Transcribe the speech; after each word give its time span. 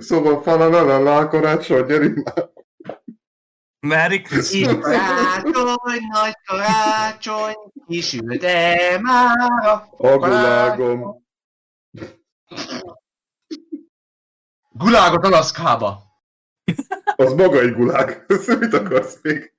Szóval 0.00 0.42
falalalala, 0.42 1.28
karácsony, 1.28 1.86
gyerünk 1.86 2.24
már. 2.24 2.50
Merry 3.80 4.20
Christmas! 4.20 4.72
Itt 4.72 4.80
karácsony, 4.80 6.06
nagy 6.08 6.36
karácsony, 6.46 7.54
kisülte 7.86 8.98
már 9.02 9.82
A 9.96 10.16
gulágom. 10.16 11.24
Gulágot 14.72 15.24
Alaszkába! 15.24 16.02
Az 17.16 17.32
maga 17.32 17.60
egy 17.60 17.72
gulág. 17.72 18.24
Mit 18.60 18.74
akarsz 18.74 19.18
még? 19.22 19.54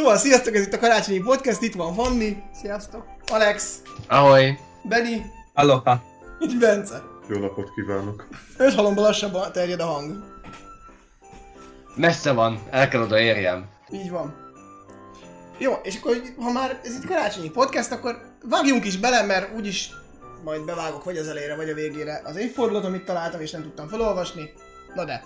Szóval 0.00 0.16
sziasztok, 0.16 0.54
ez 0.54 0.62
itt 0.66 0.72
a 0.72 0.78
karácsonyi 0.78 1.18
podcast, 1.18 1.62
itt 1.62 1.74
van 1.74 1.94
Fanni. 1.94 2.42
Sziasztok. 2.60 3.04
Alex. 3.32 3.78
Ahogy. 4.08 4.58
Benny. 4.82 5.16
Aloha! 5.54 6.02
Itt 6.38 6.58
Bence. 6.58 7.02
Jó 7.28 7.38
napot 7.38 7.74
kívánok. 7.74 8.28
Öt 8.56 8.74
halomba 8.74 9.00
lassabban 9.02 9.52
terjed 9.52 9.80
a 9.80 9.84
hang. 9.84 10.24
Messze 11.94 12.32
van, 12.32 12.62
el 12.70 12.88
kell 12.88 13.00
oda 13.02 13.18
érjem. 13.18 13.68
Így 13.92 14.10
van. 14.10 14.34
Jó, 15.58 15.72
és 15.82 15.96
akkor, 15.96 16.16
ha 16.38 16.50
már 16.52 16.80
ez 16.84 16.94
itt 16.94 17.06
karácsonyi 17.06 17.50
podcast, 17.50 17.92
akkor 17.92 18.20
vágjunk 18.48 18.84
is 18.84 18.96
bele, 18.98 19.22
mert 19.22 19.54
úgyis 19.56 19.90
majd 20.44 20.64
bevágok 20.64 21.04
vagy 21.04 21.16
az 21.16 21.28
elejére, 21.28 21.56
vagy 21.56 21.68
a 21.70 21.74
végére 21.74 22.20
az 22.24 22.36
évfordulót, 22.36 22.84
amit 22.84 23.04
találtam, 23.04 23.40
és 23.40 23.50
nem 23.50 23.62
tudtam 23.62 23.88
felolvasni. 23.88 24.52
Na 24.94 25.04
de, 25.04 25.24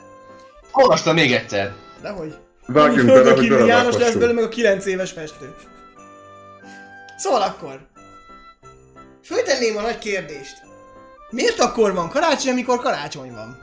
Olvastam 0.72 1.14
még 1.14 1.32
egyszer. 1.32 1.72
dehogy. 2.02 2.34
Vágjunk 2.66 3.06
bele, 3.06 3.32
hogy 3.32 3.66
János 3.66 3.96
lesz 3.96 4.12
belőle 4.14 4.32
meg 4.32 4.44
a 4.44 4.48
9 4.48 4.86
éves 4.86 5.12
festő. 5.12 5.54
Szóval 7.16 7.42
akkor. 7.42 7.80
Föltenném 9.24 9.76
a 9.76 9.80
nagy 9.80 9.98
kérdést. 9.98 10.62
Miért 11.30 11.60
akkor 11.60 11.94
van 11.94 12.08
karácsony, 12.08 12.52
amikor 12.52 12.78
karácsony 12.78 13.32
van? 13.32 13.58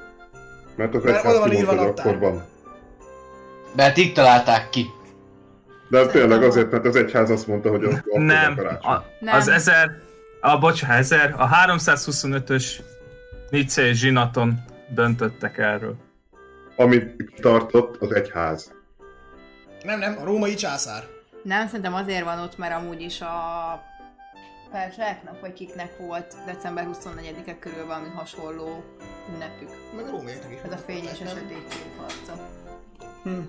Mert 0.76 0.96
az 0.96 1.04
Mert 1.04 1.26
oda 1.26 1.40
van 1.40 1.50
kimondta, 1.50 1.74
írva 1.74 1.90
akkor 1.90 2.18
van. 2.20 2.44
Mert 3.76 3.98
így 3.98 4.14
találták 4.14 4.70
ki. 4.70 4.86
De 5.90 6.06
tényleg 6.06 6.44
azért, 6.44 6.72
mert 6.72 6.86
az 6.86 6.96
egyház 6.96 7.30
azt 7.30 7.48
mondta, 7.48 7.70
hogy 7.70 7.84
az 7.84 7.94
akkor 7.94 8.20
Nem, 8.20 8.56
van 8.56 8.66
karácsony. 8.66 8.92
a, 8.92 9.06
Nem. 9.20 9.36
az 9.36 9.48
1000, 9.48 10.02
a 10.42 10.58
bocsánat, 10.58 10.98
1000, 10.98 11.36
a 11.38 11.50
325-ös 11.66 12.66
Nicei 13.50 13.94
zsinaton 13.94 14.64
döntöttek 14.90 15.58
erről. 15.58 15.96
Amit 16.76 17.34
tartott 17.42 18.02
az 18.02 18.12
egyház. 18.12 18.72
Nem, 19.84 20.00
nem, 20.00 20.18
a 20.20 20.24
római 20.24 20.54
császár. 20.54 21.04
Nem, 21.44 21.68
szerintem 21.68 21.94
azért 21.94 22.24
van 22.24 22.40
ott, 22.40 22.58
mert 22.58 22.74
amúgy 22.76 23.02
is 23.02 23.22
a 23.22 23.30
Perzsáknak, 24.72 25.42
vagy 25.42 25.54
kiknek 25.54 25.98
volt 25.98 26.36
december 26.46 26.88
24-e 26.94 27.60
körül 27.60 27.86
valami 27.86 28.08
hasonló 28.16 28.84
ünnepük. 29.34 29.70
Meg 29.96 30.06
a 30.06 30.10
rómaiaknak 30.10 30.52
is. 30.52 30.58
Ez 30.66 30.72
a 30.72 30.78
fényes 30.78 31.12
és 31.14 31.22
a 31.22 31.24
Nem? 31.24 31.34
sötét 31.36 31.74
harca. 31.98 32.48
Hm. 33.24 33.40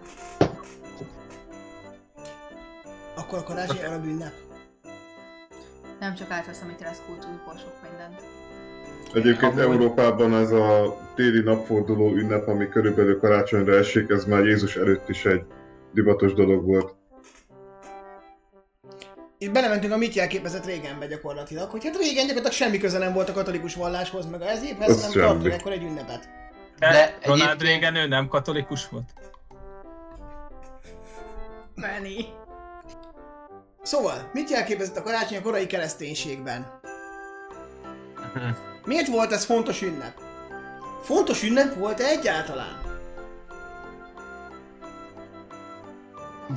Akkor 3.16 3.38
a 3.38 3.42
karácsony 3.42 3.84
arab 3.84 4.05
ünnep. 4.05 4.33
Nem 6.00 6.14
csak 6.14 6.30
átveszem, 6.30 6.66
amit 6.69 6.80
lesz 6.80 7.03
kultúrból 7.06 7.56
sok 7.58 7.75
mindent. 7.88 8.20
Egyébként 9.14 9.53
Amúgy- 9.53 9.62
Európában 9.64 10.34
ez 10.34 10.50
a 10.50 10.97
téli 11.14 11.41
napforduló 11.42 12.10
ünnep, 12.12 12.48
ami 12.48 12.69
körülbelül 12.69 13.19
karácsonyra 13.19 13.75
esik, 13.76 14.10
ez 14.10 14.25
már 14.25 14.44
Jézus 14.44 14.76
előtt 14.76 15.09
is 15.09 15.25
egy 15.25 15.44
divatos 15.92 16.32
dolog 16.34 16.64
volt. 16.64 16.94
Itt 19.38 19.53
belementünk 19.53 19.92
a 19.92 19.97
mit 19.97 20.14
jelképezett 20.14 20.64
régenbe 20.64 21.06
gyakorlatilag, 21.06 21.70
hogy 21.70 21.84
hát 21.84 21.97
régen 21.97 22.14
gyakorlatilag 22.26 22.53
semmi 22.53 22.78
köze 22.78 22.98
nem 22.98 23.12
volt 23.12 23.28
a 23.28 23.32
katolikus 23.32 23.75
valláshoz, 23.75 24.26
meg 24.26 24.42
az 24.42 24.62
évhez, 24.64 24.88
Az 24.91 25.00
nem 25.00 25.10
semmi. 25.10 25.25
tartunk 25.25 25.52
ekkor 25.52 25.72
egy 25.72 25.82
ünnepet. 25.82 26.28
De, 26.78 26.91
De 26.91 27.19
Ronald 27.22 27.41
egyébként- 27.50 27.62
Reagan 27.82 27.94
ő 28.02 28.06
nem 28.08 28.28
katolikus 28.28 28.88
volt? 28.88 29.10
Benny. 31.75 32.20
Szóval, 33.82 34.31
mit 34.32 34.50
jelképezett 34.50 34.97
a 34.97 35.02
karácsony 35.02 35.38
a 35.38 35.42
korai 35.42 35.66
kereszténységben? 35.66 36.81
Miért 38.86 39.08
volt 39.08 39.32
ez 39.32 39.44
fontos 39.44 39.82
ünnep? 39.82 40.12
Fontos 41.02 41.42
ünnep 41.42 41.75
volt-e 41.75 42.04
egyáltalán? 42.04 42.81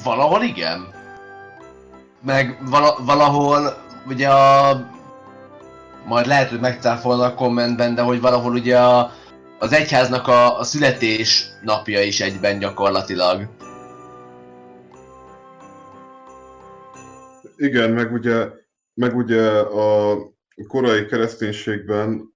Valahol 0.04 0.42
igen. 0.42 0.94
Meg 2.22 2.60
vala, 2.70 2.98
valahol 3.06 3.78
ugye 4.08 4.30
a... 4.30 4.82
Majd 6.06 6.26
lehet, 6.26 6.50
hogy 6.50 6.60
megcáfolnak 6.60 7.32
a 7.32 7.36
kommentben, 7.36 7.96
de 7.96 8.02
hogy 8.02 8.22
valahol 8.22 8.54
ugye 8.54 8.80
a, 8.80 9.12
az 9.60 9.74
egyháznak 9.74 10.28
a, 10.28 10.60
a 10.60 10.64
születés 10.64 11.46
napja 11.62 12.02
is 12.02 12.22
egyben 12.22 12.60
gyakorlatilag. 12.60 13.48
Igen, 17.58 17.92
meg 17.92 18.14
ugye, 18.14 18.48
meg 18.94 19.16
ugye 19.16 19.50
a 19.60 20.18
korai 20.68 21.06
kereszténységben 21.06 22.34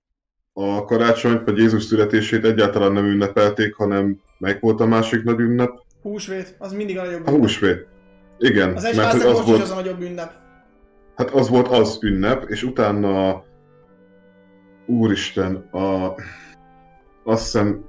a 0.53 0.85
karácsonyt 0.85 1.45
vagy 1.45 1.57
Jézus 1.57 1.83
születését 1.83 2.45
egyáltalán 2.45 2.91
nem 2.91 3.05
ünnepelték, 3.05 3.75
hanem 3.75 4.21
melyik 4.37 4.59
volt 4.59 4.79
a 4.79 4.85
másik 4.85 5.23
nagy 5.23 5.39
ünnep? 5.39 5.71
Húsvét, 6.01 6.55
az 6.57 6.73
mindig 6.73 6.97
a 6.97 7.03
nagyobb 7.03 7.27
A 7.27 7.31
húsvét. 7.31 7.87
Igen, 8.37 8.75
Az 8.75 8.83
mert 8.95 9.13
az 9.13 9.23
most 9.23 9.39
is 9.39 9.45
volt, 9.45 9.61
az 9.61 9.71
a 9.71 9.75
nagyobb 9.75 10.01
ünnep. 10.01 10.33
hát 11.15 11.29
az 11.29 11.49
volt 11.49 11.67
az 11.67 11.97
ünnep, 12.01 12.49
és 12.49 12.63
utána 12.63 13.43
úristen, 14.85 15.55
a, 15.55 16.13
azt 17.23 17.43
hiszem 17.43 17.85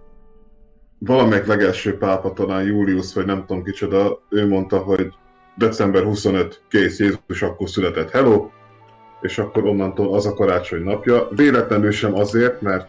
valamelyik 0.99 1.47
legelső 1.47 1.99
pápa, 1.99 2.33
talán 2.33 2.65
Július, 2.65 3.15
vagy 3.15 3.27
nem 3.27 3.45
tudom 3.47 3.63
kicsoda, 3.63 4.23
ő 4.29 4.47
mondta, 4.49 4.79
hogy 4.79 5.09
december 5.57 6.03
25, 6.03 6.63
kész, 6.69 6.99
Jézus 6.99 7.43
akkor 7.43 7.69
született, 7.69 8.11
hello, 8.11 8.49
és 9.21 9.39
akkor 9.39 9.65
onnantól 9.65 10.15
az 10.15 10.27
a 10.27 10.35
karácsony 10.35 10.83
napja. 10.83 11.29
Véletlenül 11.31 11.91
sem 11.91 12.15
azért, 12.15 12.61
mert 12.61 12.89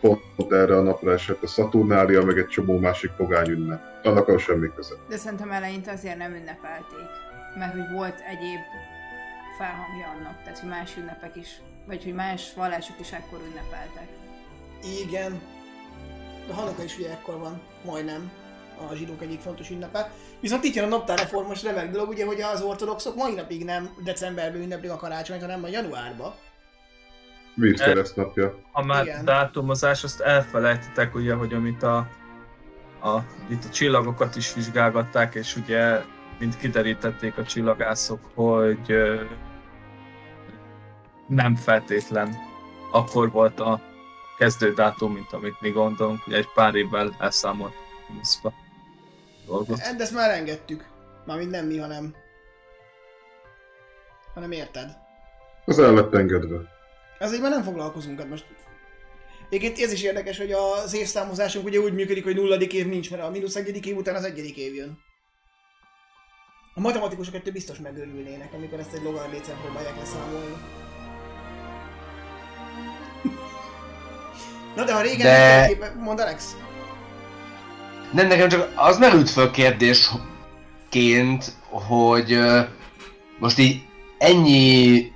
pont 0.00 0.22
erre 0.52 0.76
a 0.76 0.82
napra 0.82 1.12
esett 1.12 1.42
a 1.42 1.46
Szaturnália, 1.46 2.24
meg 2.24 2.38
egy 2.38 2.46
csomó 2.46 2.78
másik 2.78 3.10
pogány 3.10 3.48
ünnep. 3.48 3.82
Annak 4.02 4.28
az 4.28 4.40
semmi 4.40 4.68
köze. 4.74 4.94
De 5.08 5.16
szerintem 5.16 5.50
eleinte 5.50 5.92
azért 5.92 6.16
nem 6.16 6.34
ünnepelték. 6.34 7.08
Mert 7.58 7.72
hogy 7.72 7.92
volt 7.94 8.20
egyéb 8.30 8.60
felhangja 9.58 10.06
annak, 10.18 10.42
tehát 10.42 10.58
hogy 10.58 10.68
más 10.68 10.96
ünnepek 10.96 11.36
is, 11.36 11.60
vagy 11.86 12.04
hogy 12.04 12.14
más 12.14 12.52
vallások 12.56 13.00
is 13.00 13.12
ekkor 13.12 13.38
ünnepeltek. 13.50 14.08
Igen. 15.04 15.40
De 16.46 16.54
Hanuka 16.54 16.82
is 16.82 16.98
ugye 16.98 17.10
ekkor 17.10 17.38
van, 17.38 17.60
majdnem 17.84 18.30
a 18.88 18.94
zsidók 18.94 19.22
egyik 19.22 19.40
fontos 19.40 19.70
ünnepe. 19.70 20.12
Viszont 20.40 20.64
itt 20.64 20.74
jön 20.74 20.84
a 20.84 20.88
naptárreformos 20.88 21.62
remek 21.62 21.90
dolog, 21.90 22.08
ugye, 22.08 22.24
hogy 22.24 22.40
az 22.40 22.62
ortodoxok 22.62 23.16
mai 23.16 23.34
napig 23.34 23.64
nem 23.64 23.90
decemberben 24.04 24.60
ünneplik 24.60 24.90
a 24.90 24.96
karácsonyt, 24.96 25.40
hanem 25.40 25.64
a 25.64 25.68
januárba. 25.68 26.36
Vízkereszt 27.54 28.16
napja. 28.16 28.58
Ha 28.72 28.84
már 28.84 29.04
Igen. 29.04 29.24
dátumozás, 29.24 30.04
azt 30.04 30.20
elfelejtitek 30.20 31.14
ugye, 31.14 31.34
hogy 31.34 31.52
amit 31.52 31.82
a, 31.82 31.96
a, 33.02 33.18
itt 33.48 33.64
a 33.64 33.68
csillagokat 33.68 34.36
is 34.36 34.54
vizsgálgatták, 34.54 35.34
és 35.34 35.56
ugye 35.56 36.00
mint 36.38 36.56
kiderítették 36.56 37.38
a 37.38 37.44
csillagászok, 37.44 38.20
hogy 38.34 38.90
ö, 38.90 39.22
nem 41.26 41.56
feltétlen 41.56 42.36
akkor 42.92 43.30
volt 43.30 43.60
a 43.60 43.80
kezdődátum, 44.38 45.12
mint 45.12 45.32
amit 45.32 45.60
mi 45.60 45.70
gondolunk, 45.70 46.26
ugye 46.26 46.36
egy 46.36 46.48
pár 46.54 46.74
évvel 46.74 47.16
elszámolt 47.18 47.74
minuszba 48.08 48.52
dolgot. 49.50 49.78
De 49.96 50.02
ezt 50.02 50.14
már 50.14 50.30
engedtük. 50.30 50.84
Mármint 51.26 51.50
nem 51.50 51.66
mi, 51.66 51.78
hanem... 51.78 52.14
Hanem 54.34 54.52
érted? 54.52 54.96
Az 55.64 55.78
el 55.78 55.92
lett 55.92 56.14
engedve. 56.14 56.56
Ezzel 57.18 57.40
már 57.40 57.50
nem 57.50 57.62
foglalkozunk, 57.62 58.18
hát 58.18 58.28
most... 58.28 58.44
Egyébként 59.48 59.78
ez 59.78 59.92
is 59.92 60.02
érdekes, 60.02 60.38
hogy 60.38 60.52
az 60.52 60.94
évszámozásunk 60.94 61.64
ugye 61.64 61.78
úgy 61.78 61.92
működik, 61.92 62.24
hogy 62.24 62.34
nulladik 62.34 62.72
év 62.72 62.86
nincs, 62.86 63.10
mert 63.10 63.22
a 63.22 63.30
mínusz 63.30 63.56
egyedik 63.56 63.86
év 63.86 63.96
után 63.96 64.14
az 64.14 64.24
egyedik 64.24 64.56
év 64.56 64.74
jön. 64.74 64.98
A 66.74 66.80
matematikusok 66.80 67.34
ettől 67.34 67.52
biztos 67.52 67.78
megörülnének, 67.78 68.52
amikor 68.52 68.78
ezt 68.78 68.92
egy 68.92 69.02
logaritmicen 69.02 69.56
próbálják 69.60 69.96
leszámolni. 69.96 70.56
Na 74.76 74.84
de 74.84 74.94
ha 74.94 75.00
régen 75.00 75.26
de... 75.78 75.92
Mondd 75.94 76.20
Alex? 76.20 76.56
Nem, 78.12 78.26
nekem 78.26 78.48
csak 78.48 78.72
az 78.74 78.98
merült 78.98 79.30
föl 79.30 79.50
kérdésként, 79.50 81.52
hogy 81.70 82.38
most 83.38 83.58
így 83.58 83.82
ennyi 84.18 85.12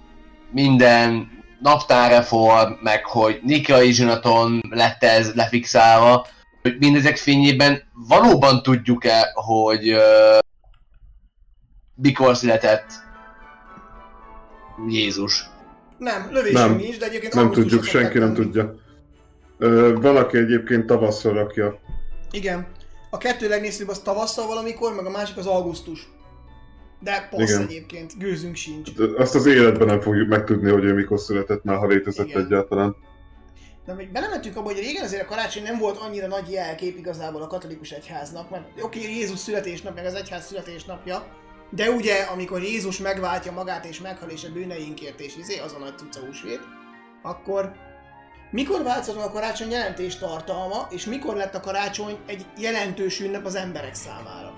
minden 0.50 1.30
naptárreform, 1.60 2.72
meg 2.82 3.04
hogy 3.04 3.40
Nikai 3.42 3.92
zsinaton 3.92 4.60
lett 4.70 5.02
ez 5.02 5.34
lefixálva, 5.34 6.26
hogy 6.62 6.76
mindezek 6.78 7.16
fényében 7.16 7.82
valóban 8.08 8.62
tudjuk-e, 8.62 9.30
hogy 9.34 9.92
uh, 9.92 10.38
mikor 11.94 12.36
született 12.36 12.92
Jézus. 14.88 15.44
Nem, 15.98 16.28
lövésünk 16.30 16.68
Nem. 16.68 16.76
nincs, 16.76 16.98
de 16.98 17.06
egyébként 17.06 17.34
Nem 17.34 17.50
tudjuk, 17.50 17.84
senki 17.84 18.18
nem 18.18 18.34
tudja. 18.34 18.74
Ö, 19.58 19.94
valaki 20.00 20.36
egyébként 20.36 20.86
tavasszal 20.86 21.32
rakja. 21.32 21.78
Igen. 22.30 22.66
A 23.14 23.18
kettő 23.18 23.48
legnézőbb 23.48 23.88
az 23.88 23.98
tavasszal 23.98 24.46
valamikor, 24.46 24.94
meg 24.94 25.06
a 25.06 25.10
másik 25.10 25.36
az 25.36 25.46
augusztus. 25.46 26.08
De 27.00 27.28
passz 27.30 27.50
Igen. 27.50 27.62
egyébként, 27.62 28.18
gőzünk 28.18 28.54
sincs. 28.54 28.90
Azt 29.16 29.34
az 29.34 29.46
életben 29.46 29.86
nem 29.86 30.00
fogjuk 30.00 30.28
megtudni, 30.28 30.70
hogy 30.70 30.84
ő 30.84 30.94
mikor 30.94 31.18
született, 31.18 31.64
már 31.64 31.76
ha 31.76 31.86
létezett 31.86 32.28
Igen. 32.28 32.44
egyáltalán. 32.44 32.96
De 33.86 33.94
még 33.94 34.12
belementünk 34.12 34.56
abba, 34.56 34.66
hogy 34.66 34.78
régen 34.78 35.04
azért 35.04 35.22
a 35.22 35.26
karácsony 35.26 35.62
nem 35.62 35.78
volt 35.78 35.96
annyira 35.96 36.26
nagy 36.26 36.50
jelkép 36.50 36.98
igazából 36.98 37.42
a 37.42 37.46
katolikus 37.46 37.90
egyháznak, 37.90 38.50
mert 38.50 38.82
oké, 38.82 39.00
Jézus 39.00 39.38
születésnap, 39.38 39.94
meg 39.94 40.04
az 40.04 40.14
egyház 40.14 40.46
születésnapja, 40.46 41.26
de 41.70 41.90
ugye, 41.90 42.14
amikor 42.22 42.62
Jézus 42.62 42.98
megváltja 42.98 43.52
magát 43.52 43.84
és 43.84 44.00
meghal 44.00 44.28
és 44.28 44.44
a 44.44 44.52
bűneinkért 44.52 45.20
és 45.20 45.36
izé, 45.36 45.58
az 45.58 45.72
a 45.72 45.78
nagy 45.78 45.98
cucca 45.98 46.20
húsvét, 46.20 46.60
akkor 47.22 47.72
mikor 48.50 48.82
változott 48.82 49.24
a 49.24 49.30
karácsony 49.30 49.70
jelentés 49.70 50.16
tartalma, 50.16 50.86
és 50.90 51.04
mikor 51.04 51.36
lett 51.36 51.54
a 51.54 51.60
karácsony 51.60 52.18
egy 52.26 52.46
jelentős 52.58 53.20
ünnep 53.20 53.44
az 53.44 53.54
emberek 53.54 53.94
számára? 53.94 54.52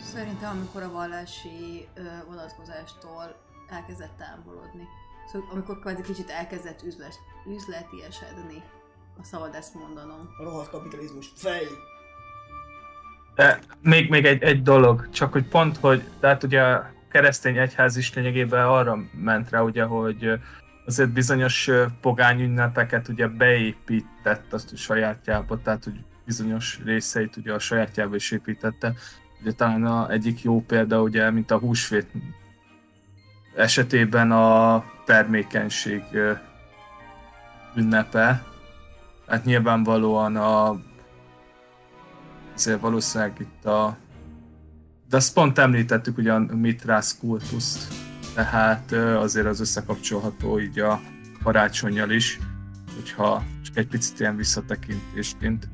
Szerintem 0.00 0.50
amikor 0.50 0.82
a 0.82 0.90
vallási 0.90 1.88
ö, 1.94 2.02
vonatkozástól 2.26 3.36
elkezdett 3.68 4.16
távolodni. 4.18 4.84
Szóval 5.32 5.48
amikor 5.52 5.78
kvázi 5.78 6.02
kicsit 6.02 6.30
elkezdett 6.30 6.82
üzlet, 6.82 7.18
üzletiesedni. 7.46 8.62
Ha 9.16 9.24
szabad 9.24 9.54
ezt 9.54 9.74
mondanom. 9.74 10.28
A 10.38 10.42
rohadt 10.42 10.70
kapitalizmus. 10.70 11.32
Fej! 11.36 11.66
De 13.34 13.58
még, 13.80 14.10
még 14.10 14.24
egy, 14.24 14.42
egy 14.42 14.62
dolog, 14.62 15.08
csak 15.10 15.32
hogy 15.32 15.48
pont, 15.48 15.76
hogy 15.76 16.02
tehát 16.20 16.42
ugye 16.42 16.62
a 16.62 16.90
keresztény 17.08 17.56
egyház 17.56 17.96
is 17.96 18.14
lényegében 18.14 18.66
arra 18.66 18.98
ment 19.12 19.50
rá, 19.50 19.60
ugye, 19.60 19.84
hogy 19.84 20.30
azért 20.86 21.10
bizonyos 21.10 21.70
pogány 22.00 22.40
ünnepeket 22.40 23.08
ugye 23.08 23.28
beépített 23.28 24.52
azt 24.52 24.72
a 24.72 24.76
sajátjába, 24.76 25.62
tehát 25.62 25.84
hogy 25.84 26.04
bizonyos 26.24 26.80
részeit 26.84 27.36
ugye 27.36 27.52
a 27.52 27.58
sajátjába 27.58 28.14
is 28.14 28.30
építette. 28.30 28.94
Ugye 29.40 29.52
talán 29.52 29.84
a 29.84 30.10
egyik 30.10 30.42
jó 30.42 30.60
példa, 30.60 31.02
ugye, 31.02 31.30
mint 31.30 31.50
a 31.50 31.58
húsvét 31.58 32.06
esetében 33.56 34.30
a 34.32 34.84
termékenység 35.04 36.02
ünnepe. 37.76 38.44
Hát 39.26 39.44
nyilvánvalóan 39.44 40.36
a 40.36 40.80
azért 42.54 42.80
valószínűleg 42.80 43.36
itt 43.40 43.64
a... 43.64 43.96
De 45.08 45.16
azt 45.16 45.34
pont 45.34 45.58
említettük 45.58 46.18
ugye 46.18 46.32
a 46.32 46.38
Mitrász 46.38 47.18
kultuszt, 47.18 48.05
tehát 48.36 48.92
azért 48.92 49.46
az 49.46 49.60
összekapcsolható 49.60 50.60
így 50.60 50.78
a 50.78 51.00
karácsonyjal 51.42 52.10
is, 52.10 52.38
hogyha 52.94 53.44
csak 53.62 53.76
egy 53.76 53.86
picit 53.86 54.20
ilyen 54.20 54.36
visszatekintésként. 54.36 55.68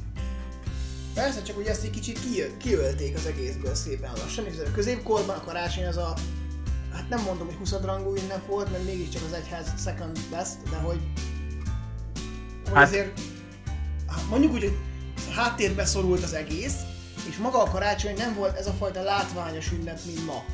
Persze, 1.14 1.42
csak 1.42 1.58
ugye 1.58 1.70
ezt 1.70 1.84
egy 1.84 1.90
kicsit 1.90 2.20
ki, 2.20 2.42
kiölték 2.58 3.16
az 3.16 3.26
egészből 3.26 3.74
szépen 3.74 4.10
lassan, 4.16 4.46
és 4.46 4.54
a 4.66 4.72
középkorban 4.74 5.36
a 5.36 5.44
karácsony 5.44 5.86
az 5.86 5.96
a, 5.96 6.14
hát 6.92 7.08
nem 7.08 7.22
mondom, 7.22 7.46
hogy 7.46 7.56
20 7.56 7.72
rangú 7.84 8.16
ünnep 8.16 8.46
volt, 8.46 8.70
mert 8.70 8.84
mégiscsak 8.84 9.22
az 9.26 9.32
egyház 9.32 9.72
second 9.82 10.18
best, 10.30 10.56
de 10.70 10.76
hogy, 10.76 11.00
hogy 12.64 12.74
Hát- 12.74 12.88
azért, 12.88 13.20
hát 14.06 14.28
mondjuk 14.28 14.52
úgy, 14.52 14.62
hogy 14.62 14.78
háttérbe 15.34 15.84
szorult 15.84 16.22
az 16.22 16.32
egész, 16.32 16.76
és 17.28 17.36
maga 17.36 17.62
a 17.62 17.70
karácsony 17.70 18.14
nem 18.16 18.34
volt 18.34 18.56
ez 18.56 18.66
a 18.66 18.72
fajta 18.72 19.02
látványos 19.02 19.72
ünnep, 19.72 19.98
mint 20.06 20.26
ma. 20.26 20.44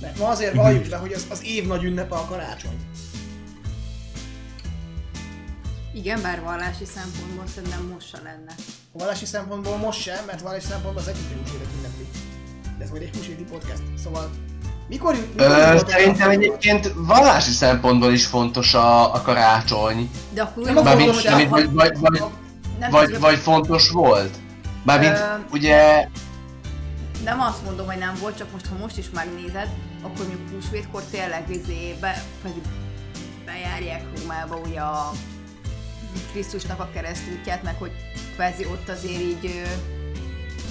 Mert 0.00 0.18
ma 0.18 0.28
azért 0.28 0.54
valljuk 0.54 0.88
be, 0.88 0.96
hogy 0.96 1.12
az, 1.12 1.26
az 1.30 1.44
év 1.44 1.66
nagy 1.66 1.84
ünnepe 1.84 2.14
a 2.14 2.24
karácsony. 2.24 2.76
Igen, 5.94 6.22
bár 6.22 6.40
vallási 6.42 6.84
szempontból 6.84 7.44
szerintem 7.54 7.90
most 7.92 8.08
se 8.08 8.18
lenne. 8.22 8.54
A 8.92 8.98
vallási 8.98 9.24
szempontból 9.24 9.76
most 9.76 10.00
sem, 10.00 10.24
mert 10.26 10.40
vallási 10.40 10.66
szempontból 10.66 11.02
az 11.02 11.08
egyik 11.08 11.38
húsvétet 11.38 11.68
ünnepli. 11.78 12.08
De 12.78 12.84
ez 12.84 12.90
majd 12.90 13.02
egy 13.02 13.16
húsvéti 13.16 13.42
podcast, 13.42 13.82
szóval... 14.04 14.30
Mikor, 14.88 15.14
mikor 15.14 15.46
Ö, 15.46 15.78
szerintem 15.86 16.30
egyébként 16.30 16.92
vallási 16.96 17.50
szempontból 17.50 18.12
is 18.12 18.26
fontos 18.26 18.74
a, 18.74 19.14
a 19.14 19.20
karácsony. 19.22 20.10
De 20.34 20.42
akkor 20.42 20.64
Nem 20.64 20.76
akarom, 20.76 20.98
Mármint, 20.98 21.14
hogy 21.14 21.24
mármint, 21.24 21.50
vagy, 21.50 21.72
vagy, 21.72 21.98
vagy, 22.00 22.22
nem, 22.78 22.90
vagy, 22.90 23.18
vagy 23.18 23.38
fontos 23.38 23.90
volt? 23.90 24.36
Mármint, 24.82 25.12
Ö, 25.12 25.24
ugye, 25.52 26.08
nem 27.24 27.40
azt 27.40 27.64
mondom, 27.64 27.86
hogy 27.86 27.98
nem 27.98 28.14
volt, 28.20 28.36
csak 28.36 28.52
most 28.52 28.66
ha 28.66 28.76
most 28.76 28.98
is 28.98 29.10
megnézed, 29.10 29.68
akkor 30.02 30.26
mondjuk 30.26 30.50
húsvétkor 30.50 31.02
tényleg 31.10 31.50
izé 31.50 31.96
be, 32.00 32.22
bejárják 33.44 34.02
Rómába 34.18 34.56
ugye 34.56 34.80
a 34.80 35.10
Krisztusnak 36.32 36.80
a 36.80 36.90
keresztútját, 36.92 37.62
meg 37.62 37.74
hogy 37.78 37.92
kvázi 38.34 38.66
ott 38.66 38.88
azért 38.88 39.20
így 39.20 39.62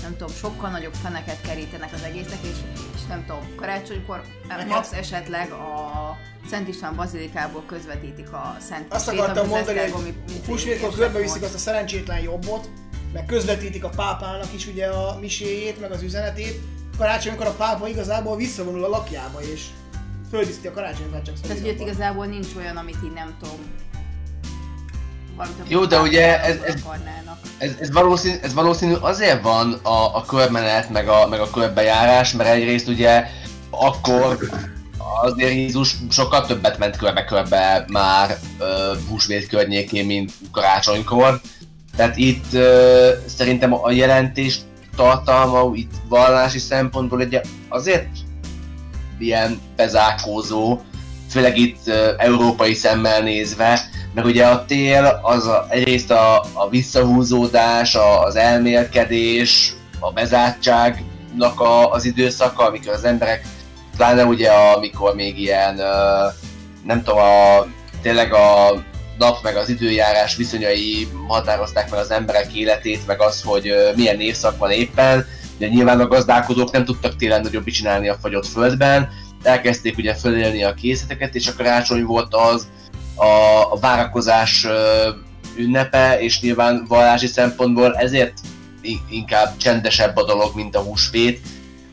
nem 0.01 0.17
tudom, 0.17 0.35
sokkal 0.35 0.69
nagyobb 0.69 0.93
feneket 0.93 1.41
kerítenek 1.41 1.93
az 1.93 2.03
egésznek, 2.03 2.37
és, 2.41 2.57
és 2.95 3.01
nem 3.07 3.25
tudom, 3.25 3.55
karácsonykor 3.55 4.23
Meg 4.47 4.67
max 4.67 4.91
esetleg 4.91 5.51
a 5.51 6.17
Szent 6.49 6.67
István 6.67 6.95
bazilikából 6.95 7.63
közvetítik 7.65 8.31
a 8.31 8.57
Szent 8.59 8.93
Azt 8.93 9.05
Misét, 9.05 9.21
akartam 9.21 9.47
mondani, 9.47 9.79
hogy 9.79 10.13
húsvétkor 10.45 10.93
körbeviszik 10.93 11.41
azt 11.41 11.53
a 11.53 11.57
szerencsétlen 11.57 12.19
jobbot, 12.19 12.69
meg 13.13 13.25
közvetítik 13.25 13.83
a 13.83 13.89
pápának 13.89 14.53
is 14.53 14.67
ugye 14.67 14.87
a 14.87 15.19
miséjét, 15.19 15.79
meg 15.79 15.91
az 15.91 16.01
üzenetét. 16.01 16.59
Karácsonykor 16.99 17.45
a 17.47 17.51
pápa 17.51 17.87
igazából 17.87 18.35
visszavonul 18.35 18.83
a 18.83 18.87
lakjába, 18.87 19.39
és 19.53 19.63
földíszti 20.29 20.67
a 20.67 20.73
karácsonyfát 20.73 21.25
csak 21.25 21.35
Tehát, 21.41 21.59
hogy 21.59 21.69
ott 21.69 21.79
igazából 21.79 22.25
nincs 22.25 22.47
olyan, 22.57 22.77
amit 22.77 22.97
így 23.03 23.13
nem 23.13 23.35
tudom. 23.41 23.57
Jó, 25.67 25.85
de 25.85 25.99
ugye 25.99 26.43
ez- 26.43 26.61
ez- 26.61 26.81
ez, 27.57 27.71
ez, 27.79 27.91
valószínű, 27.91 28.35
ez 28.41 28.53
valószínű 28.53 28.93
azért 28.93 29.41
van 29.41 29.73
a, 29.73 30.15
a 30.15 30.23
körmenet, 30.27 30.89
meg 30.89 31.07
a, 31.07 31.27
meg 31.27 31.39
a 31.39 31.49
körbejárás, 31.49 32.31
mert 32.31 32.49
egyrészt 32.49 32.87
ugye 32.87 33.25
akkor 33.69 34.37
azért 35.21 35.53
Jézus 35.53 35.95
sokkal 36.09 36.45
többet 36.45 36.77
ment 36.77 36.97
körbe-körbe 36.97 37.85
már 37.87 38.37
ö, 38.59 38.93
húsvét 39.09 39.47
környékén, 39.47 40.05
mint 40.05 40.31
karácsonykor. 40.51 41.41
Tehát 41.95 42.17
itt 42.17 42.53
ö, 42.53 43.09
szerintem 43.25 43.73
a 43.73 43.91
jelentés 43.91 44.59
tartalma 44.99 45.71
itt 45.73 45.91
vallási 46.09 46.59
szempontból 46.59 47.19
ugye 47.19 47.41
azért 47.69 48.07
ilyen 49.19 49.59
bezárkózó, 49.75 50.79
főleg 51.29 51.57
itt 51.57 51.87
európai 52.17 52.73
szemmel 52.73 53.21
nézve, 53.21 53.79
mert 54.13 54.27
ugye 54.27 54.45
a 54.45 54.65
tél 54.65 55.19
az 55.21 55.47
a, 55.47 55.65
egyrészt 55.69 56.11
a, 56.11 56.45
a 56.53 56.69
visszahúzódás, 56.69 57.95
a, 57.95 58.23
az 58.23 58.35
elmélkedés, 58.35 59.73
a 59.99 60.11
bezártságnak 60.11 61.59
a, 61.59 61.91
az 61.91 62.05
időszaka, 62.05 62.67
amikor 62.67 62.93
az 62.93 63.03
emberek, 63.03 63.45
pláne 63.97 64.25
ugye 64.25 64.49
amikor 64.51 65.15
még 65.15 65.39
ilyen, 65.39 65.75
nem 66.85 67.03
tudom, 67.03 67.19
a, 67.19 67.65
tényleg 68.01 68.33
a 68.33 68.71
nap 69.19 69.43
meg 69.43 69.55
az 69.55 69.69
időjárás 69.69 70.35
viszonyai 70.35 71.07
határozták 71.27 71.89
meg 71.89 71.99
az 71.99 72.11
emberek 72.11 72.53
életét, 72.53 73.07
meg 73.07 73.21
az, 73.21 73.41
hogy 73.41 73.73
milyen 73.95 74.19
évszak 74.19 74.57
van 74.57 74.71
éppen. 74.71 75.25
Ugye 75.57 75.67
nyilván 75.67 75.99
a 75.99 76.07
gazdálkodók 76.07 76.71
nem 76.71 76.85
tudtak 76.85 77.15
télen 77.15 77.41
nagyobb 77.41 77.65
csinálni 77.65 78.09
a 78.09 78.17
fagyott 78.21 78.47
földben, 78.47 79.09
elkezdték 79.43 79.97
ugye 79.97 80.13
fölélni 80.13 80.63
a 80.63 80.73
készleteket, 80.73 81.35
és 81.35 81.47
a 81.47 81.53
karácsony 81.57 82.03
volt 82.03 82.35
az, 82.35 82.67
a, 83.15 83.25
a 83.71 83.77
várakozás 83.79 84.67
ünnepe, 85.57 86.19
és 86.19 86.41
nyilván 86.41 86.85
vallási 86.87 87.27
szempontból 87.27 87.95
ezért 87.95 88.33
inkább 89.09 89.57
csendesebb 89.57 90.17
a 90.17 90.25
dolog, 90.25 90.55
mint 90.55 90.75
a 90.75 90.81
húsvét, 90.81 91.41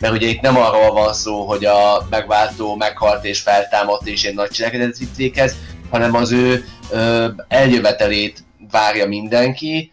mert 0.00 0.14
ugye 0.14 0.26
itt 0.26 0.40
nem 0.40 0.56
arról 0.56 0.92
van 0.92 1.14
szó, 1.14 1.46
hogy 1.46 1.64
a 1.64 2.06
megváltó 2.10 2.76
meghalt 2.76 3.24
és 3.24 3.40
feltámadt 3.40 4.06
és 4.06 4.24
egy 4.24 4.34
nagy 4.34 4.50
cselekedet 4.50 4.98
vitt 4.98 5.16
véghez, 5.16 5.54
hanem 5.96 6.14
az 6.14 6.32
ő 6.32 6.64
ö, 6.90 7.26
eljövetelét 7.48 8.44
várja 8.70 9.06
mindenki, 9.06 9.92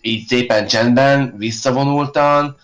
így 0.00 0.26
szépen 0.26 0.66
csendben, 0.66 1.34
visszavonultan, 1.36 2.56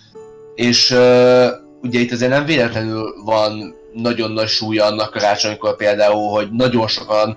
és 0.54 0.90
ö, 0.90 1.46
ugye 1.82 2.00
itt 2.00 2.12
azért 2.12 2.30
nem 2.30 2.44
véletlenül 2.44 3.22
van 3.24 3.74
nagyon 3.92 4.32
nagy 4.32 4.48
súlya 4.48 4.84
annak 4.84 5.10
karácsonykor 5.10 5.76
például, 5.76 6.30
hogy 6.30 6.48
nagyon 6.50 6.88
sokan 6.88 7.36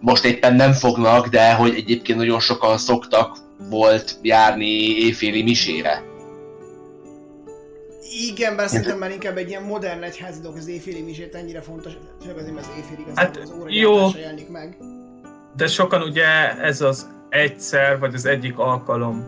most 0.00 0.24
éppen 0.24 0.54
nem 0.54 0.72
fognak, 0.72 1.26
de 1.26 1.52
hogy 1.52 1.74
egyébként 1.76 2.18
nagyon 2.18 2.40
sokan 2.40 2.78
szoktak 2.78 3.36
volt 3.70 4.18
járni 4.22 4.70
éjféli 4.98 5.42
misére. 5.42 6.09
Igen, 8.30 8.56
bár 8.56 8.68
szerintem 8.68 8.98
már 8.98 9.10
inkább 9.10 9.36
egy 9.36 9.48
ilyen 9.48 9.62
modern 9.62 10.02
egyházi 10.02 10.40
dolog 10.40 10.56
az 10.56 10.66
éjféli 10.68 11.02
misét 11.02 11.34
ennyire 11.34 11.60
fontos, 11.60 11.92
csak 12.26 12.36
azért, 12.36 12.54
mert 12.54 12.66
az 12.66 12.72
éjfél 12.76 12.98
igazából 12.98 13.22
Hát, 13.24 13.36
az 13.36 13.52
óra 13.60 13.66
jó. 13.70 14.08
jelenik 14.18 14.48
meg. 14.48 14.76
De 15.56 15.66
sokan 15.66 16.02
ugye 16.02 16.58
ez 16.60 16.80
az 16.80 17.06
egyszer, 17.28 17.98
vagy 17.98 18.14
az 18.14 18.26
egyik 18.26 18.58
alkalom 18.58 19.24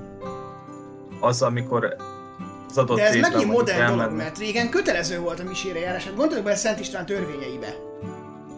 az, 1.20 1.42
amikor 1.42 1.96
az 2.68 2.78
adott 2.78 2.96
De 2.96 3.06
ez 3.06 3.16
megint 3.16 3.46
modern 3.50 3.78
dolog, 3.86 4.00
elmennek. 4.00 4.16
mert 4.24 4.38
régen 4.38 4.68
kötelező 4.70 5.18
volt 5.20 5.40
a 5.40 5.44
misére 5.44 5.78
járás. 5.78 6.04
Hát 6.04 6.16
gondoljuk 6.16 6.44
bele 6.44 6.56
Szent 6.56 6.80
István 6.80 7.06
törvényeibe. 7.06 7.74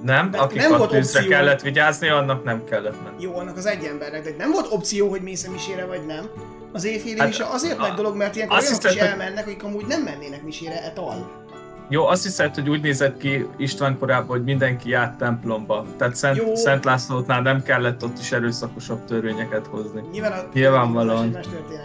Nem? 0.03 0.31
de 0.31 0.39
Akik 0.39 0.59
nem 0.59 0.73
a 0.73 0.77
volt 0.79 0.91
tűzre 0.91 1.19
opció. 1.19 1.33
kellett 1.33 1.61
vigyázni, 1.61 2.09
annak 2.09 2.45
nem 2.45 2.65
kellett 2.65 3.03
menni. 3.03 3.23
Jó, 3.23 3.37
annak 3.37 3.57
az 3.57 3.67
egy 3.67 3.85
embernek, 3.85 4.23
de 4.23 4.31
nem 4.39 4.51
volt 4.51 4.67
opció, 4.73 5.09
hogy 5.09 5.21
mész 5.23 5.47
a 5.47 5.51
misére 5.51 5.85
vagy 5.85 6.07
nem. 6.07 6.31
Az 6.75 6.85
éjféli 6.85 7.19
Hát, 7.19 7.29
mise 7.29 7.45
azért 7.45 7.79
a- 7.79 7.81
nagy 7.87 7.95
dolog, 7.95 8.17
mert 8.17 8.37
ilyenkor 8.37 8.57
olyanok 8.59 8.79
is 8.79 8.85
hiszed, 8.85 8.99
hogy- 9.01 9.09
elmennek, 9.11 9.47
akik 9.47 9.63
amúgy 9.65 9.87
nem 9.87 10.03
mennének 10.03 10.43
misére 10.43 10.83
et 10.85 10.99
al. 10.99 11.43
Jó, 11.89 12.07
azt 12.07 12.23
hiszed, 12.23 12.55
hogy 12.55 12.69
úgy 12.69 12.81
nézett 12.81 13.17
ki 13.19 13.47
István 13.57 13.99
korábban, 13.99 14.37
hogy 14.37 14.45
mindenki 14.45 14.89
járt 14.89 15.19
templomba. 15.19 15.87
Tehát 15.97 16.15
Szent, 16.17 16.37
Jó. 16.37 16.55
Szent 16.55 16.85
Lászlótnál 16.85 17.41
nem 17.43 17.63
kellett 17.63 18.05
ott 18.05 18.19
is 18.19 18.33
erőszakosabb 18.33 19.05
törvényeket 19.05 19.67
hozni. 19.67 20.03
Nyilván 20.13 20.33
a 20.33 20.43
Nyilvánvalóan. 20.53 21.39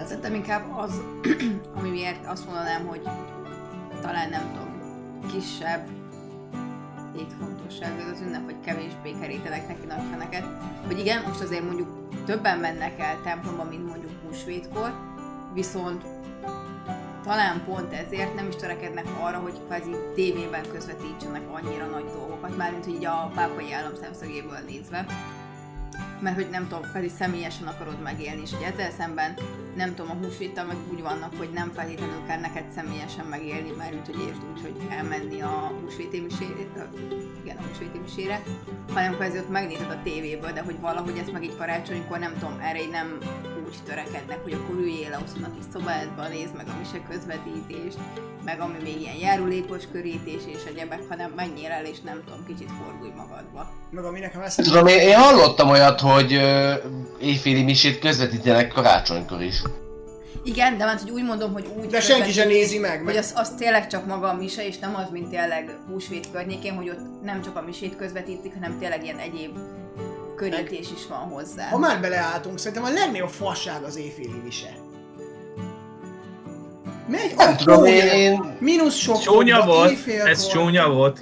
Szerintem 0.05 0.34
inkább 0.34 0.63
az, 0.77 1.01
ami 1.79 1.89
miért 1.89 2.25
azt 2.27 2.46
mondanám, 2.46 2.86
hogy 2.86 3.01
talán 4.01 4.29
nem 4.29 4.41
tudom, 4.53 4.67
kisebb 5.34 5.88
létfontosságú 7.15 7.96
az 8.13 8.22
ünnep, 8.27 8.46
hogy 8.46 8.55
kevésbé 8.65 9.12
kerítenek 9.22 9.67
neki 9.67 9.86
nagy 9.88 10.01
feneket. 10.12 10.43
Hogy 10.88 11.00
igen, 11.00 11.24
most 11.27 11.41
azért 11.41 11.63
mondjuk 11.63 11.88
többen 12.25 12.58
mennek 12.58 13.00
el 13.00 13.17
templomba, 13.24 13.63
mint 13.63 13.88
mondjuk 13.88 14.12
húsvétkor, 14.29 14.93
viszont 15.53 16.03
talán 17.24 17.63
pont 17.65 17.93
ezért 17.93 18.36
nem 18.36 18.48
is 18.48 18.55
törekednek 18.55 19.05
arra, 19.21 19.38
hogy 19.38 19.59
kvázi 19.65 19.91
tévében 20.15 20.63
közvetítsenek 20.71 21.41
annyira 21.51 21.86
nagy 21.86 22.05
dolgokat, 22.05 22.57
mármint 22.57 22.86
hogy 22.86 22.93
így 22.93 23.05
a 23.05 23.31
pápai 23.36 23.74
állam 23.74 23.95
szemszögéből 24.01 24.59
nézve. 24.67 25.05
Mert 26.21 26.36
hogy 26.36 26.50
nem 26.50 26.67
tudom, 26.67 26.91
pedig 26.93 27.12
személyesen 27.12 27.67
akarod 27.67 28.01
megélni, 28.01 28.41
és 28.41 28.53
hogy 28.53 28.74
ezzel 28.74 28.91
szemben 28.91 29.33
nem 29.75 29.95
tudom, 29.95 30.12
a 30.12 30.25
húsvéttal 30.25 30.65
meg 30.65 30.75
úgy 30.91 31.01
vannak, 31.01 31.33
hogy 31.38 31.50
nem 31.53 31.71
feltétlenül 31.71 32.25
kell 32.27 32.39
neked 32.39 32.69
személyesen 32.75 33.25
megélni, 33.25 33.71
mert 33.77 33.93
úgy, 33.93 34.05
hogy 34.05 34.27
értsd 34.27 34.41
úgy, 34.53 34.62
hogy 34.62 34.75
elmenni 34.89 35.41
a 35.41 35.71
húsvéti 35.81 36.19
misére, 36.19 36.67
igen, 37.43 37.57
a 37.57 37.62
húsvéti 37.67 37.98
misére, 37.98 38.43
hanem 38.93 39.15
kvázi 39.15 39.38
ott 39.38 39.50
megnézed 39.50 39.89
a 39.89 40.01
tévéből, 40.03 40.51
de 40.51 40.62
hogy 40.62 40.79
valahogy 40.79 41.17
ezt 41.17 41.31
meg 41.31 41.43
így 41.43 41.57
karácsonykor 41.57 42.19
nem 42.19 42.33
tudom, 42.33 42.59
erre 42.59 42.81
így 42.81 42.89
nem 42.89 43.17
úgy 43.69 43.83
törekednek, 43.85 44.39
hogy 44.43 44.53
akkor 44.53 44.75
üljél 44.75 45.17
otthon 45.21 45.43
a 45.43 45.53
kis 45.55 45.65
szobádba, 45.73 46.27
nézd 46.27 46.55
meg 46.57 46.67
a 46.67 46.77
mise 46.79 46.99
közvetítést, 47.09 47.97
meg 48.45 48.59
ami 48.59 48.77
még 48.83 49.01
ilyen 49.01 49.15
járulékos 49.15 49.83
körítés 49.91 50.41
és 50.55 50.61
egyebek, 50.67 51.01
hanem 51.09 51.31
menjél 51.35 51.71
el 51.71 51.85
és 51.85 51.99
nem 52.01 52.21
tudom, 52.25 52.45
kicsit 52.47 52.69
fordulj 52.83 53.11
magadba. 53.15 53.71
Meg 53.89 54.03
ami 54.03 54.19
nekem 54.19 54.41
eszembe 54.41 54.71
Tudom, 54.71 54.88
én, 54.88 54.99
én 54.99 55.17
hallottam 55.17 55.69
olyat, 55.69 55.99
hogy 55.99 56.33
ö, 56.33 56.73
éjféli 57.19 57.63
misét 57.63 57.99
közvetítenek 57.99 58.67
karácsonykor 58.67 59.41
is. 59.41 59.61
Igen, 60.43 60.77
de 60.77 60.85
mert 60.85 61.01
hogy 61.01 61.11
úgy 61.11 61.23
mondom, 61.23 61.53
hogy 61.53 61.67
úgy 61.79 61.88
De 61.88 62.01
senki 62.01 62.31
sem 62.31 62.47
nézi 62.47 62.77
meg, 62.77 62.95
Hogy 62.95 63.05
meg- 63.05 63.17
az, 63.17 63.33
az 63.35 63.49
tényleg 63.57 63.88
csak 63.88 64.05
maga 64.05 64.29
a 64.29 64.33
mise, 64.33 64.67
és 64.67 64.77
nem 64.79 64.95
az, 64.95 65.09
mint 65.11 65.29
tényleg 65.29 65.77
húsvét 65.88 66.27
környékén, 66.31 66.75
hogy 66.75 66.89
ott 66.89 67.23
nem 67.23 67.41
csak 67.41 67.55
a 67.55 67.61
misét 67.61 67.95
közvetítik, 67.95 68.53
hanem 68.53 68.79
tényleg 68.79 69.03
ilyen 69.03 69.17
egyéb 69.17 69.57
körítés 70.39 70.91
is 70.91 71.08
van 71.08 71.17
hozzá. 71.19 71.69
Ha 71.69 71.77
már 71.77 72.01
beleálltunk, 72.01 72.58
szerintem 72.58 72.84
a 72.84 72.89
legnagyobb 72.89 73.29
fasság 73.29 73.84
az 73.84 73.98
éjféli 73.98 74.41
mise. 74.43 74.74
Megy 77.08 77.34
a 77.38 77.55
tudom, 77.55 77.86
én, 77.86 78.55
mínusz 78.60 78.96
sok 78.96 79.19
Csúnya 79.19 79.65
volt, 79.65 80.08
ez 80.25 80.48
csúnya 80.48 80.89
volt. 80.89 81.19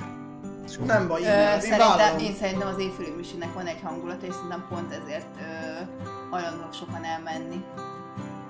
Csúnya. 0.74 0.94
Nem 0.94 1.08
baj, 1.08 1.22
Ö, 1.22 1.26
én, 1.26 1.54
én 1.54 1.60
szerintem, 1.60 2.20
én 2.20 2.36
szerintem 2.40 2.68
az 2.68 2.80
éjféli 2.80 3.14
misének 3.18 3.54
van 3.54 3.66
egy 3.66 3.80
hangulata, 3.84 4.26
és 4.26 4.34
szerintem 4.34 4.66
pont 4.70 4.92
ezért 4.92 5.26
ö, 5.40 5.84
hajlandóak 6.30 6.74
sokan 6.74 7.04
elmenni. 7.04 7.64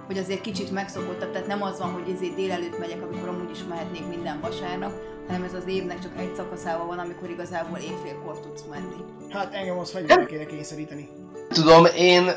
Hogy 0.07 0.17
azért 0.17 0.41
kicsit 0.41 0.71
megszokottabb, 0.71 1.31
tehát 1.31 1.47
nem 1.47 1.63
az 1.63 1.79
van, 1.79 1.91
hogy 1.91 2.13
ezért 2.15 2.35
délelőtt 2.35 2.79
megyek, 2.79 3.01
amikor 3.01 3.27
amúgy 3.27 3.51
is 3.51 3.63
mehetnék 3.69 4.07
minden 4.07 4.39
vasárnap, 4.41 4.91
hanem 5.27 5.43
ez 5.43 5.53
az 5.53 5.67
évnek 5.67 5.99
csak 5.99 6.11
egy 6.17 6.35
szakaszában 6.35 6.87
van, 6.87 6.99
amikor 6.99 7.29
igazából 7.29 7.77
éjfélkor 7.77 8.39
tudsz 8.39 8.63
menni. 8.69 9.16
Hát 9.29 9.53
engem 9.53 9.77
az 9.77 9.91
fegyverre 9.91 10.25
kéne 10.25 10.45
kényszeríteni. 10.45 11.09
tudom, 11.49 11.85
én 11.95 12.31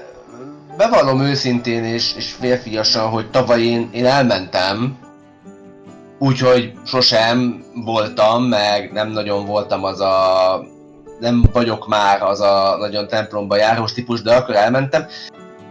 bevallom 0.77 1.21
őszintén 1.21 1.85
és, 1.85 2.15
és 2.17 2.33
férfiasan, 2.33 3.09
hogy 3.09 3.31
tavaly 3.31 3.61
én, 3.63 3.89
én 3.93 4.07
elmentem, 4.07 4.99
úgyhogy 6.19 6.73
sosem 6.85 7.65
voltam, 7.85 8.45
meg 8.45 8.93
nem 8.93 9.09
nagyon 9.09 9.47
voltam 9.47 9.85
az 9.85 10.01
a... 10.01 10.65
Nem 11.21 11.45
vagyok 11.53 11.89
már 11.89 12.23
az 12.23 12.41
a 12.41 12.77
nagyon 12.79 13.09
templomba 13.09 13.57
járós 13.57 13.93
típus, 13.93 14.23
de 14.23 14.35
akkor 14.35 14.55
elmentem. 14.55 15.07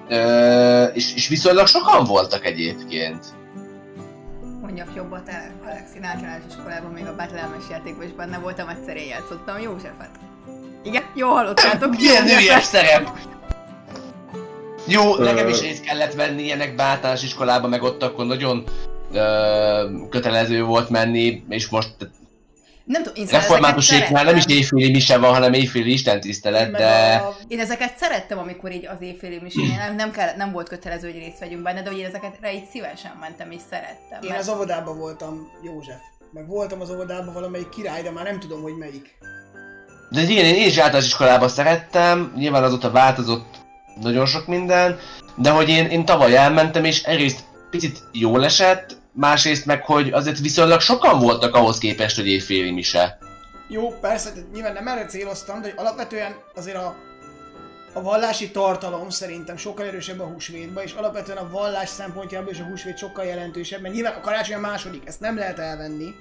Ö, 0.09 0.83
és, 0.83 1.15
és 1.15 1.27
viszonylag 1.27 1.67
sokan 1.67 2.03
voltak 2.03 2.45
egyébként. 2.45 3.25
Mondjak 4.61 4.87
jobbat 4.95 5.29
el, 5.29 5.51
Alexin 5.65 6.03
általános 6.03 6.43
iskolában 6.49 6.91
még 6.91 7.07
a 7.07 7.15
Betlehemes 7.15 7.63
játékban 7.69 8.05
is 8.05 8.13
benne 8.13 8.37
voltam, 8.37 8.67
egyszer 8.67 8.95
én 8.95 9.07
játszottam 9.07 9.59
Józsefet. 9.59 10.28
Igen, 10.83 11.03
jó 11.15 11.27
hallottátok, 11.27 11.95
Milyen 11.95 12.23
hülyes 12.23 12.43
Józsefet. 12.43 12.63
szerep! 12.63 13.09
Jó, 14.87 15.15
nekem 15.15 15.47
is 15.47 15.61
részt 15.61 15.83
kellett 15.83 16.13
venni 16.13 16.43
ilyenekbe 16.43 16.83
általános 16.83 17.23
iskolába, 17.23 17.67
meg 17.67 17.83
ott 17.83 18.03
akkor 18.03 18.25
nagyon 18.25 18.63
ö, 19.13 19.89
kötelező 20.09 20.63
volt 20.63 20.89
menni, 20.89 21.43
és 21.49 21.69
most 21.69 21.95
Nem 22.83 23.03
tudom, 23.03 23.23
én 23.23 23.27
református 23.31 24.09
már 24.09 24.25
nem 24.25 24.35
is 24.35 24.45
éjféli 24.47 24.91
mise 24.91 25.17
van, 25.17 25.33
hanem 25.33 25.53
éjféli 25.53 25.91
istentisztelet, 25.91 26.71
de... 26.71 27.15
a, 27.15 27.35
Én 27.47 27.59
ezeket 27.59 27.97
szerettem, 27.97 28.37
amikor 28.37 28.71
így 28.71 28.85
az 28.85 28.97
éjféli 29.01 29.39
misén, 29.41 29.75
nem, 29.77 29.95
nem, 29.95 30.11
kellett, 30.11 30.35
nem 30.35 30.51
volt 30.51 30.69
kötelező, 30.69 31.11
hogy 31.11 31.19
részt 31.19 31.39
vegyünk 31.39 31.63
benne, 31.63 31.81
de 31.81 31.89
hogy 31.89 31.99
én 31.99 32.05
ezeket 32.05 32.37
rá 32.41 32.51
így 32.51 32.65
szívesen 32.71 33.17
mentem 33.19 33.51
és 33.51 33.61
szerettem. 33.69 34.19
én 34.21 34.29
mert- 34.29 34.41
az 34.41 34.49
óvodában 34.49 34.97
voltam 34.97 35.51
József. 35.63 35.99
Meg 36.33 36.47
voltam 36.47 36.81
az 36.81 36.89
óvodában 36.91 37.33
valamelyik 37.33 37.69
király, 37.69 38.01
de 38.01 38.11
már 38.11 38.23
nem 38.23 38.39
tudom, 38.39 38.61
hogy 38.61 38.77
melyik. 38.77 39.17
De 40.09 40.21
igen, 40.21 40.45
én 40.45 40.67
is 40.67 40.77
általános 40.77 41.05
iskolába 41.05 41.47
szerettem, 41.47 42.33
nyilván 42.35 42.63
azóta 42.63 42.91
változott 42.91 43.55
nagyon 44.01 44.25
sok 44.25 44.47
minden, 44.47 44.99
de 45.35 45.49
hogy 45.49 45.69
én, 45.69 45.85
én 45.85 46.05
tavaly 46.05 46.35
elmentem, 46.35 46.83
és 46.83 47.03
egyrészt 47.03 47.39
picit 47.69 48.03
jól 48.11 48.45
esett, 48.45 48.97
másrészt 49.11 49.65
meg, 49.65 49.85
hogy 49.85 50.11
azért 50.11 50.39
viszonylag 50.39 50.79
sokan 50.79 51.19
voltak 51.19 51.55
ahhoz 51.55 51.77
képest, 51.77 52.15
hogy 52.15 52.27
éjféli 52.27 52.71
mise. 52.71 53.17
Jó, 53.67 53.89
persze, 54.01 54.31
tehát 54.31 54.51
nyilván 54.53 54.73
nem 54.73 54.87
erre 54.87 55.05
céloztam, 55.05 55.61
de 55.61 55.67
hogy 55.67 55.77
alapvetően 55.77 56.35
azért 56.55 56.77
a, 56.77 56.95
a 57.93 58.01
vallási 58.01 58.51
tartalom 58.51 59.09
szerintem 59.09 59.57
sokkal 59.57 59.85
erősebb 59.85 60.19
a 60.19 60.25
húsvétban, 60.25 60.83
és 60.83 60.93
alapvetően 60.93 61.37
a 61.37 61.49
vallás 61.49 61.89
szempontjából 61.89 62.51
is 62.51 62.59
a 62.59 62.63
húsvét 62.63 62.97
sokkal 62.97 63.25
jelentősebb, 63.25 63.81
mert 63.81 63.93
nyilván 63.93 64.13
a 64.13 64.21
karácsony 64.21 64.55
a 64.55 64.59
második, 64.59 65.01
ezt 65.05 65.19
nem 65.19 65.37
lehet 65.37 65.59
elvenni, 65.59 66.15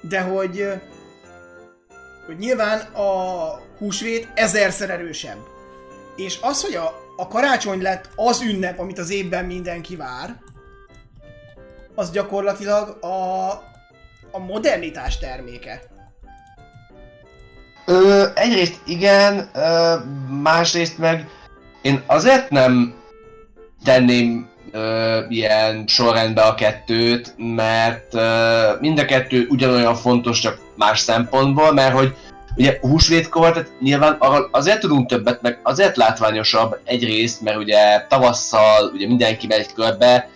de 0.00 0.20
hogy, 0.20 0.64
hogy 2.28 2.38
nyilván 2.38 2.80
a 2.80 3.60
húsvét 3.78 4.28
ezerszer 4.34 4.90
erősebb. 4.90 5.38
És 6.16 6.38
az, 6.40 6.62
hogy 6.62 6.74
a, 6.74 6.92
a 7.16 7.28
karácsony 7.28 7.82
lett 7.82 8.08
az 8.16 8.40
ünnep, 8.40 8.78
amit 8.78 8.98
az 8.98 9.10
évben 9.10 9.44
mindenki 9.44 9.96
vár, 9.96 10.36
az 11.94 12.10
gyakorlatilag 12.10 13.04
a, 13.04 13.48
a 14.30 14.38
modernitás 14.38 15.18
terméke. 15.18 15.82
Ö, 17.86 18.26
egyrészt 18.34 18.80
igen, 18.86 19.50
ö, 19.54 19.94
másrészt 20.42 20.98
meg 20.98 21.28
én 21.82 22.02
azért 22.06 22.50
nem 22.50 22.94
tenném 23.84 24.48
ö, 24.72 25.20
ilyen 25.28 25.86
sorrendbe 25.86 26.42
a 26.42 26.54
kettőt, 26.54 27.34
mert 27.36 28.14
ö, 28.14 28.70
mind 28.80 28.98
a 28.98 29.04
kettő 29.04 29.46
ugyanolyan 29.50 29.94
fontos, 29.94 30.40
csak 30.40 30.67
más 30.78 31.00
szempontból, 31.00 31.72
mert 31.72 31.94
hogy 31.94 32.16
ugye 32.56 32.78
húsvétkor, 32.80 33.52
tehát 33.52 33.72
nyilván 33.80 34.16
arra 34.18 34.48
azért 34.50 34.80
tudunk 34.80 35.08
többet, 35.08 35.42
meg 35.42 35.60
azért 35.62 35.96
látványosabb 35.96 36.78
egyrészt, 36.84 37.40
mert 37.40 37.56
ugye 37.56 38.06
tavasszal 38.08 38.90
ugye 38.92 39.06
mindenki 39.06 39.46
megy 39.46 39.72
körbe, 39.72 40.30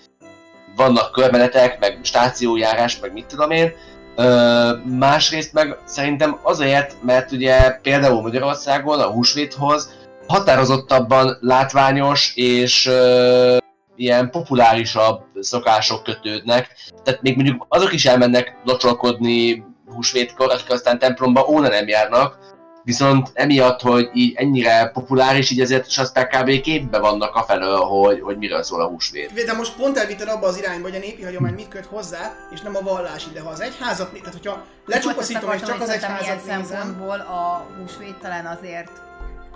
vannak 0.77 1.13
körbenetek, 1.13 1.81
meg 1.81 1.99
stációjárás, 2.03 3.01
meg 3.01 3.13
mit 3.13 3.27
tudom 3.27 3.51
én, 3.51 3.73
Ö, 4.17 4.71
másrészt 4.99 5.53
meg 5.53 5.77
szerintem 5.85 6.39
azért, 6.43 6.97
mert 7.03 7.33
ugye 7.33 7.71
például 7.71 8.23
Magyarországon 8.23 9.01
a 9.01 9.11
húsvéthoz 9.11 9.91
határozottabban 10.27 11.37
látványos 11.41 12.33
és 12.35 12.87
ö, 12.87 13.57
ilyen 13.97 14.31
populárisabb 14.31 15.23
szokások 15.41 16.03
kötődnek. 16.03 16.77
Tehát 17.05 17.23
még 17.23 17.35
mondjuk 17.35 17.67
azok 17.69 17.93
is 17.93 18.05
elmennek 18.05 18.57
locsolkodni 18.65 19.65
húsvétkor, 19.93 20.51
akik 20.51 20.71
aztán 20.71 20.99
templomba 20.99 21.47
óna 21.49 21.69
nem 21.69 21.89
járnak, 21.89 22.53
Viszont 22.85 23.31
emiatt, 23.33 23.81
hogy 23.81 24.11
így 24.13 24.35
ennyire 24.37 24.91
populáris, 24.93 25.51
így 25.51 25.61
ezért 25.61 25.87
is 25.87 25.99
aztán 25.99 26.29
kb. 26.29 26.61
képbe 26.61 26.99
vannak 26.99 27.35
afelől, 27.35 27.77
hogy, 27.77 28.21
hogy 28.21 28.37
miről 28.37 28.63
szól 28.63 28.81
a 28.81 28.87
húsvét. 28.87 29.45
De 29.45 29.53
most 29.53 29.77
pont 29.77 29.99
elvitted 29.99 30.29
abba 30.29 30.47
az 30.47 30.59
irányba, 30.59 30.89
hogy 30.89 30.97
a 30.97 31.01
népi 31.01 31.23
hagyomány 31.23 31.55
mit 31.55 31.69
köt 31.69 31.87
hozzá, 31.87 32.33
és 32.55 32.61
nem 32.61 32.77
a 32.77 32.81
vallási, 32.81 33.31
de 33.33 33.41
ha 33.41 33.51
az 33.51 33.61
egyházat, 33.61 34.13
tehát 34.13 34.33
hogyha 34.33 34.65
lecsupaszítom, 34.87 35.53
és 35.53 35.61
csak 35.61 35.81
az 35.81 35.89
egyházat 35.89 36.45
nézem, 36.45 36.65
szempontból 36.65 37.21
a 37.21 37.67
húsvét 37.79 38.17
talán 38.21 38.47
azért 38.47 38.91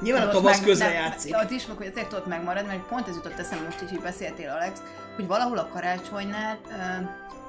nyilván 0.01 0.29
a 0.29 0.31
tavasz 0.31 0.61
közre 0.61 0.93
játszik. 0.93 1.37
Az 1.37 1.51
is, 1.51 1.67
meg 1.67 1.77
hogy 1.77 1.87
azért 1.87 2.13
ott 2.13 2.27
megmarad, 2.27 2.67
mert 2.67 2.87
pont 2.89 3.09
ez 3.09 3.15
jutott 3.15 3.39
eszembe 3.39 3.65
most 3.65 3.83
így, 3.83 3.91
hogy 3.91 4.01
beszéltél 4.01 4.51
Alex, 4.51 4.81
hogy 5.17 5.27
valahol 5.27 5.59
a 5.59 5.69
karácsonynál 5.73 6.59
ö, 6.69 7.05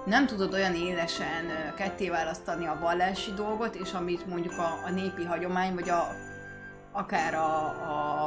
nem 0.07 0.25
tudod 0.25 0.53
olyan 0.53 0.75
élesen 0.75 1.49
ö, 1.49 1.73
ketté 1.75 2.09
választani 2.09 2.65
a 2.65 2.77
vallási 2.81 3.33
dolgot, 3.33 3.75
és 3.75 3.93
amit 3.93 4.27
mondjuk 4.27 4.57
a, 4.57 4.79
a 4.85 4.91
népi 4.91 5.23
hagyomány, 5.23 5.73
vagy 5.73 5.89
a 5.89 6.07
akár 6.91 7.33
a, 7.33 7.65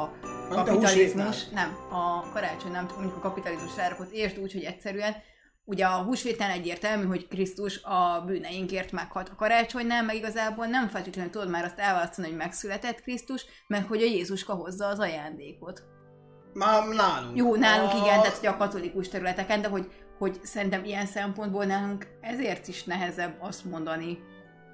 a 0.01 0.11
kapitalizmus, 0.49 1.47
nem, 1.47 1.77
a 1.89 2.31
karácsony 2.33 2.71
nem, 2.71 2.89
mondjuk 2.95 3.15
a 3.15 3.19
kapitalizmus 3.19 3.75
rárakott, 3.75 4.11
értsd 4.11 4.37
úgy, 4.39 4.51
hogy 4.51 4.63
egyszerűen 4.63 5.15
Ugye 5.65 5.85
a 5.85 6.03
húsvétnál 6.03 6.51
egyértelmű, 6.51 7.05
hogy 7.05 7.27
Krisztus 7.27 7.83
a 7.83 8.23
bűneinkért 8.25 8.91
meghalt 8.91 9.29
a 9.29 9.35
karácsonynál, 9.35 10.03
meg 10.03 10.15
igazából 10.15 10.65
nem 10.65 10.87
feltétlenül 10.87 11.31
tudod 11.31 11.49
már 11.49 11.63
azt 11.63 11.79
elválasztani, 11.79 12.27
hogy 12.27 12.37
megszületett 12.37 13.01
Krisztus, 13.01 13.45
meg 13.67 13.85
hogy 13.87 14.01
a 14.01 14.05
Jézuska 14.05 14.53
hozza 14.53 14.87
az 14.87 14.99
ajándékot. 14.99 15.83
Már 16.53 16.87
nálunk. 16.87 17.37
Jó, 17.37 17.55
nálunk 17.55 17.91
A- 17.91 17.95
igen, 17.95 18.21
tehát 18.21 18.37
hogy 18.37 18.47
a 18.47 18.57
katolikus 18.57 19.07
területeken, 19.07 19.61
de 19.61 19.67
hogy, 19.67 19.91
hogy 20.21 20.39
szerintem 20.43 20.83
ilyen 20.83 21.05
szempontból 21.05 21.65
nálunk 21.65 22.07
ezért 22.19 22.67
is 22.67 22.83
nehezebb 22.83 23.35
azt 23.39 23.65
mondani, 23.65 24.19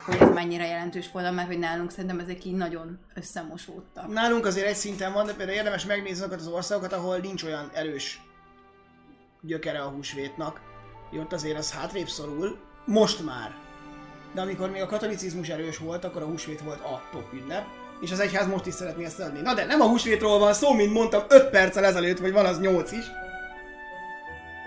hogy 0.05 0.17
ez 0.19 0.29
mennyire 0.29 0.65
jelentős 0.65 1.11
volna, 1.11 1.31
mert 1.31 1.47
hogy 1.47 1.59
nálunk 1.59 1.91
szerintem 1.91 2.19
ezek 2.19 2.45
így 2.45 2.53
nagyon 2.53 2.99
összemosódtak. 3.13 4.07
Nálunk 4.07 4.45
azért 4.45 4.67
egy 4.67 4.75
szinten 4.75 5.13
van, 5.13 5.25
de 5.25 5.33
például 5.33 5.57
érdemes 5.57 5.85
megnézni 5.85 6.23
azokat 6.23 6.39
az 6.39 6.47
országokat, 6.47 6.93
ahol 6.93 7.17
nincs 7.17 7.43
olyan 7.43 7.69
erős 7.73 8.21
gyökere 9.41 9.79
a 9.79 9.89
húsvétnak. 9.89 10.61
Ott 11.19 11.33
azért 11.33 11.57
az 11.57 11.71
hátrébb 11.71 12.07
szorul, 12.07 12.59
most 12.85 13.25
már. 13.25 13.55
De 14.33 14.41
amikor 14.41 14.69
még 14.69 14.81
a 14.81 14.87
katolicizmus 14.87 15.47
erős 15.47 15.77
volt, 15.77 16.03
akkor 16.03 16.21
a 16.21 16.25
húsvét 16.25 16.61
volt 16.61 16.79
a 16.79 17.01
top 17.11 17.33
ünnep, 17.33 17.65
és 18.01 18.11
az 18.11 18.19
egyház 18.19 18.47
most 18.47 18.65
is 18.65 18.73
szeretné 18.73 19.05
ezt 19.05 19.19
adni. 19.19 19.41
Na 19.41 19.53
de 19.53 19.65
nem 19.65 19.81
a 19.81 19.87
húsvétról 19.87 20.39
van 20.39 20.53
szó, 20.53 20.73
mint 20.73 20.93
mondtam 20.93 21.23
5 21.27 21.49
perccel 21.49 21.85
ezelőtt, 21.85 22.19
vagy 22.19 22.31
van 22.31 22.45
az 22.45 22.59
8 22.59 22.91
is. 22.91 23.05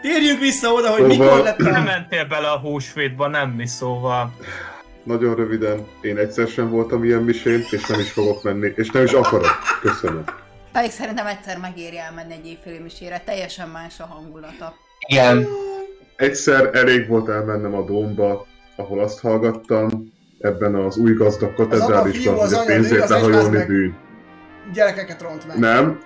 Térjünk 0.03 0.41
vissza 0.41 0.73
oda, 0.73 0.91
hogy 0.91 1.01
Szóval- 1.11 1.17
mikor 1.27 1.43
lett 1.43 1.59
Nem 1.59 1.83
a... 1.83 1.85
mentél 1.85 2.25
bele 2.25 2.51
a 2.51 2.59
húsvétba, 2.59 3.29
nem 3.29 3.51
mi, 3.51 3.67
szóval... 3.67 4.33
Nagyon 5.03 5.35
röviden, 5.35 5.87
én 6.01 6.17
egyszer 6.17 6.49
sem 6.49 6.71
voltam 6.71 7.05
ilyen 7.05 7.23
misén, 7.23 7.65
és 7.71 7.87
nem 7.87 8.01
is 8.01 8.11
fogok 8.13 8.43
menni, 8.43 8.73
és 8.77 8.91
nem 8.91 9.05
is 9.05 9.13
akarok. 9.13 9.59
Köszönöm. 9.81 10.25
Pedig 10.73 10.91
szerintem 10.91 11.27
egyszer 11.27 11.59
megéri 11.59 11.99
elmenni 11.99 12.33
egy 12.33 12.47
évféli 12.47 12.79
misére, 12.79 13.23
teljesen 13.25 13.69
más 13.69 14.01
a 14.01 14.07
hangulata. 14.07 14.75
Igen, 15.07 15.47
Egyszer 16.17 16.71
elég 16.73 17.09
volt 17.09 17.29
elmennem 17.29 17.75
a 17.75 17.83
Dómba, 17.85 18.47
ahol 18.77 19.01
azt 19.01 19.21
hallgattam, 19.21 20.13
ebben 20.41 20.75
az 20.75 20.97
új 20.97 21.13
gazdag 21.13 21.55
katedrálisban, 21.55 22.35
hogy 22.35 22.53
a 22.53 22.65
pénzért 22.65 23.09
lehajolni 23.09 23.65
bűn. 23.65 23.97
Gyerekeket 24.73 25.23
ront 25.23 25.47
meg. 25.47 25.59
Nem, 25.59 26.01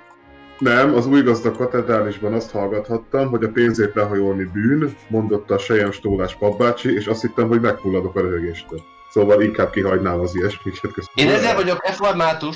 nem, 0.58 0.94
az 0.94 1.06
új 1.06 1.22
gazdag 1.22 1.56
katedrálisban 1.56 2.32
azt 2.32 2.50
hallgathattam, 2.50 3.28
hogy 3.28 3.44
a 3.44 3.48
pénzért 3.48 3.94
lehajolni 3.94 4.44
bűn, 4.44 4.96
mondotta 5.08 5.54
a 5.54 5.58
Sejem 5.58 5.92
Stólás 5.92 6.34
papbácsi, 6.36 6.94
és 6.94 7.06
azt 7.06 7.20
hittem, 7.20 7.48
hogy 7.48 7.60
megfulladok 7.60 8.16
a 8.16 8.20
röhögéstől. 8.20 8.80
Szóval 9.12 9.42
inkább 9.42 9.70
kihagynám 9.70 10.20
az 10.20 10.36
ilyesmiket. 10.36 10.92
Köszönöm. 10.94 11.14
én 11.14 11.28
ezért 11.28 11.54
vagyok 11.54 11.86
református. 11.86 12.54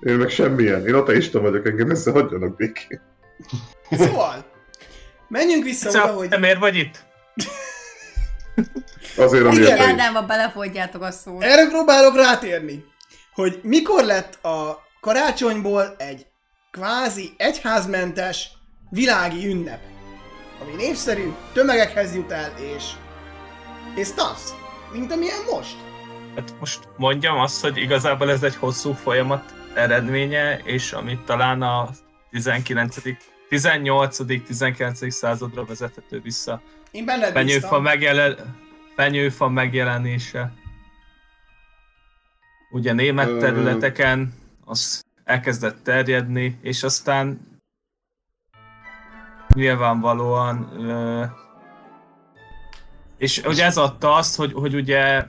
Én 0.00 0.16
meg 0.16 0.28
semmilyen. 0.28 0.86
Én 0.86 0.94
ateista 0.94 1.40
vagyok, 1.40 1.66
engem 1.66 1.90
összehagyjanak 1.90 2.56
békén. 2.56 3.00
Szóval, 3.90 4.44
menjünk 5.28 5.64
vissza 5.64 5.88
oda, 5.88 5.98
Szóval, 5.98 6.16
hogy... 6.16 6.28
te 6.28 6.38
miért 6.38 6.58
vagy 6.58 6.76
itt? 6.76 7.04
Azért, 9.16 9.44
amiért 9.44 9.68
Igen. 9.68 9.88
Ádámba 9.88 10.22
belefordjátok 10.22 11.02
a 11.02 11.10
szót. 11.10 11.42
Erre 11.42 11.68
próbálok 11.68 12.16
rátérni, 12.16 12.84
hogy 13.34 13.60
mikor 13.62 14.04
lett 14.04 14.44
a 14.44 14.82
karácsonyból 15.00 15.94
egy 15.98 16.26
kvázi 16.72 17.32
egyházmentes 17.36 18.50
világi 18.90 19.46
ünnep, 19.46 19.80
ami 20.60 20.74
népszerű, 20.74 21.32
tömegekhez 21.52 22.14
jut 22.14 22.30
el, 22.30 22.52
és... 22.76 22.84
és 23.94 24.12
tasz, 24.12 24.54
mint 24.92 25.12
amilyen 25.12 25.40
most. 25.50 25.76
Hát 26.34 26.54
most 26.60 26.88
mondjam 26.96 27.38
azt, 27.38 27.60
hogy 27.60 27.76
igazából 27.76 28.30
ez 28.30 28.42
egy 28.42 28.56
hosszú 28.56 28.92
folyamat 28.92 29.54
eredménye, 29.74 30.58
és 30.64 30.92
amit 30.92 31.20
talán 31.20 31.62
a 31.62 31.88
19. 32.30 32.96
18.-19. 33.50 35.10
századra 35.10 35.64
vezethető 35.64 36.20
vissza. 36.20 36.62
Én 36.90 37.04
benned 37.04 37.32
Fenyőfa, 37.32 37.80
megjelen... 37.80 38.56
Fenyőfa 38.96 39.48
megjelenése. 39.48 40.52
Ugye 42.70 42.92
német 42.92 43.38
területeken 43.38 44.34
az 44.64 45.04
elkezdett 45.32 45.76
terjedni, 45.82 46.58
és 46.62 46.82
aztán 46.82 47.40
nyilvánvalóan 49.54 50.72
ö, 50.78 51.24
és 53.18 53.42
ugye 53.46 53.64
ez 53.64 53.76
adta 53.76 54.14
azt, 54.14 54.36
hogy, 54.36 54.52
hogy 54.52 54.74
ugye 54.74 55.26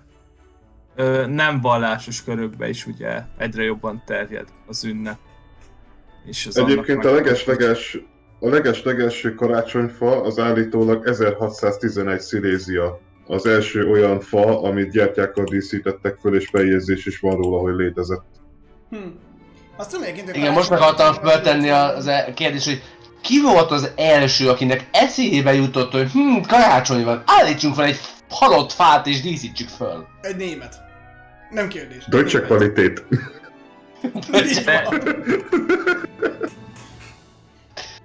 ö, 0.96 1.26
nem 1.28 1.62
vallásos 1.62 2.24
körökbe 2.24 2.70
is 2.70 2.86
ugye 2.86 3.22
egyre 3.38 3.64
jobban 3.64 4.04
terjed 4.06 4.48
az 4.68 4.84
ünnep. 4.84 5.18
És 6.26 6.46
az 6.46 6.58
Egyébként 6.58 7.06
a 7.06 7.12
leges-leges 7.12 7.98
a 8.40 8.50
leges-leges 8.50 9.28
karácsonyfa 9.36 10.22
az 10.22 10.40
állítólag 10.40 11.08
1611 11.08 12.20
Szilézia. 12.20 13.00
Az 13.28 13.46
első 13.46 13.90
olyan 13.90 14.20
fa, 14.20 14.62
amit 14.62 14.92
gyertyákkal 14.92 15.44
díszítettek 15.44 16.18
föl, 16.18 16.36
és 16.36 16.48
feljegyzés 16.48 17.06
is 17.06 17.20
van 17.20 17.36
róla, 17.36 17.60
hogy 17.60 17.76
létezett. 17.76 18.26
Hm. 18.90 18.98
Azt 19.78 19.90
tudom 19.90 20.06
egyébként, 20.06 20.36
Igen, 20.36 20.54
most 20.54 20.70
meg 20.70 20.82
akartam 20.82 21.14
föltenni 21.14 21.70
az 21.70 22.08
e- 22.08 22.34
kérdést, 22.34 22.66
hogy 22.66 22.84
ki 23.22 23.42
volt 23.42 23.72
az 23.72 23.92
első, 23.96 24.50
akinek 24.50 24.88
eszébe 24.92 25.54
jutott, 25.54 25.92
hogy 25.92 26.12
hm, 26.12 26.42
karácsony 26.48 27.04
van, 27.04 27.24
állítsunk 27.26 27.76
fel 27.76 27.86
egy 27.86 28.00
halott 28.30 28.72
fát 28.72 29.08
és 29.08 29.22
díszítsük 29.22 29.68
föl. 29.68 30.08
Egy 30.22 30.36
német. 30.36 30.76
Nem 31.50 31.68
kérdés. 31.68 32.06
Deutsche. 32.08 32.48
Így 34.34 34.64
De, 34.66 34.84
van. 34.90 35.00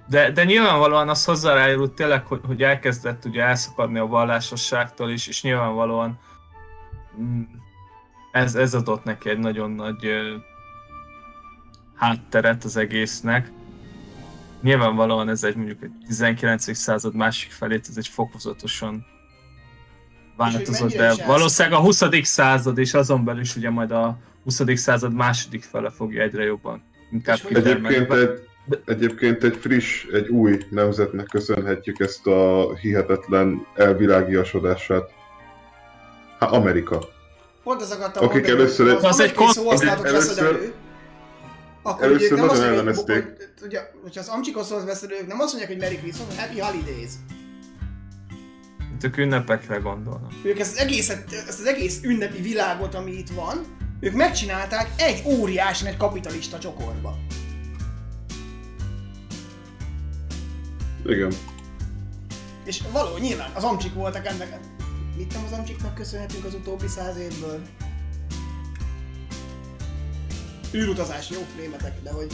de, 0.09 0.31
de 0.31 0.43
nyilvánvalóan 0.43 1.09
az 1.09 1.25
hozzájárult 1.25 1.91
tényleg, 1.91 2.25
hogy, 2.25 2.39
hogy 2.47 2.63
elkezdett 2.63 3.25
ugye 3.25 3.43
elszakadni 3.43 3.99
a 3.99 4.05
vallásosságtól 4.07 5.09
is, 5.09 5.27
és 5.27 5.41
nyilvánvalóan 5.41 6.19
mm, 7.21 7.41
ez, 8.31 8.55
ez 8.55 8.73
adott 8.73 9.03
neki 9.03 9.29
egy 9.29 9.39
nagyon 9.39 9.71
nagy 9.71 10.05
hátteret 11.99 12.63
az 12.63 12.77
egésznek. 12.77 13.51
Nyilvánvalóan 14.61 15.29
ez 15.29 15.43
egy 15.43 15.55
mondjuk 15.55 15.83
egy 15.83 15.91
19. 16.07 16.75
század 16.75 17.15
másik 17.15 17.51
felét, 17.51 17.85
ez 17.89 17.97
egy 17.97 18.07
fokozatosan 18.07 19.05
változott, 20.37 20.91
de 20.93 21.13
valószínűleg 21.25 21.79
a 21.79 21.81
20. 21.81 22.03
század 22.21 22.77
és 22.77 22.93
azon 22.93 23.23
belül 23.25 23.41
is 23.41 23.55
ugye 23.55 23.69
majd 23.69 23.91
a 23.91 24.17
20. 24.43 24.61
század 24.75 25.13
második 25.13 25.63
fele 25.63 25.89
fogja 25.89 26.21
egyre 26.21 26.43
jobban 26.43 26.83
inkább. 27.11 27.37
Egyébként 27.49 28.11
egy, 28.13 28.29
egyébként 28.85 29.43
egy 29.43 29.55
friss, 29.57 30.05
egy 30.05 30.27
új 30.27 30.57
nemzetnek 30.69 31.25
köszönhetjük 31.25 31.99
ezt 31.99 32.27
a 32.27 32.69
hihetetlen 32.81 33.65
elvilágiasodását. 33.75 35.09
Hát 36.39 36.51
Amerika. 36.51 36.99
Pont 37.63 37.81
ez 37.81 37.91
akartam 37.91 38.23
Akik 38.23 38.33
mondani, 38.41 38.59
először 38.59 38.87
egy- 38.87 38.95
az 38.95 39.03
Az 39.03 39.19
egy 39.19 39.33
kon- 39.33 39.51
szóhasználatot 39.53 40.05
először- 40.05 40.35
veszed 40.35 40.55
elő, 40.55 40.73
akkor 41.81 42.03
először 42.03 42.31
ugye 42.31 42.41
nem 42.41 42.49
azt 42.49 42.59
nagyon 42.59 42.73
ellenezték. 42.73 43.23
hogy, 43.23 43.49
ugye, 43.61 43.79
hogyha 44.01 44.19
az 44.19 44.27
amcsikoshoz 44.27 44.85
veszed 44.85 45.11
ők, 45.11 45.27
nem 45.27 45.39
azt 45.39 45.53
mondják, 45.53 45.71
hogy 45.71 45.81
Merry 45.81 45.97
Christmas, 45.97 46.27
hanem 46.27 46.45
Happy 46.45 46.59
Holidays. 46.59 47.11
Ők 49.01 49.17
ünnepekre 49.17 49.77
gondolnak. 49.77 50.31
Ők 50.43 50.59
ezt 50.59 50.71
az, 50.71 50.77
egészet, 50.77 51.31
ezt 51.47 51.59
az 51.59 51.65
egész 51.65 51.99
ünnepi 52.03 52.41
világot, 52.41 52.95
ami 52.95 53.11
itt 53.11 53.29
van, 53.29 53.65
ők 53.99 54.13
megcsinálták 54.13 54.89
egy 54.97 55.23
óriási 55.25 55.83
nagy 55.83 55.97
kapitalista 55.97 56.59
csokorba. 56.59 57.17
Igen. 61.05 61.31
És 62.65 62.81
való, 62.91 63.17
nyilván 63.17 63.51
az 63.53 63.63
amcsik 63.63 63.93
voltak 63.93 64.25
ennek. 64.25 64.59
Mit 65.17 65.33
nem 65.33 65.43
az 65.45 65.57
amcsiknak 65.57 65.95
köszönhetünk 65.95 66.45
az 66.45 66.53
utóbbi 66.53 66.87
száz 66.87 67.17
évből? 67.17 67.61
Űrutazás, 70.73 71.29
jó 71.29 71.45
németek, 71.57 71.93
de 72.03 72.11
hogy... 72.11 72.27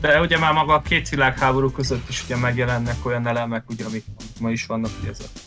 De 0.00 0.20
ugye 0.20 0.38
már 0.38 0.52
maga 0.52 0.74
a 0.74 0.82
két 0.82 1.08
világháború 1.08 1.70
között 1.70 2.08
is 2.08 2.24
ugye 2.24 2.36
megjelennek 2.36 3.06
olyan 3.06 3.26
elemek, 3.26 3.70
ugye, 3.70 3.84
amik 3.84 4.04
ma 4.40 4.50
is 4.50 4.66
vannak, 4.66 4.90
ugye 5.00 5.10
ez 5.10 5.18
a 5.20 5.38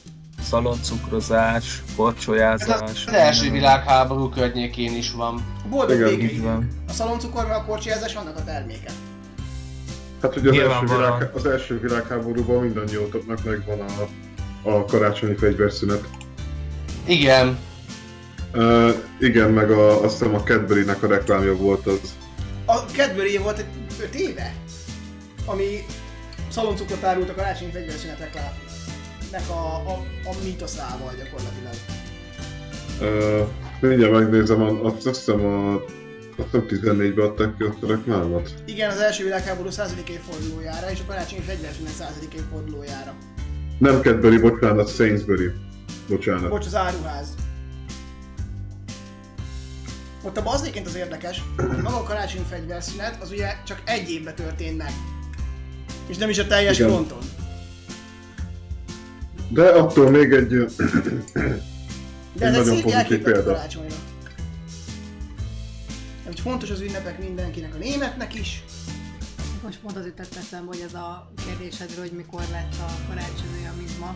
szaloncukrozás, 0.41 1.83
korcsolyázás. 1.95 3.05
Az 3.05 3.13
első 3.13 3.41
minden. 3.41 3.59
világháború 3.59 4.29
környékén 4.29 4.95
is 4.95 5.11
van. 5.11 5.35
A 5.63 5.67
boldog 5.67 6.41
van. 6.41 6.67
A 6.87 6.91
szaloncukor, 6.91 7.47
meg 7.47 7.55
a 7.55 7.65
korcsiázás 7.65 8.15
annak 8.15 8.37
a 8.37 8.43
terméke. 8.43 8.91
Hát 10.21 10.35
ugye 10.35 10.49
az 10.49 10.57
első, 10.57 10.85
világ, 10.85 11.31
az 11.33 11.45
első 11.45 11.79
világháborúban 11.79 12.63
mindannyiótoknak 12.63 13.43
megvan 13.43 13.79
a, 13.79 14.07
a 14.67 14.85
karácsonyi 14.85 15.35
fegyverszünet. 15.35 16.03
Igen. 17.05 17.57
Uh, 18.53 18.89
igen, 19.19 19.51
meg 19.51 19.71
a, 19.71 20.03
azt 20.03 20.17
hiszem 20.17 20.35
a 20.35 20.43
Cadbury-nek 20.43 21.03
a 21.03 21.07
reklámja 21.07 21.55
volt 21.55 21.85
az. 21.87 21.99
A 22.65 22.75
Cadbury 22.75 23.37
volt 23.37 23.57
egy 23.57 23.65
5 24.01 24.15
éve, 24.15 24.53
ami 25.45 25.85
szaloncukrot 26.49 27.03
árult 27.03 27.29
a 27.29 27.33
karácsonyi 27.35 27.71
fegyverszünet 27.71 28.19
reklámnek 28.19 29.49
a, 29.49 29.75
a, 29.75 29.91
a 30.25 30.31
mítoszával 30.43 31.13
gyakorlatilag. 31.17 31.73
Uh, 33.01 33.47
mindjárt 33.79 34.11
megnézem, 34.11 34.61
a- 34.61 34.83
azt 34.83 35.03
hiszem 35.03 35.45
a 35.45 35.81
azt 36.39 36.49
hiszem 36.51 36.95
14-ben 36.97 37.25
adták 37.25 37.57
ki 37.57 37.63
azt 37.63 37.83
a 37.83 37.87
reklámot. 37.87 38.53
Igen, 38.65 38.89
az 38.89 38.99
első 38.99 39.23
világháború 39.23 39.69
100. 39.69 39.93
évfordulójára 40.09 40.91
és 40.91 40.99
a 40.99 41.03
karácsonyi 41.07 41.41
fegyverszünet 41.41 41.91
100. 41.93 42.09
évfordulójára. 42.35 43.15
Nem 43.77 44.01
Cadbury, 44.01 44.37
bocsánat, 44.37 44.95
Sainsbury. 44.95 45.51
Bocsánat. 46.07 46.49
Bocs, 46.49 46.65
az 46.65 46.75
áruház. 46.75 47.27
Ott 50.23 50.37
abban 50.37 50.53
az 50.53 50.61
egyébként 50.61 50.87
az 50.87 50.95
érdekes, 50.95 51.43
hogy 51.57 51.81
maga 51.81 51.95
a 51.97 52.03
karácsonyi 52.03 52.43
fegyverszünet 52.49 53.21
az 53.21 53.31
ugye 53.31 53.47
csak 53.65 53.81
egy 53.85 54.09
évben 54.09 54.35
történt 54.35 54.77
meg. 54.77 54.91
És 56.07 56.17
nem 56.17 56.29
is 56.29 56.37
a 56.37 56.47
teljes 56.47 56.77
Igen. 56.77 56.89
fronton. 56.89 57.17
De 59.49 59.69
attól 59.69 60.09
még 60.09 60.31
egy... 60.31 60.47
De 60.47 60.65
Egy 62.45 62.55
ez 62.55 62.55
egy 62.55 62.65
nagyon 62.65 62.81
pozitív 62.81 63.21
példa. 63.21 63.43
karácsonyra. 63.43 63.95
Hogy 66.25 66.39
fontos 66.39 66.69
az 66.69 66.81
ünnepek 66.81 67.19
mindenkinek, 67.19 67.75
a 67.75 67.77
németnek 67.77 68.35
is. 68.35 68.63
Most 69.67 69.79
pont 69.79 69.97
az 69.97 70.05
jutott 70.05 70.35
eszembe, 70.35 70.67
hogy 70.75 70.85
az 70.87 70.93
a 70.93 71.31
kérdésedről, 71.45 72.03
hogy 72.07 72.17
mikor 72.21 72.43
lett 72.51 72.75
a 72.87 73.07
karácsony 73.07 73.53
olyan, 73.59 73.75
mint 73.75 73.99
ma, 73.99 74.15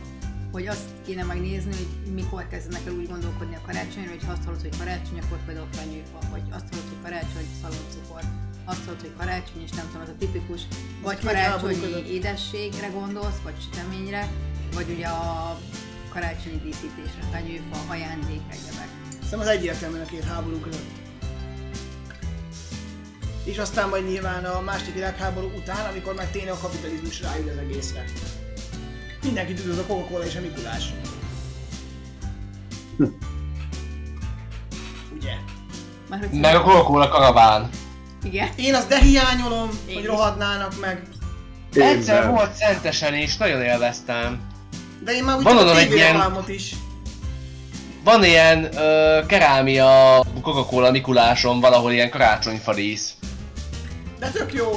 hogy 0.51 0.67
azt 0.67 0.87
kéne 1.05 1.23
megnézni, 1.23 1.71
hogy 1.75 2.13
mikor 2.13 2.47
kezdenek 2.47 2.85
el 2.87 2.93
úgy 2.93 3.07
gondolkodni 3.07 3.55
a 3.55 3.65
karácsonyról, 3.65 4.13
hogy 4.15 4.25
ha 4.25 4.31
azt 4.31 4.43
hallod, 4.43 4.61
hogy 4.61 4.77
karácsony, 4.77 5.19
akkor 5.19 5.39
például 5.45 5.67
fenyőfa, 5.71 6.19
vagy 6.29 6.43
azt 6.57 6.67
hallod, 6.69 6.87
hogy 6.91 7.01
karácsony, 7.03 7.47
szaloncukor, 7.61 8.21
azt 8.65 8.83
hallod, 8.85 9.01
hogy 9.01 9.15
karácsony, 9.17 9.61
és 9.67 9.71
nem 9.71 9.85
tudom, 9.87 10.01
ez 10.01 10.09
a 10.09 10.17
tipikus, 10.19 10.61
vagy 11.01 11.17
két 11.17 11.25
karácsonyi 11.25 12.11
édességre 12.17 12.87
gondolsz, 12.87 13.39
vagy 13.43 13.57
süteményre, 13.63 14.23
vagy 14.73 14.89
ugye 14.95 15.07
a 15.07 15.59
karácsonyi 16.13 16.59
díszítésre, 16.65 17.23
fenyőfa, 17.31 17.77
ajándék, 17.87 18.43
egyebek. 18.55 18.89
Szerintem 19.11 19.39
az 19.39 19.47
egyértelműen 19.47 20.05
a 20.05 20.09
két 20.13 20.23
háború 20.23 20.59
között. 20.59 21.10
És 23.43 23.57
aztán 23.57 23.89
majd 23.89 24.07
nyilván 24.07 24.45
a 24.45 24.61
második 24.61 24.93
világháború 24.93 25.51
után, 25.57 25.89
amikor 25.91 26.13
már 26.13 26.25
tényleg 26.25 26.53
a 26.53 26.57
kapitalizmus 26.57 27.21
rájön 27.21 27.47
az 27.49 27.57
egészre. 27.57 28.03
Mindenki 29.23 29.53
tudod, 29.53 29.77
a 29.77 29.85
Coca-Cola 29.85 30.25
és 30.25 30.35
a 30.35 30.39
Mikulás. 30.41 30.83
Ugye? 35.15 35.31
Már 36.09 36.19
hogy 36.19 36.39
Meg 36.39 36.55
a 36.55 36.61
Coca-Cola 36.61 37.07
karaván. 37.09 37.69
Igen. 38.23 38.49
Én 38.55 38.75
azt 38.75 38.87
de 38.87 38.99
hiányolom, 38.99 39.69
Én 39.87 39.93
hogy 39.93 40.03
is. 40.03 40.09
rohadnának 40.09 40.79
meg. 40.79 41.01
Én 41.73 41.81
Egyszer 41.81 42.23
nem. 42.23 42.33
volt 42.33 42.53
szentesen 42.53 43.13
és 43.13 43.37
nagyon 43.37 43.61
élveztem. 43.61 44.41
De 45.03 45.11
én 45.11 45.23
már 45.23 45.37
úgy 45.37 45.43
Van 45.43 45.77
egy 45.77 45.91
ilyen- 45.93 46.43
is. 46.47 46.75
Van 48.03 48.23
ilyen 48.23 48.75
ö, 48.77 49.19
kerámia 49.27 50.23
Coca-Cola 50.41 50.91
Mikuláson 50.91 51.59
valahol 51.59 51.91
ilyen 51.91 52.09
karácsonyfadísz. 52.09 53.13
De 54.21 54.29
tök 54.29 54.53
jó. 54.53 54.69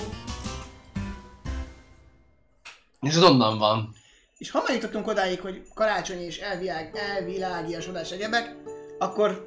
És 3.00 3.16
az 3.16 3.22
onnan 3.22 3.58
van. 3.58 3.94
És 4.38 4.50
ha 4.50 4.62
már 4.66 4.74
jutottunk 4.74 5.06
odáig, 5.06 5.40
hogy 5.40 5.62
karácsony 5.74 6.20
és 6.20 6.38
elvilág, 6.38 6.90
elvilágiasodás 7.16 8.10
egyebek, 8.10 8.56
akkor 8.98 9.46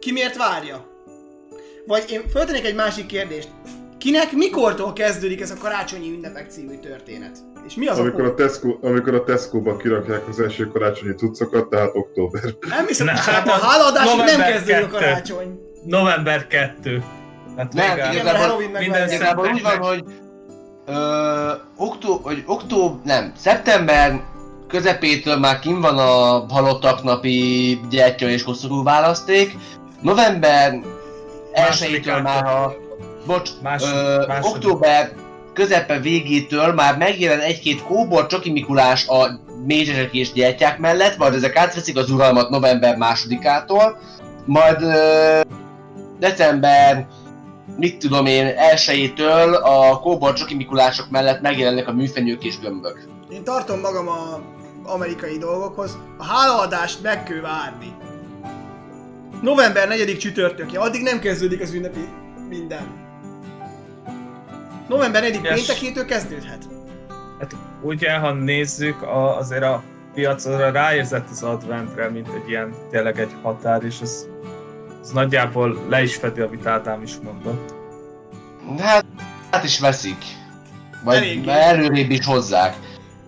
ki 0.00 0.12
miért 0.12 0.36
várja? 0.36 0.86
Vagy 1.86 2.04
én 2.10 2.28
föltennék 2.28 2.64
egy 2.64 2.74
másik 2.74 3.06
kérdést. 3.06 3.48
Kinek 3.98 4.32
mikortól 4.32 4.92
kezdődik 4.92 5.40
ez 5.40 5.50
a 5.50 5.56
karácsonyi 5.56 6.10
ünnepek 6.10 6.50
című 6.50 6.78
történet? 6.78 7.38
És 7.66 7.74
mi 7.74 7.86
az 7.86 7.98
Amikor 7.98 8.24
a 8.24 8.28
a, 8.28 8.34
Tesco, 8.34 8.78
amikor 8.80 9.14
a 9.14 9.24
Tesco-ba 9.24 9.76
kirakják 9.76 10.28
az 10.28 10.40
első 10.40 10.68
karácsonyi 10.68 11.14
cuccokat, 11.14 11.68
tehát 11.68 11.90
október. 11.94 12.42
Nem 12.68 12.86
hiszem, 12.86 13.06
Ne, 13.06 13.12
hogy 13.12 13.34
hát 13.34 13.48
a 13.48 13.54
az 13.54 13.60
hálaadásig 13.60 14.36
nem 14.36 14.40
kezdődik 14.40 14.84
a 14.84 14.88
karácsony. 14.88 15.60
November 15.84 16.46
2. 16.46 17.02
Hát 17.56 17.72
Nem, 17.72 17.98
Igazából- 18.12 18.58
minden 18.78 19.10
Igazából 19.10 19.48
úgy 19.52 19.62
van, 19.62 19.76
hogy 19.76 20.04
ö, 20.86 21.52
októ, 21.76 22.20
vagy 22.22 22.42
októ, 22.46 23.00
nem, 23.04 23.32
szeptember 23.36 24.20
közepétől 24.68 25.36
már 25.38 25.58
kim 25.58 25.80
van 25.80 25.98
a 25.98 26.44
halottak 26.54 27.02
napi 27.02 27.80
gyertya 27.90 28.28
és 28.28 28.42
koszorú 28.42 28.82
választék. 28.82 29.56
November 30.00 30.80
elsőjétől 31.52 32.20
már 32.20 32.44
a, 32.44 32.74
bocs, 33.26 33.50
Más- 33.62 33.82
ö, 33.92 34.24
második. 34.26 34.54
október 34.54 35.12
közepe 35.54 35.98
végétől 35.98 36.72
már 36.72 36.96
megjelen 36.96 37.40
egy-két 37.40 37.82
kóbor 37.82 38.26
Csoki 38.26 38.50
Mikulás 38.50 39.08
a 39.08 39.40
mézsesek 39.66 40.12
és 40.14 40.32
gyertyák 40.32 40.78
mellett, 40.78 41.16
majd 41.16 41.34
ezek 41.34 41.56
átveszik 41.56 41.96
az 41.96 42.10
uralmat 42.10 42.50
november 42.50 42.96
másodikától, 42.96 43.98
majd 44.44 44.82
ö, 44.82 45.40
december 46.18 47.06
mit 47.76 47.98
tudom 47.98 48.26
én, 48.26 48.46
elsőjétől 48.46 49.54
a 49.54 50.00
kóbor 50.00 50.32
Csoki 50.32 50.54
Mikulások 50.54 51.10
mellett 51.10 51.40
megjelennek 51.40 51.88
a 51.88 51.92
műfenyők 51.92 52.44
és 52.44 52.58
gömbök. 52.58 53.08
Én 53.30 53.44
tartom 53.44 53.80
magam 53.80 54.08
a 54.08 54.40
amerikai 54.84 55.38
dolgokhoz. 55.38 55.98
A 56.18 56.24
hálaadást 56.24 57.02
meg 57.02 57.22
kell 57.22 57.40
várni. 57.40 57.94
November 59.42 59.88
4. 59.88 60.18
csütörtökje, 60.18 60.78
addig 60.78 61.02
nem 61.02 61.20
kezdődik 61.20 61.60
az 61.60 61.72
ünnepi 61.74 62.08
minden. 62.48 62.86
November 64.88 65.22
4. 65.22 65.40
Yes. 65.42 65.54
péntekétől 65.54 66.04
kezdődhet. 66.04 66.64
Hát 67.38 67.56
ugye, 67.82 68.12
ha 68.12 68.32
nézzük, 68.32 69.02
a, 69.02 69.36
azért 69.36 69.62
a 69.62 69.82
piac 70.14 70.44
arra 70.44 70.70
ráérzett 70.70 71.30
az 71.30 71.42
adventre, 71.42 72.08
mint 72.08 72.28
egy 72.28 72.48
ilyen, 72.48 72.74
tényleg 72.90 73.18
egy 73.20 73.30
határ, 73.42 73.84
és 73.84 74.00
ez, 74.00 74.26
ez 75.02 75.10
nagyjából 75.10 75.78
le 75.88 76.02
is 76.02 76.16
fedi, 76.16 76.40
amit 76.40 76.66
Ádám 76.66 77.02
is 77.02 77.12
mondott. 77.22 77.74
Hát, 78.78 79.04
hát 79.50 79.64
is 79.64 79.80
veszik. 79.80 80.24
Vagy 81.04 81.16
Eléggé. 81.16 81.50
előrébb 81.50 82.10
is 82.10 82.24
hozzák. 82.26 82.76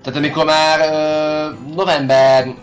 Tehát 0.02 0.18
amikor 0.18 0.44
már 0.44 0.80
ö, 0.80 1.72
november 1.74 2.54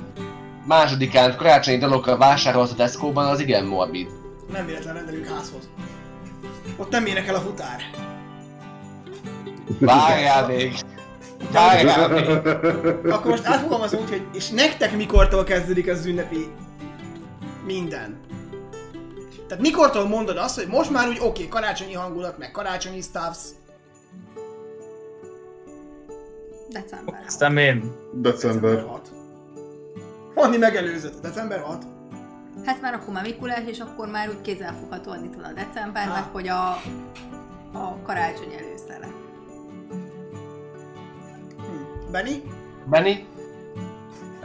másodikán 0.65 1.35
karácsonyi 1.37 1.77
dalogra 1.77 2.17
vásárolsz 2.17 2.71
a 2.71 2.75
Tesco-ban, 2.75 3.25
az 3.25 3.39
igen 3.39 3.65
morbid. 3.65 4.07
Nem 4.51 4.65
véletlen 4.65 4.93
rendelünk 4.93 5.27
házhoz. 5.27 5.69
Ott 6.77 6.91
nem 6.91 7.05
énekel 7.05 7.35
a 7.35 7.39
futár. 7.39 7.81
Várjál 9.79 10.47
még! 10.47 10.73
Várjál 11.51 12.09
még! 12.09 12.29
Akkor 13.11 13.31
most 13.31 13.45
átfogalmazom 13.45 14.01
úgy, 14.01 14.09
hogy 14.09 14.25
és 14.33 14.49
nektek 14.49 14.95
mikortól 14.95 15.43
kezdődik 15.43 15.87
az 15.87 16.05
ünnepi 16.05 16.47
minden? 17.65 18.20
Tehát 19.51 19.65
mikortól 19.65 20.07
mondod 20.07 20.37
azt, 20.37 20.55
hogy 20.55 20.67
most 20.67 20.89
már 20.89 21.07
úgy 21.07 21.17
oké, 21.17 21.27
okay, 21.27 21.47
karácsonyi 21.47 21.93
hangulat, 21.93 22.37
meg 22.37 22.51
karácsonyi 22.51 23.01
stuffs. 23.01 23.39
December. 26.69 27.23
Aztán 27.27 27.57
én, 27.57 27.95
December. 28.13 28.85
6. 28.87 29.11
Fanni 30.35 30.57
megelőzött, 30.57 31.21
december 31.21 31.59
6. 31.59 31.85
Hát 32.65 32.81
már 32.81 32.93
akkor 32.93 33.13
már 33.13 33.23
Mikulás, 33.23 33.63
és 33.65 33.79
akkor 33.79 34.07
már 34.07 34.29
úgy 34.29 34.41
kézzelfoghatóan 34.41 35.23
itt 35.23 35.35
van 35.35 35.43
a 35.43 35.53
december, 35.53 36.07
meg 36.07 36.23
hogy 36.31 36.47
a, 36.47 36.69
a 37.73 38.01
karácsony 38.03 38.53
előszere. 38.53 39.07
Hm. 41.57 42.11
Benny? 42.11 42.35
Benny? 42.89 43.15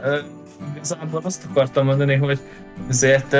Ö, 0.01 0.19
Igazából 0.75 1.21
azt 1.23 1.45
akartam 1.49 1.85
mondani, 1.85 2.15
hogy 2.15 2.39
azért 2.89 3.35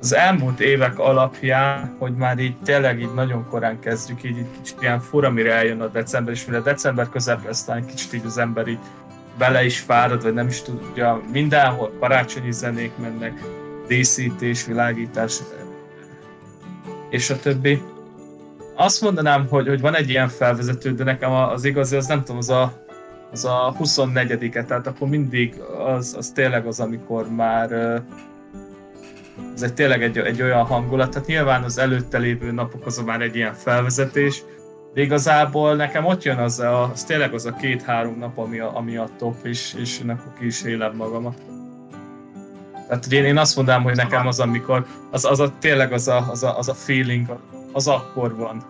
az 0.00 0.14
elmúlt 0.14 0.60
évek 0.60 0.98
alapján, 0.98 1.96
hogy 1.98 2.14
már 2.14 2.38
így 2.38 2.56
tényleg 2.64 3.00
így 3.00 3.14
nagyon 3.14 3.48
korán 3.48 3.78
kezdjük, 3.80 4.22
így, 4.22 4.36
így 4.36 4.46
kicsit 4.56 4.82
ilyen 4.82 5.00
fura, 5.00 5.30
mire 5.30 5.52
eljön 5.52 5.80
a 5.80 5.86
december, 5.86 6.34
és 6.34 6.44
mire 6.46 6.60
december 6.60 7.08
közepre 7.08 7.48
aztán 7.48 7.86
kicsit 7.86 8.12
így 8.12 8.26
az 8.26 8.38
ember 8.38 8.66
így 8.66 8.78
bele 9.38 9.64
is 9.64 9.78
fárad, 9.78 10.22
vagy 10.22 10.34
nem 10.34 10.46
is 10.46 10.62
tudja, 10.62 11.22
mindenhol 11.32 11.92
karácsonyi 12.00 12.52
zenék 12.52 12.92
mennek, 12.96 13.40
díszítés, 13.86 14.66
világítás, 14.66 15.38
és 17.10 17.30
a 17.30 17.38
többi. 17.38 17.82
Azt 18.74 19.00
mondanám, 19.00 19.46
hogy, 19.48 19.68
hogy 19.68 19.80
van 19.80 19.94
egy 19.94 20.08
ilyen 20.08 20.28
felvezető, 20.28 20.94
de 20.94 21.04
nekem 21.04 21.32
az 21.32 21.64
igazi, 21.64 21.96
az 21.96 22.06
nem 22.06 22.18
tudom, 22.18 22.36
az 22.36 22.50
a 22.50 22.86
az 23.32 23.44
a 23.44 23.74
24-e, 23.80 24.64
tehát 24.64 24.86
akkor 24.86 25.08
mindig 25.08 25.60
az, 25.86 26.14
az 26.18 26.30
tényleg 26.30 26.66
az, 26.66 26.80
amikor 26.80 27.30
már 27.30 28.02
ez 29.54 29.62
egy 29.62 29.74
tényleg 29.74 30.02
egy, 30.02 30.18
egy 30.18 30.42
olyan 30.42 30.64
hangulat, 30.64 31.10
tehát 31.10 31.28
nyilván 31.28 31.62
az 31.62 31.78
előtte 31.78 32.18
lévő 32.18 32.52
napok 32.52 32.86
az 32.86 32.98
már 32.98 33.20
egy 33.20 33.36
ilyen 33.36 33.54
felvezetés, 33.54 34.42
de 34.94 35.00
igazából 35.00 35.74
nekem 35.74 36.04
ott 36.04 36.22
jön 36.22 36.38
az, 36.38 36.60
a, 36.60 36.90
az 36.90 37.04
tényleg 37.04 37.34
az 37.34 37.46
a 37.46 37.52
két-három 37.52 38.18
nap, 38.18 38.38
ami 38.38 38.58
a, 38.58 38.76
ami 38.76 38.96
a 38.96 39.08
top, 39.18 39.34
és, 39.42 39.74
és 39.78 40.00
akkor 40.06 40.32
ki 40.38 40.46
is 40.46 40.62
élem 40.62 40.96
magamat. 40.96 41.38
Tehát 42.88 43.12
én, 43.12 43.24
én 43.24 43.38
azt 43.38 43.56
mondanám, 43.56 43.82
hogy 43.82 43.96
nekem 43.96 44.26
az, 44.26 44.40
amikor, 44.40 44.86
az, 45.10 45.24
az 45.24 45.40
a, 45.40 45.52
tényleg 45.58 45.92
az 45.92 46.08
a, 46.08 46.30
az 46.30 46.42
a, 46.42 46.58
az 46.58 46.68
a 46.68 46.74
feeling, 46.74 47.26
az 47.72 47.88
akkor 47.88 48.36
van. 48.36 48.64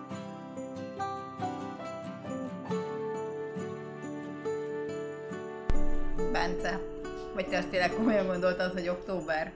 Bence. 6.31 6.79
Vagy 7.33 7.47
te 7.47 7.57
azt 7.57 7.67
tényleg 7.67 7.91
komolyan 7.91 8.27
gondoltad, 8.27 8.71
hogy 8.73 8.87
október? 8.87 9.51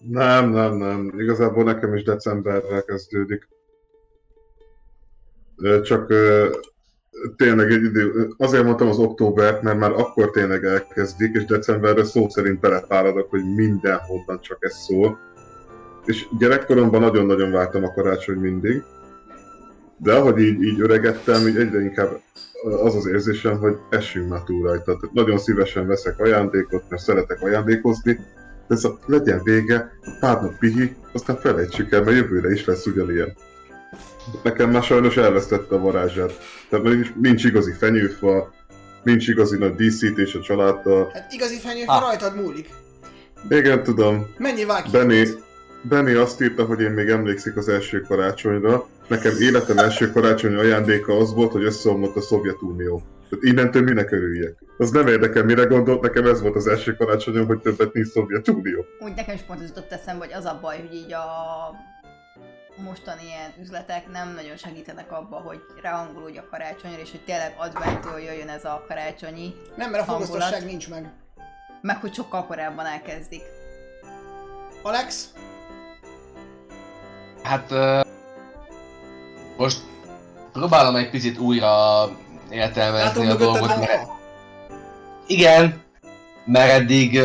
Nem, 0.00 0.50
nem, 0.50 0.76
nem. 0.76 1.12
Igazából 1.18 1.64
nekem 1.64 1.94
is 1.94 2.02
decemberre 2.02 2.80
kezdődik. 2.80 3.48
Csak 5.82 6.12
tényleg 7.36 7.70
egy 7.70 7.82
idő, 7.82 8.34
azért 8.36 8.64
mondtam 8.64 8.88
az 8.88 8.98
októbert, 8.98 9.62
mert 9.62 9.78
már 9.78 9.90
akkor 9.90 10.30
tényleg 10.30 10.64
elkezdik, 10.64 11.34
és 11.34 11.44
decemberre 11.44 12.04
szó 12.04 12.28
szerint 12.28 12.60
belepáradok, 12.60 13.30
hogy 13.30 13.54
mindenhonnan 13.54 14.40
csak 14.40 14.58
ez 14.60 14.76
szól. 14.76 15.18
És 16.04 16.26
gyerekkoromban 16.38 17.00
nagyon-nagyon 17.00 17.50
vártam 17.50 17.84
a 17.84 17.92
karácsony 17.92 18.36
mindig, 18.36 18.82
de 19.96 20.14
ahogy 20.14 20.38
így, 20.38 20.62
így 20.62 20.80
öregettem, 20.80 21.46
így 21.46 21.56
egyre 21.56 21.80
inkább 21.80 22.20
az 22.82 22.94
az 22.94 23.06
érzésem, 23.06 23.58
hogy 23.58 23.76
essünk 23.90 24.28
már 24.28 24.42
túl 24.42 24.62
rajta. 24.62 24.84
Tehát 24.84 25.12
nagyon 25.12 25.38
szívesen 25.38 25.86
veszek 25.86 26.20
ajándékot, 26.20 26.82
mert 26.88 27.02
szeretek 27.02 27.42
ajándékozni, 27.42 28.18
ez 28.68 28.84
a 28.84 28.98
legyen 29.06 29.40
vége, 29.42 29.92
pár 30.20 30.42
nap 30.42 30.58
pihi, 30.58 30.96
aztán 31.12 31.36
felejtsük 31.36 31.92
el, 31.92 32.02
mert 32.02 32.16
jövőre 32.16 32.50
is 32.50 32.64
lesz 32.64 32.86
ugyanilyen. 32.86 33.36
Nekem 34.42 34.70
már 34.70 34.82
sajnos 34.82 35.16
elvesztette 35.16 35.74
a 35.74 35.78
varázsát. 35.78 36.32
Tehát 36.68 36.84
nincs, 36.84 37.12
nincs 37.20 37.44
igazi 37.44 37.72
fenyőfa, 37.72 38.52
nincs 39.02 39.28
igazi 39.28 39.56
nagy 39.56 39.74
díszítés 39.74 40.34
a 40.34 40.40
családdal. 40.40 41.10
Hát 41.12 41.32
igazi 41.32 41.58
fenyőfa 41.58 41.92
Ah. 41.92 42.00
rajtad 42.00 42.36
múlik. 42.36 42.68
Igen, 43.48 43.82
tudom, 43.82 44.26
Mennyi 44.38 44.64
vág 44.64 44.84
Benny, 44.92 45.26
Benny 45.82 46.14
azt 46.16 46.42
írta, 46.42 46.64
hogy 46.64 46.80
én 46.80 46.90
még 46.90 47.08
emlékszik 47.08 47.56
az 47.56 47.68
első 47.68 48.00
karácsonyra. 48.00 48.86
Nekem 49.06 49.32
életem 49.40 49.78
első 49.78 50.10
karácsonyi 50.12 50.54
ajándéka 50.54 51.16
az 51.16 51.34
volt, 51.34 51.52
hogy 51.52 51.64
összeomlott 51.64 52.16
a 52.16 52.20
Szovjetunió. 52.20 53.02
Tehát 53.28 53.44
innentől 53.44 53.82
minek 53.82 54.10
örüljek? 54.10 54.62
Az 54.78 54.90
nem 54.90 55.06
érdekel, 55.06 55.44
mire 55.44 55.64
gondolt, 55.64 56.00
nekem 56.00 56.26
ez 56.26 56.40
volt 56.42 56.56
az 56.56 56.66
első 56.66 56.96
karácsonyom, 56.96 57.46
hogy 57.46 57.60
többet 57.60 57.92
nincs 57.92 58.08
Szovjetunió. 58.08 58.84
Úgy 59.00 59.14
nekem 59.14 59.34
is 59.34 59.40
pont 59.40 59.60
az 59.60 59.68
jutott 59.68 59.92
eszembe, 59.92 60.24
hogy 60.24 60.34
az 60.34 60.44
a 60.44 60.58
baj, 60.62 60.78
hogy 60.80 60.94
így 60.94 61.12
a 61.12 61.24
mostani 62.84 63.22
ilyen 63.26 63.50
üzletek 63.60 64.10
nem 64.12 64.34
nagyon 64.34 64.56
segítenek 64.56 65.12
abba, 65.12 65.36
hogy 65.36 65.60
ráhangolódj 65.82 66.38
a 66.38 66.46
karácsonyra, 66.50 67.00
és 67.00 67.10
hogy 67.10 67.24
tényleg 67.24 67.54
adventtől 67.58 68.18
jöjjön 68.18 68.48
ez 68.48 68.64
a 68.64 68.84
karácsonyi, 68.88 69.54
Nem, 69.76 69.90
mert 69.90 70.08
a 70.08 70.12
fogasztosság 70.12 70.64
nincs 70.64 70.88
meg. 70.88 71.12
meg 71.80 72.00
hogy 72.00 72.14
sokkal 72.14 72.46
korábban 72.46 72.86
elkezdik. 72.86 73.42
Alex? 74.82 75.32
Hát 77.42 77.70
ö, 77.70 78.00
most 79.56 79.78
próbálom 80.52 80.96
egy 80.96 81.10
picit 81.10 81.38
újra 81.38 82.04
értelmezni 82.50 83.24
Látom 83.24 83.28
a 83.28 83.34
dolgot, 83.34 83.76
mert 83.78 84.08
igen, 85.26 85.82
mert 86.44 86.70
eddig 86.70 87.16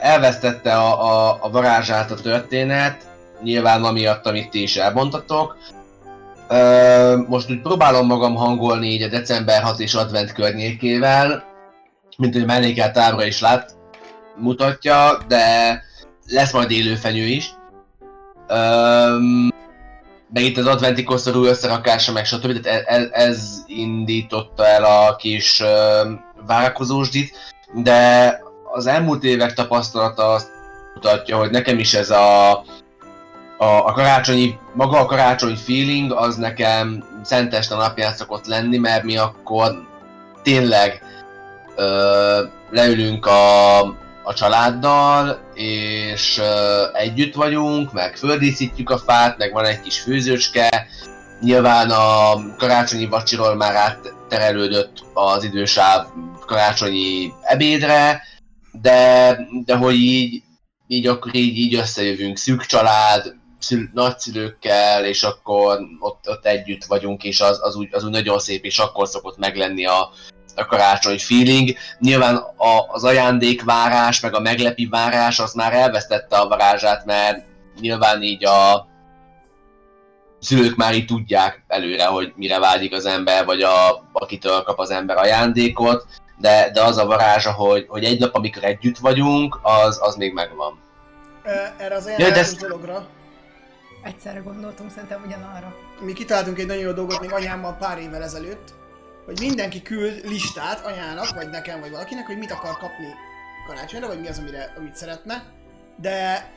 elvesztette 0.00 0.74
a, 0.74 1.04
a, 1.04 1.38
a 1.40 1.50
varázsát 1.50 2.10
a 2.10 2.14
történet, 2.14 3.06
nyilván 3.42 3.84
amiatt, 3.84 4.26
amit 4.26 4.50
ti 4.50 4.62
is 4.62 4.76
elmondtatok. 4.76 5.56
Most 7.26 7.50
úgy 7.50 7.60
próbálom 7.60 8.06
magam 8.06 8.34
hangolni 8.34 8.86
így 8.86 9.02
a 9.02 9.08
december 9.08 9.62
6 9.62 9.80
és 9.80 9.94
advent 9.94 10.32
környékével, 10.32 11.44
mint 12.16 12.34
hogy 12.34 12.46
mellékelt 12.46 12.92
tábra 12.92 13.24
is 13.24 13.40
lát, 13.40 13.74
mutatja, 14.36 15.18
de 15.28 15.82
lesz 16.26 16.52
majd 16.52 16.70
élőfenyő 16.70 17.26
is. 17.26 17.54
Öm, 18.48 19.52
meg 20.32 20.42
itt 20.42 20.56
az 20.56 20.66
adventi 20.66 21.02
koszorú 21.02 21.44
összerakása, 21.44 22.12
meg 22.12 22.24
stb. 22.24 22.60
Tehát 22.60 22.82
ez, 22.86 23.08
ez 23.12 23.62
indította 23.66 24.66
el 24.66 24.84
a 24.84 25.16
kis 25.16 25.60
öm, 25.60 26.20
várakozósdit, 26.46 27.32
de 27.74 28.38
az 28.72 28.86
elmúlt 28.86 29.24
évek 29.24 29.52
tapasztalata 29.52 30.32
azt 30.32 30.48
mutatja, 30.94 31.36
hogy 31.36 31.50
nekem 31.50 31.78
is 31.78 31.94
ez 31.94 32.10
a, 32.10 32.50
a, 33.58 33.86
a 33.86 33.92
karácsonyi, 33.92 34.58
maga 34.74 34.98
a 34.98 35.06
karácsony 35.06 35.56
feeling, 35.56 36.12
az 36.12 36.36
nekem 36.36 37.04
szenteste 37.22 37.74
napján 37.74 38.12
szokott 38.12 38.46
lenni, 38.46 38.78
mert 38.78 39.04
mi 39.04 39.16
akkor 39.16 39.88
tényleg 40.42 41.02
ö, 41.76 42.42
leülünk 42.70 43.26
a, 43.26 43.78
a 44.22 44.34
családdal, 44.34 45.50
és 45.54 46.38
ö, 46.38 46.84
együtt 46.92 47.34
vagyunk, 47.34 47.92
meg 47.92 48.16
földíszítjük 48.16 48.90
a 48.90 48.98
fát, 48.98 49.38
meg 49.38 49.52
van 49.52 49.64
egy 49.64 49.80
kis 49.80 50.00
főzőcske. 50.00 50.86
Nyilván 51.40 51.90
a 51.90 52.34
karácsonyi 52.56 53.06
vacsiról 53.06 53.54
már 53.54 53.74
átterelődött 53.74 55.04
az 55.14 55.44
idősáv 55.44 56.06
karácsonyi 56.46 57.32
ebédre, 57.42 58.22
de, 58.72 59.38
de 59.64 59.76
hogy 59.76 59.94
így, 59.94 60.42
így 60.86 61.06
akkor 61.06 61.34
így, 61.34 61.56
így 61.58 61.74
összejövünk, 61.74 62.36
szűk 62.36 62.64
család, 62.64 63.34
szül, 63.58 63.88
nagyszülőkkel, 63.92 65.04
és 65.04 65.22
akkor 65.22 65.78
ott, 65.98 66.28
ott 66.28 66.46
együtt 66.46 66.84
vagyunk, 66.84 67.24
és 67.24 67.40
az, 67.40 67.58
az, 67.62 67.76
úgy, 67.76 67.88
az 67.92 68.04
úgy 68.04 68.10
nagyon 68.10 68.38
szép, 68.38 68.64
és 68.64 68.78
akkor 68.78 69.08
szokott 69.08 69.38
meglenni 69.38 69.86
a, 69.86 70.10
a 70.60 70.66
karácsony 70.66 71.18
feeling. 71.18 71.70
Nyilván 71.98 72.36
a, 72.56 72.86
az 72.88 73.04
ajándékvárás, 73.04 74.20
meg 74.20 74.34
a 74.34 74.40
meglepi 74.40 74.86
várás 74.86 75.38
az 75.38 75.52
már 75.52 75.72
elvesztette 75.72 76.36
a 76.36 76.48
varázsát, 76.48 77.04
mert 77.04 77.44
nyilván 77.80 78.22
így 78.22 78.44
a 78.44 78.88
szülők 80.40 80.76
már 80.76 80.94
így 80.94 81.06
tudják 81.06 81.64
előre, 81.66 82.04
hogy 82.04 82.32
mire 82.36 82.58
vágyik 82.58 82.92
az 82.94 83.06
ember, 83.06 83.44
vagy 83.44 83.62
a, 83.62 84.04
akitől 84.12 84.62
kap 84.62 84.78
az 84.78 84.90
ember 84.90 85.16
ajándékot, 85.16 86.06
de, 86.38 86.70
de 86.72 86.82
az 86.82 86.96
a 86.96 87.06
varázsa, 87.06 87.52
hogy, 87.52 87.84
hogy 87.88 88.04
egy 88.04 88.20
nap, 88.20 88.34
amikor 88.34 88.64
együtt 88.64 88.98
vagyunk, 88.98 89.58
az, 89.62 89.98
az 90.02 90.16
még 90.16 90.32
megvan. 90.32 90.78
Erre 91.78 91.94
az 91.94 92.04
de 92.04 92.12
ajánlatos 92.12 92.40
ezt- 92.40 92.60
dologra. 92.60 93.06
Egyszerre 94.04 94.38
gondoltunk 94.38 94.90
szerintem 94.90 95.22
ugyanarra. 95.26 95.74
Mi 96.00 96.12
kitaláltunk 96.12 96.58
egy 96.58 96.66
nagyon 96.66 96.82
jó 96.82 96.92
dolgot 96.92 97.20
még 97.20 97.32
anyámmal 97.32 97.76
pár 97.78 97.98
évvel 97.98 98.22
ezelőtt, 98.22 98.74
hogy 99.30 99.40
mindenki 99.40 99.82
küld 99.82 100.20
listát 100.24 100.86
anyának, 100.86 101.34
vagy 101.34 101.48
nekem, 101.50 101.80
vagy 101.80 101.90
valakinek, 101.90 102.26
hogy 102.26 102.38
mit 102.38 102.50
akar 102.50 102.78
kapni 102.78 103.14
karácsonyra, 103.66 104.06
vagy 104.06 104.20
mi 104.20 104.28
az, 104.28 104.38
amire, 104.38 104.72
amit 104.76 104.96
szeretne. 104.96 105.44
De 105.96 106.50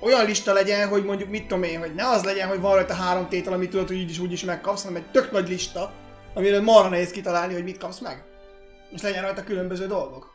olyan 0.00 0.24
lista 0.24 0.52
legyen, 0.52 0.88
hogy 0.88 1.04
mondjuk 1.04 1.28
mit 1.28 1.42
tudom 1.42 1.62
én, 1.62 1.78
hogy 1.78 1.94
ne 1.94 2.08
az 2.08 2.24
legyen, 2.24 2.48
hogy 2.48 2.60
van 2.60 2.74
rajta 2.74 2.94
három 2.94 3.28
tétel, 3.28 3.52
amit 3.52 3.70
tudod, 3.70 3.86
hogy 3.86 3.96
így 3.96 4.10
is 4.10 4.18
úgy 4.18 4.32
is 4.32 4.44
megkapsz, 4.44 4.82
hanem 4.82 4.96
egy 4.96 5.10
tök 5.10 5.30
nagy 5.30 5.48
lista, 5.48 5.92
amire 6.34 6.60
marha 6.60 6.88
nehéz 6.88 7.10
kitalálni, 7.10 7.52
hogy 7.52 7.64
mit 7.64 7.78
kapsz 7.78 7.98
meg. 7.98 8.24
És 8.90 9.02
legyen 9.02 9.22
rajta 9.22 9.44
különböző 9.44 9.86
dolgok. 9.86 10.34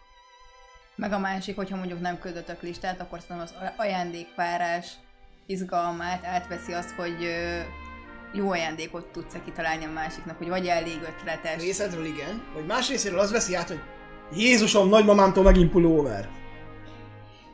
Meg 0.95 1.11
a 1.11 1.19
másik, 1.19 1.55
hogyha 1.55 1.77
mondjuk 1.77 2.01
nem 2.01 2.19
küldötök 2.19 2.61
listát, 2.61 3.01
akkor 3.01 3.19
szerintem 3.21 3.45
az 3.45 3.71
ajándékvárás 3.77 4.91
izgalmát 5.45 6.25
átveszi 6.25 6.73
azt, 6.73 6.91
hogy 6.91 7.27
jó 8.37 8.51
ajándékot 8.51 9.05
tudsz-e 9.05 9.39
kitalálni 9.45 9.85
a 9.85 9.91
másiknak, 9.91 10.37
hogy 10.37 10.49
vagy 10.49 10.67
elég 10.67 11.01
ötletes. 11.01 11.61
Részedről 11.61 12.05
igen, 12.05 12.43
vagy 12.53 12.65
más 12.65 12.89
részéről 12.89 13.19
az 13.19 13.31
veszi 13.31 13.55
át, 13.55 13.67
hogy 13.67 13.79
Jézusom, 14.35 14.89
nagymamámtól 14.89 15.43
megint 15.43 15.71
pulóver. 15.71 16.29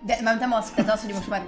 De 0.06 0.18
nem, 0.22 0.38
nem 0.38 0.52
az, 0.52 0.72
tehát 0.72 0.92
az, 0.92 1.04
hogy 1.04 1.14
most 1.14 1.30
már, 1.30 1.44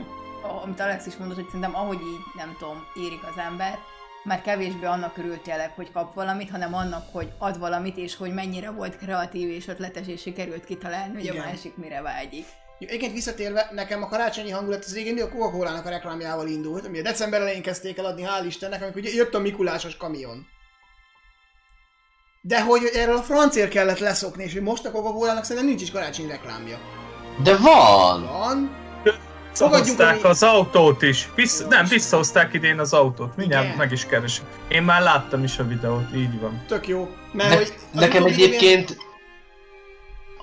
amit 0.63 0.79
Alex 0.79 1.05
is 1.05 1.15
mondott, 1.15 1.35
hogy 1.35 1.45
szerintem 1.45 1.75
ahogy 1.75 1.99
így, 2.01 2.35
nem 2.35 2.55
tudom, 2.59 2.83
érik 2.93 3.23
az 3.23 3.41
ember, 3.47 3.77
már 4.23 4.41
kevésbé 4.41 4.85
annak 4.85 5.17
örül 5.17 5.41
tényleg, 5.41 5.71
hogy 5.75 5.91
kap 5.91 6.13
valamit, 6.13 6.49
hanem 6.49 6.73
annak, 6.73 7.03
hogy 7.11 7.31
ad 7.37 7.59
valamit, 7.59 7.97
és 7.97 8.15
hogy 8.15 8.33
mennyire 8.33 8.71
volt 8.71 8.97
kreatív 8.97 9.49
és 9.49 9.67
ötletes, 9.67 10.07
és 10.07 10.21
sikerült 10.21 10.65
kitalálni, 10.65 11.13
hogy 11.13 11.23
Igen. 11.23 11.41
a 11.41 11.45
másik 11.45 11.77
mire 11.77 12.01
vágyik. 12.01 12.45
Egyébként 12.79 13.13
visszatérve, 13.13 13.69
nekem 13.71 14.03
a 14.03 14.07
karácsonyi 14.07 14.49
hangulat 14.49 14.83
az 14.85 14.93
régen 14.93 15.25
a 15.25 15.29
coca 15.29 15.67
a 15.83 15.89
reklámjával 15.89 16.47
indult, 16.47 16.85
ami 16.85 16.99
a 16.99 17.01
december 17.01 17.41
elején 17.41 17.61
kezdték 17.61 17.97
el 17.97 18.05
adni, 18.05 18.23
hál' 18.23 18.45
Istennek, 18.45 18.81
amikor 18.81 19.01
ugye 19.01 19.13
jött 19.13 19.33
a 19.33 19.39
Mikulásos 19.39 19.97
kamion. 19.97 20.47
De 22.41 22.61
hogy 22.61 22.81
erről 22.93 23.17
a 23.17 23.21
francér 23.21 23.67
kellett 23.67 23.99
leszokni, 23.99 24.43
és 24.43 24.53
hogy 24.53 24.61
most 24.61 24.85
a 24.85 24.91
coca 24.91 25.43
szerintem 25.43 25.65
nincs 25.65 25.81
is 25.81 25.91
karácsonyi 25.91 26.27
reklámja. 26.29 26.77
De 27.43 27.57
van! 27.57 28.25
Van, 28.25 28.83
Visszahozták 29.49 30.13
ami- 30.13 30.23
az 30.23 30.43
autót 30.43 31.01
is. 31.01 31.29
Vissza, 31.35 31.67
nem, 31.67 31.85
visszahozták 31.85 32.53
idén 32.53 32.79
az 32.79 32.93
autót. 32.93 33.35
Mindjárt 33.35 33.65
Igen. 33.65 33.77
meg 33.77 33.91
is 33.91 34.05
keresem. 34.05 34.45
Én 34.67 34.83
már 34.83 35.01
láttam 35.01 35.43
is 35.43 35.59
a 35.59 35.67
videót, 35.67 36.15
így 36.15 36.39
van. 36.39 36.63
tök 36.67 36.87
jó. 36.87 37.09
Mert 37.31 37.49
Ne, 37.49 37.55
hogy 37.55 37.73
nekem 37.91 38.25
egyébként 38.25 38.97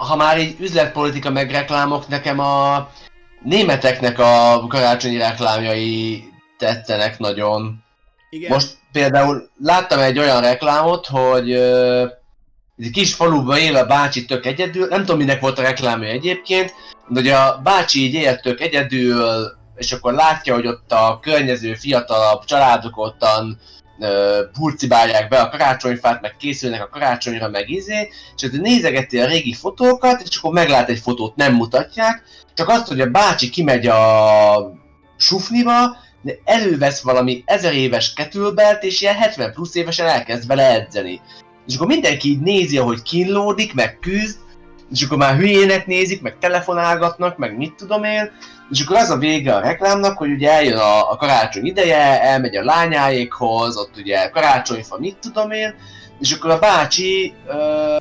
ha 0.02 0.16
már 0.16 0.38
így 0.38 0.56
üzletpolitika 0.60 1.30
meg 1.30 1.50
reklámok, 1.50 2.08
nekem 2.08 2.38
a 2.38 2.88
németeknek 3.42 4.18
a 4.18 4.64
karácsonyi 4.68 5.16
reklámjai 5.16 6.24
tetszenek 6.58 7.18
nagyon. 7.18 7.84
Igen. 8.30 8.52
Most 8.52 8.76
például 8.92 9.48
láttam 9.62 9.98
egy 9.98 10.18
olyan 10.18 10.40
reklámot, 10.40 11.06
hogy 11.06 11.50
ö, 11.52 12.04
egy 12.78 12.90
kis 12.90 13.14
faluban 13.14 13.58
él 13.58 13.76
a 13.76 13.86
bácsi 13.86 14.24
tök 14.24 14.46
egyedül, 14.46 14.86
nem 14.86 15.00
tudom 15.00 15.16
minek 15.16 15.40
volt 15.40 15.58
a 15.58 15.62
reklámja 15.62 16.08
egyébként, 16.08 16.74
de 17.08 17.20
hogy 17.20 17.28
a 17.28 17.60
bácsi 17.62 18.00
így 18.00 18.14
él 18.14 18.40
tök 18.40 18.60
egyedül, 18.60 19.52
és 19.76 19.92
akkor 19.92 20.12
látja, 20.12 20.54
hogy 20.54 20.66
ott 20.66 20.92
a 20.92 21.18
környező 21.22 21.74
fiatalabb 21.74 22.44
családok 22.44 22.96
ottan 22.96 23.60
ö, 24.02 24.40
purcibálják 24.52 25.28
be 25.28 25.40
a 25.40 25.48
karácsonyfát, 25.48 26.20
meg 26.20 26.36
készülnek 26.36 26.82
a 26.82 26.88
karácsonyra, 26.88 27.48
meg 27.48 27.70
izé, 27.70 28.08
és 28.36 28.42
akkor 28.42 28.58
nézegeti 28.58 29.20
a 29.20 29.26
régi 29.26 29.52
fotókat, 29.52 30.22
és 30.28 30.36
akkor 30.36 30.52
meglát 30.52 30.88
egy 30.88 30.98
fotót, 30.98 31.36
nem 31.36 31.54
mutatják, 31.54 32.22
csak 32.54 32.68
azt, 32.68 32.88
hogy 32.88 33.00
a 33.00 33.10
bácsi 33.10 33.50
kimegy 33.50 33.86
a 33.86 34.80
sufniba, 35.16 35.96
de 36.22 36.38
elővesz 36.44 37.02
valami 37.02 37.42
ezer 37.46 37.74
éves 37.74 38.12
kettlebelt, 38.12 38.82
és 38.82 39.00
ilyen 39.00 39.14
70 39.14 39.52
plusz 39.52 39.74
évesen 39.74 40.06
elkezd 40.06 40.46
vele 40.46 40.70
edzeni. 40.70 41.20
És 41.66 41.74
akkor 41.74 41.86
mindenki 41.86 42.28
így 42.28 42.40
nézi, 42.40 42.78
ahogy 42.78 43.02
kínlódik, 43.02 43.74
meg 43.74 43.98
küzd, 44.00 44.38
és 44.92 45.02
akkor 45.02 45.18
már 45.18 45.36
hülyének 45.36 45.86
nézik, 45.86 46.22
meg 46.22 46.36
telefonálgatnak, 46.38 47.36
meg 47.36 47.56
mit 47.56 47.74
tudom 47.74 48.04
én, 48.04 48.30
és 48.70 48.80
akkor 48.80 48.96
az 48.96 49.10
a 49.10 49.16
vége 49.16 49.54
a 49.54 49.60
reklámnak, 49.60 50.18
hogy 50.18 50.30
ugye 50.30 50.52
eljön 50.52 50.76
a, 50.76 51.10
a 51.10 51.16
karácsony 51.16 51.66
ideje, 51.66 52.22
elmegy 52.22 52.56
a 52.56 52.64
lányáékhoz, 52.64 53.76
ott 53.76 53.96
ugye 53.96 54.28
karácsonyfa, 54.28 54.98
mit 54.98 55.16
tudom 55.16 55.50
én, 55.50 55.74
és 56.20 56.32
akkor 56.32 56.50
a 56.50 56.58
bácsi 56.58 57.34
ö, 57.46 57.96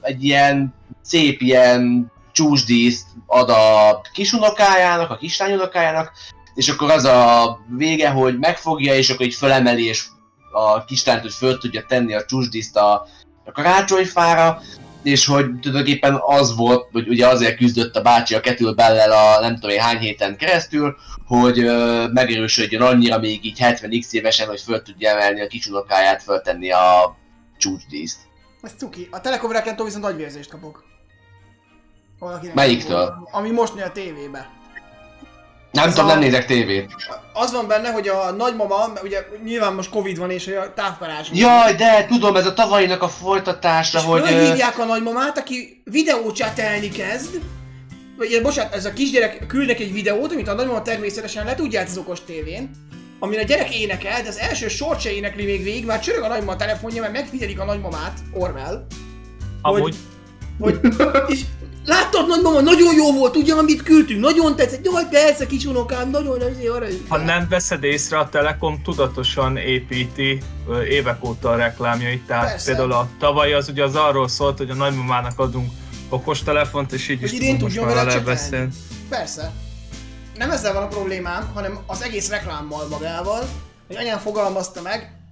egy 0.00 0.24
ilyen 0.24 0.74
szép 1.02 1.40
ilyen 1.40 2.12
csúsdíszt 2.32 3.06
ad 3.26 3.50
a 3.50 4.00
kisunokájának, 4.12 5.10
a 5.10 5.16
kislányunokájának, 5.16 6.12
és 6.54 6.68
akkor 6.68 6.90
az 6.90 7.04
a 7.04 7.58
vége, 7.76 8.08
hogy 8.10 8.38
megfogja, 8.38 8.94
és 8.94 9.10
akkor 9.10 9.26
így 9.26 9.34
fölemeli, 9.34 9.84
és 9.86 10.04
a 10.52 10.84
kislányt, 10.84 11.22
hogy 11.22 11.32
föl 11.32 11.58
tudja 11.58 11.84
tenni 11.88 12.14
a 12.14 12.24
csúsdíszt 12.24 12.76
a, 12.76 13.06
a 13.44 13.52
karácsonyfára, 13.52 14.60
és 15.06 15.26
hogy 15.26 15.58
tulajdonképpen 15.60 16.18
az 16.26 16.56
volt, 16.56 16.88
hogy 16.92 17.08
ugye 17.08 17.26
azért 17.26 17.56
küzdött 17.56 17.96
a 17.96 18.02
bácsi 18.02 18.34
a 18.34 18.40
kettlebell 18.40 19.12
a 19.12 19.40
nem 19.40 19.54
tudom 19.54 19.70
én 19.70 19.80
hány 19.80 19.98
héten 19.98 20.36
keresztül, 20.36 20.96
hogy 21.26 21.58
ö, 21.58 22.06
megerősödjön 22.12 22.82
annyira 22.82 23.18
még 23.18 23.44
így 23.44 23.58
70x 23.60 24.10
évesen, 24.10 24.48
hogy 24.48 24.60
föl 24.60 24.82
tudja 24.82 25.10
emelni 25.10 25.40
a 25.40 25.46
kisunokáját, 25.46 26.22
föltenni 26.22 26.70
a 26.70 27.16
csúcsdíszt. 27.58 28.18
Ez 28.62 28.72
cuki. 28.78 29.08
A 29.10 29.20
Telekom 29.20 29.52
reklámtól 29.52 29.86
viszont 29.86 30.04
agyvérzést 30.04 30.50
kapok. 30.50 30.84
Valakinek 32.18 32.54
Melyiktől? 32.54 33.28
Ami 33.32 33.50
most 33.50 33.74
megy 33.74 33.84
a 33.84 33.92
tévébe. 33.92 34.50
Nem 35.74 35.88
tudom, 35.88 36.04
a- 36.04 36.08
nem 36.08 36.18
nézek 36.18 36.46
tévét. 36.46 36.92
Az 37.32 37.52
van 37.52 37.66
benne, 37.66 37.90
hogy 37.90 38.08
a 38.08 38.30
nagymama, 38.30 38.92
ugye 39.02 39.26
nyilván 39.44 39.74
most 39.74 39.90
Covid 39.90 40.18
van 40.18 40.30
és 40.30 40.46
a 40.46 40.72
távparázs. 40.74 41.28
Jaj, 41.32 41.74
de 41.74 42.06
tudom, 42.06 42.36
ez 42.36 42.46
a 42.46 42.54
tavalyinak 42.54 43.02
a 43.02 43.08
folytatásra, 43.08 43.98
És 43.98 44.04
hogy... 44.04 44.20
ö, 44.20 44.24
fölhívják 44.24 44.78
a 44.78 44.84
nagymamát, 44.84 45.38
aki 45.38 45.82
videócsátelni 45.84 46.88
kezd, 46.88 47.40
vagy 48.16 48.40
bocsánat, 48.42 48.74
ez 48.74 48.84
a 48.84 48.92
kisgyerek 48.92 49.46
küld 49.46 49.70
egy 49.70 49.92
videót, 49.92 50.32
amit 50.32 50.48
a 50.48 50.54
nagymama 50.54 50.82
természetesen 50.82 51.44
le 51.44 51.54
tudja 51.54 51.80
az 51.80 51.96
okos 51.98 52.24
tévén, 52.24 52.70
amin 53.18 53.38
a 53.38 53.42
gyerek 53.42 53.74
énekel, 53.74 54.22
de 54.22 54.28
az 54.28 54.38
első 54.38 54.68
sort 54.68 55.00
se 55.00 55.12
énekli 55.12 55.44
még 55.44 55.62
végig, 55.62 55.84
már 55.84 56.00
csörög 56.00 56.22
a 56.22 56.28
nagymama 56.28 56.56
telefonja, 56.56 57.00
mert 57.00 57.12
megfigyelik 57.12 57.60
a 57.60 57.64
nagymamát, 57.64 58.18
Orwell, 58.32 58.86
Amúgy 59.62 59.96
hogy, 60.58 60.80
és 61.32 61.40
láttad 61.86 62.26
nagymama, 62.26 62.60
nagyon 62.60 62.94
jó 62.94 63.12
volt, 63.12 63.36
ugye, 63.36 63.54
amit 63.54 63.82
küldtünk, 63.82 64.20
nagyon 64.20 64.56
tetszett, 64.56 64.84
jaj, 64.84 65.08
persze, 65.10 65.46
kis 65.46 65.64
unokám, 65.64 66.10
nagyon, 66.10 66.40
azért 66.40 66.68
arra 66.68 66.86
Ha 67.08 67.16
nem 67.16 67.46
veszed 67.48 67.84
észre, 67.84 68.18
a 68.18 68.28
Telekom 68.28 68.82
tudatosan 68.82 69.56
építi 69.56 70.42
évek 70.88 71.24
óta 71.24 71.50
a 71.50 71.56
reklámjait. 71.56 72.26
Tehát 72.26 72.46
Persze. 72.46 72.66
például 72.66 72.92
a 72.92 73.08
tavaly 73.18 73.52
az 73.52 73.68
ugye 73.68 73.82
az 73.82 73.96
arról 73.96 74.28
szólt, 74.28 74.58
hogy 74.58 74.70
a 74.70 74.74
nagymamának 74.74 75.38
adunk 75.38 75.72
okostelefont, 76.08 76.92
és 76.92 77.08
így 77.08 77.20
Hogy 77.20 77.32
is 77.32 77.38
tudunk 77.38 77.60
most 77.60 77.80
már 77.80 77.94
vele 77.94 78.20
beszélni. 78.20 78.72
Persze. 79.08 79.52
Nem 80.36 80.50
ezzel 80.50 80.72
van 80.72 80.82
a 80.82 80.88
problémám, 80.88 81.50
hanem 81.54 81.78
az 81.86 82.02
egész 82.02 82.28
reklámmal 82.28 82.86
magával, 82.88 83.48
hogy 83.86 83.96
anyám 83.96 84.18
fogalmazta 84.18 84.82
meg, 84.82 85.23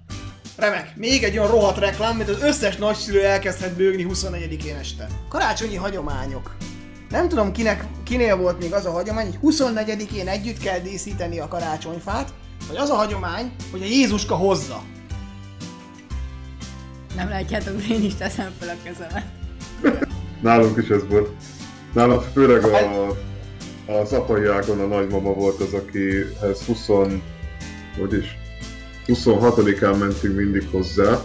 remek, 0.55 0.95
még 0.95 1.23
egy 1.23 1.37
olyan 1.37 1.51
rohadt 1.51 1.77
reklám, 1.77 2.17
mint 2.17 2.29
az 2.29 2.41
összes 2.41 2.75
nagyszülő 2.75 3.23
elkezdhet 3.23 3.75
bőgni 3.75 4.07
24-én 4.09 4.75
este. 4.75 5.07
Karácsonyi 5.29 5.75
hagyományok. 5.75 6.55
Nem 7.09 7.27
tudom 7.27 7.51
kinek, 7.51 7.85
kinél 8.03 8.35
volt 8.35 8.59
még 8.59 8.73
az 8.73 8.85
a 8.85 8.91
hagyomány, 8.91 9.25
hogy 9.25 9.53
24-én 9.53 10.27
együtt 10.27 10.57
kell 10.57 10.79
díszíteni 10.79 11.39
a 11.39 11.47
karácsonyfát, 11.47 12.33
vagy 12.67 12.77
az 12.77 12.89
a 12.89 12.95
hagyomány, 12.95 13.51
hogy 13.71 13.81
a 13.81 13.85
Jézuska 13.85 14.35
hozza. 14.35 14.83
Nem 17.15 17.29
látjátok, 17.29 17.75
de 17.75 17.93
én 17.93 18.03
is 18.03 18.15
teszem 18.15 18.51
fel 18.59 18.69
a 18.69 18.83
kezemet. 18.83 19.25
Nálunk 20.41 20.77
is 20.77 20.89
ez 20.89 21.07
volt. 21.07 21.29
Nálam 21.93 22.19
főleg 22.33 22.63
a, 22.63 23.07
az 23.91 24.13
apai 24.13 24.45
ágon 24.45 24.79
a 24.79 24.85
nagymama 24.85 25.33
volt 25.33 25.59
az, 25.59 25.73
akihez 25.73 26.61
20, 26.65 26.87
hogy 27.97 28.13
is, 28.13 28.37
26-án 29.07 29.99
mentünk 29.99 30.35
mindig 30.35 30.67
hozzá, 30.71 31.21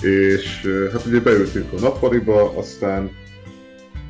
és 0.00 0.68
hát 0.92 1.06
ugye 1.06 1.20
beültünk 1.20 1.72
a 1.72 1.80
nappaliba, 1.80 2.56
aztán 2.56 3.10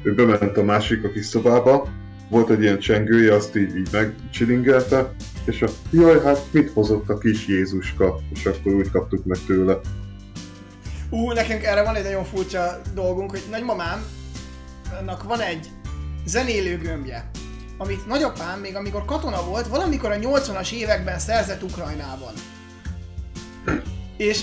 ő 0.02 0.14
bement 0.14 0.56
a 0.56 0.62
másik 0.62 1.04
a 1.04 1.10
kis 1.10 1.26
szobába, 1.26 1.88
volt 2.30 2.50
egy 2.50 2.62
ilyen 2.62 2.78
csengője, 2.78 3.34
azt 3.34 3.56
így, 3.56 3.76
így 3.76 3.88
megcsilingelte, 3.92 5.14
és 5.44 5.62
a 5.62 5.68
jaj, 5.90 6.20
hát 6.20 6.40
mit 6.50 6.70
hozott 6.70 7.08
a 7.08 7.18
kis 7.18 7.46
Jézuska, 7.46 8.20
és 8.34 8.46
akkor 8.46 8.72
úgy 8.72 8.90
kaptuk 8.90 9.24
meg 9.24 9.38
tőle. 9.46 9.80
Ú, 11.10 11.32
nekünk 11.32 11.62
erre 11.62 11.82
van 11.82 11.94
egy 11.94 12.02
nagyon 12.02 12.24
furcsa 12.24 12.80
dolgunk, 12.94 13.30
hogy 13.30 13.42
nagymamám, 13.50 14.04
annak 15.00 15.22
van 15.22 15.40
egy 15.40 15.66
zenélő 16.26 16.78
gömbje, 16.78 17.30
amit 17.78 18.06
nagyapám 18.06 18.60
még 18.60 18.76
amikor 18.76 19.04
katona 19.04 19.44
volt, 19.44 19.66
valamikor 19.66 20.10
a 20.10 20.16
80-as 20.16 20.72
években 20.72 21.18
szerzett 21.18 21.62
Ukrajnában. 21.62 22.32
És 24.16 24.40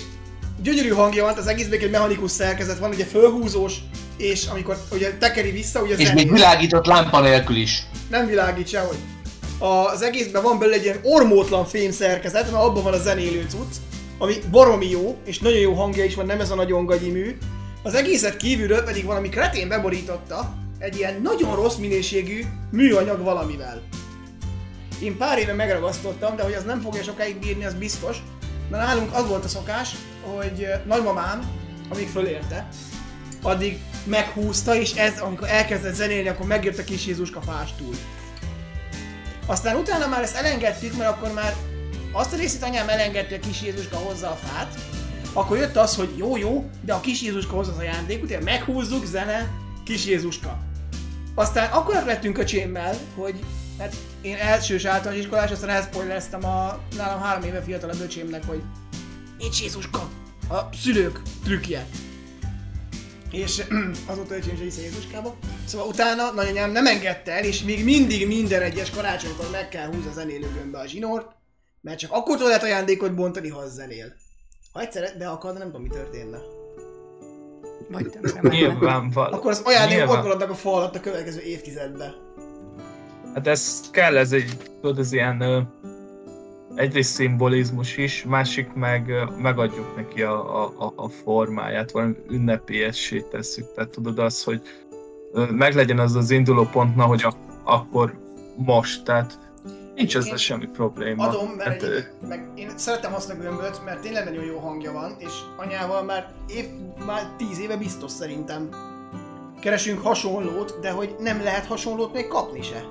gyönyörű 0.62 0.90
hangja 0.90 1.24
van, 1.24 1.38
az 1.38 1.48
egészben 1.48 1.80
egy 1.80 1.92
mechanikus 1.92 2.32
szerkezet 2.32 2.80
van, 2.80 2.90
ugye 2.90 3.06
fölhúzós, 3.06 3.74
és 4.18 4.46
amikor 4.46 4.78
ugye 4.92 5.18
tekeri 5.18 5.52
vissza, 5.52 5.82
ugye 5.82 5.96
És 5.96 6.12
még 6.12 6.32
világított 6.32 6.86
lámpa 6.86 7.22
nélkül 7.22 7.56
is. 7.56 7.84
nem 8.10 8.28
világít 8.28 8.68
sehogy. 8.68 8.98
Az 9.94 10.02
egészben 10.02 10.44
van 10.44 10.60
belőle 10.60 10.78
egy 10.78 10.84
ilyen 10.84 11.00
ormótlan 11.04 11.66
fém 11.66 11.92
szerkezet, 11.92 12.52
mert 12.52 12.64
abban 12.64 12.84
van 12.84 12.94
a 12.94 12.98
zenélő 12.98 13.46
cucc, 13.50 13.76
ami 14.18 14.34
baromi 14.52 14.90
jó, 14.90 15.18
és 15.26 15.40
nagyon 15.40 15.60
jó 15.60 15.74
hangja 15.74 16.04
is 16.04 16.16
van, 16.16 16.26
nem 16.26 16.40
ez 16.40 16.52
a 16.52 16.56
nagyon 16.56 16.86
gagyi 16.86 17.10
mű. 17.10 17.38
Az 17.84 17.94
egészet 17.94 18.38
kívülről 18.38 18.84
pedig 18.84 19.06
valami 19.06 19.30
kretén 19.30 19.68
beborította 19.68 20.54
egy 20.80 20.98
ilyen 20.98 21.22
nagyon 21.22 21.56
rossz 21.56 21.76
minőségű 21.76 22.44
műanyag 22.72 23.24
valamivel. 23.24 23.82
Én 25.02 25.18
pár 25.18 25.38
éve 25.38 25.54
megragasztottam, 25.54 26.36
de 26.36 26.44
hogy 26.44 26.54
az 26.54 26.64
nem 26.64 26.82
fogja 26.82 27.04
sokáig 27.04 27.40
bírni, 27.40 27.66
az 27.66 27.74
biztos. 27.74 28.18
De 28.70 28.78
nálunk 28.78 29.14
az 29.14 29.28
volt 29.28 29.46
a 29.46 29.48
szokás, 29.48 29.96
hogy 30.22 30.68
nagymamám, 30.86 31.52
amíg 31.90 32.08
fölérte, 32.08 32.68
addig 33.42 33.80
meghúzta, 34.04 34.76
és 34.76 34.94
ez, 34.94 35.20
amikor 35.20 35.48
elkezdett 35.48 35.94
zenélni, 35.94 36.28
akkor 36.28 36.46
megjött 36.46 36.78
a 36.78 36.84
kis 36.84 37.06
Jézuska 37.06 37.42
fástul. 37.42 37.96
Aztán 39.46 39.76
utána 39.76 40.08
már 40.08 40.22
ezt 40.22 40.36
elengedtük, 40.36 40.98
mert 40.98 41.10
akkor 41.10 41.34
már 41.34 41.56
azt 42.12 42.34
a 42.34 42.38
részét 42.38 42.64
anyám 42.64 42.90
elengedte 42.90 43.36
a 43.36 43.40
kis 43.40 43.62
Jézuska 43.62 43.98
hozzá 43.98 44.30
a 44.30 44.36
fát, 44.36 44.80
akkor 45.34 45.58
jött 45.58 45.76
az, 45.76 45.96
hogy 45.96 46.10
jó, 46.18 46.38
jó, 46.38 46.70
de 46.82 46.94
a 46.94 47.00
kis 47.00 47.22
Jézuska 47.22 47.56
hozza 47.56 47.72
az 47.72 47.78
ajándékot, 47.78 48.24
ugye 48.24 48.42
meghúzzuk, 48.42 49.06
zene, 49.06 49.52
kis 49.84 50.06
Jézuska. 50.06 50.58
Aztán 51.36 51.72
akkor 51.72 52.04
lettünk 52.06 52.38
öcsémmel, 52.38 52.96
hogy 53.16 53.36
hát 53.80 53.96
én 54.22 54.36
elsős 54.36 54.86
általános 54.86 55.22
iskolás, 55.22 55.52
aztán 55.52 55.70
elszpoilereztem 55.70 56.46
a 56.46 56.80
nálam 56.98 57.22
három 57.22 57.44
éve 57.44 57.62
fiatalabb 57.62 58.02
öcsémnek, 58.02 58.46
hogy 58.46 58.62
nincs 59.38 59.62
Jézuska, 59.62 60.10
a 60.50 60.60
szülők 60.82 61.22
trükkje. 61.44 61.86
És 63.32 63.62
azóta 64.12 64.36
öcsém 64.36 64.54
is 64.54 64.60
hisz 64.60 64.78
a 64.78 64.82
Jézuskába. 64.82 65.36
Szóval 65.66 65.88
utána 65.88 66.32
nagyanyám 66.32 66.72
nem 66.72 66.86
engedte 66.86 67.32
el, 67.32 67.44
és 67.44 67.64
még 67.64 67.84
mindig 67.84 68.28
minden 68.28 68.62
egyes 68.62 68.90
karácsonykor 68.90 69.50
meg 69.52 69.70
kell 69.70 69.86
húzni 69.86 70.10
a 70.10 70.14
zenélőgömbbe 70.14 70.80
a 70.80 70.88
zsinort, 70.88 71.32
mert 71.82 72.00
csak 72.00 72.12
akkor 72.12 72.38
tudod 72.38 72.64
ajándékot 72.64 73.16
bontani, 73.16 73.50
ha 73.50 73.60
az 73.60 73.74
zenél. 73.74 74.14
Ha 74.72 74.82
egyszer 74.82 75.16
be 75.18 75.30
akarna, 75.30 75.58
nem 75.58 75.68
tudom, 75.68 75.82
mi 75.82 75.90
történne. 75.90 76.38
Mennek. 77.90 78.42
Nyilvánvaló. 78.42 79.36
Akkor 79.36 79.52
az 79.52 79.62
ajándékok 79.64 80.10
ott 80.10 80.24
maradnak 80.24 80.50
a 80.50 80.56
fal 80.56 80.74
alatt 80.74 80.96
a 80.96 81.00
következő 81.00 81.42
évtizedben. 81.42 82.25
Hát 83.36 83.48
ez 83.48 83.82
kell, 83.92 84.18
ez 84.18 84.32
egy, 84.32 84.58
tudod, 84.82 85.00
ez 85.00 85.12
ilyen 85.14 85.68
egyrészt 86.76 87.14
szimbolizmus 87.14 87.98
is, 87.98 88.24
másik 88.24 88.74
meg 88.74 89.12
megadjuk 89.38 89.96
neki 89.96 90.22
a, 90.22 90.64
a, 90.64 90.74
a, 90.78 90.94
a 90.96 91.10
formáját, 91.10 91.92
valami 91.92 92.14
ünnepélyessé 92.30 93.20
tesszük. 93.32 93.74
Tehát 93.74 93.90
tudod 93.90 94.20
az, 94.20 94.44
hogy 94.44 94.62
meglegyen 95.52 96.00
az 96.00 96.16
az 96.16 96.32
induló 96.32 96.64
pont, 96.64 96.96
na, 96.96 97.04
hogy 97.04 97.24
ak- 97.24 97.38
akkor 97.64 98.18
most, 98.56 99.04
tehát 99.04 99.40
nincs 99.96 100.18
ezzel 100.18 100.38
semmi 100.38 100.66
probléma. 100.66 101.28
Adom, 101.28 101.50
mert 101.50 101.70
Hát, 101.70 101.84
egyébként, 101.84 102.28
meg 102.28 102.50
én 102.56 102.72
szeretem 102.76 103.14
azt 103.14 103.30
a 103.30 103.36
gömböt, 103.36 103.82
mert 103.86 104.02
tényleg 104.02 104.26
nagyon 104.26 104.44
jó 104.44 104.58
hangja 104.58 104.92
van, 104.92 105.16
és 105.18 105.34
anyával 105.58 106.04
már, 106.04 106.32
év, 106.48 106.66
már 107.06 107.30
tíz 107.38 107.60
éve 107.60 107.78
biztos 107.78 108.12
szerintem. 108.12 108.70
Keresünk 109.60 110.02
hasonlót, 110.02 110.80
de 110.82 110.92
hogy 110.92 111.16
nem 111.20 111.44
lehet 111.44 111.66
hasonlót 111.66 112.14
még 112.14 112.28
kapni 112.28 112.62
se. 112.62 112.86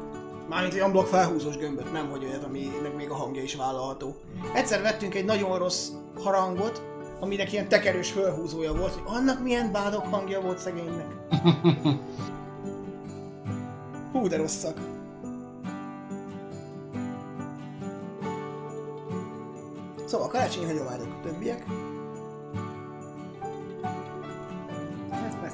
Mármint 0.48 0.74
egy 0.74 0.80
unblock 0.80 1.06
felhúzós 1.06 1.56
gömböt, 1.56 1.92
nem 1.92 2.10
hogy 2.10 2.24
olyat, 2.24 2.44
aminek 2.44 2.96
még 2.96 3.10
a 3.10 3.14
hangja 3.14 3.42
is 3.42 3.54
vállalható. 3.54 4.16
Egyszer 4.54 4.82
vettünk 4.82 5.14
egy 5.14 5.24
nagyon 5.24 5.58
rossz 5.58 5.88
harangot, 6.22 6.82
aminek 7.20 7.52
ilyen 7.52 7.68
tekerős 7.68 8.10
felhúzója 8.10 8.74
volt, 8.74 8.92
hogy 8.92 9.16
annak 9.16 9.42
milyen 9.42 9.72
bádok 9.72 10.06
hangja 10.06 10.40
volt 10.40 10.58
szegénynek. 10.58 11.06
Hú, 14.12 14.28
de 14.28 14.36
rosszak. 14.36 14.78
Szóval 20.06 20.28
karácsonyi 20.28 20.66
hagyományok 20.66 21.06
a 21.06 21.20
többiek. 21.22 21.64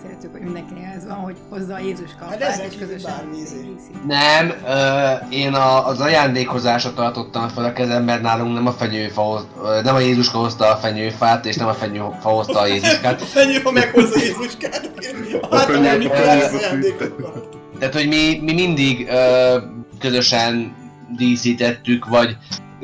Beszéltük, 0.03 0.32
hogy 0.32 0.40
mindenkinél 0.40 0.92
ez 0.96 1.07
van, 1.07 1.16
hogy 1.16 1.36
hozza 1.48 1.74
a 1.74 1.78
Jézus 1.78 2.11
Hát 2.11 2.18
kapát, 2.18 2.40
ezen 2.40 2.66
és 2.70 2.78
közösen 2.78 3.30
izé. 3.34 3.57
díszít. 3.57 4.07
Nem, 4.07 4.53
ö, 4.66 5.12
én 5.30 5.53
a, 5.55 5.86
az 5.86 6.01
ajándékozásra 6.01 6.94
tartottam 6.94 7.48
fel 7.48 7.64
a 7.64 7.72
kezem, 7.72 8.05
mert 8.05 8.22
nálunk 8.22 8.55
nem 8.55 8.66
a 8.66 8.72
fenyőfa 8.72 9.44
nem 9.82 9.94
a 9.94 9.98
Jézuska 9.98 10.38
hozta 10.38 10.72
a 10.72 10.76
fenyőfát, 10.76 11.46
és 11.46 11.57
nem 11.57 11.68
a 11.68 11.74
fenyőfa 11.74 12.28
hozta 12.28 12.59
a 12.59 12.66
Jézuskát. 12.66 13.22
Ennyi, 13.34 13.61
ha 13.61 13.70
meghozza 13.70 14.18
Jézuskát, 14.18 14.90
a 15.51 15.57
lesz 15.57 16.53
ez 16.53 16.55
a 16.55 16.57
ajándékokkal. 16.57 17.48
Tehát, 17.78 17.94
hogy 17.94 18.09
mi, 18.09 18.38
mi 18.42 18.53
mindig 18.53 19.09
ö, 19.09 19.59
közösen 19.98 20.74
díszítettük, 21.16 22.07
vagy 22.07 22.36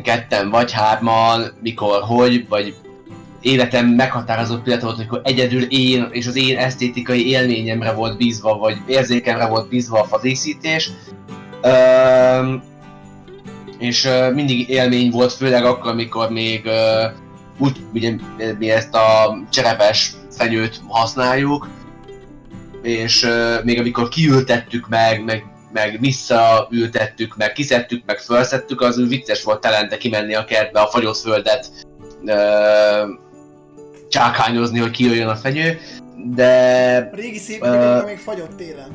ketten, 0.02 0.50
vagy 0.50 0.72
hárman, 0.72 1.52
mikor, 1.62 2.02
hogy, 2.02 2.48
vagy 2.48 2.74
életem 3.46 3.86
meghatározó 3.86 4.56
pillanat 4.56 4.84
volt, 4.84 4.96
amikor 4.96 5.20
egyedül 5.24 5.62
én 5.62 6.08
és 6.10 6.26
az 6.26 6.36
én 6.36 6.58
esztétikai 6.58 7.28
élményemre 7.28 7.92
volt 7.92 8.16
bízva, 8.16 8.56
vagy 8.56 8.76
érzékemre 8.86 9.46
volt 9.46 9.68
bízva 9.68 10.00
a 10.00 10.04
fadíszítés. 10.04 10.90
Ö, 11.62 12.54
és 13.78 14.04
ö, 14.04 14.30
mindig 14.30 14.68
élmény 14.68 15.10
volt, 15.10 15.32
főleg 15.32 15.64
akkor, 15.64 15.90
amikor 15.90 16.30
még 16.30 16.64
ö, 16.64 17.04
úgy, 17.58 17.76
ugye 17.92 18.14
mi 18.58 18.70
ezt 18.70 18.94
a 18.94 19.38
cserepes 19.50 20.12
fenyőt 20.30 20.80
használjuk, 20.88 21.68
és 22.82 23.22
uh, 23.22 23.64
még 23.64 23.78
amikor 23.78 24.08
kiültettük 24.08 24.88
meg, 24.88 25.24
meg, 25.24 25.44
meg 25.72 26.00
visszaültettük, 26.00 27.36
meg 27.36 27.52
kiszedtük, 27.52 28.02
meg 28.06 28.18
felszettük, 28.18 28.80
az 28.80 28.98
úgy 28.98 29.08
vicces 29.08 29.42
volt 29.42 29.60
telente 29.60 29.96
kimenni 29.96 30.34
a 30.34 30.44
kertbe, 30.44 30.80
a 30.80 30.86
fagyott 30.86 31.16
földet 31.16 31.70
uh, 32.22 33.25
csákányozni, 34.08 34.78
hogy 34.78 34.90
kijöjjön 34.90 35.28
a 35.28 35.36
fenyő, 35.36 35.78
de 36.34 36.48
A 37.12 37.16
régi 37.16 37.38
szép 37.38 37.62
uh, 37.62 38.04
még 38.04 38.18
fagyott 38.18 38.56
télen. 38.56 38.88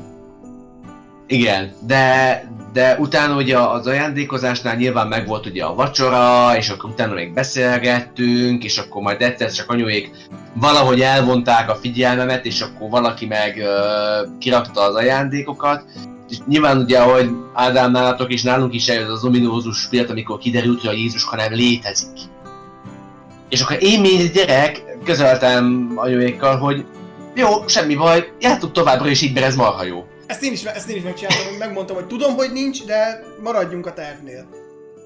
igen, 1.26 1.72
de, 1.86 2.44
de 2.72 2.96
utána 2.98 3.36
ugye 3.36 3.58
az 3.58 3.86
ajándékozásnál 3.86 4.76
nyilván 4.76 5.08
megvolt 5.08 5.46
ugye 5.46 5.64
a 5.64 5.74
vacsora, 5.74 6.56
és 6.56 6.68
akkor 6.68 6.90
utána 6.90 7.14
még 7.14 7.32
beszélgettünk, 7.34 8.64
és 8.64 8.78
akkor 8.78 9.02
majd 9.02 9.22
egyszer 9.22 9.52
csak 9.52 9.70
anyuék 9.70 10.10
valahogy 10.54 11.00
elvonták 11.00 11.70
a 11.70 11.74
figyelmemet, 11.74 12.44
és 12.44 12.60
akkor 12.60 12.90
valaki 12.90 13.26
meg 13.26 13.56
uh, 13.56 14.38
kirakta 14.38 14.80
az 14.80 14.94
ajándékokat. 14.94 15.84
És 16.30 16.36
nyilván 16.46 16.78
ugye, 16.78 16.98
ahogy 16.98 17.30
Ádám 17.54 17.90
nálatok 17.90 18.32
is, 18.32 18.42
nálunk 18.42 18.74
is 18.74 18.88
eljött 18.88 19.08
az 19.08 19.24
ominózus 19.24 19.88
pillanat, 19.88 20.10
amikor 20.10 20.38
kiderült, 20.38 20.80
hogy 20.80 20.90
a 20.90 20.98
Jézuska 20.98 21.36
nem 21.36 21.52
létezik. 21.52 22.18
És 23.48 23.60
akkor 23.60 23.76
én, 23.80 24.00
mint 24.00 24.32
gyerek, 24.32 24.82
közöltem 25.04 25.92
anyuékkal, 25.94 26.56
hogy 26.56 26.84
jó, 27.34 27.66
semmi 27.66 27.94
baj, 27.94 28.32
jártuk 28.40 28.72
továbbra 28.72 29.08
is 29.08 29.22
így, 29.22 29.34
mert 29.34 29.46
ez 29.46 29.56
marha 29.56 29.84
jó. 29.84 30.04
Ezt 30.26 30.42
én 30.42 30.52
is, 30.52 30.64
ezt 30.64 30.88
én 30.88 30.96
is 30.96 31.02
megcsináltam, 31.02 31.54
megmondtam, 31.58 31.96
hogy 31.96 32.06
tudom, 32.06 32.34
hogy 32.34 32.52
nincs, 32.52 32.84
de 32.84 33.24
maradjunk 33.42 33.86
a 33.86 33.92
tervnél. 33.92 34.46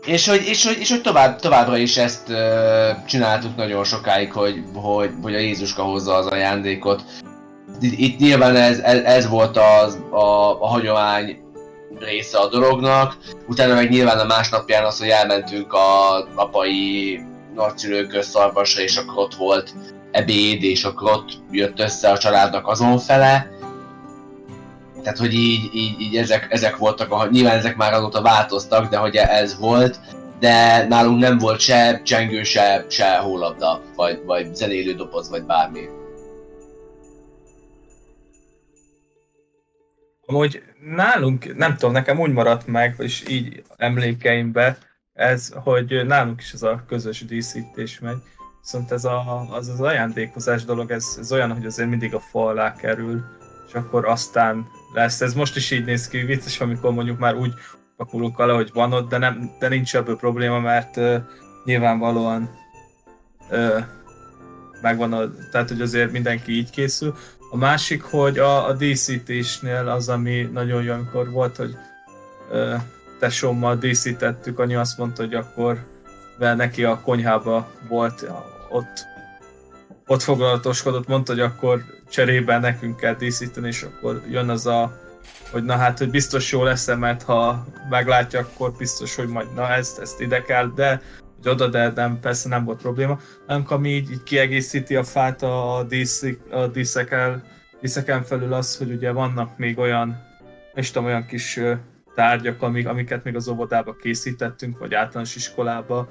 És 0.06 0.28
hogy, 0.28 0.42
és 0.46 0.66
hogy, 0.66 0.76
és 0.78 0.90
hogy 0.90 1.00
tovább, 1.00 1.40
továbbra 1.40 1.76
is 1.76 1.96
ezt 1.96 2.28
uh, 2.28 3.04
csináltuk 3.06 3.56
nagyon 3.56 3.84
sokáig, 3.84 4.32
hogy, 4.32 4.62
hogy, 4.74 5.10
hogy 5.22 5.34
a 5.34 5.38
Jézuska 5.38 5.82
hozza 5.82 6.14
az 6.14 6.26
ajándékot. 6.26 7.02
Itt, 7.80 7.98
itt 7.98 8.18
nyilván 8.18 8.56
ez, 8.56 8.78
ez, 8.78 9.02
ez 9.02 9.28
volt 9.28 9.58
az, 9.58 9.98
a, 10.10 10.60
a 10.62 10.66
hagyomány 10.66 11.38
része 11.98 12.38
a 12.38 12.48
dolognak. 12.48 13.16
Utána 13.48 13.74
meg 13.74 13.90
nyilván 13.90 14.18
a 14.18 14.24
másnapján 14.24 14.84
az, 14.84 14.98
hogy 14.98 15.08
elmentünk 15.08 15.72
a 15.72 16.16
apai 16.34 17.20
nagyszülőköz 17.56 18.26
szarvasra, 18.26 18.82
és 18.82 18.96
akkor 18.96 19.18
ott 19.18 19.34
volt 19.34 19.74
ebéd, 20.10 20.62
és 20.62 20.84
akkor 20.84 21.10
ott 21.10 21.32
jött 21.50 21.80
össze 21.80 22.10
a 22.10 22.18
családnak 22.18 22.68
azon 22.68 22.98
fele. 22.98 23.50
Tehát, 25.02 25.18
hogy 25.18 25.34
így, 25.34 25.74
így, 25.74 26.00
így 26.00 26.16
ezek, 26.16 26.46
ezek 26.50 26.76
voltak, 26.76 27.12
a, 27.12 27.28
nyilván 27.30 27.56
ezek 27.58 27.76
már 27.76 27.92
azóta 27.92 28.22
változtak, 28.22 28.88
de 28.88 28.96
hogy 28.96 29.16
ez 29.16 29.58
volt, 29.58 30.00
de 30.38 30.86
nálunk 30.86 31.20
nem 31.20 31.38
volt 31.38 31.60
se 31.60 32.02
csengő, 32.02 32.42
se, 32.42 32.86
se 32.88 33.16
hólabda, 33.16 33.80
vagy, 33.96 34.22
vagy 34.24 34.54
zenélő 34.54 34.94
doboz, 34.94 35.30
vagy 35.30 35.42
bármi. 35.42 35.88
Amúgy 40.26 40.62
nálunk, 40.80 41.56
nem 41.56 41.72
tudom, 41.72 41.92
nekem 41.92 42.20
úgy 42.20 42.32
maradt 42.32 42.66
meg, 42.66 42.94
és 42.98 43.24
így 43.28 43.62
emlékeimbe, 43.76 44.78
ez, 45.16 45.52
hogy 45.54 46.06
nálunk 46.06 46.40
is 46.40 46.52
ez 46.52 46.62
a 46.62 46.84
közös 46.88 47.24
díszítés 47.24 47.98
megy. 47.98 48.16
Viszont 48.60 48.92
ez 48.92 49.04
a, 49.04 49.46
az, 49.50 49.68
az 49.68 49.80
ajándékozás 49.80 50.64
dolog, 50.64 50.90
ez, 50.90 51.16
ez 51.18 51.32
olyan, 51.32 51.52
hogy 51.52 51.66
azért 51.66 51.88
mindig 51.88 52.14
a 52.14 52.20
fa 52.20 52.46
alá 52.46 52.74
kerül, 52.74 53.24
és 53.68 53.74
akkor 53.74 54.06
aztán 54.06 54.66
lesz. 54.94 55.20
Ez 55.20 55.34
most 55.34 55.56
is 55.56 55.70
így 55.70 55.84
néz 55.84 56.08
ki, 56.08 56.18
vicces, 56.18 56.60
amikor 56.60 56.92
mondjuk 56.92 57.18
már 57.18 57.34
úgy 57.34 57.52
pakolunk 57.96 58.36
vele, 58.36 58.52
hogy 58.52 58.70
van 58.72 58.92
ott, 58.92 59.08
de, 59.08 59.18
nem, 59.18 59.50
de 59.58 59.68
nincs 59.68 59.96
ebből 59.96 60.16
probléma, 60.16 60.58
mert 60.60 60.96
uh, 60.96 61.16
nyilvánvalóan 61.64 62.50
uh, 63.50 63.84
megvan, 64.82 65.12
a, 65.12 65.30
tehát 65.50 65.68
hogy 65.68 65.80
azért 65.80 66.12
mindenki 66.12 66.52
így 66.52 66.70
készül. 66.70 67.14
A 67.50 67.56
másik, 67.56 68.02
hogy 68.02 68.38
a, 68.38 68.66
a 68.66 68.72
díszítésnél 68.72 69.88
az, 69.88 70.08
ami 70.08 70.42
nagyon 70.52 70.82
jó, 70.82 70.92
amikor 70.92 71.30
volt, 71.30 71.56
hogy 71.56 71.76
ö, 72.50 72.74
tesómmal 73.18 73.76
díszítettük, 73.76 74.58
anyu 74.58 74.78
azt 74.78 74.98
mondta, 74.98 75.22
hogy 75.22 75.34
akkor 75.34 75.84
mert 76.38 76.56
neki 76.56 76.84
a 76.84 77.00
konyhába 77.00 77.70
volt, 77.88 78.30
ott, 78.70 79.06
ott 80.06 80.22
foglalatoskodott, 80.22 81.08
mondta, 81.08 81.32
hogy 81.32 81.40
akkor 81.40 81.84
cserébe 82.10 82.58
nekünk 82.58 82.96
kell 82.96 83.14
díszíteni, 83.14 83.66
és 83.66 83.82
akkor 83.82 84.22
jön 84.30 84.48
az 84.48 84.66
a, 84.66 85.00
hogy 85.50 85.64
na 85.64 85.76
hát, 85.76 85.98
hogy 85.98 86.10
biztos 86.10 86.52
jó 86.52 86.62
lesz 86.62 86.94
mert 86.94 87.22
ha 87.22 87.66
meglátja, 87.90 88.40
akkor 88.40 88.72
biztos, 88.78 89.14
hogy 89.14 89.28
majd 89.28 89.54
na 89.54 89.68
ezt, 89.68 89.98
ezt 89.98 90.20
ide 90.20 90.42
kell, 90.42 90.72
de 90.74 91.02
hogy 91.42 91.50
oda, 91.52 91.68
de 91.68 91.92
nem, 91.94 92.20
persze 92.20 92.48
nem 92.48 92.64
volt 92.64 92.80
probléma. 92.80 93.18
Nem, 93.46 93.64
ami 93.68 93.88
így, 93.88 94.10
így 94.10 94.22
kiegészíti 94.22 94.96
a 94.96 95.04
fát 95.04 95.42
a, 95.42 95.84
díszik, 95.88 96.40
a 96.50 96.66
díszekkel, 96.66 97.42
díszeken 97.80 98.22
felül 98.22 98.52
az, 98.52 98.76
hogy 98.76 98.90
ugye 98.90 99.10
vannak 99.10 99.58
még 99.58 99.78
olyan, 99.78 100.24
és 100.74 100.90
tudom, 100.90 101.08
olyan 101.08 101.26
kis 101.26 101.60
tárgyak, 102.16 102.62
amik, 102.62 102.88
amiket 102.88 103.24
még 103.24 103.36
az 103.36 103.48
óvodába 103.48 103.96
készítettünk, 103.96 104.78
vagy 104.78 104.94
általános 104.94 105.36
iskolába, 105.36 106.08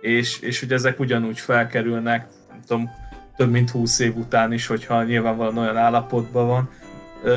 és, 0.00 0.40
és 0.40 0.60
hogy 0.60 0.72
ezek 0.72 1.00
ugyanúgy 1.00 1.38
felkerülnek, 1.38 2.26
nem 2.48 2.60
tudom, 2.66 2.90
több 3.36 3.50
mint 3.50 3.70
20 3.70 3.98
év 3.98 4.16
után 4.16 4.52
is, 4.52 4.66
hogyha 4.66 5.02
nyilvánvalóan 5.02 5.58
olyan 5.58 5.76
állapotban 5.76 6.46
van. 6.46 6.70
Ö, 7.22 7.36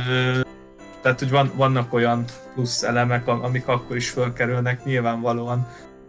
tehát, 1.02 1.20
hogy 1.20 1.30
van, 1.30 1.52
vannak 1.56 1.94
olyan 1.94 2.26
plusz 2.54 2.84
elemek, 2.84 3.28
am- 3.28 3.44
amik 3.44 3.68
akkor 3.68 3.96
is 3.96 4.10
felkerülnek, 4.10 4.84
nyilvánvalóan 4.84 5.68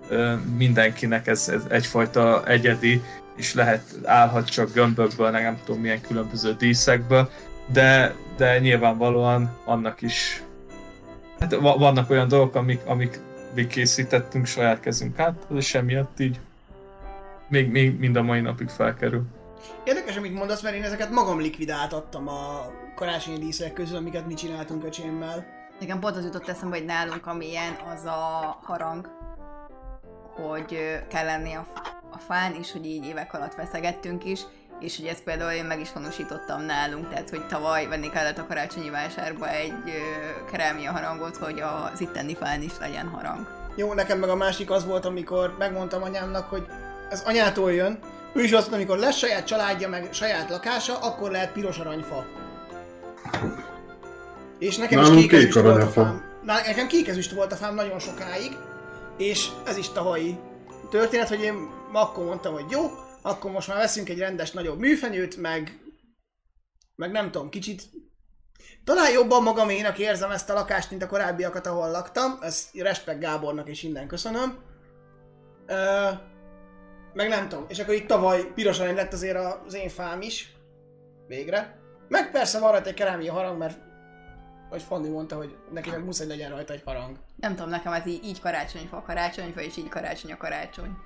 ö, 0.09 0.35
mindenkinek 0.57 1.27
ez, 1.27 1.49
ez 1.49 1.63
egyfajta 1.69 2.47
egyedi, 2.47 3.03
és 3.37 3.55
lehet, 3.55 3.83
állhat 4.05 4.49
csak 4.49 4.73
gömbökből, 4.73 5.31
nem 5.31 5.59
tudom 5.65 5.81
milyen 5.81 6.01
különböző 6.01 6.55
díszekből, 6.59 7.31
de, 7.73 8.15
de 8.37 8.59
nyilvánvalóan 8.59 9.57
annak 9.65 10.03
is 10.03 10.43
hát 11.43 11.55
va- 11.55 11.79
vannak 11.79 12.11
olyan 12.11 12.29
dolgok, 12.29 12.55
amik, 12.55 12.81
amik 12.87 13.21
mi 13.55 13.67
készítettünk 13.67 14.47
saját 14.47 14.81
kezünk 14.81 15.19
át, 15.19 15.47
és 15.55 15.75
emiatt 15.75 16.21
így 16.21 16.41
még, 17.49 17.71
még 17.71 17.99
mind 17.99 18.17
a 18.17 18.23
mai 18.23 18.41
napig 18.41 18.69
felkerül. 18.69 19.23
Érdekes, 19.85 20.17
amit 20.17 20.35
mondasz, 20.35 20.63
mert 20.63 20.75
én 20.75 20.83
ezeket 20.83 21.11
magam 21.11 21.41
likvidáltattam 21.41 22.29
a 22.29 22.71
karácsonyi 22.95 23.39
díszek 23.39 23.73
közül, 23.73 23.97
amiket 23.97 24.27
mi 24.27 24.35
csináltunk 24.35 24.85
öcsémmel. 24.85 25.47
Nekem 25.81 25.99
pont 25.99 26.17
az 26.17 26.25
jutott 26.25 26.49
eszembe, 26.49 26.77
hogy 26.77 26.87
nálunk 26.87 27.27
amilyen 27.27 27.77
az 27.95 28.05
a 28.05 28.59
harang, 28.63 29.09
hogy 30.35 30.79
kell 31.09 31.25
lenni 31.25 31.53
a, 31.53 31.67
a 32.11 32.19
fán, 32.19 32.55
és 32.55 32.73
hogy 32.73 32.87
így 32.87 33.07
évek 33.07 33.35
alatt 33.35 33.55
feszegettünk 33.55 34.25
is, 34.25 34.41
és 34.83 34.97
hogy 34.97 35.07
ezt 35.07 35.23
például 35.23 35.51
én 35.51 35.65
meg 35.65 35.81
is 35.81 35.93
honosítottam 35.93 36.63
nálunk, 36.63 37.09
tehát 37.09 37.31
hogy 37.31 37.47
tavaly 37.47 37.87
venni 37.87 38.11
kellett 38.11 38.39
a 38.39 38.47
karácsonyi 38.47 38.91
vásárba 38.91 39.49
egy 39.51 39.73
ö, 39.87 40.51
kerámia 40.51 40.93
harangot, 40.93 41.37
hogy 41.37 41.61
az 41.61 42.01
itteni 42.01 42.35
fán 42.35 42.63
is 42.63 42.73
legyen 42.81 43.09
harang. 43.09 43.49
Jó, 43.77 43.93
nekem 43.93 44.19
meg 44.19 44.29
a 44.29 44.37
másik 44.37 44.71
az 44.71 44.85
volt, 44.85 45.05
amikor 45.05 45.55
megmondtam 45.59 46.03
anyámnak, 46.03 46.49
hogy 46.49 46.67
ez 47.11 47.23
anyától 47.27 47.73
jön. 47.73 47.99
Ő 48.33 48.43
is 48.43 48.53
azt 48.53 48.71
mondta, 48.71 48.75
amikor 48.75 48.99
lesz 48.99 49.17
saját 49.17 49.47
családja, 49.47 49.89
meg 49.89 50.09
saját 50.13 50.51
lakása, 50.51 50.99
akkor 50.99 51.31
lehet 51.31 51.53
piros 51.53 51.79
aranyfa. 51.79 52.25
És 54.59 54.77
nekem 54.77 55.01
Nálunk 55.01 55.19
is 55.19 55.23
kék 55.23 55.31
kék 55.31 55.39
ezüst 55.39 55.61
volt 55.63 55.83
a 55.83 55.87
fám. 55.87 56.23
Na, 56.43 56.55
nekem 56.67 56.87
kék 56.87 57.09
ezüst 57.09 57.33
volt 57.33 57.53
a 57.53 57.57
fám 57.57 57.75
nagyon 57.75 57.99
sokáig, 57.99 58.57
és 59.17 59.49
ez 59.67 59.77
is 59.77 59.89
tavalyi 59.89 60.39
történet, 60.91 61.29
hogy 61.29 61.41
én 61.43 61.69
akkor 61.93 62.25
mondtam, 62.25 62.53
hogy 62.53 62.65
jó, 62.71 62.91
akkor 63.23 63.51
most 63.51 63.69
már 63.69 63.77
veszünk 63.77 64.09
egy 64.09 64.19
rendes 64.19 64.51
nagyobb 64.51 64.79
műfenyőt, 64.79 65.37
meg, 65.37 65.81
meg 66.97 67.11
nem 67.11 67.31
tudom, 67.31 67.49
kicsit 67.49 67.83
talán 68.85 69.13
jobban 69.13 69.43
magaménak 69.43 69.99
érzem 69.99 70.31
ezt 70.31 70.51
a 70.51 70.55
lakást, 70.55 70.91
mint 70.91 71.03
a 71.03 71.07
korábbiakat, 71.07 71.67
ahol 71.67 71.91
laktam. 71.91 72.39
Ezt 72.41 72.75
respekt 72.75 73.21
Gábornak 73.21 73.69
és 73.69 73.83
innen 73.83 74.07
köszönöm. 74.07 74.59
Ö, 75.67 76.09
meg 77.13 77.29
nem 77.29 77.49
tudom. 77.49 77.65
És 77.69 77.79
akkor 77.79 77.95
itt 77.95 78.07
tavaly 78.07 78.53
piros 78.55 78.79
arany 78.79 78.95
lett 78.95 79.13
azért 79.13 79.39
az 79.67 79.75
én 79.75 79.89
fám 79.89 80.21
is. 80.21 80.53
Végre. 81.27 81.81
Meg 82.09 82.31
persze 82.31 82.59
van 82.59 82.71
rajta 82.71 82.89
egy 82.89 82.95
kerámia 82.95 83.33
harang, 83.33 83.59
mert 83.59 83.79
vagy 84.71 84.83
Fanni 84.83 85.09
mondta, 85.09 85.37
hogy 85.37 85.57
neki 85.71 85.91
meg 85.91 86.05
muszáj 86.05 86.27
legyen 86.27 86.51
rajta 86.51 86.73
egy 86.73 86.83
harang. 86.85 87.17
Nem 87.37 87.55
tudom, 87.55 87.71
nekem 87.71 87.93
ez 87.93 88.07
így, 88.07 88.25
így 88.25 88.41
karácsonyfa 88.41 88.97
a 88.97 89.03
karácsonyfa, 89.03 89.61
és 89.61 89.77
így 89.77 89.89
karácsony 89.89 90.33
a 90.33 90.37
karácsony. 90.37 90.97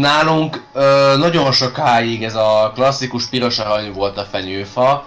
Nálunk 0.00 0.62
ö, 0.72 1.14
nagyon 1.18 1.52
sokáig 1.52 2.22
ez 2.24 2.34
a 2.34 2.72
klasszikus 2.74 3.28
piros 3.28 3.58
arany 3.58 3.92
volt 3.92 4.18
a 4.18 4.24
fenyőfa, 4.24 5.06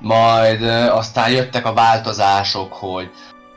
majd 0.00 0.62
ö, 0.62 0.90
aztán 0.90 1.30
jöttek 1.30 1.66
a 1.66 1.72
változások, 1.72 2.72
hogy 2.72 3.10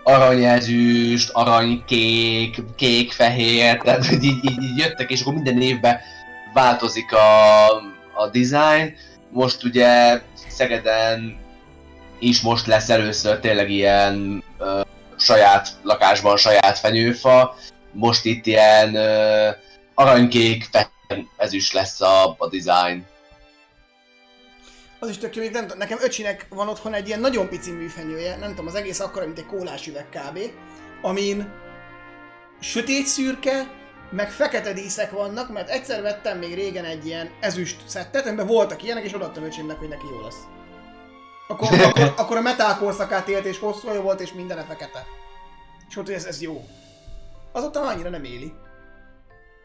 aranyezüst, 0.04 1.30
aranykék, 1.34 2.58
kék-fehér, 2.76 3.78
tehát 3.78 4.12
így, 4.12 4.24
így, 4.24 4.62
így 4.62 4.78
jöttek, 4.78 5.12
és 5.12 5.22
akkor 5.22 5.34
minden 5.34 5.62
évben 5.62 6.00
változik 6.54 7.14
a, 7.14 7.66
a 8.14 8.28
design. 8.32 8.96
Most 9.32 9.64
ugye 9.64 10.22
Szegeden 10.48 11.40
is 12.20 12.42
most 12.42 12.66
lesz 12.66 12.90
először 12.90 13.40
tényleg 13.40 13.70
ilyen 13.70 14.44
ö, 14.58 14.82
saját 15.18 15.70
lakásban 15.84 16.38
saját 16.38 16.80
fenyőfa, 16.80 17.56
most 17.92 18.26
itt 18.26 18.46
ilyen 18.46 18.96
ö, 18.96 19.50
aranykék, 19.98 20.64
fehér 20.72 21.26
ezüst 21.38 21.74
lesz 21.74 22.02
a, 22.02 22.36
a 22.38 22.48
design. 22.50 23.06
Az 25.00 25.10
is 25.10 25.18
tök 25.18 25.36
jó, 25.36 25.42
még 25.42 25.52
nem 25.52 25.62
tudom, 25.62 25.78
nekem 25.78 25.98
öcsinek 26.02 26.46
van 26.50 26.68
otthon 26.68 26.94
egy 26.94 27.08
ilyen 27.08 27.20
nagyon 27.20 27.50
pici 27.50 27.72
műfenyője, 27.72 28.36
nem 28.36 28.50
tudom, 28.50 28.68
az 28.68 28.76
egész 28.76 29.00
akkora, 29.00 29.26
mint 29.26 29.38
egy 29.38 29.46
kólás 29.46 29.88
üveg 29.88 30.10
kb. 30.10 30.40
Amin 31.02 31.54
sötét 32.60 33.06
szürke, 33.06 33.72
meg 34.12 34.32
fekete 34.32 34.74
díszek 34.74 35.12
vannak, 35.12 35.50
mert 35.50 35.70
egyszer 35.70 36.02
vettem 36.02 36.38
még 36.38 36.54
régen 36.54 36.86
egy 36.86 37.06
ilyen 37.06 37.32
ezüst 37.40 37.82
szettet, 37.86 38.26
amiben 38.26 38.48
voltak 38.48 38.84
ilyenek, 38.84 39.04
és 39.04 39.14
odaadtam 39.14 39.44
öcsémnek, 39.44 39.78
hogy 39.78 39.88
neki 39.88 40.06
jó 40.12 40.22
lesz. 40.22 40.42
Akkor, 41.48 41.68
akkor, 41.88 42.14
akkor 42.18 42.38
a 42.38 42.42
metal 42.42 42.78
korszakát 42.78 43.28
élt, 43.28 43.46
és 43.46 43.60
hosszú 43.60 44.02
volt, 44.02 44.22
és 44.22 44.34
mindene 44.34 44.64
fekete. 44.64 45.06
És 45.90 45.96
mondta, 45.96 46.14
hogy 46.14 46.24
ez, 46.24 46.28
ez 46.28 46.42
jó. 46.42 46.66
Azóta 47.52 47.82
annyira 47.82 48.10
nem 48.10 48.24
éli. 48.24 48.54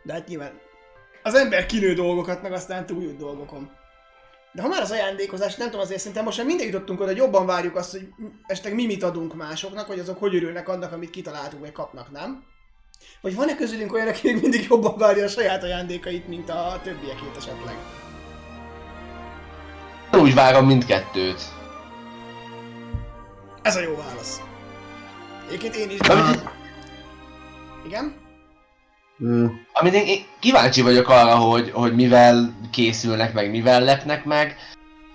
De 0.02 0.12
hát 0.12 0.28
nyilván 0.28 0.60
az 1.22 1.34
ember 1.34 1.66
kinő 1.66 1.94
dolgokat, 1.94 2.42
meg 2.42 2.52
aztán 2.52 2.86
túljut 2.86 3.16
dolgokon. 3.16 3.70
De 4.52 4.62
ha 4.62 4.68
már 4.68 4.82
az 4.82 4.90
ajándékozás, 4.90 5.54
nem 5.54 5.66
tudom, 5.66 5.80
azért 5.80 5.98
szerintem 5.98 6.24
most 6.24 6.36
már 6.36 6.46
minden 6.46 6.66
jutottunk 6.66 7.00
oda, 7.00 7.08
hogy 7.08 7.18
jobban 7.18 7.46
várjuk 7.46 7.76
azt, 7.76 7.90
hogy 7.90 8.08
esetleg 8.46 8.74
mi 8.74 8.86
mit 8.86 9.02
adunk 9.02 9.34
másoknak, 9.34 9.86
vagy 9.86 9.98
azok 9.98 10.18
hogy 10.18 10.34
örülnek 10.34 10.68
annak, 10.68 10.92
amit 10.92 11.10
kitaláltunk, 11.10 11.62
vagy 11.62 11.72
kapnak, 11.72 12.10
nem? 12.10 12.44
Vagy 13.20 13.34
van-e 13.34 13.54
közülünk 13.54 13.92
olyan, 13.92 14.08
aki 14.08 14.32
még 14.32 14.42
mindig 14.42 14.66
jobban 14.68 14.98
várja 14.98 15.24
a 15.24 15.28
saját 15.28 15.62
ajándékait, 15.62 16.28
mint 16.28 16.48
a 16.50 16.80
többiekét 16.82 17.36
esetleg? 17.36 17.74
Úgy 20.12 20.34
várom 20.34 20.66
mindkettőt. 20.66 21.42
Ez 23.62 23.76
a 23.76 23.80
jó 23.80 23.96
válasz. 23.96 24.40
Egyébként 25.46 25.74
én 25.74 25.90
is. 25.90 25.98
Igen? 27.86 28.21
Mm. 29.24 29.46
amit 29.72 29.94
én, 29.94 30.06
én 30.06 30.24
kíváncsi 30.38 30.82
vagyok 30.82 31.08
arra, 31.08 31.34
hogy, 31.34 31.70
hogy 31.70 31.94
mivel 31.94 32.54
készülnek 32.70 33.32
meg, 33.32 33.50
mivel 33.50 33.80
lepnek 33.80 34.24
meg. 34.24 34.56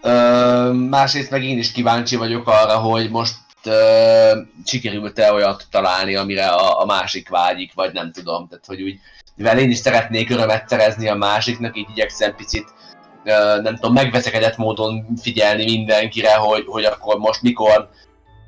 Ö, 0.02 0.72
másrészt 0.72 1.32
meg 1.32 1.44
én 1.44 1.58
is 1.58 1.72
kíváncsi 1.72 2.16
vagyok 2.16 2.48
arra, 2.48 2.78
hogy 2.78 3.10
most 3.10 3.36
ö, 3.64 4.40
sikerült-e 4.66 5.34
olyat 5.34 5.66
találni, 5.72 6.16
amire 6.16 6.48
a, 6.48 6.82
a 6.82 6.86
másik 6.86 7.30
vágyik, 7.30 7.74
vagy 7.74 7.94
nem 7.94 8.12
tudom. 8.12 8.48
Tehát, 8.48 8.66
hogy 8.66 8.82
úgy, 8.82 9.00
mivel 9.36 9.60
én 9.60 9.70
is 9.70 9.78
szeretnék 9.78 10.30
örömet 10.30 10.70
szerezni 10.70 11.08
a 11.08 11.16
másiknak, 11.16 11.78
így 11.78 11.90
igyekszem 11.90 12.36
picit 12.36 12.74
ö, 13.24 13.62
nem 13.62 13.76
tudom, 13.76 13.94
megveszekedett 13.94 14.58
módon 14.58 15.06
figyelni 15.22 15.64
mindenkire, 15.64 16.36
hogy, 16.36 16.64
hogy 16.68 16.84
akkor 16.86 17.18
most 17.18 17.42
mikor 17.42 17.90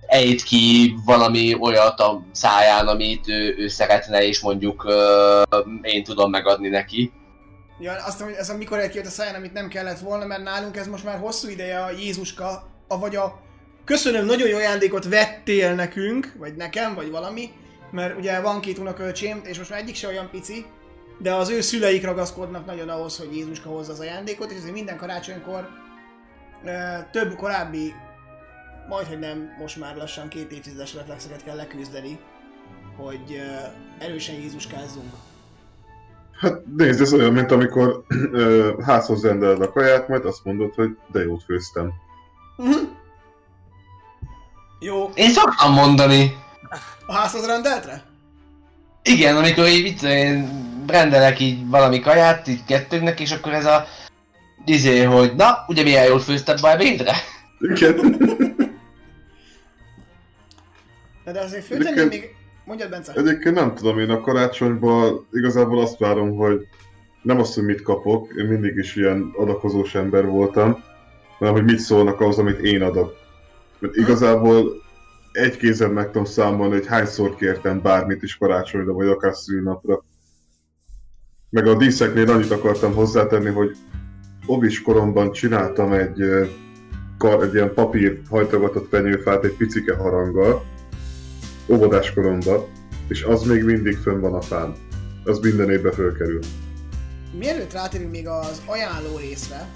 ejt 0.09 0.43
ki 0.43 0.95
valami 1.05 1.55
olyat 1.59 1.99
a 1.99 2.21
száján, 2.31 2.87
amit 2.87 3.27
ő, 3.27 3.55
ő 3.57 3.67
szeretne, 3.67 4.23
és 4.23 4.39
mondjuk 4.39 4.83
ö, 4.83 5.41
én 5.81 6.03
tudom 6.03 6.29
megadni 6.29 6.69
neki. 6.69 7.11
Ja, 7.79 7.91
azt 7.93 8.19
mondom, 8.19 8.27
hogy 8.27 8.35
ez 8.35 8.49
amikor 8.49 8.89
kijött 8.89 9.05
a 9.05 9.09
száján, 9.09 9.35
amit 9.35 9.53
nem 9.53 9.67
kellett 9.67 9.99
volna, 9.99 10.25
mert 10.25 10.43
nálunk 10.43 10.77
ez 10.77 10.87
most 10.87 11.03
már 11.03 11.19
hosszú 11.19 11.49
ideje 11.49 11.79
a 11.79 11.91
Jézuska, 11.91 12.63
a 12.87 12.99
vagy 12.99 13.15
a 13.15 13.39
köszönöm, 13.85 14.25
nagyon 14.25 14.47
jó 14.47 14.57
ajándékot 14.57 15.05
vettél 15.05 15.73
nekünk, 15.73 16.33
vagy 16.37 16.55
nekem, 16.55 16.95
vagy 16.95 17.11
valami, 17.11 17.49
mert 17.91 18.17
ugye 18.17 18.39
van 18.39 18.61
két 18.61 18.77
unokölcsém, 18.77 19.41
és 19.43 19.57
most 19.57 19.69
már 19.69 19.79
egyik 19.79 19.95
se 19.95 20.07
olyan 20.07 20.29
pici, 20.31 20.65
de 21.19 21.33
az 21.33 21.49
ő 21.49 21.61
szüleik 21.61 22.03
ragaszkodnak 22.03 22.65
nagyon 22.65 22.89
ahhoz, 22.89 23.17
hogy 23.17 23.35
Jézuska 23.35 23.69
hozza 23.69 23.91
az 23.91 23.99
ajándékot, 23.99 24.51
és 24.51 24.57
ezért 24.57 24.73
minden 24.73 24.97
karácsonykor 24.97 25.67
e, 26.63 27.09
több 27.11 27.35
korábbi, 27.35 27.93
majd 28.89 29.07
hogy 29.07 29.19
nem, 29.19 29.55
most 29.59 29.79
már 29.79 29.95
lassan 29.95 30.27
két 30.27 30.51
évtizedes 30.51 30.93
reflexeket 30.93 31.43
kell 31.43 31.55
leküzdeni, 31.55 32.19
hogy 32.97 33.41
erősen 33.99 34.35
Jézuskázzunk. 34.35 35.11
Hát 36.39 36.61
nézd, 36.77 37.01
ez 37.01 37.13
olyan, 37.13 37.33
mint 37.33 37.51
amikor 37.51 38.03
ö, 38.31 38.73
házhoz 38.85 39.23
rendeled 39.23 39.61
a 39.61 39.71
kaját, 39.71 40.07
majd 40.07 40.25
azt 40.25 40.43
mondod, 40.43 40.73
hogy 40.73 40.97
de 41.11 41.23
jót 41.23 41.43
főztem. 41.43 41.93
Mhm. 42.57 42.77
Jó, 44.79 45.09
Én 45.13 45.29
szoktam 45.29 45.73
mondani. 45.73 46.37
a 47.05 47.13
házhoz 47.13 47.45
rendeltre? 47.45 48.03
Igen, 49.03 49.35
amikor 49.37 49.67
így 49.67 49.83
mit 49.83 50.01
én 50.03 50.49
rendelek 50.87 51.39
így 51.39 51.67
valami 51.67 51.99
kaját, 51.99 52.47
így 52.47 52.65
kettőnknek, 52.65 53.19
és 53.19 53.31
akkor 53.31 53.53
ez 53.53 53.65
a 53.65 53.85
izé, 54.65 55.03
hogy 55.03 55.35
na, 55.35 55.65
ugye 55.67 55.83
milyen 55.83 56.05
jól 56.05 56.19
főzted 56.19 56.61
be 56.61 56.71
ebédre? 56.71 57.15
Igen. 57.59 58.17
De, 61.31 61.35
de 61.39 61.45
azért 61.45 61.65
főtenni 61.65 62.07
még... 62.07 62.35
Mondjad, 62.65 62.89
Bence. 62.89 63.13
Egyébként 63.15 63.55
nem 63.55 63.75
tudom, 63.75 63.99
én 63.99 64.09
a 64.09 64.21
karácsonyban 64.21 65.27
igazából 65.31 65.81
azt 65.81 65.97
várom, 65.97 66.35
hogy 66.35 66.67
nem 67.21 67.39
azt, 67.39 67.53
hogy 67.55 67.63
mit 67.63 67.81
kapok, 67.81 68.33
én 68.37 68.45
mindig 68.45 68.75
is 68.75 68.95
ilyen 68.95 69.31
adakozós 69.37 69.95
ember 69.95 70.25
voltam, 70.25 70.83
hanem 71.37 71.53
hogy 71.53 71.63
mit 71.63 71.79
szólnak 71.79 72.21
ahhoz, 72.21 72.37
amit 72.37 72.59
én 72.59 72.81
adok. 72.81 73.15
Mert 73.79 73.95
igazából 73.95 74.81
egy 75.31 75.57
kézen 75.57 75.91
meg 75.91 76.05
tudom 76.05 76.25
számolni, 76.25 76.73
hogy 76.73 76.87
hányszor 76.87 77.35
kértem 77.35 77.81
bármit 77.81 78.23
is 78.23 78.37
karácsonyra, 78.37 78.93
vagy 78.93 79.07
akár 79.07 79.35
szülnapra. 79.35 80.03
Meg 81.49 81.67
a 81.67 81.75
díszeknél 81.75 82.31
annyit 82.31 82.51
akartam 82.51 82.93
hozzátenni, 82.93 83.49
hogy 83.49 83.77
obis 84.45 84.81
koromban 84.81 85.31
csináltam 85.31 85.93
egy, 85.93 86.23
kar, 87.17 87.43
egy 87.43 87.53
ilyen 87.53 87.73
papír 87.73 88.21
hajtogatott 88.29 88.89
fenyőfát 88.89 89.43
egy 89.43 89.55
picike 89.55 89.95
haranggal, 89.95 90.63
óvodás 91.69 92.13
koromban, 92.13 92.65
és 93.07 93.23
az 93.23 93.43
még 93.43 93.63
mindig 93.63 93.97
fönn 93.97 94.19
van 94.19 94.33
a 94.33 94.41
fán. 94.41 94.75
Az 95.23 95.39
minden 95.39 95.71
évben 95.71 95.91
fölkerül. 95.91 96.39
Mielőtt 97.37 97.73
rátérünk 97.73 98.11
még 98.11 98.27
az 98.27 98.61
ajánló 98.65 99.17
részre, 99.17 99.67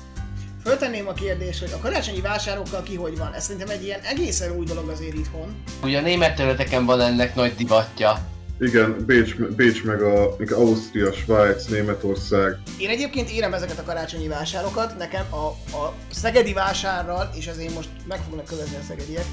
föltenném 0.64 1.08
a 1.08 1.14
kérdést, 1.14 1.60
hogy 1.60 1.72
a 1.74 1.82
karácsonyi 1.82 2.22
vásárokkal 2.22 2.84
ki 2.84 2.96
hogy 2.96 3.18
van? 3.18 3.34
Ez 3.34 3.44
szerintem 3.44 3.70
egy 3.70 3.84
ilyen 3.84 4.00
egészen 4.00 4.58
új 4.58 4.66
dolog 4.66 4.90
azért 4.90 5.14
itthon. 5.14 5.64
Ugye 5.84 5.98
a 5.98 6.02
német 6.02 6.36
területeken 6.36 6.86
van 6.86 7.02
ennek 7.02 7.36
nagy 7.36 7.56
divatja. 7.56 8.32
Igen, 8.60 8.96
Bécs, 9.06 9.36
Bécs 9.36 9.84
meg 9.84 10.02
a, 10.02 10.36
meg 10.38 10.52
Ausztria, 10.52 11.12
Svájc, 11.12 11.66
Németország. 11.66 12.58
Én 12.78 12.90
egyébként 12.90 13.30
érem 13.30 13.54
ezeket 13.54 13.80
a 13.80 13.84
karácsonyi 13.84 14.28
vásárokat, 14.28 14.98
nekem 14.98 15.26
a, 15.30 15.76
a 15.78 15.94
szegedi 16.12 16.54
vásárral, 16.54 17.30
és 17.38 17.48
ezért 17.48 17.74
most 17.74 17.90
meg 18.08 18.20
fognak 18.20 18.46
kövezni 18.46 18.76
a 18.76 18.84
szegediek, 18.88 19.26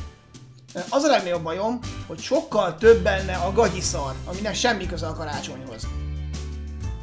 az 0.89 1.03
a 1.03 1.09
legnagyobb 1.11 1.43
bajom, 1.43 1.79
hogy 2.07 2.18
sokkal 2.21 2.77
több 2.77 3.03
benne 3.03 3.35
a 3.35 3.53
gagyiszar, 3.53 4.14
aminek 4.25 4.55
semmi 4.55 4.87
köze 4.87 5.07
a 5.07 5.14
karácsonyhoz. 5.14 5.87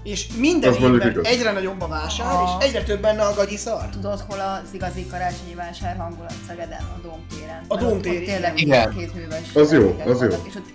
És 0.04 0.28
minden 0.38 0.70
Az 0.70 0.76
évben 0.82 1.20
egyre 1.24 1.52
nagyobb 1.52 1.82
a 1.82 1.88
vásár, 1.88 2.34
Ah. 2.34 2.42
és 2.60 2.66
egyre 2.68 2.84
több 2.84 3.02
benne 3.02 3.22
a 3.24 3.34
gagyi 3.34 3.58
szar. 3.58 3.90
Tudod, 3.90 4.20
hol 4.28 4.40
az 4.40 4.74
igazi 4.74 5.06
karácsonyi 5.08 5.54
vásár 5.56 5.98
hangulat 5.98 6.34
Szegeden? 6.48 6.82
A 6.96 7.00
Dómtéren. 7.02 7.64
A 7.68 7.74
Mert 7.74 7.82
ott- 7.84 7.90
Dómtér, 7.90 8.20
ott 8.20 8.26
tényleg 8.26 8.60
igen. 8.60 8.96
kétműves 8.98 9.56
Az 9.56 9.72
jó, 9.72 10.02
az 10.06 10.22
jó. 10.22 10.28
És 10.28 10.56
ott, 10.56 10.66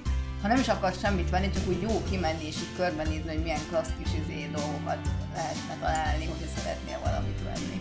ha 0.42 0.48
nem 0.48 0.58
is 0.60 0.68
akarsz 0.68 0.98
semmit 1.00 1.30
venni, 1.30 1.50
csak 1.50 1.62
úgy 1.68 1.82
jó 1.82 2.02
kimenni 2.10 2.46
és 2.46 2.54
így 2.54 2.76
körbenézni, 2.76 3.28
hogy 3.28 3.42
milyen 3.42 3.60
klassz 3.70 3.90
kis 4.02 4.10
izé 4.24 4.50
dolgokat 4.54 4.96
lehetne 5.34 5.76
találni, 5.80 6.24
hogyha 6.24 6.46
szeretnél 6.58 6.98
valamit 7.04 7.38
venni. 7.44 7.80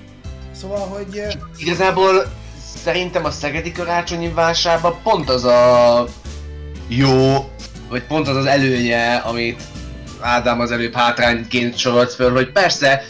Szóval, 0.56 0.88
hogy 0.88 1.22
Igazából 1.58 2.26
szerintem 2.84 3.26
a 3.26 3.32
szegedi 3.32 3.72
karácsonyi 3.72 4.30
vásárban 4.30 4.96
pont 5.04 5.30
az 5.30 5.44
a 5.44 6.06
jó, 6.88 7.50
vagy 7.90 8.04
pont 8.04 8.28
az 8.28 8.36
az 8.36 8.46
előnye, 8.46 9.16
amit 9.16 9.62
Ádám 10.20 10.60
az 10.60 10.72
előbb 10.72 10.94
hátrányként 10.94 11.78
sorolt 11.78 12.14
föl, 12.14 12.32
hogy 12.32 12.52
persze 12.52 13.04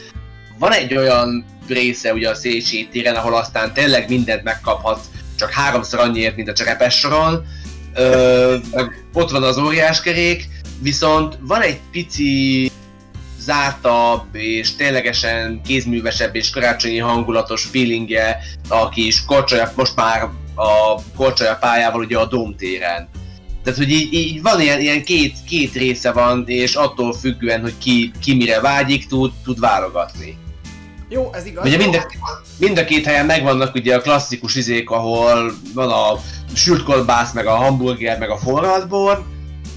van 0.60 0.72
egy 0.72 0.98
olyan 0.98 1.46
része 1.68 2.14
ugye 2.14 2.30
a 2.30 2.36
Széchenyi 2.36 2.88
téren, 2.88 3.16
ahol 3.16 3.36
aztán 3.36 3.74
tényleg 3.74 4.10
mindent 4.10 4.44
megkaphatsz, 4.44 5.06
csak 5.38 5.52
háromszor 5.52 6.00
annyiért, 6.00 6.36
mint 6.36 6.50
a 6.50 6.54
cserepes 6.54 6.96
soron. 6.96 7.46
Ö, 7.94 8.56
ott 9.14 9.32
van 9.32 9.44
az 9.44 9.58
óriáskerék, 9.58 10.50
viszont 10.82 11.38
van 11.42 11.62
egy 11.62 11.80
pici 11.92 12.72
zártabb 13.44 14.36
és 14.36 14.76
ténylegesen 14.76 15.62
kézművesebb 15.66 16.36
és 16.36 16.50
karácsonyi 16.50 16.98
hangulatos 16.98 17.64
feelingje 17.64 18.38
a 18.68 18.90
kis 18.90 19.26
korcsolya, 19.26 19.72
most 19.76 19.96
már 19.96 20.30
a 20.56 21.02
korcsolya 21.16 21.56
pályával 21.56 22.02
ugye 22.02 22.18
a 22.18 22.26
Domtéren. 22.26 23.10
Tehát, 23.64 23.80
hogy 23.80 23.90
így, 23.90 24.14
így 24.14 24.42
van 24.42 24.62
ilyen, 24.62 24.80
ilyen 24.80 25.04
két, 25.04 25.38
két 25.48 25.74
része 25.74 26.12
van, 26.12 26.44
és 26.48 26.76
attól 26.76 27.14
függően, 27.14 27.62
hogy 27.62 27.78
ki, 27.78 28.12
ki 28.22 28.36
mire 28.36 28.60
vágyik, 28.60 29.08
tud, 29.08 29.32
tud 29.44 29.60
válogatni. 29.60 30.38
jó, 31.10 31.30
ez 31.34 31.46
igaz. 31.46 31.66
Ugye 31.66 31.78
mind 31.78 31.96
a, 31.96 32.12
mind 32.58 32.78
a 32.78 32.86
két 32.86 33.06
helyen 33.06 33.26
megvannak 33.26 33.76
ugye 33.76 33.96
a 33.96 34.02
klasszikus 34.02 34.56
izék, 34.56 34.90
ahol 34.90 35.54
van 35.74 35.90
a 35.90 36.20
sült 36.54 36.84
kolbász, 36.84 37.34
meg 37.34 37.46
a 37.46 37.56
hamburger, 37.56 38.20
meg 38.20 38.30
a 38.30 38.38
forradbor, 38.38 39.24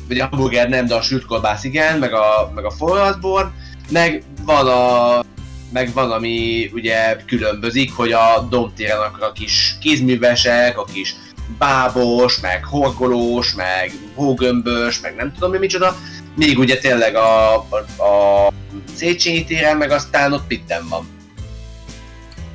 vagy 0.08 0.18
a 0.18 0.26
hamburger 0.30 0.68
nem, 0.68 0.86
de 0.86 0.94
a 0.94 1.02
sült 1.02 1.24
kolbász 1.24 1.64
igen, 1.64 1.98
meg 1.98 2.12
a, 2.12 2.52
meg 2.54 2.64
a 2.64 2.70
forradbor, 2.70 3.52
meg 3.90 4.22
van 4.44 4.68
a 4.68 5.24
meg 5.72 5.92
van, 5.92 6.10
ami 6.10 6.70
ugye 6.72 7.16
különbözik, 7.26 7.94
hogy 7.94 8.12
a 8.12 8.46
domtéren 8.50 8.98
akkor 8.98 9.22
a 9.22 9.32
kis 9.32 9.76
kézművesek, 9.80 10.78
a 10.78 10.84
kis 10.84 11.14
bábos, 11.58 12.40
meg 12.40 12.64
horgolós, 12.64 13.54
meg 13.54 13.92
hógömbös, 14.14 15.00
meg 15.00 15.14
nem 15.14 15.32
tudom 15.32 15.50
mi 15.50 15.58
micsoda, 15.58 15.96
még 16.36 16.58
ugye 16.58 16.78
tényleg 16.78 17.14
a, 17.14 17.54
a, 17.54 18.02
a 18.04 18.52
Széchenyi 18.94 19.44
téren, 19.44 19.76
meg 19.76 19.90
aztán 19.90 20.32
ott 20.32 20.46
pitten 20.46 20.88
van. 20.88 21.06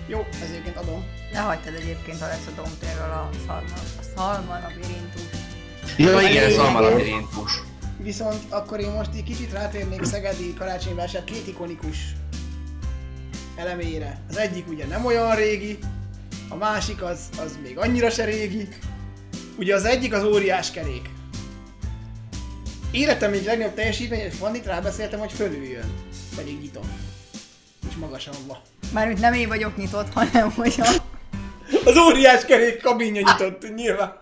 Jó, 0.08 0.26
ez 0.32 0.50
egyébként 0.50 0.78
adom. 0.78 1.06
Lehagytad 1.34 1.74
egyébként, 1.74 2.20
ha 2.20 2.28
lesz 2.28 2.48
a 2.48 2.62
Dómtérről 2.62 3.12
a 3.12 3.30
szalma, 3.48 3.76
a 4.00 4.04
szalma 4.16 4.60
labirintus. 4.64 5.29
Ja, 6.00 6.16
A 6.16 6.22
igen, 6.22 6.32
lényeg- 6.34 6.52
szalmalabirintus. 6.52 7.52
Viszont 7.98 8.42
akkor 8.50 8.80
én 8.80 8.90
most 8.92 9.10
egy 9.16 9.24
kicsit 9.24 9.52
rátérnék 9.52 10.04
Szegedi 10.04 10.54
karácsonyvásár 10.54 11.24
két 11.24 11.48
ikonikus 11.48 11.98
elemére. 13.56 14.20
Az 14.30 14.38
egyik 14.38 14.68
ugye 14.70 14.86
nem 14.86 15.06
olyan 15.06 15.36
régi, 15.36 15.78
a 16.50 16.56
másik 16.56 17.02
az, 17.04 17.20
az 17.44 17.58
még 17.64 17.78
annyira 17.78 18.10
se 18.10 18.24
régi. 18.26 18.68
Ugye 19.58 19.76
az 19.76 19.86
egyik 19.86 20.14
az 20.14 20.24
óriás 20.24 20.72
kerék. 20.72 21.10
Életem 22.92 23.34
egyik 23.34 23.46
legnagyobb 23.46 23.74
teljesítmény, 23.74 24.20
és 24.20 24.34
Fannit 24.36 24.66
rábeszéltem, 24.66 25.20
hogy 25.20 25.32
fölüljön. 25.32 25.94
Pedig 26.36 26.60
nyitom. 26.60 26.84
És 27.90 27.96
magasan 27.96 28.34
van. 28.48 28.58
Mármint 28.94 29.20
nem 29.20 29.34
én 29.34 29.48
vagyok 29.48 29.78
nyitott, 29.78 30.14
hanem 30.14 30.52
hogy 30.52 30.74
a... 30.78 30.90
Az 31.86 31.98
óriás 31.98 32.46
kerék 32.46 32.82
kabinja 32.82 33.22
nyitott, 33.22 33.76
nyilván. 33.76 34.22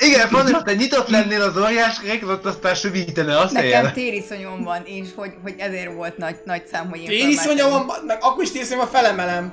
Igen, 0.00 0.28
ha 0.28 0.62
te 0.62 0.74
nyitott 0.74 1.08
lennél 1.08 1.42
az 1.42 1.56
óriás 1.56 2.00
kerék, 2.00 2.28
ott 2.28 2.44
aztán 2.44 2.74
sövítene 2.74 3.38
a 3.38 3.48
szél. 3.48 3.62
Nekem 3.62 3.92
tériszonyom 3.92 4.62
van, 4.62 4.82
és 4.84 5.08
hogy, 5.16 5.32
hogy 5.42 5.54
ezért 5.58 5.94
volt 5.94 6.16
nagy, 6.16 6.36
nagy 6.44 6.66
szám, 6.66 6.88
hogy 6.88 7.00
én 7.00 7.06
Tériszonya 7.06 7.62
fölmentem. 7.62 7.86
van, 7.86 8.04
meg 8.06 8.18
akkor 8.20 8.42
is 8.42 8.50
tériszonyom, 8.50 8.84
a 8.84 8.86
felemelem. 8.86 9.52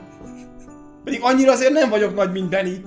Pedig 1.04 1.20
annyira 1.24 1.52
azért 1.52 1.74
nem 1.74 1.90
vagyok 1.90 2.16
nagy, 2.16 2.32
mint 2.32 2.50
Benny. 2.50 2.76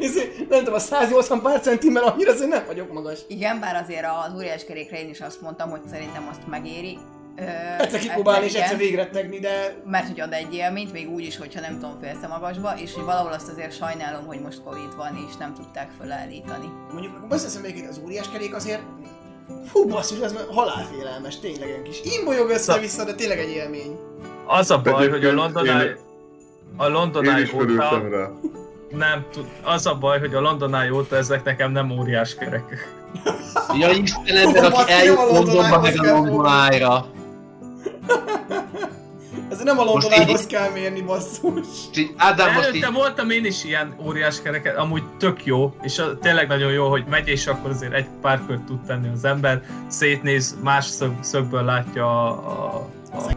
Ezért, 0.00 0.48
nem 0.48 0.58
tudom, 0.58 0.74
a 0.74 0.78
180 0.78 1.42
pár 1.42 1.60
centimmel 1.60 2.02
annyira 2.02 2.32
azért 2.32 2.50
nem 2.50 2.64
vagyok 2.66 2.92
magas. 2.92 3.18
Igen, 3.28 3.60
bár 3.60 3.82
azért 3.82 4.04
az 4.26 4.34
óriás 4.34 4.64
kerékre 4.64 5.00
én 5.00 5.08
is 5.08 5.20
azt 5.20 5.40
mondtam, 5.40 5.70
hogy 5.70 5.80
szerintem 5.90 6.28
azt 6.30 6.46
megéri. 6.46 6.98
Ö, 7.38 7.42
Egyszer 7.82 8.00
kipróbálni 8.00 8.44
és 8.44 8.50
igen. 8.50 8.62
egyszer 8.62 8.78
végrettegni, 8.78 9.38
de 9.38 9.76
mert 9.84 10.06
hogy 10.06 10.20
ad 10.20 10.32
egy 10.32 10.54
élményt, 10.54 10.92
még 10.92 11.08
úgy 11.10 11.24
is, 11.24 11.36
hogyha 11.36 11.60
nem 11.60 11.72
tudom, 11.72 11.98
félsze 12.00 12.26
magasba, 12.26 12.74
és 12.78 12.94
hogy 12.94 13.04
valahol 13.04 13.32
azt 13.32 13.48
azért 13.48 13.76
sajnálom, 13.76 14.26
hogy 14.26 14.40
most 14.40 14.62
Covid 14.62 14.96
van, 14.96 15.26
és 15.28 15.36
nem 15.36 15.54
tudták 15.54 15.90
fölállítani. 16.00 16.66
mondjuk 16.92 17.14
akkor 17.16 17.28
beszélszem 17.28 17.62
még 17.62 17.86
az 17.88 18.00
óriás 18.04 18.30
kerék 18.30 18.54
azért 18.54 18.82
Fú, 19.66 19.88
basszus, 19.88 20.18
ez 20.20 20.34
halálfélelmes, 20.50 21.38
tényleg 21.38 21.68
egy 21.68 21.82
kis 21.82 22.12
imbolyog 22.18 22.50
össze-vissza, 22.50 23.04
de 23.04 23.14
tényleg 23.14 23.38
egy 23.38 23.50
élmény. 23.50 23.96
Az 24.46 24.70
a 24.70 24.78
baj, 24.78 25.08
hogy 25.08 25.24
a 25.24 25.32
London 25.32 25.68
Eye, 25.68 25.96
a 26.76 26.88
London 26.88 27.28
Eye 27.28 27.48
óta 27.54 28.08
rá. 28.10 28.30
nem 28.90 29.26
tud, 29.32 29.46
az 29.62 29.86
a 29.86 29.94
baj, 29.94 30.18
hogy 30.18 30.34
a 30.34 30.40
London 30.40 30.74
Eye 30.74 30.92
óta 30.92 31.16
ezek 31.16 31.44
nekem 31.44 31.72
nem 31.72 31.90
óriás 31.98 32.34
kerek. 32.34 32.94
Ja 33.78 33.90
Istenem, 33.90 34.72
aki 34.72 34.92
eljut 34.92 35.18
a 35.18 35.24
Londonba, 35.24 35.80
meg 35.80 35.98
a 35.98 36.12
London. 36.12 36.46
Eye-ra. 36.46 37.06
Ez 39.50 39.62
nem 39.62 39.78
a 39.78 39.84
Most 39.84 40.08
London 40.16 40.28
így- 40.36 40.46
kell 40.46 40.70
mérni, 40.70 41.00
basszus. 41.00 41.66
Így 41.96 42.14
Ádám 42.16 42.52
most 42.52 42.68
így... 42.68 42.82
Előtte 42.82 42.90
voltam 42.90 43.30
én 43.30 43.44
is 43.44 43.64
ilyen 43.64 43.94
óriás 44.06 44.42
kereket, 44.42 44.76
amúgy 44.76 45.02
tök 45.18 45.44
jó, 45.44 45.74
és 45.82 45.98
a, 45.98 46.18
tényleg 46.18 46.48
nagyon 46.48 46.72
jó, 46.72 46.88
hogy 46.90 47.04
megy, 47.10 47.28
és 47.28 47.46
akkor 47.46 47.70
azért 47.70 47.92
egy 47.92 48.06
pár 48.20 48.40
kört 48.46 48.62
tud 48.62 48.80
tenni 48.86 49.08
az 49.08 49.24
ember, 49.24 49.62
szétnéz, 49.88 50.56
más 50.62 50.84
szög, 50.84 51.12
szögből 51.20 51.64
látja 51.64 52.06
a, 52.06 52.74
a, 53.12 53.16
a 53.16 53.30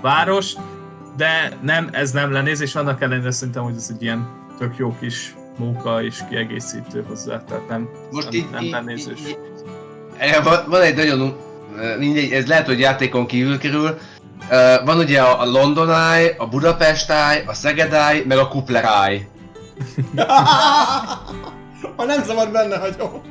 város, 0.00 0.52
de 1.16 1.58
nem, 1.62 1.88
ez 1.92 2.10
nem 2.10 2.32
lenéz, 2.32 2.60
és 2.60 2.74
annak 2.74 3.00
ellenére 3.02 3.30
szerintem, 3.30 3.62
hogy 3.62 3.76
ez 3.76 3.90
egy 3.94 4.02
ilyen 4.02 4.28
tök 4.58 4.76
jó 4.76 4.96
kis 5.00 5.34
munka 5.58 6.02
és 6.02 6.18
kiegészítő 6.28 7.04
hozzá, 7.08 7.44
tehát 7.44 7.68
nem, 7.68 7.88
Most 8.10 8.30
nem, 8.30 8.34
így, 8.40 8.50
nem 8.50 8.62
így, 8.62 8.70
lenézős. 8.70 9.20
így, 9.20 9.28
így, 9.28 9.36
Eh, 10.16 10.44
van, 10.44 10.64
van 10.68 10.80
egy 10.80 10.96
nagyon, 10.96 11.36
mindegy, 11.98 12.32
ez 12.32 12.46
lehet, 12.46 12.66
hogy 12.66 12.78
játékon 12.78 13.26
kívül 13.26 13.58
kerül. 13.58 13.98
Uh, 14.50 14.84
van 14.84 14.98
ugye 14.98 15.20
a, 15.20 15.40
a 15.40 15.44
London 15.44 15.90
Eye, 15.90 16.34
a 16.38 16.46
Budapest 16.46 17.10
Eye, 17.10 17.44
a 17.46 17.54
Szeged 17.54 17.92
Eye, 17.92 18.22
meg 18.26 18.38
a 18.38 18.48
Kupler 18.48 18.84
Eye. 18.84 19.28
ha 21.96 22.04
nem 22.04 22.22
szabad 22.22 22.50
benne 22.50 22.76
hagyom. 22.76 23.22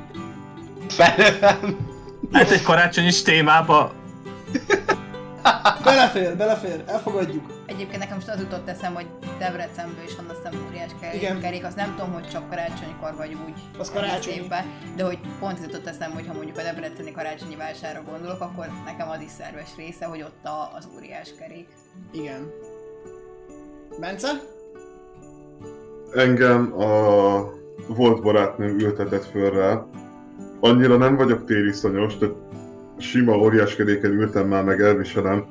Felem. 0.90 1.78
Hát 2.32 2.52
egy 2.52 2.62
karácsonyis 2.62 3.22
témába 3.22 3.92
Belefér, 5.84 6.38
belefér, 6.38 6.84
elfogadjuk. 6.86 7.46
Egyébként 7.66 8.00
nekem 8.00 8.16
most 8.16 8.30
az 8.30 8.40
jutott 8.40 8.68
eszem, 8.68 8.94
hogy 8.94 9.06
Debrecenből 9.40 10.04
is 10.04 10.16
van 10.16 10.26
azt 10.30 10.38
hiszem 10.44 10.66
óriás 10.68 10.90
Igen. 11.00 11.22
kerék, 11.22 11.42
kerék, 11.42 11.66
azt 11.66 11.76
nem 11.76 11.96
tudom, 11.98 12.14
hogy 12.14 12.28
csak 12.30 12.50
karácsonykor 12.50 13.16
vagy 13.18 13.38
úgy 13.46 13.54
Az 13.80 13.90
egész 13.90 14.02
karácsonyi. 14.02 14.36
évben, 14.36 14.66
de 14.96 15.04
hogy 15.04 15.20
pont 15.40 15.58
ez 15.58 15.64
jutott 15.64 15.88
eszem, 15.88 16.12
hogy 16.12 16.28
ha 16.28 16.34
mondjuk 16.34 16.58
a 16.58 16.62
debreceni 16.62 17.12
karácsonyi 17.12 17.56
vásárra 17.56 18.02
gondolok, 18.10 18.42
akkor 18.42 18.68
nekem 18.86 19.10
az 19.10 19.22
is 19.22 19.32
szerves 19.32 19.70
része, 19.78 20.06
hogy 20.06 20.22
ott 20.22 20.46
a, 20.46 20.72
az 20.78 20.88
óriás 20.96 21.34
kerék. 21.40 21.68
Igen. 22.12 22.50
Bence? 24.00 24.30
Engem 26.16 26.74
a 26.82 26.90
volt 27.88 28.22
barátnőm 28.22 28.80
ültetett 28.80 29.26
föl 29.26 29.52
rá. 29.52 29.86
Annyira 30.60 30.98
nem 30.98 31.16
vagyok 31.16 31.46
tériszonyos, 31.46 32.18
tehát 32.18 32.36
sima 33.02 33.38
óriáskeréken 33.38 34.12
ültem 34.12 34.48
már, 34.48 34.64
meg 34.64 34.82
elviselem. 34.82 35.46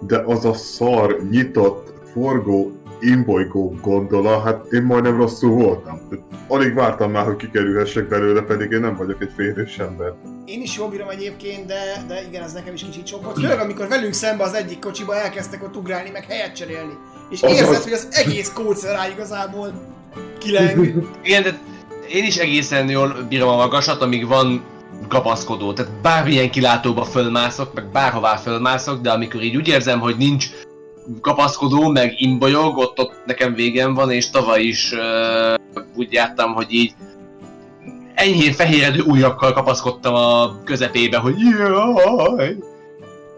De 0.00 0.22
az 0.26 0.44
a 0.44 0.52
szar, 0.52 1.20
nyitott, 1.30 1.92
forgó, 2.12 2.72
imbolygó 3.00 3.74
gondola, 3.82 4.40
hát 4.40 4.72
én 4.72 4.82
majdnem 4.82 5.16
rosszul 5.16 5.50
voltam. 5.50 6.00
Alig 6.48 6.74
vártam 6.74 7.10
már, 7.10 7.24
hogy 7.24 7.36
kikerülhessek 7.36 8.08
belőle, 8.08 8.40
pedig 8.40 8.70
én 8.70 8.80
nem 8.80 8.96
vagyok 8.96 9.22
egy 9.22 9.32
férős 9.36 9.78
ember. 9.78 10.12
Én 10.44 10.62
is 10.62 10.76
jól 10.76 10.88
bírom 10.88 11.08
egyébként, 11.08 11.66
de, 11.66 12.04
de 12.08 12.22
igen, 12.28 12.42
ez 12.42 12.52
nekem 12.52 12.74
is 12.74 12.82
kicsit 12.82 13.06
sok 13.06 13.24
volt. 13.24 13.38
Főleg 13.38 13.58
amikor 13.58 13.88
velünk 13.88 14.12
szembe 14.12 14.42
az 14.44 14.54
egyik 14.54 14.78
kocsiba 14.78 15.16
elkezdtek 15.16 15.62
ott 15.62 15.76
ugrálni, 15.76 16.10
meg 16.10 16.24
helyet 16.24 16.56
cserélni. 16.56 16.92
És 17.30 17.42
Az 17.42 17.50
érzed, 17.52 17.68
az. 17.68 17.82
hogy 17.82 17.92
az 17.92 18.08
egész 18.10 18.52
kódszer 18.52 18.94
rá 18.94 19.08
igazából 19.08 19.72
kileng. 20.38 21.08
Igen, 21.22 21.42
de 21.42 21.58
én 22.12 22.24
is 22.24 22.36
egészen 22.36 22.88
jól 22.88 23.26
bírom 23.28 23.48
a 23.48 23.56
magasat, 23.56 24.02
amíg 24.02 24.26
van 24.26 24.62
kapaszkodó. 25.08 25.72
Tehát 25.72 26.00
bármilyen 26.00 26.50
kilátóba 26.50 27.04
fölmászok, 27.04 27.74
meg 27.74 27.90
bárhová 27.90 28.36
fölmászok, 28.36 29.00
de 29.00 29.10
amikor 29.10 29.42
így 29.42 29.56
úgy 29.56 29.68
érzem, 29.68 30.00
hogy 30.00 30.16
nincs 30.16 30.46
kapaszkodó, 31.20 31.88
meg 31.88 32.14
imbolyog, 32.16 32.76
ott, 32.76 32.98
ott 32.98 33.22
nekem 33.26 33.54
végem 33.54 33.94
van, 33.94 34.10
és 34.10 34.30
tavaly 34.30 34.62
is 34.62 34.92
uh, 34.92 35.54
úgy 35.96 36.12
jártam, 36.12 36.54
hogy 36.54 36.72
így 36.72 36.94
enyhén 38.14 38.52
fehéredő 38.52 39.00
ujjakkal 39.00 39.52
kapaszkodtam 39.52 40.14
a 40.14 40.62
közepébe, 40.64 41.18
hogy 41.18 41.34
jaj. 41.38 42.56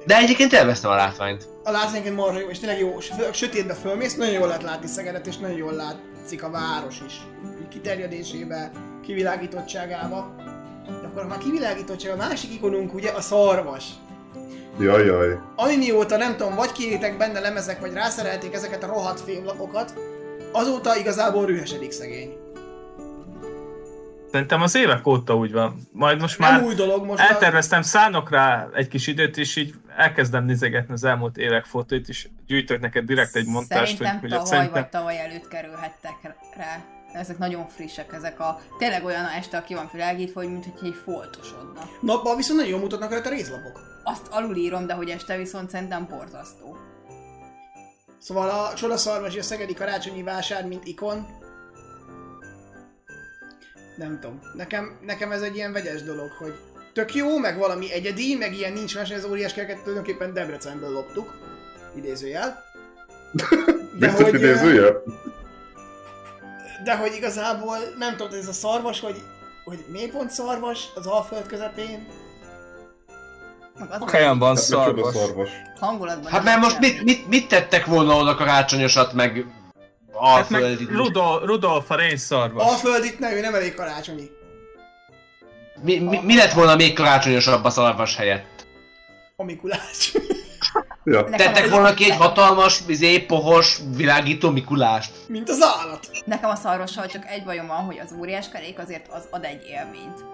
De 0.07 0.17
egyébként 0.17 0.53
elvesztem 0.53 0.91
a 0.91 0.95
látványt. 0.95 1.49
A 1.65 1.71
látványként 1.71 2.17
marha 2.17 2.39
jó, 2.39 2.49
és 2.49 2.59
tényleg 2.59 2.79
jó, 2.79 3.01
sötétbe 3.33 3.75
fölmész, 3.75 4.17
nagyon 4.17 4.35
jól 4.35 4.47
lehet 4.47 4.63
látni 4.63 4.87
Szegedet, 4.87 5.27
és 5.27 5.37
nagyon 5.37 5.57
jól 5.57 5.73
látszik 5.73 6.43
a 6.43 6.51
város 6.51 6.97
is. 7.07 7.15
Kiterjedésébe, 7.71 8.71
kivilágítottságába. 9.03 10.35
Akkor 11.19 11.31
már 11.31 11.39
kivilágítottság, 11.39 12.13
a 12.13 12.17
másik 12.17 12.53
ikonunk 12.53 12.95
ugye 12.95 13.11
a 13.11 13.21
szarvas. 13.21 13.85
Jaj, 14.81 15.05
jaj. 15.05 15.39
Ami 15.57 15.77
mióta 15.77 16.17
nem 16.17 16.37
tudom, 16.37 16.55
vagy 16.55 16.73
kiétek 16.73 17.17
benne 17.17 17.41
lemezek, 17.41 17.81
vagy 17.81 17.93
rászerelték 17.93 18.55
ezeket 18.55 18.83
a 18.83 18.87
rohadt 18.87 19.21
fémlapokat, 19.21 19.95
azóta 20.53 20.97
igazából 20.97 21.47
rühesedik 21.47 21.91
szegény. 21.91 22.37
Szerintem 24.31 24.63
az 24.63 24.75
évek 24.75 25.07
óta 25.07 25.37
úgy 25.37 25.53
van. 25.53 25.89
Majd 25.93 26.21
most 26.21 26.39
Nem 26.39 26.53
már 26.53 26.63
új 26.63 26.75
dolog 26.75 27.05
most. 27.05 27.21
elterveztem, 27.21 27.83
szánok 27.83 28.31
rá 28.31 28.69
egy 28.75 28.89
kis 28.89 29.07
időt, 29.07 29.37
és 29.37 29.57
így 29.57 29.75
elkezdem 29.97 30.45
nézegetni 30.45 30.93
az 30.93 31.05
elmúlt 31.05 31.37
évek 31.37 31.65
fotóit, 31.65 32.09
és 32.09 32.29
gyűjtök 32.47 32.81
neked 32.81 33.05
direkt 33.05 33.37
egy 33.37 33.47
montást, 33.47 33.97
hogy, 33.97 34.07
Szerintem 34.07 34.21
hogy 34.21 34.31
tavaly 34.31 34.47
szerintem... 34.47 34.73
vagy 34.73 34.91
tavaly 34.91 35.21
előtt 35.21 35.49
kerülhettek 35.49 36.37
rá. 36.57 36.98
Ezek 37.13 37.39
nagyon 37.39 37.67
frissek, 37.67 38.13
ezek 38.13 38.41
a... 38.41 38.61
Tényleg 38.79 39.05
olyan 39.05 39.25
este, 39.25 39.63
ki 39.67 39.75
van 39.75 39.89
világítva, 39.93 40.41
hogy 40.41 40.51
mintha 40.51 40.87
egy 40.87 40.95
foltosodna. 41.05 41.91
Nappal 42.01 42.37
viszont 42.37 42.59
nagyon 42.59 42.73
jól 42.73 42.83
mutatnak 42.83 43.11
rajta 43.11 43.29
a 43.29 43.33
részlapok. 43.33 43.81
Azt 44.05 44.27
alulírom, 44.31 44.87
de 44.87 44.95
hogy 44.95 45.09
este 45.11 45.37
viszont 45.37 45.71
szerintem 45.71 46.07
borzasztó. 46.11 46.77
Szóval 48.19 48.49
a 48.49 48.75
csodaszarvas 48.75 49.35
és 49.35 49.41
a 49.41 49.43
szegedi 49.43 49.75
karácsonyi 49.75 50.23
vásár, 50.23 50.67
mint 50.67 50.87
ikon. 50.87 51.27
Nem 53.97 54.19
tudom. 54.21 54.41
Nekem, 54.55 54.99
nekem 55.03 55.33
ez 55.33 55.43
egy 55.43 55.57
ilyen 55.57 55.73
vegyes 55.73 56.03
dolog, 56.03 56.31
hogy 56.31 56.55
tök 56.93 57.15
jó, 57.15 57.39
meg 57.39 57.59
valami 57.59 57.93
egyedi, 57.93 58.35
meg 58.35 58.55
ilyen 58.55 58.73
nincs 58.73 58.95
más, 58.95 59.11
az 59.11 59.25
óriás 59.25 59.53
kereket 59.53 59.79
tulajdonképpen 59.79 60.35
Debrecenből 60.35 60.91
loptuk. 60.91 61.39
Idézőjel. 61.97 62.65
De 63.99 64.07
Biztos 64.07 64.25
hogy, 64.25 64.35
idézője? 64.35 64.93
De 66.85 66.97
hogy 66.97 67.15
igazából 67.15 67.77
nem 67.99 68.17
tudom, 68.17 68.39
ez 68.39 68.49
a 68.49 68.53
szarvas, 68.53 69.01
hogy, 69.01 69.23
hogy 69.65 69.85
mélypont 69.89 70.31
szarvas 70.31 70.85
az 70.95 71.07
Alföld 71.07 71.47
közepén. 71.47 72.07
Sok 73.99 74.11
helyen 74.11 74.39
van 74.39 74.55
Hát 74.55 74.65
szarvas. 74.65 75.15
szarvas. 75.15 75.51
hangulatban 75.81 76.33
Hát 76.33 76.43
mert 76.45 76.61
most 76.61 76.79
mit, 76.79 77.03
mit, 77.03 77.29
mit 77.29 77.49
tettek 77.49 77.87
volna 77.87 78.15
oda 78.17 78.35
karácsonyosat, 78.35 79.13
meg 79.13 79.47
Hát 80.21 80.39
alföldi? 80.39 80.85
Rudolf, 80.85 81.45
Rudolf 81.45 81.91
a 81.91 81.95
rénszarvas. 81.97 82.67
Alföld 82.67 83.05
itt 83.05 83.19
ne, 83.19 83.33
ő 83.35 83.41
nem 83.41 83.55
elég 83.55 83.75
karácsonyi. 83.75 84.31
Mi, 85.83 85.99
mi, 85.99 86.21
mi 86.23 86.37
lett 86.37 86.53
volna 86.53 86.77
még 86.77 86.95
karácsonyosabb 86.95 87.65
a 87.65 87.71
szarvas 87.71 88.17
helyett? 88.17 88.67
A 89.37 89.45
Mikulás. 89.45 90.13
Ja. 91.11 91.25
Tettek 91.25 91.69
volna 91.71 91.95
ki 91.95 92.05
egy 92.05 92.17
hatalmas, 92.17 92.81
izé, 92.87 93.19
pohos, 93.21 93.79
világító 93.97 94.51
Mikulást. 94.51 95.11
Mint 95.27 95.49
az 95.49 95.59
állat. 95.63 96.11
Nekem 96.25 96.51
a 96.51 96.55
szarvassal 96.55 97.07
csak 97.07 97.25
egy 97.27 97.45
bajom 97.45 97.67
van, 97.67 97.77
hogy 97.85 97.99
az 98.05 98.15
óriás 98.19 98.49
kerék 98.49 98.79
azért 98.79 99.07
az 99.13 99.23
ad 99.31 99.45
egy 99.45 99.63
élményt. 99.71 100.25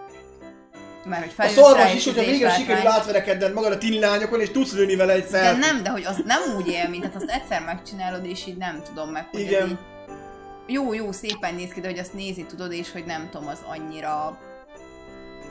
Mert 1.05 1.23
hogy 1.23 1.31
A 1.31 1.43
felülsz 1.43 1.57
rá, 1.57 1.63
szarvas 1.63 1.95
is, 1.95 2.05
hogyha 2.05 2.23
izé 2.23 2.31
végre 2.31 2.47
látvány- 2.47 2.67
sikerül 2.67 2.91
átverekedned 2.91 3.53
magad 3.53 3.73
a 3.73 3.79
tillányokon, 3.79 4.41
és 4.41 4.51
tudsz 4.51 4.73
lőni 4.73 4.97
vele 4.97 5.13
egy 5.13 5.27
De 5.31 5.53
nem, 5.53 5.83
de 5.83 5.91
hogy 5.91 6.05
az 6.05 6.23
nem 6.27 6.41
úgy 6.57 6.69
élmény, 6.69 7.01
tehát 7.01 7.17
azt 7.17 7.31
egyszer 7.31 7.63
megcsinálod, 7.65 8.25
és 8.25 8.47
így 8.47 8.57
nem 8.57 8.83
tudom 8.85 9.09
meg, 9.09 9.27
hogy 9.31 9.41
Igen. 9.41 9.69
így... 9.69 9.77
Jó, 10.67 10.93
jó, 10.93 11.13
szépen 11.13 11.55
néz 11.55 11.71
ki, 11.73 11.81
de 11.81 11.89
hogy 11.89 11.99
azt 11.99 12.15
nézi, 12.15 12.45
tudod, 12.45 12.73
és 12.73 12.93
hogy 12.93 13.05
nem 13.05 13.29
tudom, 13.31 13.49
az 13.49 13.59
annyira... 13.67 14.39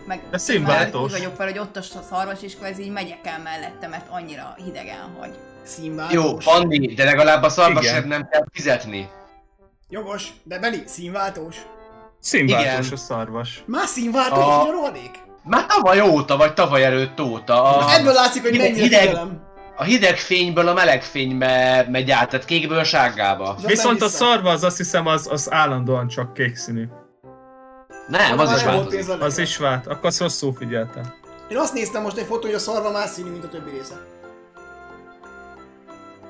Meg 0.08 0.22
De 0.32 0.38
színváltós. 0.38 1.12
Úgy 1.12 1.18
vagyok 1.18 1.36
fel, 1.36 1.45
hogy 1.47 1.58
ott 1.60 1.78
a 1.78 1.82
szarvas, 2.10 2.41
és 2.41 2.56
akkor 2.56 2.68
ez 2.68 2.80
így 2.80 2.91
megyek 2.91 3.20
el 3.28 3.39
mellette, 3.43 3.88
mert 3.88 4.06
annyira 4.10 4.56
hidegen 4.66 5.16
hagy. 5.20 5.38
Színváltós. 5.64 6.14
Jó, 6.24 6.34
Pandi, 6.54 6.93
de 6.93 7.04
legalább 7.04 7.43
a 7.43 7.49
szarvasért 7.49 8.06
nem 8.06 8.28
kell 8.32 8.43
fizetni. 8.51 9.10
Jogos, 9.89 10.28
de 10.43 10.60
Beni, 10.60 10.84
színváltós. 10.86 11.56
Színváltós 12.20 12.86
Igen. 12.86 12.93
a 12.93 12.95
szarvas. 12.95 13.64
Már 13.66 13.86
színváltós 13.88 14.43
A- 14.43 14.72
rohadék? 14.72 15.12
Már 15.43 15.66
tavaly 15.66 16.01
óta, 16.01 16.38
vagy 16.38 16.54
tavaly 16.54 16.84
előtt 16.84 17.22
óta. 17.22 17.64
A, 17.78 17.93
Ebből 17.93 18.14
látszik, 18.14 18.41
hogy 18.41 18.58
mennyire 18.58 18.82
hideg- 18.84 18.99
figyelem. 19.01 19.41
a 19.78 19.84
hideg 19.84 20.18
fényből 20.18 20.68
a 20.68 20.74
meleg 20.74 21.04
fénybe 21.04 21.86
megy 21.89 22.12
át, 22.12 22.30
tehát 22.30 22.45
kékből 22.45 22.84
sárgába. 22.84 23.56
Viszont 23.66 24.01
a 24.01 24.08
szarva 24.08 24.49
az 24.49 24.64
azt 24.64 24.78
hiszem 24.78 25.08
az, 25.08 25.28
az 25.32 25.51
állandóan 25.51 26.08
csak 26.08 26.34
kék 26.34 26.56
színű. 26.56 26.84
Nem, 28.18 28.39
az 28.39 28.49
Már 28.49 28.57
is 28.57 28.64
változik. 28.64 29.22
Az 29.22 29.38
is 29.38 29.57
vált, 29.57 29.88
akkor 29.88 30.05
azt 30.05 30.20
rosszul 30.20 30.53
figyeltem. 30.53 31.14
Én 31.47 31.57
azt 31.57 31.74
néztem 31.74 32.01
most 32.01 32.18
egy 32.18 32.26
fotó, 32.26 32.45
hogy 32.45 32.53
a 32.53 32.59
szarva 32.59 32.91
más 32.91 33.09
színű, 33.09 33.30
mint 33.30 33.43
a 33.43 33.49
többi 33.49 33.70
része. 33.70 33.95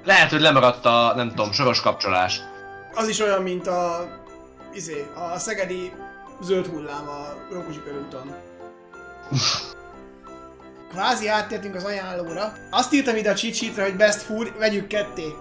Lehet, 0.04 0.30
hogy 0.30 0.42
lemaradt 0.42 0.86
a, 0.86 1.14
nem 1.16 1.30
tudom, 1.30 1.52
soros 1.52 1.82
kapcsolás. 1.82 2.42
Az 2.94 3.08
is 3.08 3.20
olyan, 3.20 3.42
mint 3.42 3.68
a... 3.68 4.08
Izé, 4.74 5.06
a 5.34 5.40
szegedi 5.40 5.92
zöld 6.42 6.68
hullám 6.68 7.08
a 7.08 7.54
Rókusi 7.54 7.82
körúton. 7.84 8.36
Kvázi 10.90 11.28
áttértünk 11.28 11.76
az 11.76 11.84
ajánlóra. 11.84 12.54
Azt 12.70 12.94
írtam 12.94 13.16
ide 13.16 13.32
a 13.32 13.34
cheat 13.34 13.56
sheetre, 13.56 13.84
hogy 13.84 13.96
best 13.96 14.22
food, 14.22 14.58
vegyük 14.58 14.88
ketté. 14.88 15.36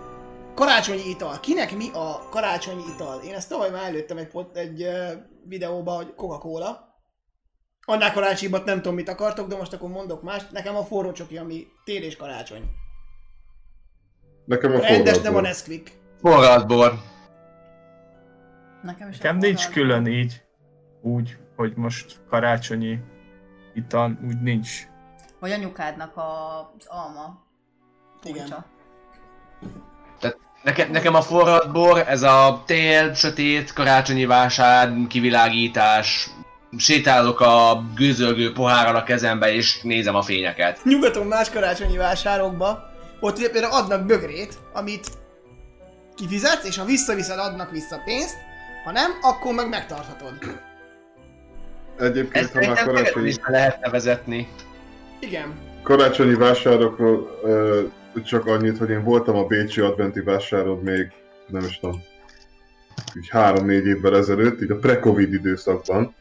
Karácsonyi 0.54 1.08
ital. 1.08 1.40
Kinek 1.40 1.76
mi 1.76 1.90
a 1.92 2.28
karácsonyi 2.30 2.82
ital? 2.94 3.20
Én 3.20 3.34
ezt 3.34 3.48
tavaly 3.48 3.70
már 3.70 3.82
előttem 3.84 4.16
egy, 4.16 4.28
pot, 4.28 4.56
egy 4.56 4.82
uh, 4.82 5.10
videóba, 5.44 5.92
hogy 5.92 6.14
Coca-Cola. 6.14 6.90
Annál 7.84 8.12
karácsonyibbat 8.12 8.64
nem 8.64 8.76
tudom 8.76 8.94
mit 8.94 9.08
akartok, 9.08 9.48
de 9.48 9.56
most 9.56 9.72
akkor 9.72 9.88
mondok 9.88 10.22
mást. 10.22 10.50
Nekem 10.50 10.76
a 10.76 10.82
forró 10.84 11.12
csoki, 11.12 11.36
ami 11.38 11.66
tél 11.84 12.02
és 12.02 12.16
karácsony. 12.16 12.70
Nekem 14.44 14.72
a 14.72 14.78
Rendes, 14.78 15.20
nem 15.20 15.34
a. 15.34 15.40
Nesquik. 15.40 16.00
Forradbor. 16.20 16.92
Nekem 18.82 19.08
is 19.08 19.18
Nekem 19.18 19.36
nincs 19.36 19.68
külön 19.68 20.06
így, 20.06 20.42
úgy, 21.02 21.38
hogy 21.56 21.76
most 21.76 22.20
karácsonyi 22.28 22.98
ital, 23.74 24.18
úgy 24.24 24.40
nincs. 24.40 24.86
Vagy 25.40 25.50
anyukádnak 25.50 26.16
a- 26.16 26.72
az 26.78 26.86
alma. 26.86 27.44
Igen. 28.22 28.36
Kulcsa. 28.36 28.64
Tehát 29.60 29.91
nekem, 30.62 30.90
nekem 30.90 31.14
a 31.14 31.22
forradbor, 31.22 32.04
ez 32.08 32.22
a 32.22 32.62
tél, 32.66 33.14
sötét, 33.14 33.72
karácsonyi 33.72 34.24
vásár, 34.24 34.92
kivilágítás, 35.08 36.30
sétálok 36.76 37.40
a 37.40 37.84
gőzölgő 37.96 38.52
pohárral 38.52 38.96
a 38.96 39.02
kezembe 39.02 39.54
és 39.54 39.80
nézem 39.82 40.14
a 40.14 40.22
fényeket. 40.22 40.84
Nyugaton 40.84 41.26
más 41.26 41.50
karácsonyi 41.50 41.96
vásárokba, 41.96 42.90
ott 43.20 43.38
ugye 43.38 43.50
például 43.50 43.72
adnak 43.72 44.06
bögrét, 44.06 44.54
amit 44.72 45.06
kifizetsz, 46.14 46.66
és 46.66 46.78
ha 46.78 46.84
visszaviszed, 46.84 47.38
adnak 47.38 47.70
vissza 47.70 48.00
pénzt, 48.04 48.36
ha 48.84 48.92
nem, 48.92 49.10
akkor 49.20 49.54
meg 49.54 49.68
megtarthatod. 49.68 50.60
Egyébként, 51.98 52.44
Ezt 52.44 52.52
ha 52.52 52.66
már 52.66 52.84
karácsonyi, 52.84 53.28
is 53.28 53.38
be 53.38 53.50
lehetne 53.50 53.90
vezetni. 53.90 54.48
Igen. 55.20 55.54
karácsonyi 55.82 56.34
vásárokról 56.34 57.40
ö, 57.42 57.82
csak 58.24 58.46
annyit, 58.46 58.78
hogy 58.78 58.90
én 58.90 59.04
voltam 59.04 59.36
a 59.36 59.44
Bécsi 59.44 59.80
adventi 59.80 60.20
vásáron 60.20 60.78
még, 60.78 61.10
nem 61.46 61.64
is 61.64 61.78
tudom, 61.78 62.02
így 63.16 63.28
három-négy 63.28 63.86
évvel 63.86 64.16
ezelőtt, 64.16 64.62
így 64.62 64.70
a 64.70 64.76
pre-covid 64.76 65.32
időszakban. 65.32 66.14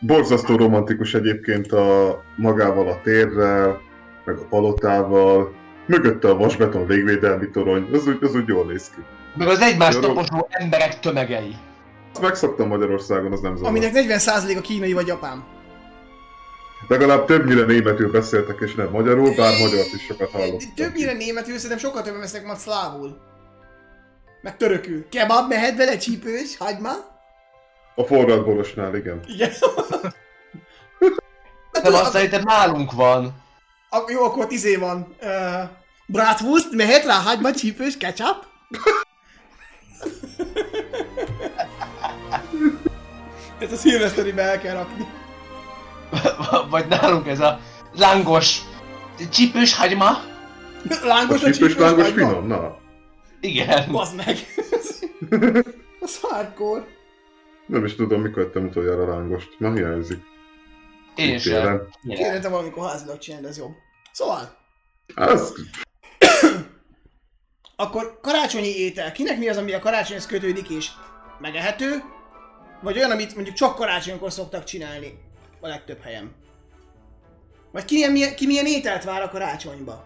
Borzasztó 0.00 0.56
romantikus 0.56 1.14
egyébként 1.14 1.72
a 1.72 2.20
magával 2.36 2.88
a 2.88 3.00
térrel, 3.02 3.80
meg 4.24 4.36
a 4.36 4.46
palotával, 4.48 5.54
mögötte 5.86 6.28
a 6.28 6.36
vasbeton 6.36 6.86
végvédelmi 6.86 7.50
torony, 7.50 7.88
az 7.92 8.06
úgy, 8.06 8.18
az 8.20 8.34
úgy 8.34 8.48
jól 8.48 8.64
néz 8.66 8.90
ki. 8.90 9.00
Meg 9.34 9.48
az 9.48 9.60
egymást 9.60 10.00
taposó 10.00 10.46
emberek 10.50 11.00
tömegei. 11.00 11.56
Azt 12.12 12.22
megszoktam 12.22 12.68
Magyarországon, 12.68 13.32
az 13.32 13.40
nem 13.40 13.56
zavar. 13.56 13.70
Aminek 13.70 13.92
40% 13.94 14.58
a 14.58 14.60
kínai 14.60 14.92
vagy 14.92 15.06
japán. 15.06 15.44
Legalább 16.88 17.26
többnyire 17.26 17.64
németül 17.64 18.10
beszéltek, 18.10 18.58
és 18.60 18.74
nem 18.74 18.90
magyarul, 18.90 19.34
bár 19.34 19.58
magyart 19.58 19.92
is 19.94 20.02
sokat 20.02 20.30
hallottam. 20.30 20.74
Többnyire 20.74 21.12
németül, 21.12 21.54
szerintem 21.56 21.78
sokkal 21.78 22.02
többen 22.02 22.20
vesznek 22.20 22.44
majd 22.44 22.58
szlávul. 22.58 23.18
Meg 24.42 24.56
törökül. 24.56 25.08
Kebab 25.08 25.48
mehet 25.48 25.76
vele 25.76 25.96
csípős, 25.96 26.56
hagyma? 26.56 26.90
A 27.94 28.02
forradborosnál, 28.04 28.96
igen. 28.96 29.20
Igen. 29.26 29.50
Hát 31.72 31.82
Nem, 31.90 31.94
azt 31.94 32.12
szerintem 32.12 32.42
nálunk 32.44 32.92
van. 32.92 33.42
ak- 33.90 34.10
jó, 34.10 34.24
akkor 34.24 34.44
ott 34.44 34.50
izé 34.50 34.76
van. 34.76 35.16
Uh, 35.22 35.68
bratwurst, 36.06 36.72
mehet 36.72 37.04
rá 37.04 37.14
hagyma, 37.14 37.52
csípős, 37.52 37.96
ketchup? 37.96 38.44
Ezt 43.58 43.72
a 43.72 43.76
szilveszteribe 43.76 44.42
el 44.42 44.60
kell 44.60 44.74
rakni. 44.74 45.06
Vagy 46.70 46.86
nálunk 46.86 47.26
ez 47.26 47.40
a 47.40 47.60
lángos, 47.94 48.60
csípős 49.30 49.74
hagyma. 49.74 50.10
Lángos 51.02 51.42
a 51.42 51.50
csípős 51.50 51.56
csípős 51.56 51.74
lángos 51.76 52.02
hagyma? 52.02 52.28
Finom, 52.28 52.46
na. 52.46 52.78
Igen. 53.40 53.92
Bazd 53.92 54.16
meg. 54.16 54.36
Az 56.00 56.20
hardcore. 56.20 56.84
Nem 57.66 57.84
is 57.84 57.94
tudom, 57.94 58.20
mikor 58.20 58.42
ettem 58.42 58.64
utoljára 58.64 59.08
lángost. 59.08 59.48
Ma 59.58 59.72
hiányzik. 59.72 60.22
Én 61.14 61.38
sem. 61.38 61.52
Télen. 61.52 61.88
Kéne 62.02 62.40
te 62.40 62.48
valamikor 62.48 62.88
házilag 62.88 63.18
csinálni, 63.18 63.46
ez 63.46 63.58
jobb. 63.58 63.72
Szóval, 64.12 64.56
Az... 65.14 65.54
akkor 67.76 68.18
karácsonyi 68.22 68.76
étel. 68.76 69.12
Kinek 69.12 69.38
mi 69.38 69.48
az, 69.48 69.56
ami 69.56 69.72
a 69.72 69.78
karácsonyhoz 69.78 70.26
kötődik 70.26 70.68
és 70.68 70.88
megehető? 71.40 72.02
Vagy 72.82 72.96
olyan, 72.96 73.10
amit 73.10 73.34
mondjuk 73.34 73.56
csak 73.56 73.74
karácsonykor 73.74 74.32
szoktak 74.32 74.64
csinálni 74.64 75.18
a 75.60 75.66
legtöbb 75.66 76.00
helyen? 76.00 76.32
Vagy 77.72 77.84
ki 77.84 78.08
milyen, 78.10 78.34
ki 78.34 78.46
milyen 78.46 78.66
ételt 78.66 79.04
vár 79.04 79.22
a 79.22 79.28
karácsonyba? 79.28 80.04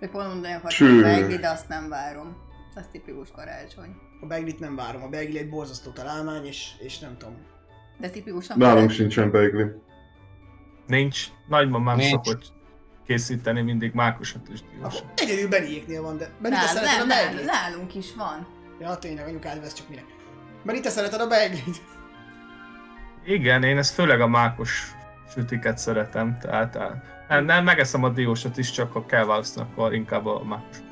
Még 0.00 0.10
pont 0.10 0.26
mondani 0.26 0.52
akartam, 0.54 0.88
hogy 0.88 1.02
beigli, 1.02 1.36
de 1.36 1.48
azt 1.48 1.68
nem 1.68 1.88
várom. 1.88 2.36
Az 2.74 2.84
tipikus 2.92 3.28
karácsony. 3.34 3.96
A 4.20 4.26
beiglit 4.26 4.58
nem 4.58 4.76
várom, 4.76 5.02
a 5.02 5.08
beigli 5.08 5.38
egy 5.38 5.48
borzasztó 5.48 5.90
találmány, 5.90 6.46
és, 6.46 6.70
és 6.78 6.98
nem 6.98 7.16
tudom. 7.18 7.36
De 7.98 8.10
tipikusan 8.10 8.58
Nálunk 8.58 8.90
sincsen 8.90 9.30
beigli. 9.30 9.64
Nincs. 10.86 11.26
Nagymamám 11.48 11.96
Nincs. 11.96 12.10
szokott 12.10 12.52
készíteni 13.06 13.60
mindig 13.60 13.92
mákosat 13.92 14.48
és 14.52 14.60
diósat. 14.60 15.04
Egyedül 15.14 15.48
Beniéknél 15.48 16.02
van, 16.02 16.16
de 16.16 16.30
Benita 16.40 16.62
Nem, 16.64 16.74
szereted 16.74 17.00
a 17.00 17.06
beiglit? 17.06 17.44
nálunk 17.44 17.94
is 17.94 18.14
van. 18.14 18.46
Ja, 18.80 18.96
tényleg, 18.96 19.26
anyukád 19.26 19.60
vesz 19.60 19.74
csak 19.74 19.88
minek. 19.88 20.04
Benita 20.64 20.90
szereted 20.90 21.20
a 21.20 21.26
beiglit? 21.26 21.80
Igen, 23.24 23.62
én 23.62 23.78
ezt 23.78 23.94
főleg 23.94 24.20
a 24.20 24.26
mákos 24.26 24.94
sütiket 25.32 25.78
szeretem, 25.78 26.38
tehát 26.40 26.76
á, 26.76 27.02
nem, 27.28 27.44
nem 27.44 27.64
megeszem 27.64 28.04
a 28.04 28.08
diósat 28.08 28.56
is, 28.56 28.70
csak 28.70 28.92
ha 28.92 29.06
kell 29.06 29.24
választani, 29.24 29.68
akkor 29.70 29.94
inkább 29.94 30.26
a 30.26 30.42
választom. 30.44 30.90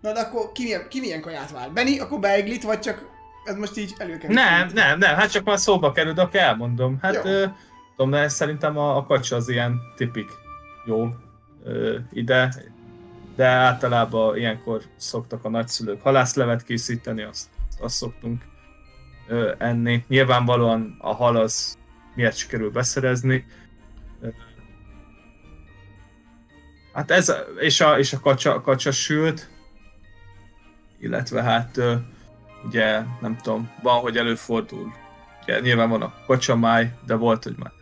Na 0.00 0.12
de 0.12 0.20
akkor 0.20 0.52
ki 0.52 0.62
milyen, 0.62 0.88
ki 0.88 1.00
milyen 1.00 1.20
kaját 1.20 1.50
vár? 1.50 1.70
Beni, 1.72 1.98
akkor 1.98 2.20
beiglit, 2.20 2.62
vagy 2.62 2.78
csak 2.78 3.08
ez 3.44 3.56
most 3.56 3.76
így 3.76 3.94
előkerül? 3.98 4.34
Nem, 4.34 4.70
nem, 4.74 4.98
nem, 4.98 5.14
hát 5.14 5.30
csak 5.30 5.44
már 5.44 5.58
szóba 5.58 5.92
kerül, 5.92 6.12
de 6.12 6.22
akkor 6.22 6.40
elmondom. 6.40 6.98
Hát, 7.02 7.24
ö, 7.24 7.44
tudom, 7.96 8.10
de 8.10 8.28
szerintem 8.28 8.78
a, 8.78 8.96
a 8.96 9.04
kacsa 9.04 9.36
az 9.36 9.48
ilyen 9.48 9.80
tipik 9.96 10.30
jó 10.84 11.08
ö, 11.64 11.98
ide, 12.12 12.54
de 13.36 13.46
általában 13.46 14.36
ilyenkor 14.36 14.82
szoktak 14.96 15.44
a 15.44 15.48
nagyszülők 15.48 16.02
halászlevet 16.02 16.62
készíteni, 16.62 17.22
azt, 17.22 17.46
azt 17.80 17.94
szoktunk 17.94 18.42
ö, 19.28 19.52
enni. 19.58 20.04
Nyilvánvalóan 20.08 20.96
a 20.98 21.14
hal 21.14 21.36
az 21.36 21.76
miért 22.14 22.36
sikerül 22.36 22.70
beszerezni. 22.70 23.46
Hát 26.92 27.10
ez, 27.10 27.32
és 27.58 27.80
a, 27.80 27.98
és 27.98 28.12
a 28.12 28.20
kacsa, 28.20 28.60
kacsa 28.60 28.90
sült, 28.90 29.50
illetve 31.00 31.42
hát 31.42 31.76
ö, 31.76 31.94
ugye 32.64 33.02
nem 33.20 33.36
tudom, 33.36 33.70
van, 33.82 34.00
hogy 34.00 34.16
előfordul. 34.16 34.92
Ugye, 35.42 35.60
nyilván 35.60 35.88
van 35.88 36.02
a 36.02 36.14
kacsamáj, 36.26 36.92
de 37.06 37.14
volt, 37.14 37.44
hogy 37.44 37.54
már 37.58 37.72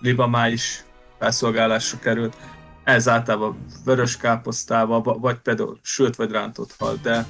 libamáj 0.00 0.52
is 0.52 0.84
felszolgálásra 1.18 1.98
került. 1.98 2.36
Ez 2.84 3.08
általában 3.08 3.64
vörös 3.84 4.16
káposztával, 4.16 5.02
va- 5.02 5.20
vagy 5.20 5.38
például 5.38 5.78
sült 5.82 6.16
vagy 6.16 6.30
rántott 6.30 6.74
hal, 6.78 6.98
de 7.02 7.26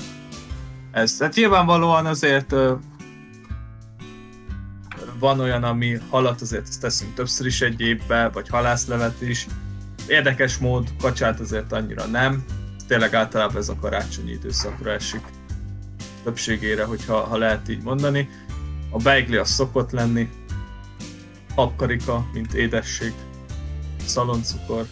ez, 0.93 1.21
hát 1.21 1.35
nyilvánvalóan 1.35 2.07
azért 2.07 2.55
van 5.21 5.41
olyan, 5.41 5.65
ami 5.65 5.99
halat 6.11 6.41
azért 6.41 6.81
teszünk 6.81 7.15
többször 7.15 7.47
is 7.47 7.61
egy 7.61 7.81
évbe, 7.81 8.29
vagy 8.29 8.49
halászlevet 8.49 9.21
is. 9.21 9.47
Érdekes 10.07 10.59
mód, 10.59 10.89
kacsát 11.01 11.41
azért 11.41 11.73
annyira 11.73 12.07
nem. 12.07 12.45
Tényleg 12.87 13.15
általában 13.15 13.57
ez 13.57 13.69
a 13.69 13.77
karácsonyi 13.81 14.31
időszakra 14.31 14.91
esik 14.91 15.23
többségére, 16.25 16.85
hogyha 16.85 17.21
ha 17.21 17.37
lehet 17.37 17.69
így 17.69 17.83
mondani. 17.83 18.29
A 18.91 18.97
beigli 18.97 19.37
az 19.37 19.49
szokott 19.51 19.91
lenni, 19.91 20.29
habkarika, 21.55 22.27
mint 22.33 22.55
édesség, 22.55 23.13
szaloncukor, 24.05 24.87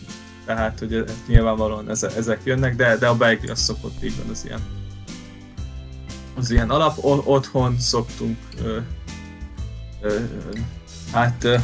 tehát 0.44 0.78
hogy 0.78 0.94
e- 0.94 1.04
nyilvánvalóan 1.26 1.90
eze, 1.90 2.08
ezek 2.16 2.40
jönnek, 2.44 2.76
de, 2.76 2.96
de 2.96 3.06
a 3.06 3.16
beigli 3.16 3.48
az 3.48 3.60
szokott 3.60 4.04
így 4.04 4.16
van 4.16 4.30
az 4.30 4.44
ilyen 4.44 4.60
az 6.38 6.50
ilyen 6.50 6.70
alap. 6.70 6.98
Otthon 7.24 7.78
szoktunk 7.78 8.38
ö, 10.00 10.18
hát 11.12 11.44
ö, 11.44 11.56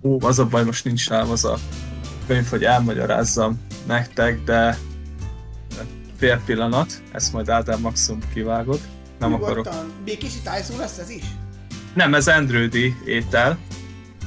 ú, 0.00 0.18
az 0.20 0.38
a 0.38 0.46
baj, 0.46 0.64
most 0.64 0.84
nincs 0.84 1.08
rám 1.08 1.30
az 1.30 1.44
a 1.44 1.58
könyv, 2.26 2.46
hogy 2.46 2.64
elmagyarázzam 2.64 3.60
nektek, 3.86 4.44
de 4.44 4.78
fél 6.16 6.40
pillanat, 6.46 7.02
ezt 7.12 7.32
majd 7.32 7.48
Ádám 7.48 7.80
maximum 7.80 8.20
kivágod. 8.34 8.80
Nem 9.18 9.34
akarok. 9.34 9.64
Nyugodtan. 9.64 9.92
Békési 10.04 10.40
tájszó 10.44 10.76
lesz 10.76 10.98
ez 10.98 11.10
is? 11.10 11.24
Nem, 11.94 12.14
ez 12.14 12.28
Andrődi 12.28 12.96
étel. 13.04 13.58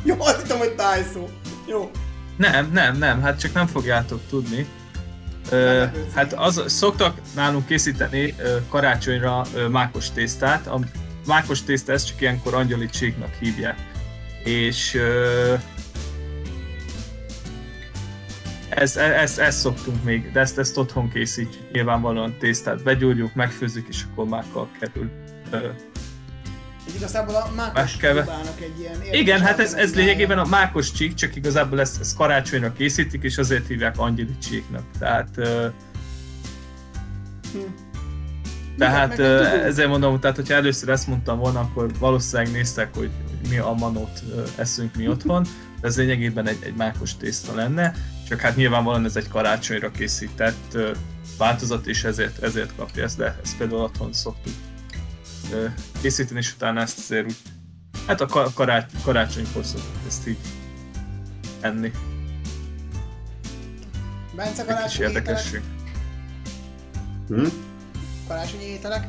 Jó, 0.03 0.15
azt 0.19 0.41
hittem, 0.41 0.57
hogy 0.57 0.75
tájszó. 0.75 1.27
Jó. 1.67 1.91
Nem, 2.37 2.71
nem, 2.71 2.97
nem, 2.97 3.21
hát 3.21 3.39
csak 3.39 3.53
nem 3.53 3.67
fogjátok 3.67 4.19
tudni. 4.29 4.67
Ö, 5.49 5.83
hát 6.13 6.33
az, 6.33 6.63
szoktak 6.67 7.21
nálunk 7.35 7.65
készíteni 7.65 8.33
ö, 8.37 8.57
karácsonyra 8.69 9.45
ö, 9.53 9.67
mákos 9.67 10.11
tésztát. 10.11 10.67
A 10.67 10.79
mákos 11.25 11.63
tészta 11.63 11.91
ezt 11.91 12.07
csak 12.07 12.21
ilyenkor 12.21 12.53
angyali 12.53 12.85
csíknak 12.85 13.33
hívják. 13.39 13.77
És 14.43 14.93
ö, 14.93 15.53
ez, 18.69 18.97
ez, 18.97 19.11
ezt, 19.13 19.39
ezt 19.39 19.59
szoktunk 19.59 20.03
még, 20.03 20.31
de 20.31 20.39
ezt, 20.39 20.57
ezt 20.57 20.77
otthon 20.77 21.09
készítjük. 21.09 21.71
Nyilvánvalóan 21.71 22.37
tésztát 22.39 22.83
begyúrjuk, 22.83 23.33
megfőzzük, 23.33 23.87
és 23.87 24.03
akkor 24.11 24.25
mákkal 24.25 24.67
kerül. 24.79 25.09
Így 26.89 26.95
igazából 26.95 27.35
a 27.35 27.51
mákos 27.55 27.95
próbálnak 27.95 28.61
egy 28.61 28.79
ilyen... 28.79 29.01
Igen, 29.11 29.41
hát 29.41 29.59
ez, 29.59 29.73
ez 29.73 29.95
lényegében 29.95 30.37
a 30.37 30.45
mákos 30.45 30.91
csík, 30.91 31.13
csak 31.13 31.35
igazából 31.35 31.79
ezt, 31.79 31.99
ezt 31.99 32.15
karácsonyra 32.15 32.73
készítik, 32.73 33.23
és 33.23 33.37
azért 33.37 33.67
hívják 33.67 33.97
angyali 33.97 34.37
csíknak. 34.37 34.83
Tehát, 34.99 35.29
Hm. 37.53 37.84
Tehát 38.77 39.19
ezért 39.69 39.87
mondom, 39.87 40.19
tehát 40.19 40.35
hogyha 40.35 40.53
először 40.53 40.89
ezt 40.89 41.07
mondtam 41.07 41.39
volna, 41.39 41.59
akkor 41.59 41.91
valószínűleg 41.99 42.51
néztek, 42.51 42.95
hogy, 42.95 43.09
mi 43.49 43.57
a 43.57 43.71
manót 43.71 44.23
eszünk 44.55 44.95
mi 44.95 45.07
otthon, 45.07 45.43
de 45.81 45.87
ez 45.87 45.97
lényegében 45.97 46.47
egy, 46.47 46.57
egy 46.59 46.75
mákos 46.75 47.17
tészta 47.17 47.55
lenne, 47.55 47.93
csak 48.27 48.39
hát 48.39 48.55
nyilvánvalóan 48.55 49.05
ez 49.05 49.15
egy 49.15 49.27
karácsonyra 49.27 49.91
készített 49.91 50.77
változat, 51.37 51.87
és 51.87 52.03
ezért, 52.03 52.43
ezért 52.43 52.75
kapja 52.75 53.03
ezt, 53.03 53.17
de 53.17 53.39
ezt 53.43 53.57
például 53.57 53.81
otthon 53.81 54.13
szoktuk 54.13 54.53
készíteni, 56.01 56.39
és 56.39 56.53
utána 56.53 56.81
ezt 56.81 56.97
azért 56.97 57.25
úgy, 57.25 57.37
hát 58.07 58.21
a 58.21 58.25
ka- 58.25 58.53
karács, 58.53 58.85
karácsonykor 59.03 59.65
szoktuk 59.65 59.99
ezt 60.07 60.27
így 60.27 60.37
enni. 61.61 61.91
Bence 64.35 64.63
karácsonyi 64.63 65.07
érdekesség. 65.07 65.61
Hm? 67.27 67.47
Karácsonyi 68.27 68.63
ételek? 68.63 69.07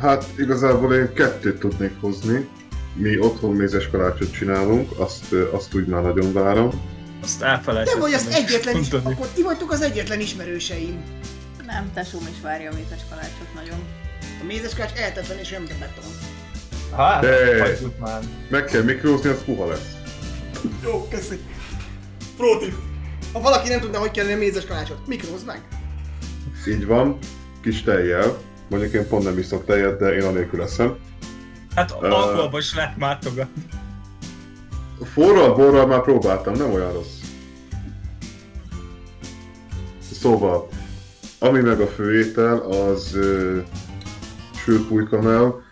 Hát 0.00 0.24
igazából 0.38 0.94
én 0.94 1.12
kettőt 1.12 1.58
tudnék 1.58 1.92
hozni. 2.00 2.48
Mi 2.94 3.18
otthon 3.18 3.54
mézes 3.54 3.88
kalácsot 3.90 4.32
csinálunk, 4.32 4.98
azt, 5.00 5.32
azt 5.52 5.74
úgy 5.74 5.86
már 5.86 6.02
nagyon 6.02 6.32
várom. 6.32 6.70
Azt 7.22 7.38
De 7.38 7.46
elfelejtettem. 7.46 8.00
vagy 8.00 8.12
az 8.12 8.26
egyetlen 8.26 8.76
is, 8.76 8.90
mondani. 8.90 9.14
akkor 9.14 9.26
ti 9.26 9.42
vagytok 9.42 9.70
az 9.70 9.80
egyetlen 9.82 10.20
ismerőseim. 10.20 11.02
Nem, 11.66 11.90
tesóm 11.94 12.20
is 12.32 12.40
várja 12.42 12.70
a 12.70 12.74
mézes 12.74 13.00
kalácsot 13.10 13.54
nagyon. 13.54 13.78
A 14.40 14.44
mézes 14.46 14.74
kalács 14.74 14.92
eltetlen 14.92 15.38
és 15.38 15.50
olyan, 15.50 15.62
mint 15.62 15.74
a 15.74 15.78
beton. 15.78 16.10
Hát, 16.96 17.20
De- 17.20 17.76
már. 18.00 18.20
Meg 18.50 18.64
kell 18.64 18.82
mikrózni, 18.82 19.30
az 19.30 19.44
puha 19.44 19.66
lesz. 19.68 19.92
Jó, 20.84 21.08
köszi. 21.10 21.38
Pro 22.36 22.58
tip. 22.58 22.74
Ha 23.32 23.40
valaki 23.40 23.68
nem 23.68 23.80
tudna, 23.80 23.98
hogy 23.98 24.10
kellene 24.10 24.34
mézes 24.34 24.66
kalácsot, 24.66 25.06
mikrózd 25.06 25.46
meg. 25.46 25.60
Így 26.66 26.86
van, 26.86 27.18
kis 27.60 27.82
tejjel. 27.82 28.38
Mondjuk 28.68 28.92
én 28.92 29.08
pont 29.08 29.24
nem 29.24 29.38
iszok 29.38 29.64
tejet, 29.64 29.98
de 29.98 30.14
én 30.14 30.22
anélkül 30.22 30.62
eszem. 30.62 30.96
Hát 31.74 31.96
Ö. 32.00 32.08
alkoholban 32.08 32.60
is 32.60 32.74
lehet 32.74 32.96
mátogatni. 32.96 33.62
Forral 35.12 35.54
borral 35.54 35.86
már 35.86 36.00
próbáltam, 36.00 36.54
nem 36.54 36.72
olyan 36.72 36.92
rossz. 36.92 37.20
Szóval, 40.12 40.68
ami 41.38 41.60
meg 41.60 41.80
a 41.80 41.86
főétel, 41.86 42.58
az 42.58 43.14
ö, 43.14 43.58
sült 44.54 44.86
pulykamel, 44.86 45.62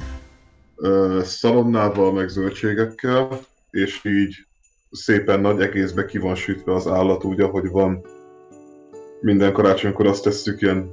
ö, 0.77 1.21
szalonnával, 1.25 2.13
meg 2.13 2.29
zöldségekkel, 2.29 3.41
és 3.71 4.05
így 4.05 4.47
szépen 4.91 5.41
nagy 5.41 5.61
egészbe 5.61 6.05
ki 6.05 6.19
van 6.19 6.35
sütve 6.35 6.75
az 6.75 6.87
állat 6.87 7.25
úgy, 7.25 7.41
ahogy 7.41 7.69
van. 7.69 8.05
Minden 9.21 9.53
karácsonykor 9.53 10.07
azt 10.07 10.23
tesszük 10.23 10.61
ilyen 10.61 10.91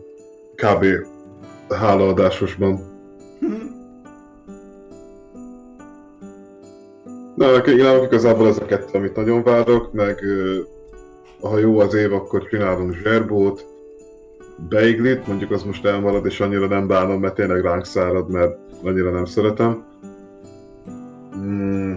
kb. 0.55 0.85
hálaadásosban. 1.69 2.79
Na, 7.35 7.51
nálunk 7.65 8.05
igazából 8.05 8.47
ez 8.47 8.57
a 8.57 8.65
kettő, 8.65 8.97
amit 8.97 9.15
nagyon 9.15 9.43
várok, 9.43 9.93
meg 9.93 10.19
ha 11.41 11.57
jó 11.57 11.79
az 11.79 11.93
év, 11.93 12.13
akkor 12.13 12.47
csinálunk 12.47 12.93
zserbót, 12.93 13.65
beiglit, 14.69 15.27
mondjuk 15.27 15.51
az 15.51 15.63
most 15.63 15.85
elmarad, 15.85 16.25
és 16.25 16.39
annyira 16.39 16.67
nem 16.67 16.87
bánom, 16.87 17.19
mert 17.19 17.35
tényleg 17.35 17.61
ránk 17.61 17.85
szárad, 17.85 18.29
mert 18.29 18.57
annyira 18.83 19.11
nem 19.11 19.25
szeretem. 19.25 19.85
Mm, 21.37 21.93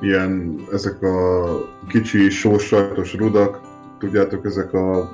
ilyen, 0.00 0.60
ezek 0.72 1.02
a 1.02 1.44
kicsi 1.88 2.30
sósajtos 2.30 3.14
rudak, 3.14 3.60
tudjátok, 3.98 4.44
ezek 4.44 4.72
a 4.72 5.12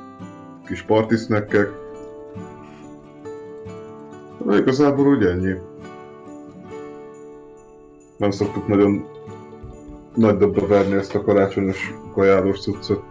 kis 0.70 0.82
partisnekkek. 0.82 1.68
Na, 4.44 4.56
igazából 4.56 5.06
úgy 5.06 5.24
ennyi. 5.24 5.54
Nem 8.16 8.30
szoktuk 8.30 8.66
nagyon 8.66 9.08
nagy 10.14 10.36
dobba 10.36 10.66
verni 10.66 10.94
ezt 10.94 11.14
a 11.14 11.22
karácsonyos 11.22 11.94
kajálós 12.12 12.60
cuccot. 12.60 13.02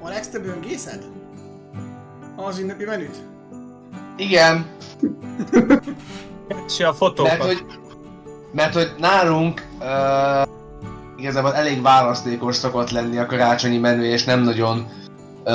Alex, 0.00 0.28
te 0.28 0.38
böngészed? 0.38 1.04
Az 2.36 2.58
ünnepi 2.58 2.84
menüt? 2.84 3.16
Igen, 4.16 4.66
És 6.66 6.80
a 6.80 6.92
fotókat. 6.92 7.38
mert 7.38 7.42
hogy, 7.42 7.64
mert 8.52 8.74
hogy 8.74 8.92
nálunk 8.98 9.66
uh, 9.78 10.59
igazából 11.20 11.54
elég 11.54 11.82
választékos 11.82 12.56
szokott 12.56 12.90
lenni 12.90 13.18
a 13.18 13.26
karácsonyi 13.26 13.78
menü, 13.78 14.02
és 14.02 14.24
nem 14.24 14.42
nagyon 14.42 14.86
uh, 15.44 15.52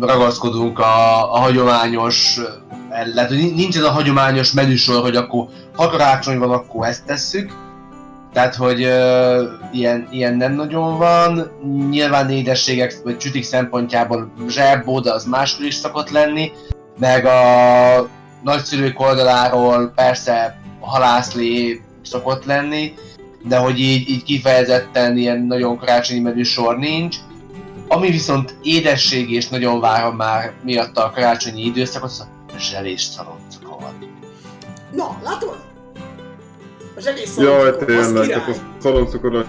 ragaszkodunk 0.00 0.78
a, 0.78 1.34
a 1.34 1.38
hagyományos 1.38 2.40
lehet, 3.14 3.30
hogy 3.30 3.54
nincs 3.54 3.76
ez 3.76 3.82
a 3.82 3.90
hagyományos 3.90 4.52
menüsor, 4.52 5.02
hogy 5.02 5.16
akkor 5.16 5.46
ha 5.76 5.88
karácsony 5.88 6.38
van, 6.38 6.50
akkor 6.50 6.86
ezt 6.86 7.04
tesszük. 7.04 7.52
Tehát, 8.32 8.54
hogy 8.54 8.84
uh, 8.84 9.42
ilyen, 9.72 10.08
ilyen 10.10 10.34
nem 10.34 10.54
nagyon 10.54 10.98
van. 10.98 11.50
Nyilván 11.90 12.30
édességek 12.30 13.00
vagy 13.04 13.16
csütik 13.16 13.44
szempontjából 13.44 14.32
zsebbó, 14.48 15.00
de 15.00 15.12
az 15.12 15.24
máskor 15.24 15.66
is 15.66 15.74
szokott 15.74 16.10
lenni. 16.10 16.52
Meg 16.98 17.26
a 17.26 17.40
nagyszülők 18.42 19.00
oldaláról 19.00 19.92
persze 19.94 20.60
halászlé 20.80 21.82
szokott 22.02 22.44
lenni, 22.44 22.94
de 23.48 23.56
hogy 23.56 23.78
így, 23.78 24.08
így 24.08 24.22
kifejezetten 24.22 25.16
ilyen 25.16 25.38
nagyon 25.38 25.78
karácsonyi 25.78 26.20
menü 26.20 26.42
sor 26.42 26.78
nincs. 26.78 27.16
Ami 27.88 28.10
viszont 28.10 28.54
édesség 28.62 29.30
és 29.30 29.48
nagyon 29.48 29.80
várom 29.80 30.16
már 30.16 30.52
miatta 30.62 31.04
a 31.04 31.10
karácsonyi 31.10 31.64
időszakot, 31.64 32.10
az 32.10 32.20
a 32.54 32.58
zselés 32.58 33.02
szaloncukor. 33.02 33.76
Na, 34.92 35.18
látod? 35.22 35.56
A 36.96 37.00
zselés 37.00 37.36
Jaj, 37.36 37.46
szaloncukor, 37.46 37.94
az 37.94 38.06
tényleg, 38.06 38.26
király. 38.26 38.40
akkor 38.42 38.54
szaloncukorra 38.78 39.46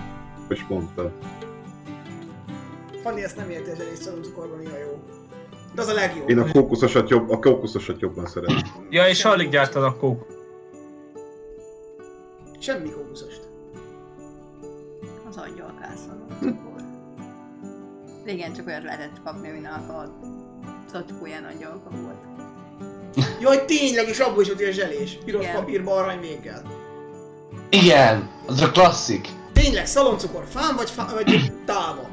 is 0.50 0.66
mondta. 0.70 1.12
Fanni 3.04 3.24
ezt 3.24 3.36
nem 3.36 3.50
érti, 3.50 3.70
a 3.70 3.76
zselés 3.76 3.98
szaloncukorban 3.98 4.58
mi 4.58 4.66
a 4.66 4.78
jó. 4.78 5.00
De 5.76 5.82
az 5.82 5.88
a 5.88 5.94
legjobb. 5.94 6.30
Én 6.30 6.40
a 6.40 6.52
kókuszosat, 6.52 7.10
jobb, 7.10 7.30
a 7.30 7.40
kókuszosat 7.40 8.00
jobban 8.00 8.26
szeretem. 8.26 8.62
Ja, 8.90 9.08
és 9.08 9.26
alig 9.26 9.50
gyártanak 9.50 9.98
kók. 10.00 10.26
Semmi 12.60 12.90
kókuszost. 12.90 13.49
Régen 18.26 18.54
csak 18.54 18.68
olyat 18.68 18.84
lehetett 18.84 19.22
kapni, 19.24 19.50
aminek 19.50 19.90
a 19.90 20.20
zacskóján 20.92 21.44
angyalka 21.44 21.90
volt. 21.90 22.28
Jaj, 23.42 23.66
tényleg, 23.66 24.08
és 24.08 24.20
abból 24.20 24.42
is 24.42 24.50
ott 24.50 24.60
ilyen 24.60 24.72
zselés. 24.72 25.18
Piros 25.26 25.44
Igen. 25.44 25.56
papírba 25.56 25.96
arany 25.96 26.20
véggel. 26.20 26.62
Igen, 27.70 28.30
az 28.48 28.62
a 28.62 28.72
klasszik. 28.72 29.28
Tényleg, 29.54 29.86
szaloncukor 29.86 30.44
fán 30.50 30.76
vagy, 30.76 30.90
fá, 30.90 31.06
vagy 31.14 31.52
tálva? 31.66 32.08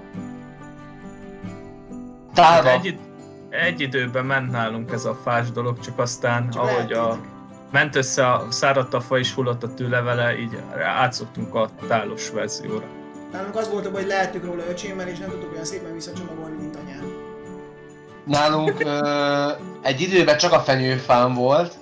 Tálva. 2.35 2.70
Egy, 2.70 2.99
egy 3.51 3.81
időben 3.81 4.24
ment 4.24 4.51
nálunk 4.51 4.93
ez 4.93 5.05
a 5.05 5.18
fás 5.24 5.51
dolog, 5.51 5.81
csak 5.81 5.99
aztán, 5.99 6.51
Csak 6.51 6.62
ahogy 6.62 6.93
a, 6.93 7.18
ment 7.70 7.97
össze 7.97 8.33
a 8.33 8.47
száradt 8.51 8.95
a 8.95 9.01
fa 9.01 9.18
és 9.18 9.33
hullott 9.33 9.62
a 9.62 9.74
tűlevele, 9.74 10.39
így 10.39 10.59
átszoktunk 10.85 11.55
a 11.55 11.70
tálos 11.89 12.31
verzióra. 12.31 12.85
Nálunk 13.37 13.57
az 13.57 13.70
volt 13.70 13.87
hogy 13.87 14.07
lehettük 14.07 14.45
róla 14.45 14.62
öcsémmel, 14.70 15.09
és 15.09 15.18
nem 15.18 15.30
tudtuk 15.30 15.53
olyan 15.53 15.64
szépen 15.64 15.95
visszacsomagolni, 15.95 16.57
mint 16.61 16.76
anyám. 16.76 17.12
Nálunk 18.26 18.74
ö, 18.84 19.49
egy 19.82 20.01
időben 20.01 20.37
csak 20.37 20.53
a 20.53 20.61
fenyőfám 20.61 21.34
volt, 21.34 21.74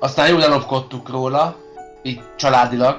aztán 0.00 0.28
jól 0.28 0.42
elopkodtuk 0.44 1.08
róla, 1.08 1.56
így 2.02 2.20
családilag. 2.36 2.96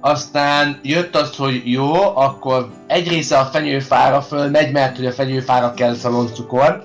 Aztán 0.00 0.80
jött 0.82 1.16
az, 1.16 1.36
hogy 1.36 1.62
jó, 1.64 1.92
akkor 2.16 2.68
egy 2.86 3.08
része 3.08 3.38
a 3.38 3.44
fenyőfára 3.44 4.22
fölmegy, 4.22 4.72
mert 4.72 4.96
hogy 4.96 5.06
a 5.06 5.12
fenyőfára 5.12 5.74
kell 5.74 5.94
szaloncukor, 5.94 6.82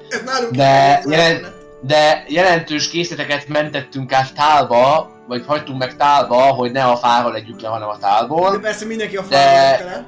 De 0.52 1.02
így 1.06 1.12
jelen- 1.12 1.42
lett. 1.42 1.54
de 1.82 2.24
jelentős 2.28 2.90
készleteket 2.90 3.48
mentettünk 3.48 4.14
át 4.14 4.34
tálba, 4.34 5.12
vagy 5.28 5.44
hagytunk 5.48 5.80
meg 5.80 5.96
tálba, 5.96 6.36
hogy 6.42 6.72
ne 6.72 6.84
a 6.84 6.96
fára 6.96 7.30
legyük 7.30 7.62
le, 7.62 7.68
hanem 7.68 7.88
a 7.90 7.94
De 7.94 8.00
tálból. 8.00 8.60
persze 8.60 8.86
mindenki 8.86 9.18
a 9.18 9.22
De- 9.30 9.36
fára 9.38 9.86
le. 9.86 10.08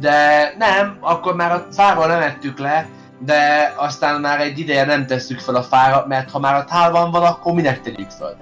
De 0.00 0.54
nem, 0.58 0.96
akkor 1.00 1.34
már 1.34 1.52
a 1.52 1.66
fáról 1.72 2.06
nem 2.06 2.20
ettük 2.20 2.58
le, 2.58 2.88
de 3.18 3.72
aztán 3.76 4.20
már 4.20 4.40
egy 4.40 4.58
ideje 4.58 4.84
nem 4.84 5.06
tesszük 5.06 5.38
fel 5.40 5.54
a 5.54 5.62
fára, 5.62 6.04
mert 6.08 6.30
ha 6.30 6.38
már 6.38 6.54
a 6.54 6.64
tálban 6.64 7.10
van, 7.10 7.22
akkor 7.22 7.52
minek 7.54 7.82
tegyük 7.82 8.10
fel? 8.10 8.36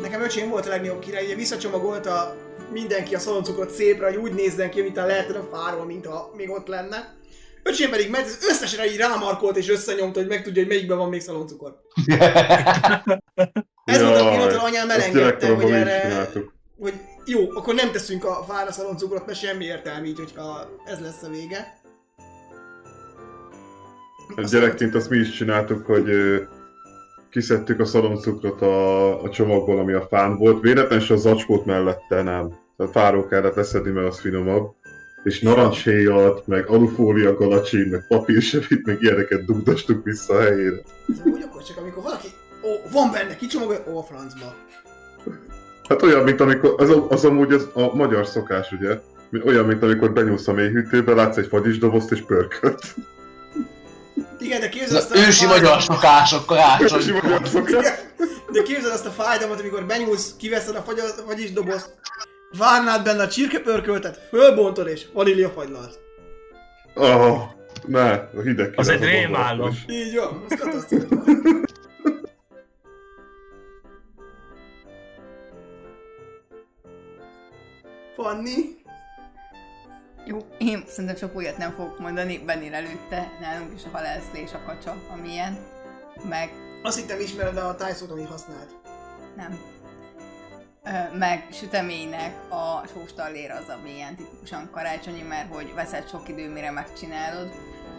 Nekem 0.00 0.22
öcsém 0.22 0.48
volt 0.48 0.66
a 0.66 0.68
legnagyobb 0.68 0.98
király, 0.98 1.24
ugye 1.24 1.34
visszacsomagolta 1.34 2.34
mindenki 2.72 3.14
a 3.14 3.18
szaloncukot 3.18 3.70
szépre, 3.70 4.06
hogy 4.06 4.16
úgy 4.16 4.32
nézzen 4.34 4.70
ki, 4.70 4.80
mint 4.82 4.96
a 4.98 5.06
lehetne 5.06 5.38
a 5.38 5.48
fáról, 5.56 5.84
mint 5.84 6.06
ha 6.06 6.30
még 6.36 6.50
ott 6.50 6.66
lenne. 6.66 7.14
Öcsém 7.62 7.90
pedig 7.90 8.10
ment, 8.10 8.26
ez 8.26 8.38
összesre 8.48 8.86
így 8.90 8.96
rámarkolt 8.96 9.56
és 9.56 9.68
összenyomta, 9.70 10.18
hogy 10.18 10.28
megtudja, 10.28 10.62
hogy 10.62 10.70
melyikben 10.70 10.98
van 10.98 11.08
még 11.08 11.20
szaloncukor. 11.20 11.74
Ez 13.88 14.02
volt 14.02 14.20
a 14.20 14.30
pillanat, 14.30 14.54
anyám 14.54 14.90
elengedte, 14.90 15.54
hogy 15.54 15.70
erre, 15.70 16.30
hogy 16.78 16.94
jó, 17.24 17.50
akkor 17.54 17.74
nem 17.74 17.90
teszünk 17.90 18.24
a 18.24 18.44
fára 18.48 18.72
szaloncukrot, 18.72 19.26
mert 19.26 19.38
semmi 19.38 19.64
értelme 19.64 20.06
így, 20.06 20.18
hogyha 20.18 20.68
ez 20.84 21.00
lesz 21.00 21.22
a 21.22 21.28
vége. 21.28 21.78
Egy 24.36 24.44
gyerekként 24.44 24.94
azt 24.94 25.10
mi 25.10 25.16
is 25.16 25.30
csináltuk, 25.30 25.86
hogy 25.86 26.10
kiszedtük 27.30 27.80
a 27.80 27.84
szaloncukrot 27.84 28.62
a, 28.62 29.22
a 29.22 29.30
csomagból, 29.30 29.78
ami 29.78 29.92
a 29.92 30.06
fán 30.10 30.36
volt. 30.36 30.60
Véletlenül 30.60 31.04
se 31.04 31.14
a 31.14 31.16
zacskót 31.16 31.64
mellette 31.64 32.22
nem. 32.22 32.58
A 32.76 32.86
fáról 32.86 33.26
kellett 33.26 33.54
leszedni, 33.54 33.90
mert 33.90 34.06
az 34.06 34.20
finomabb. 34.20 34.74
És 35.24 35.40
narancshéjat, 35.40 36.46
meg 36.46 36.68
alufólia 36.68 37.34
galacsin, 37.34 37.88
meg 37.88 38.06
papírsevit, 38.08 38.86
meg 38.86 39.02
ilyeneket 39.02 39.44
dugdostuk 39.44 40.04
vissza 40.04 40.34
a 40.34 40.40
helyére. 40.40 40.82
Ez 41.08 41.20
úgy 41.24 41.42
akkor 41.42 41.62
csak, 41.62 41.76
amikor 41.76 42.02
valaki, 42.02 42.28
ó, 42.62 42.90
van 42.92 43.10
benne, 43.10 43.36
kicsomagolja, 43.36 43.82
ó, 43.88 43.98
a 43.98 44.02
francba. 44.02 44.54
Hát 45.88 46.02
olyan, 46.02 46.22
mint 46.22 46.40
amikor, 46.40 46.74
az, 46.76 46.96
az 47.08 47.24
amúgy 47.24 47.52
az 47.52 47.68
a 47.72 47.94
magyar 47.94 48.26
szokás, 48.26 48.72
ugye? 48.72 48.98
Olyan, 49.44 49.64
mint 49.64 49.82
amikor 49.82 50.12
benyúlsz 50.12 50.48
a 50.48 50.52
mélyhűtőbe, 50.52 51.14
látsz 51.14 51.36
egy 51.36 51.46
fagyisdobozt 51.46 52.12
és 52.12 52.22
pörkölt. 52.22 52.94
Igen, 54.38 54.60
de 54.60 54.68
képzeld 54.68 54.96
azt 55.00 55.10
az 55.10 55.26
ősi 55.26 55.46
magyar 55.46 55.82
szokások 55.82 56.46
karácsony. 56.46 57.00
És 57.00 57.12
magyar 57.22 57.48
szokás. 57.48 57.86
De 58.52 58.62
képzeld 58.62 58.92
azt 58.92 59.06
a 59.06 59.10
fájdalmat, 59.10 59.60
amikor 59.60 59.86
benyúlsz, 59.86 60.34
kiveszed 60.38 60.76
a 60.76 60.82
fagy, 60.82 61.00
vagyis 61.26 61.52
dobozt, 61.52 61.94
várnád 62.58 63.04
benne 63.04 63.22
a 63.22 63.28
csirkepörköltet, 63.28 64.20
fölbontod 64.28 64.88
és 64.88 65.06
vaníliafagylalt. 65.12 65.98
Oh, 66.94 67.40
ne, 67.86 68.10
a 68.10 68.40
hideg 68.44 68.72
Az 68.76 68.88
egy 68.88 69.02
a 69.02 69.04
rémálom. 69.04 69.70
Így 69.88 70.16
van, 70.16 70.44
ez 70.48 70.86
Fanni? 78.22 78.54
Jó, 80.24 80.38
én 80.58 80.84
szerintem 80.86 81.16
csak 81.16 81.36
újat 81.36 81.56
nem 81.56 81.70
fogok 81.70 81.98
mondani, 81.98 82.38
Bennél 82.38 82.74
előtte 82.74 83.30
nálunk 83.40 83.74
is 83.74 83.84
a 83.84 83.88
halászlé 83.92 84.40
és 84.40 84.52
a 84.52 84.62
kacsa, 84.66 84.94
amilyen. 85.12 85.58
Meg 86.28 86.50
Azt 86.82 86.98
hittem 86.98 87.20
ismered 87.20 87.56
a 87.56 87.74
tájszót, 87.74 88.10
amit 88.10 88.28
használt. 88.28 88.76
nem. 89.36 89.58
Ö, 90.84 91.16
meg 91.16 91.46
süteménynek 91.52 92.52
a 92.52 92.86
sóstallér 92.86 93.50
az, 93.50 93.68
ami 93.68 93.94
ilyen 93.94 94.16
tipikusan 94.16 94.70
karácsonyi, 94.70 95.22
mert 95.22 95.54
hogy 95.54 95.74
veszed 95.74 96.08
sok 96.08 96.28
idő, 96.28 96.52
mire 96.52 96.70
megcsinálod, 96.70 97.50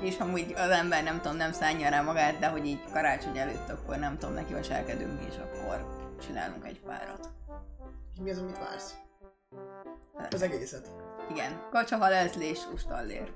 és 0.02 0.18
amúgy 0.18 0.54
az 0.58 0.70
ember 0.70 1.04
nem 1.04 1.22
tudom, 1.22 1.38
nem 1.38 1.52
szánja 1.52 1.90
rá 1.90 2.02
magát, 2.02 2.40
de 2.40 2.48
hogy 2.48 2.66
így 2.66 2.84
karácsony 2.92 3.38
előtt 3.38 3.70
akkor 3.70 3.98
nem 3.98 4.18
tudom, 4.18 4.34
neki 4.34 4.54
veselkedünk, 4.54 5.22
és 5.30 5.36
akkor 5.36 5.86
csinálunk 6.26 6.66
egy 6.66 6.80
párat. 6.80 7.30
És 8.14 8.20
mi 8.22 8.30
az, 8.30 8.38
amit 8.38 8.58
vársz? 8.58 8.94
Az 10.32 10.42
egészet. 10.42 10.88
Igen, 11.32 11.62
kacsa, 11.72 11.98
halászlé 11.98 12.50
és 12.50 12.60
sóstallér. 12.70 13.32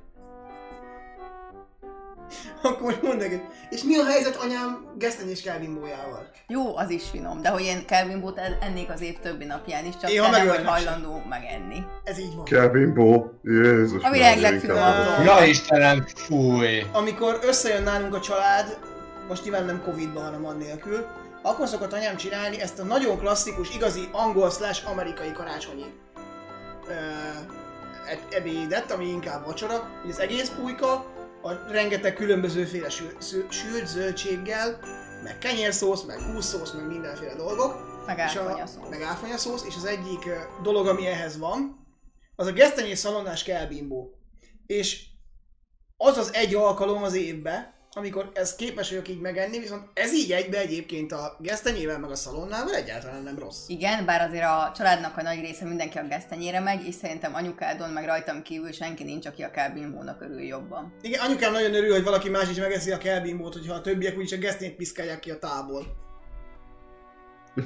Akkor 2.62 2.82
most 2.82 3.02
mondd 3.02 3.18
neked. 3.18 3.42
És 3.70 3.84
mi 3.84 3.98
a 3.98 4.06
helyzet 4.06 4.36
anyám 4.36 4.94
gesztenyés 4.98 5.42
kelbimbójával? 5.42 6.30
Jó, 6.48 6.78
az 6.78 6.90
is 6.90 7.10
finom, 7.10 7.42
de 7.42 7.50
hogy 7.50 7.62
én 7.62 7.86
Kelvin 7.86 8.20
Bót 8.20 8.40
ennék 8.60 8.90
az 8.90 9.02
év 9.02 9.20
többi 9.20 9.46
napján 9.46 9.86
is, 9.86 9.98
csak 9.98 10.12
Én, 10.12 10.22
te 10.22 10.28
ha 10.28 10.32
nem 10.32 10.48
vagy 10.48 10.66
hajlandó 10.66 11.22
megenni. 11.30 11.84
Ez 12.04 12.20
így 12.20 12.36
van. 12.36 12.46
Kevin 12.46 12.94
Bo, 12.94 13.24
Jézus. 13.44 14.04
A 14.04 14.12
világ 14.12 14.40
legfinomabb. 14.40 15.24
Ja 15.24 15.46
Istenem, 15.46 16.06
fúj! 16.16 16.86
Amikor 16.92 17.40
összejön 17.42 17.84
nálunk 17.84 18.16
a 18.16 18.20
család, 18.20 18.78
most 19.28 19.44
nyilván 19.44 19.66
nem 19.66 19.82
Covid-ban, 19.82 20.24
hanem 20.24 20.46
annélkül, 20.46 21.06
akkor 21.46 21.68
szokott 21.68 21.94
anyám 21.94 22.16
csinálni 22.18 22.60
ezt 22.62 22.80
a 22.80 22.84
nagyon 22.84 23.20
klasszikus, 23.20 23.76
igazi 23.76 24.10
angol 24.12 24.50
slash 24.50 24.90
amerikai 24.90 25.32
karácsonyi 25.32 25.86
ö, 26.88 26.94
ebédet, 28.30 28.92
ami 28.92 29.06
inkább 29.08 29.46
vacsora, 29.46 29.90
hogy 30.02 30.10
az 30.12 30.20
egész 30.20 30.50
pulyka, 30.50 30.92
a 31.42 31.54
rengeteg 31.72 32.14
különbözőféle 32.14 32.90
sű- 32.90 33.22
szű- 33.22 33.52
sült 33.52 33.88
zöldséggel, 33.88 34.80
meg 35.24 35.38
kenyérszósz, 35.38 36.04
meg 36.04 36.20
húszszósz, 36.22 36.72
meg 36.72 36.88
mindenféle 36.88 37.36
dolgok. 37.36 37.92
Meg 38.06 38.18
És 38.18 38.36
a- 38.36 38.42
áfonyaszó. 38.42 38.82
Meg 38.90 39.02
áfonyaszósz, 39.02 39.64
és 39.68 39.76
az 39.76 39.86
egyik 39.86 40.30
dolog, 40.62 40.88
ami 40.88 41.06
ehhez 41.08 41.38
van, 41.38 41.88
az 42.36 42.48
a 42.48 42.52
gesztenyés 42.52 42.98
szalonnás 42.98 43.44
kelbimbó. 43.44 44.10
És 44.66 45.04
az 45.98 46.18
az 46.18 46.34
egy 46.34 46.56
alkalom 46.56 47.04
az 47.04 47.14
évben, 47.14 47.74
amikor 47.96 48.32
ez 48.34 48.56
képes 48.56 48.90
vagyok 48.90 49.08
így 49.08 49.20
megenni, 49.20 49.60
viszont 49.60 49.84
ez 49.94 50.14
így 50.14 50.32
egybe 50.32 50.58
egyébként 50.58 51.12
a 51.12 51.38
gesztenyével 51.40 52.00
meg 52.00 52.10
a 52.10 52.16
szalonnával 52.16 52.76
egyáltalán 52.76 53.24
nem 53.24 53.40
rossz. 53.40 53.68
Igen, 53.68 54.06
bár 54.06 54.22
azért 54.30 54.44
a 54.44 54.72
családnak 54.76 55.18
a 55.18 55.22
nagy 55.22 55.40
része 55.40 55.66
mindenki 55.66 55.98
a 55.98 56.08
gesztenyére 56.08 56.60
megy, 56.60 56.88
és 56.88 56.96
szerintem 56.96 57.36
anyukádon 57.36 57.90
meg 57.90 58.06
rajtam 58.06 58.42
kívül 58.42 58.72
senki 58.72 59.04
nincs, 59.04 59.26
aki 59.26 59.44
a 59.44 59.52
Kelvin 59.52 59.92
Bónak 59.92 60.22
örül 60.22 60.42
jobban. 60.42 60.94
Igen, 61.02 61.20
anyukám 61.20 61.52
nagyon 61.52 61.74
örül, 61.74 61.92
hogy 61.92 62.04
valaki 62.04 62.30
más 62.30 62.50
is 62.50 62.58
megeszi 62.58 62.92
a 62.92 62.98
kelbimbót, 62.98 63.54
hogyha 63.54 63.74
a 63.74 63.82
többiek 63.82 64.18
úgyis 64.18 64.32
a 64.32 64.38
gesztenyét 64.38 64.76
piszkálják 64.76 65.20
ki 65.20 65.32
a 65.32 65.40
tából. 65.40 66.02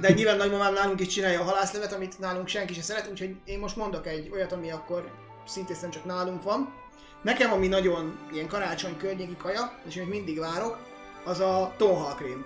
De 0.01 0.11
nyilván 0.11 0.37
nagymamám 0.37 0.73
nálunk 0.73 0.99
is 0.99 1.07
csinálja 1.07 1.39
a 1.39 1.43
halászlevet, 1.43 1.93
amit 1.93 2.19
nálunk 2.19 2.47
senki 2.47 2.73
sem 2.73 2.83
szeret, 2.83 3.09
úgyhogy 3.11 3.35
én 3.45 3.59
most 3.59 3.75
mondok 3.75 4.07
egy 4.07 4.29
olyat, 4.33 4.51
ami 4.51 4.71
akkor 4.71 5.11
szintén 5.45 5.89
csak 5.89 6.05
nálunk 6.05 6.43
van. 6.43 6.73
Nekem, 7.21 7.51
ami 7.51 7.67
nagyon 7.67 8.19
ilyen 8.33 8.47
karácsony 8.47 8.97
környéki 8.97 9.37
kaja, 9.37 9.79
és 9.87 9.95
amit 9.95 10.09
mindig 10.09 10.39
várok, 10.39 10.77
az 11.25 11.39
a 11.39 11.73
tonhalkrém. 11.77 12.45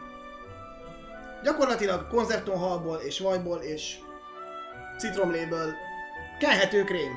Gyakorlatilag 1.44 2.08
konzervtonhalból 2.08 2.98
és 2.98 3.20
vajból 3.20 3.58
és 3.58 3.96
citromléből 4.98 5.74
kenhető 6.40 6.84
krém. 6.84 7.14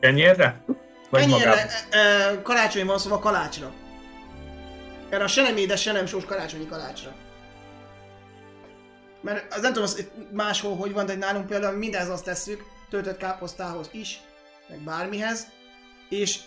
Kenyérre? 0.00 0.64
Vagy 1.10 1.20
Kenyérre, 1.20 1.66
e, 1.90 1.98
e, 1.98 2.42
karácsony 2.42 2.86
van 2.86 2.98
szóval 2.98 3.18
kalácsra. 3.18 3.72
Erre 5.08 5.24
a 5.24 5.28
se 5.28 5.42
nem 5.42 5.56
édes, 5.56 5.82
se 5.82 5.92
nem 5.92 6.06
sós 6.06 6.24
karácsonyi 6.24 6.66
kalácsra. 6.66 7.14
Mert 9.20 9.54
az 9.54 9.60
nem 9.60 9.72
tudom, 9.72 9.88
az 9.88 10.08
máshol 10.32 10.76
hogy 10.76 10.92
van, 10.92 11.06
de 11.06 11.14
nálunk 11.14 11.46
például 11.46 11.76
mindenhez 11.76 12.08
azt 12.08 12.24
tesszük, 12.24 12.64
töltött 12.90 13.16
káposztához 13.16 13.88
is, 13.92 14.20
meg 14.68 14.80
bármihez, 14.80 15.46
és, 16.08 16.40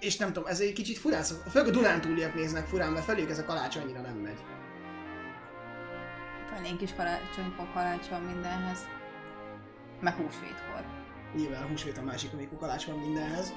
és 0.00 0.16
nem 0.16 0.32
tudom, 0.32 0.48
ez 0.48 0.60
egy 0.60 0.72
kicsit 0.72 0.98
furán 0.98 1.22
szok. 1.22 1.42
Főleg 1.50 1.68
a 1.68 1.70
Dunántúliak 1.70 2.34
néznek 2.34 2.66
furán, 2.66 2.92
mert 2.92 3.04
felük 3.04 3.30
ez 3.30 3.38
a 3.38 3.44
kalács 3.44 3.76
annyira 3.76 4.00
nem 4.00 4.16
megy. 4.16 4.38
Elég 6.56 6.76
kis 6.76 6.94
karácsonykor 6.94 7.72
kalács 7.72 8.10
mindenhez. 8.26 8.78
Meg 10.00 10.14
húsvétkor. 10.14 10.84
Nyilván 11.34 11.62
a 11.62 11.66
húsvét 11.66 11.98
a 11.98 12.02
másik, 12.02 12.32
amikor 12.32 12.58
kalács 12.58 12.84
van 12.84 12.98
mindenhez. 12.98 13.52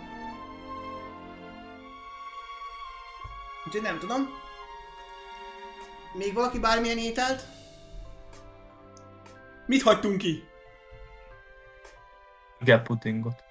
Úgyhogy 3.66 3.82
nem 3.82 4.00
tudom. 4.00 4.30
Még 6.14 6.34
valaki 6.34 6.60
bármilyen 6.60 6.98
ételt? 6.98 7.44
Mit 9.66 9.82
hagytunk 9.82 10.18
ki? 10.18 10.44
Gepudingot. 12.60 13.45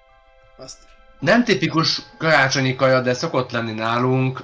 Azt. 0.57 0.77
Nem 1.19 1.43
tipikus 1.43 2.01
karácsonyi 2.17 2.75
kaja, 2.75 3.01
de 3.01 3.13
szokott 3.13 3.51
lenni 3.51 3.71
nálunk. 3.71 4.43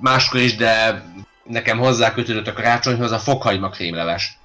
Máskor 0.00 0.40
is, 0.40 0.56
de 0.56 1.02
nekem 1.44 1.78
hozzákötődött 1.78 2.46
a 2.46 2.52
karácsonyhoz 2.52 3.10
a 3.10 3.18
fokhagyma 3.18 3.68
krémleves. 3.68 4.38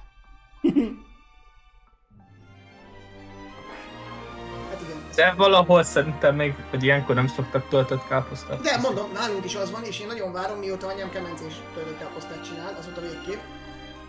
Hát. 4.70 4.78
De 5.14 5.32
valahol 5.36 5.82
szerintem 5.82 6.34
még, 6.34 6.54
hogy 6.70 6.84
ilyenkor 6.84 7.14
nem 7.14 7.26
szoktak 7.26 7.68
töltött 7.68 8.06
káposztát. 8.08 8.60
De 8.60 8.76
mondom, 8.76 9.12
nálunk 9.12 9.44
is 9.44 9.54
az 9.54 9.70
van, 9.70 9.84
és 9.84 10.00
én 10.00 10.06
nagyon 10.06 10.32
várom, 10.32 10.58
mióta 10.58 10.86
anyám 10.86 11.10
kemencés 11.10 11.52
töltött 11.74 11.98
káposztát 11.98 12.44
csinál, 12.48 12.76
azóta 12.78 13.00
végképp. 13.00 13.40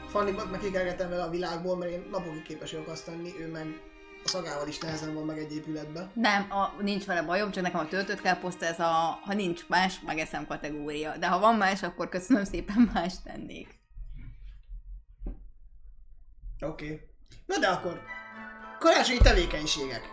Fanni 0.10 0.32
meg 0.52 0.60
kikergettem 0.60 1.10
vele 1.10 1.24
a 1.24 1.30
világból, 1.30 1.78
mert 1.78 1.92
én 1.92 2.08
napokig 2.12 2.44
képes 2.44 2.72
vagyok 2.72 2.88
azt 2.88 3.06
tenni, 3.06 3.34
ő 3.40 3.52
meg 3.52 3.82
a 4.24 4.28
szagával 4.28 4.68
is 4.68 4.78
nehezen 4.78 5.14
van 5.14 5.26
meg 5.26 5.38
egy 5.38 5.56
épületbe. 5.56 6.12
Nem, 6.14 6.52
a, 6.52 6.82
nincs 6.82 7.06
vele 7.06 7.22
bajom, 7.22 7.52
csak 7.52 7.64
nekem 7.64 7.80
a 7.80 7.88
töltött 7.88 8.22
káposzta 8.22 8.66
ez 8.66 8.80
a, 8.80 9.20
ha 9.24 9.34
nincs 9.34 9.68
más, 9.68 10.00
megeszem 10.06 10.48
kategória. 10.48 11.18
De 11.18 11.28
ha 11.28 11.40
van 11.40 11.56
más, 11.56 11.84
akkor 11.84 12.10
köszönöm 12.10 12.44
szépen 12.44 12.90
más 12.94 13.14
tennék. 13.24 13.80
Oké. 16.60 16.86
Okay. 16.86 17.00
Na 17.46 17.58
de 17.58 17.68
akkor, 17.68 18.02
karácsonyi 18.80 19.20
tevékenységek. 19.20 20.10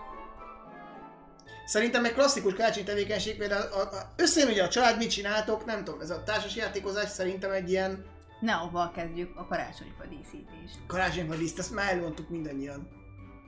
Szerintem 1.66 2.04
egy 2.04 2.12
klasszikus 2.12 2.54
karácsonyi 2.54 2.86
tevékenység 2.86 3.36
például 3.36 3.72
a, 3.72 3.80
a, 3.80 4.12
összejön 4.16 4.50
ugye 4.50 4.64
a 4.64 4.68
család, 4.68 4.96
mit 4.96 5.10
csináltok, 5.10 5.64
nem 5.64 5.84
tudom, 5.84 6.00
ez 6.00 6.10
a 6.10 6.22
társas 6.22 6.56
játékozás 6.56 7.08
szerintem 7.08 7.50
egy 7.50 7.70
ilyen 7.70 8.04
Ne 8.40 8.54
avval 8.54 8.90
kezdjük 8.90 9.36
a 9.36 9.46
karácsonyfa 9.46 10.04
díszítést. 10.06 10.78
karácsonyfa 10.86 11.36
díszt, 11.36 11.58
ezt 11.58 11.74
már 11.74 11.92
elmondtuk 11.92 12.28
mindannyian. 12.28 12.97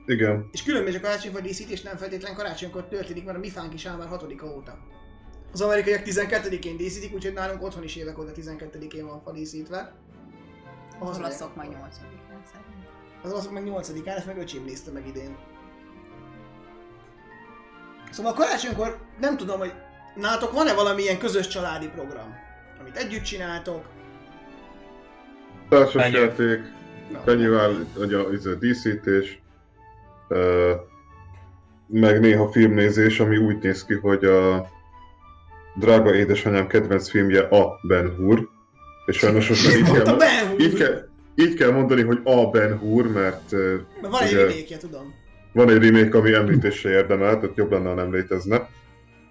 Igen. 0.05 0.49
És 0.51 0.63
különböző 0.63 0.99
karácsonyfa 0.99 1.39
díszítés 1.39 1.81
nem 1.81 1.97
feltétlen 1.97 2.35
karácsonykor 2.35 2.87
történik, 2.87 3.25
mert 3.25 3.37
a 3.37 3.39
mi 3.39 3.49
fánk 3.49 3.73
is 3.73 3.85
áll 3.85 3.97
már 3.97 4.07
6 4.07 4.23
óta. 4.43 4.77
Az 5.53 5.61
amerikaiak 5.61 6.01
12-én 6.05 6.77
díszítik, 6.77 7.13
úgyhogy 7.13 7.33
nálunk 7.33 7.63
otthon 7.63 7.83
is 7.83 7.95
évek 7.95 8.19
óta 8.19 8.31
12-én 8.35 9.05
van 9.05 9.21
fa 9.21 9.31
díszítve. 9.31 9.93
Az 10.99 11.17
olaszok 11.17 11.55
majd 11.55 11.69
8 11.69 11.81
szerint. 11.95 12.19
Az 13.23 13.31
olaszok 13.31 13.51
meg 13.51 13.63
8-án, 13.65 14.15
ezt 14.17 14.25
meg 14.25 14.37
öcsém 14.37 14.63
nézte 14.63 14.91
meg 14.91 15.07
idén. 15.07 15.37
Szóval 18.11 18.33
karácsonykor 18.33 18.99
nem 19.19 19.37
tudom, 19.37 19.59
hogy 19.59 19.73
nálatok 20.15 20.51
van-e 20.51 20.73
valamilyen 20.73 21.17
közös 21.17 21.47
családi 21.47 21.87
program, 21.87 22.35
amit 22.79 22.97
együtt 22.97 23.23
csináltok, 23.23 23.85
Társasjáték, 25.71 26.59
Penyivál, 27.23 27.87
ugye 27.95 28.17
ez 28.33 28.45
a 28.45 28.55
díszítés, 28.55 29.40
ö, 29.40 29.40
meg 31.87 32.19
néha 32.19 32.51
filmnézés, 32.51 33.19
ami 33.19 33.37
úgy 33.37 33.57
néz 33.61 33.85
ki, 33.85 33.93
hogy 33.93 34.25
a 34.25 34.69
drága 35.75 36.15
édesanyám 36.15 36.67
kedvenc 36.67 37.09
filmje 37.09 37.41
a 37.41 37.79
Ben 37.87 38.15
Hur, 38.15 38.47
és 39.05 39.17
sajnos 39.17 39.49
most 39.49 39.67
már 39.67 39.77
így 39.77 39.91
kell, 39.91 40.17
így 40.59 40.73
kell, 40.73 41.07
így 41.35 41.53
kell 41.53 41.71
mondani, 41.71 42.01
hogy 42.01 42.19
a 42.23 42.49
Ben 42.49 42.77
Hur, 42.77 43.07
mert 43.07 43.51
Mert 43.51 44.11
van 44.11 44.21
egy 44.23 44.33
remake 44.33 44.77
tudom. 44.79 45.13
van 45.53 45.69
egy 45.69 45.83
remake, 45.83 46.17
ami 46.17 46.33
említésre 46.33 46.89
érdemel, 46.89 47.39
tehát 47.39 47.55
jobb 47.55 47.71
lenne, 47.71 47.89
ha 47.89 47.95
nem 47.95 48.13
létezne. 48.13 48.57
De 48.57 48.67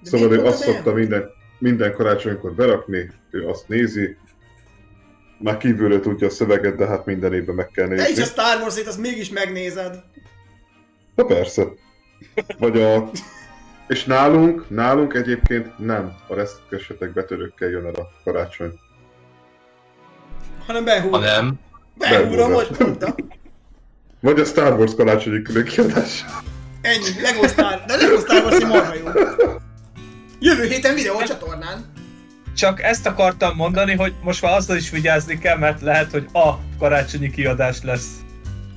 Szóval 0.03 0.33
ő 0.33 0.45
azt 0.45 0.63
szokta 0.63 0.93
minden, 0.93 1.25
minden 1.59 1.93
karácsonykor 1.93 2.53
berakni, 2.55 3.11
ő 3.31 3.49
azt 3.49 3.69
nézi, 3.69 4.17
már 5.39 5.57
kívülről 5.57 6.01
tudja 6.01 6.27
a 6.27 6.31
szöveget, 6.31 6.77
de 6.77 6.87
hát 6.87 7.07
minden 7.07 7.35
évben 7.35 7.55
meg 7.55 7.71
kell 7.71 7.89
Te 7.89 7.95
is 7.95 8.01
nézni. 8.01 8.23
a 8.23 8.27
Star 8.27 8.61
Wars-ét, 8.61 8.87
azt 8.87 9.01
mégis 9.01 9.31
megnézed. 9.31 9.95
Na 11.15 11.25
persze. 11.25 11.63
Vagy 12.59 12.81
a... 12.81 13.11
És 13.89 14.05
nálunk, 14.05 14.71
nálunk 14.71 15.15
egyébként 15.15 15.79
nem 15.79 16.17
a 16.29 16.35
reszkesetek 16.35 17.13
betörőkkel 17.13 17.69
jön 17.69 17.87
el 17.87 17.95
a 17.95 18.11
karácsony. 18.25 18.79
Hanem 20.67 20.85
Ben 20.85 21.03
Hur. 21.03 21.11
Ha 21.11 21.19
nem, 21.19 21.59
Ben 21.95 22.11
Ben 22.11 22.29
Hurra 22.29 22.43
Hurra. 22.45 22.57
most 22.57 22.79
mondta. 22.79 23.15
Vagy 24.21 24.41
a 24.41 24.45
Star 24.45 24.79
Wars 24.79 24.95
karácsonyi 24.95 25.43
különkiadás. 25.43 26.25
Ennyi, 26.81 27.21
Lego 27.23 27.47
Star, 27.47 27.83
de 27.87 27.97
Lego 27.97 28.19
Star 28.21 28.45
Wars 28.45 28.65
marha 28.65 28.95
jó. 28.95 29.05
Jövő 30.41 30.67
héten 30.67 30.95
videó 30.95 31.19
a 31.19 31.25
csatornán. 31.25 31.93
Csak 32.55 32.83
ezt 32.83 33.07
akartam 33.07 33.57
mondani, 33.57 33.95
hogy 33.95 34.15
most 34.23 34.43
már 34.43 34.53
azzal 34.57 34.77
is 34.77 34.91
vigyázni 34.91 35.39
kell, 35.39 35.59
mert 35.59 35.81
lehet, 35.81 36.11
hogy 36.11 36.27
a 36.33 36.55
karácsonyi 36.79 37.31
kiadás 37.31 37.83
lesz. 37.83 38.09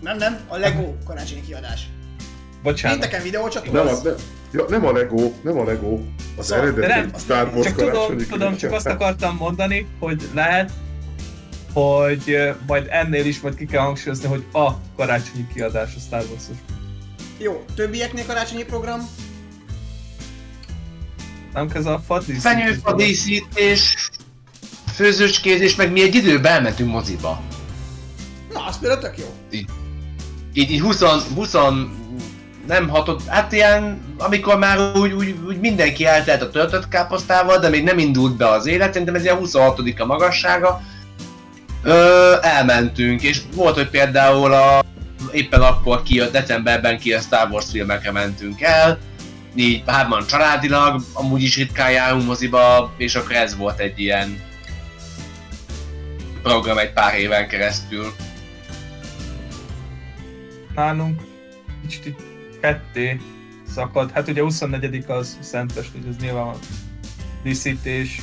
Nem, 0.01 0.18
nem, 0.18 0.39
a 0.47 0.57
Lego 0.57 0.93
karácsonyi 1.05 1.41
kiadás. 1.41 1.88
Bocsánat. 2.64 2.99
Pénteken 2.99 3.23
videó 3.23 3.44
a 3.44 3.49
Nem 3.72 3.88
a, 3.88 3.91
nem, 4.03 4.14
ja, 4.52 4.65
nem 4.69 4.85
a 4.85 4.91
Lego, 4.91 5.31
nem 5.41 5.60
a 5.60 5.64
Lego. 5.64 5.99
Az 6.38 6.45
Szóval- 6.45 6.64
eredeti 6.64 6.88
De 6.88 6.95
nem, 6.95 7.11
Star 7.19 7.52
Wars 7.53 7.68
Csak 7.68 7.76
tudom, 7.76 8.18
tudom, 8.18 8.57
csak 8.57 8.72
azt 8.72 8.85
akartam 8.88 9.35
mondani, 9.35 9.88
hogy 9.99 10.30
lehet, 10.34 10.72
hogy 11.73 12.53
majd 12.68 12.88
ennél 12.90 13.26
is 13.26 13.40
majd 13.41 13.56
ki 13.56 13.65
kell 13.65 13.81
hangsúlyozni, 13.81 14.27
hogy 14.27 14.45
a 14.53 14.72
karácsonyi 14.95 15.48
kiadás 15.53 15.95
a 15.95 15.99
Star 15.99 16.23
Wars-os. 16.30 16.57
Jó, 17.38 17.64
többieknél 17.76 18.26
karácsonyi 18.26 18.64
program? 18.64 19.10
Nem 21.53 21.69
ez 21.73 21.85
a 21.85 22.02
fadísz. 22.06 22.41
Fenyőfa 22.41 22.94
díszítés, 22.94 24.10
főzőskézés, 24.94 25.76
meg 25.76 25.91
mi 25.91 26.02
egy 26.02 26.15
időben 26.15 26.52
elmentünk 26.52 26.91
moziba. 26.91 27.41
Na, 28.53 28.65
az 28.65 28.80
például 28.80 29.02
tök 29.02 29.18
jó. 29.18 29.26
Így, 29.52 29.69
így 30.53 30.80
20, 30.81 31.02
20 31.35 31.53
nem 32.68 32.90
hatott, 32.90 33.26
hát 33.27 33.52
ilyen, 33.52 34.02
amikor 34.18 34.57
már 34.57 34.80
úgy, 34.95 35.11
úgy, 35.11 35.35
úgy 35.48 35.60
mindenki 35.60 36.06
eltelt 36.06 36.41
a 36.41 36.49
töltött 36.49 36.88
káposztával, 36.88 37.60
de 37.60 37.69
még 37.69 37.84
nem 37.84 37.98
indult 37.98 38.38
be 38.38 38.48
az 38.48 38.65
élet, 38.65 38.91
szerintem 38.91 39.15
ez 39.15 39.23
ilyen 39.23 39.38
26 39.38 39.80
a 39.98 40.06
magassága. 40.06 40.81
Ö, 41.84 42.34
elmentünk, 42.41 43.22
és 43.22 43.41
volt, 43.56 43.76
hogy 43.76 43.90
például 43.90 44.53
a, 44.53 44.84
éppen 45.31 45.61
akkor 45.61 46.03
kijött, 46.03 46.31
decemberben 46.31 46.99
ki 46.99 47.14
a 47.14 47.19
Star 47.19 47.48
Wars 47.52 47.65
filmekre 47.72 48.11
mentünk 48.11 48.61
el, 48.61 48.98
így 49.56 49.84
hárman 49.85 50.26
családilag, 50.26 51.02
amúgy 51.14 51.41
is 51.41 51.57
ritkán 51.57 51.91
járunk 51.91 52.26
moziba, 52.26 52.94
és 52.98 53.15
akkor 53.15 53.35
ez 53.35 53.57
volt 53.57 53.80
egy 53.80 53.99
ilyen 53.99 54.41
program 56.44 56.77
egy 56.77 56.94
pár 56.94 57.19
éven 57.19 57.48
keresztül. 57.48 58.14
nálunk 60.76 61.22
kicsit 61.88 62.32
ketté 62.64 63.19
szakad. 63.68 64.11
Hát 64.11 64.27
ugye 64.27 64.41
24 64.41 65.03
az 65.07 65.38
szentes, 65.41 65.91
hogy 65.91 66.07
ez 66.10 66.15
nyilván 66.22 66.48
a 66.48 66.56
díszítés, 67.44 68.22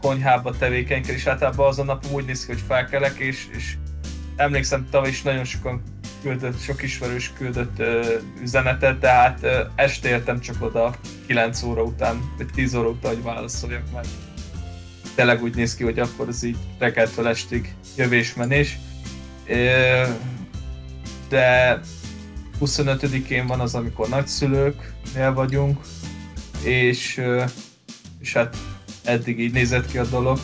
konyhába 0.00 0.56
tevékenykedés, 0.58 1.26
általában 1.26 1.66
azon 1.66 1.86
napom 1.86 2.12
úgy 2.12 2.24
néz 2.24 2.46
ki, 2.46 2.52
hogy 2.52 2.62
felkelek, 2.66 3.18
és, 3.18 3.46
és 3.56 3.76
emlékszem, 4.36 4.88
tavaly 4.90 5.08
is 5.08 5.22
nagyon 5.22 5.44
sokan 5.44 5.82
küldött, 6.22 6.60
sok 6.60 6.82
ismerős 6.82 7.32
küldött 7.32 7.78
ö, 7.78 8.16
üzenetet, 8.42 8.98
tehát 8.98 9.38
ö, 9.42 9.60
este 9.74 10.08
értem 10.08 10.40
csak 10.40 10.56
oda 10.60 10.94
9 11.26 11.62
óra 11.62 11.82
után, 11.82 12.32
vagy 12.36 12.48
10 12.54 12.74
óra 12.74 12.88
után, 12.88 13.14
hogy 13.14 13.22
válaszoljak, 13.22 13.82
mert 13.94 14.08
tényleg 15.14 15.42
úgy 15.42 15.54
néz 15.54 15.74
ki, 15.74 15.84
hogy 15.84 15.98
akkor 15.98 16.28
az 16.28 16.42
így 16.42 16.56
reggeltől 16.78 17.28
estig 17.28 17.74
jövés-menés. 17.96 18.78
Ö, 19.46 20.02
de 21.28 21.80
25-én 22.60 23.46
van 23.46 23.60
az, 23.60 23.74
amikor 23.74 24.08
nagyszülőknél 24.08 25.32
vagyunk, 25.34 25.80
és, 26.62 27.22
és 28.20 28.32
hát 28.32 28.56
eddig 29.04 29.40
így 29.40 29.52
nézett 29.52 29.86
ki 29.86 29.98
a 29.98 30.04
dolog. 30.04 30.38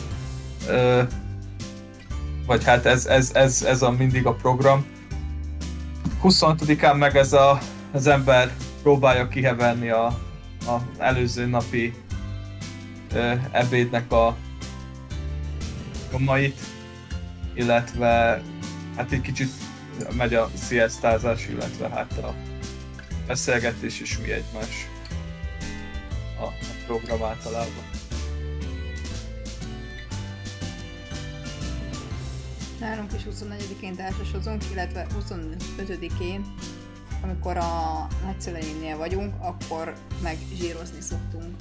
Vagy 2.45 2.63
hát 2.63 2.85
ez, 2.85 3.05
ez, 3.05 3.31
ez, 3.33 3.63
ez 3.63 3.81
a 3.81 3.91
mindig 3.91 4.25
a 4.25 4.33
program. 4.33 4.85
26-án 6.23 6.97
meg 6.97 7.15
ez 7.15 7.33
a, 7.33 7.59
az 7.91 8.07
ember 8.07 8.51
próbálja 8.81 9.27
kiheverni 9.27 9.89
a, 9.89 10.05
a 10.67 10.81
előző 10.97 11.45
napi 11.45 11.93
ebédnek 13.51 14.11
a 14.11 14.35
nyomait, 16.11 16.59
illetve 17.53 18.41
hát 18.95 19.11
egy 19.11 19.21
kicsit 19.21 19.51
megy 20.17 20.33
a 20.33 20.49
sziasztázás, 20.67 21.47
illetve 21.47 21.89
hát 21.89 22.17
a 22.17 22.33
beszélgetés 23.27 24.01
is 24.01 24.17
mi 24.17 24.31
egymás 24.31 24.87
a, 26.39 26.43
a 26.43 26.53
program 26.85 27.23
általában. 27.23 27.83
Nálunk 32.79 33.11
is 33.13 33.21
24-én 33.31 33.95
társasozunk, 33.95 34.63
illetve 34.71 35.07
25-én, 35.29 36.53
amikor 37.21 37.57
a 37.57 38.07
nagyszüleimnél 38.23 38.97
vagyunk, 38.97 39.33
akkor 39.39 39.93
meg 40.23 40.37
zsírozni 40.53 41.01
szoktunk. 41.01 41.55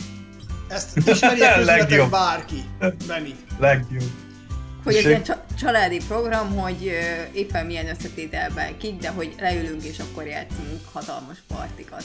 Ezt 0.69 0.93
közületek 1.05 1.65
Legjobb. 1.65 2.11
bárki. 2.11 2.65
Benni. 3.06 3.35
Legjobb. 3.59 4.23
Hogy 4.85 4.94
ez 4.94 5.05
egy 5.05 5.23
csa- 5.23 5.44
családi 5.59 6.01
program, 6.09 6.56
hogy 6.59 6.90
éppen 7.32 7.66
milyen 7.66 7.89
összetételben 7.89 8.77
kik, 8.78 8.97
de 8.97 9.09
hogy 9.09 9.35
leülünk 9.40 9.82
és 9.85 9.98
akkor 9.98 10.27
játszunk 10.27 10.81
hatalmas 10.93 11.39
partikat. 11.56 12.05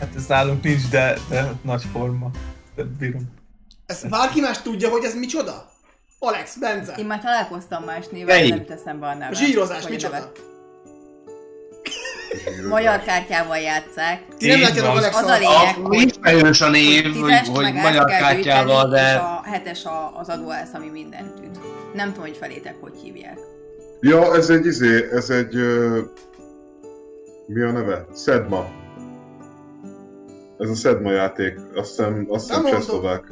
Hát 0.00 0.14
ez 0.16 0.26
nálunk 0.26 0.62
nincs, 0.62 0.88
de, 0.88 1.18
de 1.28 1.52
nagy 1.62 1.82
forma. 1.92 2.30
De 2.74 2.82
bírom. 2.98 3.36
Ezt 3.86 4.08
bárki 4.08 4.40
más 4.40 4.62
tudja, 4.62 4.88
hogy 4.88 5.04
ez 5.04 5.14
micsoda? 5.14 5.72
Alex, 6.18 6.56
Bence. 6.56 6.94
Én 6.98 7.06
már 7.06 7.20
találkoztam 7.20 7.84
más 7.84 8.06
néven, 8.10 8.48
nem 8.48 8.64
teszem 8.64 9.00
be 9.00 9.06
a 9.06 9.14
nevet. 9.14 9.36
Zsírozás 9.36 9.88
micsoda? 9.88 10.12
nevet. 10.12 10.42
Magyar 12.68 13.02
kártyával 13.02 13.58
játszák. 13.58 14.22
Ti 14.38 14.48
nem 14.48 14.60
látjátok 14.60 14.86
van. 14.86 14.96
Alex 14.96 15.16
Az 15.16 15.24
a 15.24 15.38
lényeg, 15.38 15.76
A 15.82 15.94
ismerős 15.94 16.60
a 16.60 16.68
név, 16.70 17.04
hogy 17.04 17.32
hogy, 17.48 17.48
hogy 17.48 17.74
magyar 17.74 18.04
kártyával, 18.04 18.88
de 18.88 19.14
a 19.14 19.42
hetes 19.44 19.84
a, 19.84 20.12
az 20.18 20.28
adóász, 20.28 20.72
ami 20.72 20.88
mindent 20.88 21.38
üt. 21.44 21.58
Nem 21.94 22.06
tudom, 22.12 22.26
hogy 22.28 22.36
felétek 22.36 22.76
hogy 22.80 22.94
hívják. 23.02 23.38
Ja, 24.00 24.36
ez 24.36 24.50
egy 24.50 24.66
izé, 24.66 25.08
ez 25.12 25.30
egy... 25.30 25.56
Ö... 25.56 26.00
Mi 27.46 27.62
a 27.62 27.70
neve? 27.70 28.06
Szedma. 28.12 28.68
Ez 30.58 30.70
a 30.70 30.74
Szedma 30.74 31.10
játék, 31.10 31.58
azt 31.74 31.88
hiszem, 31.88 32.26
azt 32.28 32.46
hiszem 32.46 32.62
Nem 32.62 32.72
csehszlovák. 32.72 33.24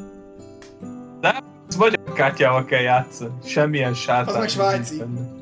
Ez 1.68 1.76
magyar 1.76 2.12
kártyával 2.14 2.64
kell 2.64 2.80
játszani. 2.80 3.30
Semmilyen 3.44 3.94
sátán. 3.94 4.26
Az 4.26 4.36
meg 4.36 4.48
svájci. 4.48 4.96
nincs 4.96 5.35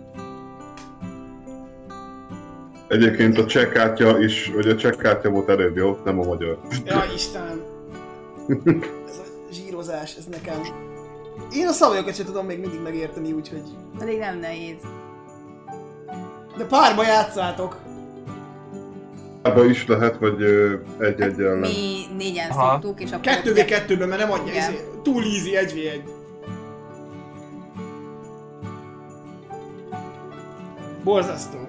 Egyébként 2.95 3.39
a 3.39 3.47
cseh 3.47 3.69
kártya 3.69 4.19
is, 4.19 4.51
vagy 4.55 4.69
a 4.69 4.77
cseh 4.77 4.93
kártya 4.93 5.31
volt 5.31 5.49
előbb, 5.49 5.77
jó? 5.77 5.99
Nem 6.05 6.19
a 6.21 6.25
magyar. 6.25 6.59
Ja, 6.85 7.05
Istenem. 7.15 7.63
Ez 9.09 9.19
a 9.19 9.53
zsírozás, 9.53 10.17
ez 10.17 10.25
nekem... 10.25 10.61
Én 11.53 11.67
a 11.67 11.73
szabályokat 11.73 12.15
sem 12.15 12.27
tudom 12.27 12.47
még 12.47 12.61
mindig 12.61 12.81
megérteni, 12.81 13.33
úgyhogy... 13.33 13.63
Pedig 13.99 14.19
nem 14.19 14.39
nehéz. 14.39 14.77
De 16.57 16.65
párba 16.65 17.03
játszátok. 17.03 17.77
Ebbe 19.43 19.65
is 19.65 19.87
lehet, 19.87 20.19
vagy 20.19 20.43
egy-egy 20.99 21.41
ellen. 21.41 21.59
Mi 21.59 22.05
négyen 22.17 22.51
Aha. 22.51 22.71
szoktuk, 22.71 23.01
és 23.01 23.11
akkor... 23.11 23.21
Kettő 23.21 23.53
v 23.53 23.65
kettőben, 23.65 24.09
mert 24.09 24.21
nem 24.21 24.33
adja, 24.33 24.53
Igen. 24.53 24.63
ezért. 24.63 24.99
túl 25.03 25.23
easy, 25.23 25.57
egy 25.57 25.73
v 25.73 25.77
egy. 25.77 26.03
Borzasztó. 31.05 31.64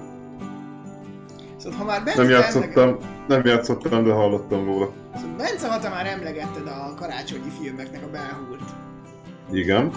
Szóval 1.65 1.79
ha 1.79 1.85
már 1.85 2.03
Bence 2.03 2.21
Nem 2.21 2.31
emleget- 2.31 2.53
játszottam, 2.53 2.97
nem 3.27 3.45
játszottam, 3.45 4.03
de 4.03 4.11
hallottam 4.11 4.65
róla. 4.65 4.91
Szóval 5.15 5.35
Bence, 5.37 5.67
ha 5.69 5.79
te 5.79 5.89
már 5.89 6.05
emlegetted 6.05 6.67
a 6.67 6.93
karácsonyi 6.99 7.51
filmeknek 7.61 8.01
a 8.03 8.09
belhúrt. 8.11 8.69
Igen. 9.51 9.91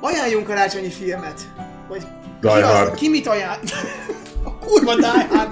Ajánljunk 0.00 0.46
karácsonyi 0.46 0.88
filmet. 0.90 1.40
Hogy 1.88 2.02
Die 2.40 2.50
ki, 2.52 2.60
Hard. 2.60 2.94
ki 2.94 3.08
mit 3.08 3.26
ajánl... 3.26 3.60
a 4.44 4.54
kurva 4.58 4.94
Die 4.94 5.26
Hard. 5.30 5.50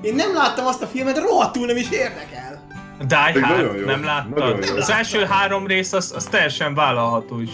Én 0.00 0.14
nem 0.14 0.34
láttam 0.34 0.66
azt 0.66 0.82
a 0.82 0.86
filmet, 0.86 1.18
rohadtul 1.18 1.66
nem 1.66 1.76
is 1.76 1.90
érdekel. 1.90 2.62
Die 3.06 3.46
Hard, 3.46 3.78
jó. 3.78 3.86
nem 3.86 4.04
láttad? 4.04 4.64
Az 4.76 4.90
első 4.90 5.24
három 5.24 5.66
rész 5.66 5.92
az, 5.92 6.12
az 6.16 6.24
teljesen 6.24 6.74
vállalható 6.74 7.40
is. 7.40 7.50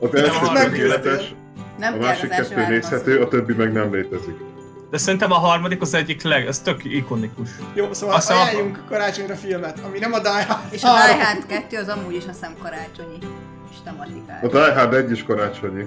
Az 0.00 0.14
első 0.14 0.46
tökéletes, 0.54 1.34
Nem 1.78 1.94
a 1.94 1.96
másik 1.96 2.30
az 2.30 2.36
kettő 2.48 2.66
nézhető, 2.66 3.20
a 3.20 3.28
többi 3.28 3.54
meg 3.54 3.72
nem 3.72 3.92
létezik. 3.94 4.36
De 4.90 4.98
szerintem 4.98 5.32
a 5.32 5.34
harmadik 5.38 5.80
az 5.80 5.94
egyik 5.94 6.22
leg, 6.22 6.46
az 6.46 6.58
tök 6.58 6.84
ikonikus. 6.84 7.48
Jó, 7.74 7.92
szóval 7.92 8.14
Azt 8.14 8.28
hiszem, 8.28 8.42
ajánljunk 8.42 8.84
karácsonyra 8.88 9.34
filmet, 9.34 9.78
ami 9.78 9.98
nem 9.98 10.12
a 10.12 10.18
Die 10.18 10.44
Hard. 10.44 10.72
És 10.72 10.82
a. 10.82 10.86
Die 10.86 11.24
Hard 11.24 11.46
2 11.46 11.76
az 11.76 11.88
amúgy 11.88 12.14
is 12.14 12.24
azt 12.26 12.38
hiszem 12.38 12.56
karácsonyi 12.62 13.18
és 13.70 13.76
tematikája. 13.84 14.40
A 14.42 14.48
Die 14.48 14.74
Hard 14.74 14.94
1 14.94 15.10
is 15.10 15.22
karácsonyi. 15.22 15.86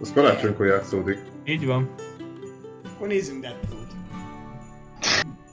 Az 0.00 0.12
karácsonykor 0.14 0.66
játszódik. 0.66 1.18
Így 1.44 1.66
van. 1.66 1.94
Akkor 2.94 3.08
nézzünk 3.08 3.40
Deadpool-t. 3.40 3.90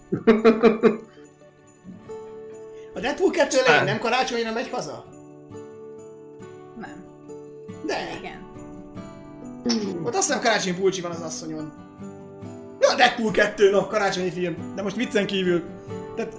A 2.96 3.00
Deadpool 3.00 3.32
2 3.32 3.58
elején 3.66 3.84
nem 3.84 4.00
karácsonyra 4.00 4.52
megy 4.52 4.70
haza? 4.70 5.06
Nem. 6.80 7.06
De. 7.86 7.96
Igen. 8.20 8.48
Ott 10.04 10.16
azt 10.16 10.28
hiszem 10.28 10.42
karácsonyi 10.42 10.76
pulcsi 10.76 11.02
van 11.02 11.12
az 11.12 11.22
asszonyon. 11.22 11.89
Ja, 12.90 12.96
Deadpool 12.96 13.32
2, 13.32 13.70
no, 13.70 13.88
karácsonyi 13.88 14.32
film. 14.32 14.74
De 14.76 14.82
most 14.82 14.96
viccen 14.96 15.26
kívül. 15.26 15.62
Tehát, 16.16 16.34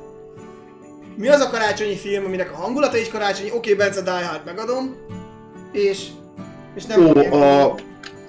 mi 1.16 1.28
az 1.28 1.40
a 1.40 1.50
karácsonyi 1.50 1.96
film, 1.96 2.24
aminek 2.24 2.52
a 2.52 2.56
hangulata 2.56 2.96
is 2.96 3.08
karácsonyi? 3.08 3.50
Oké, 3.50 3.72
okay, 3.72 3.74
Bence 3.74 4.02
Die 4.02 4.26
Hard 4.26 4.44
megadom. 4.44 4.96
És... 5.72 6.08
És 6.74 6.86
nem... 6.86 7.06
Ó, 7.06 7.12
ilyen- 7.20 7.32
a, 7.32 7.64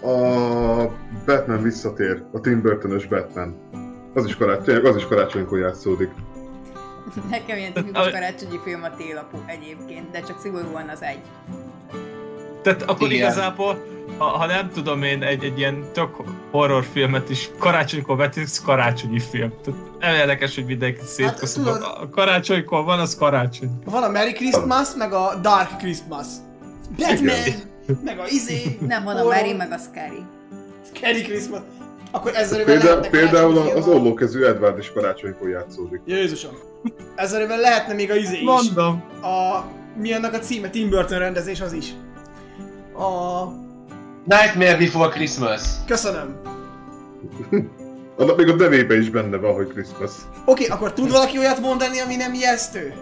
a 0.08 0.92
Batman 1.26 1.62
visszatér, 1.62 2.24
a 2.32 2.40
Tim 2.40 2.62
Burton-ös 2.62 3.06
Batman. 3.06 3.56
Az 4.14 4.26
is, 4.26 4.36
karácsony, 4.36 4.86
az 4.86 4.96
is 4.96 5.08
karácsonykor 5.08 5.60
játszódik. 5.60 6.10
Nekem 7.30 7.58
ilyen 7.58 7.74
tipikus 7.74 8.10
karácsonyi 8.10 8.60
film 8.64 8.84
a 8.84 8.96
télapó 8.96 9.38
egyébként, 9.46 10.12
de 10.12 10.22
csak 10.22 10.40
szigorúan 10.40 10.90
az 10.90 11.02
egy. 11.02 11.22
Tehát 12.62 12.82
akkor 12.82 13.12
Igen. 13.12 13.18
igazából, 13.28 13.86
ha, 14.18 14.26
ha 14.26 14.46
nem 14.46 14.70
tudom 14.74 15.04
én, 15.04 15.24
egy, 15.24 15.44
egy 15.44 15.58
ilyen 15.58 15.84
tök 15.94 16.10
horrorfilmet 16.52 17.30
is 17.30 17.50
karácsonykor 17.58 18.16
vetítesz, 18.18 18.62
karácsonyi 18.62 19.20
film. 19.20 19.52
Tehát 19.64 19.80
nem 20.00 20.14
érdekes, 20.14 20.56
hogy 20.56 20.66
mindenki 20.66 21.02
szétkoszol. 21.06 21.64
tudod- 21.64 21.82
a 21.82 22.10
karácsonykor 22.10 22.84
van, 22.84 23.00
az 23.00 23.16
karácsony. 23.16 23.70
Van 23.86 24.04
a 24.04 24.10
Merry 24.10 24.32
Christmas, 24.34 24.88
meg 24.98 25.14
a 25.14 25.36
Dark 25.42 25.78
Christmas. 25.78 26.28
Batman, 26.98 27.36
meg 28.04 28.20
a 28.20 28.28
izé. 28.28 28.78
Nem, 28.88 29.04
van 29.04 29.18
a 29.18 29.24
Mary, 29.24 29.54
meg 29.54 29.72
a 29.72 29.78
Scary. 29.78 30.24
Scary 30.94 31.22
Christmas. 31.22 31.60
Akkor 32.12 32.32
ezzel 32.36 32.64
lehetne 32.66 33.10
például 33.10 33.54
karácsonyi 33.54 33.80
az 33.80 33.88
ollókezű 33.88 34.44
Edward 34.44 34.78
is 34.78 34.92
karácsonykor 34.94 35.50
játszódik. 35.50 36.02
Jézusom. 36.06 36.52
Ezzel 37.16 37.48
lehetne 37.48 37.94
még 37.94 38.12
a 38.12 38.16
izé 38.16 38.38
is. 38.38 38.44
Mondom. 38.44 39.04
A... 39.22 39.64
Mi 39.96 40.14
annak 40.14 40.34
a 40.34 40.40
címe? 40.40 40.70
Tim 40.70 40.90
Burton 40.90 41.20
rendezés 41.20 41.62
az 41.62 41.74
is. 41.74 41.86
A... 43.02 43.48
Nightmare 44.26 44.78
Before 44.78 45.10
Christmas. 45.10 45.62
Köszönöm. 45.88 46.42
Annak 48.18 48.38
még 48.38 48.50
a 48.50 48.56
nevében 48.56 49.02
is 49.02 49.10
benne 49.10 49.38
van, 49.38 49.54
hogy 49.54 49.68
Christmas. 49.68 50.12
Oké, 50.46 50.66
akkor 50.66 50.94
tud 50.94 51.12
valaki 51.12 51.38
olyat 51.38 51.60
mondani, 51.60 52.00
ami 52.00 52.16
nem 52.16 52.34
ijesztő? 52.34 52.94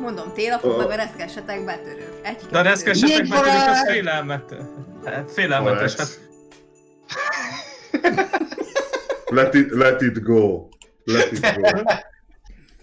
Mondom, 0.00 0.32
télapok, 0.34 0.72
Ö. 0.72 0.76
meg 0.76 0.90
a 0.90 0.94
reszkessetek 0.94 1.64
betörő. 1.64 2.08
Egy, 2.22 2.46
De 2.50 2.58
a 2.58 2.62
reszkesetek 2.62 3.28
betűnik, 3.28 3.68
az 3.68 3.90
félelmet. 3.90 4.54
Hát 5.04 5.30
félelmetes. 5.32 5.94
Hát 5.96 6.18
Let 9.30 9.54
it, 9.54 9.70
let 9.70 10.02
it 10.02 10.22
go. 10.22 10.68
Let 11.04 11.32
it 11.32 11.40
go. 11.40 11.82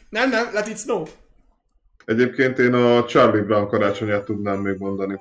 Nem, 0.09 0.29
nem, 0.29 0.49
let 0.53 0.67
it 0.67 0.77
snow. 0.77 1.03
Egyébként 2.05 2.59
én 2.59 2.73
a 2.73 3.05
Charlie 3.05 3.41
Brown 3.41 3.67
karácsonyát 3.67 4.23
tudnám 4.23 4.59
még 4.59 4.77
mondani. 4.77 5.19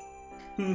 Hm. 0.57 0.73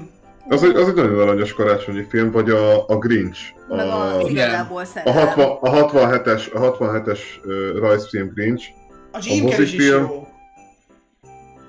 Az 0.50 0.64
egy, 0.64 0.76
az 0.76 0.88
egy 0.88 0.94
nagyon 0.94 1.20
aranyos 1.20 1.54
karácsonyi 1.54 2.06
film, 2.10 2.32
vagy 2.32 2.50
a, 2.50 2.88
a 2.88 2.98
Grinch. 2.98 3.40
meg 3.68 3.88
A, 3.88 4.20
igazából 4.28 4.82
a, 4.82 4.86
szerelem. 4.86 5.28
60, 5.28 5.46
a 5.62 5.92
67-es, 5.92 6.54
a 6.54 6.78
67-es 6.78 7.20
uh, 7.44 7.80
rajzfilm 7.80 8.32
Grinch. 8.34 8.66
A 9.12 9.20
Jim 9.22 9.46
A 9.46 9.50
Carrey 9.50 9.64
is 9.64 9.88
jó. 9.88 10.28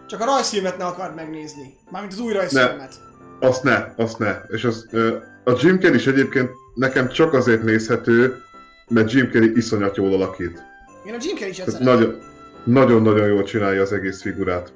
Csak 0.06 0.20
a 0.20 0.24
rajzfilmet 0.24 0.78
ne 0.78 0.84
akard 0.84 1.14
megnézni. 1.14 1.74
Mármint 1.90 2.12
az 2.12 2.20
új 2.20 2.32
rajzfilmet. 2.32 2.94
Azt 3.40 3.62
ne, 3.62 3.84
azt 3.96 4.18
ne. 4.18 4.36
És 4.48 4.64
az, 4.64 4.86
uh, 4.92 5.14
a 5.44 5.52
Jim 5.60 5.78
Carrey 5.80 5.96
is 5.96 6.06
egyébként 6.06 6.50
nekem 6.74 7.08
csak 7.08 7.32
azért 7.32 7.62
nézhető, 7.62 8.42
mert 8.88 9.12
Jim 9.12 9.30
Carrey 9.30 9.56
iszonyat 9.56 9.96
jól 9.96 10.12
alakít. 10.12 10.62
Én 11.06 11.14
a 11.14 11.18
Jim 11.20 11.34
Carrey 11.34 11.48
is 11.48 11.56
Tehát 11.56 11.68
egyszer. 11.74 11.94
nagyon, 11.94 12.18
nagyon-nagyon 12.64 13.26
jól 13.28 13.42
csinálja 13.42 13.82
az 13.82 13.92
egész 13.92 14.20
figurát. 14.22 14.72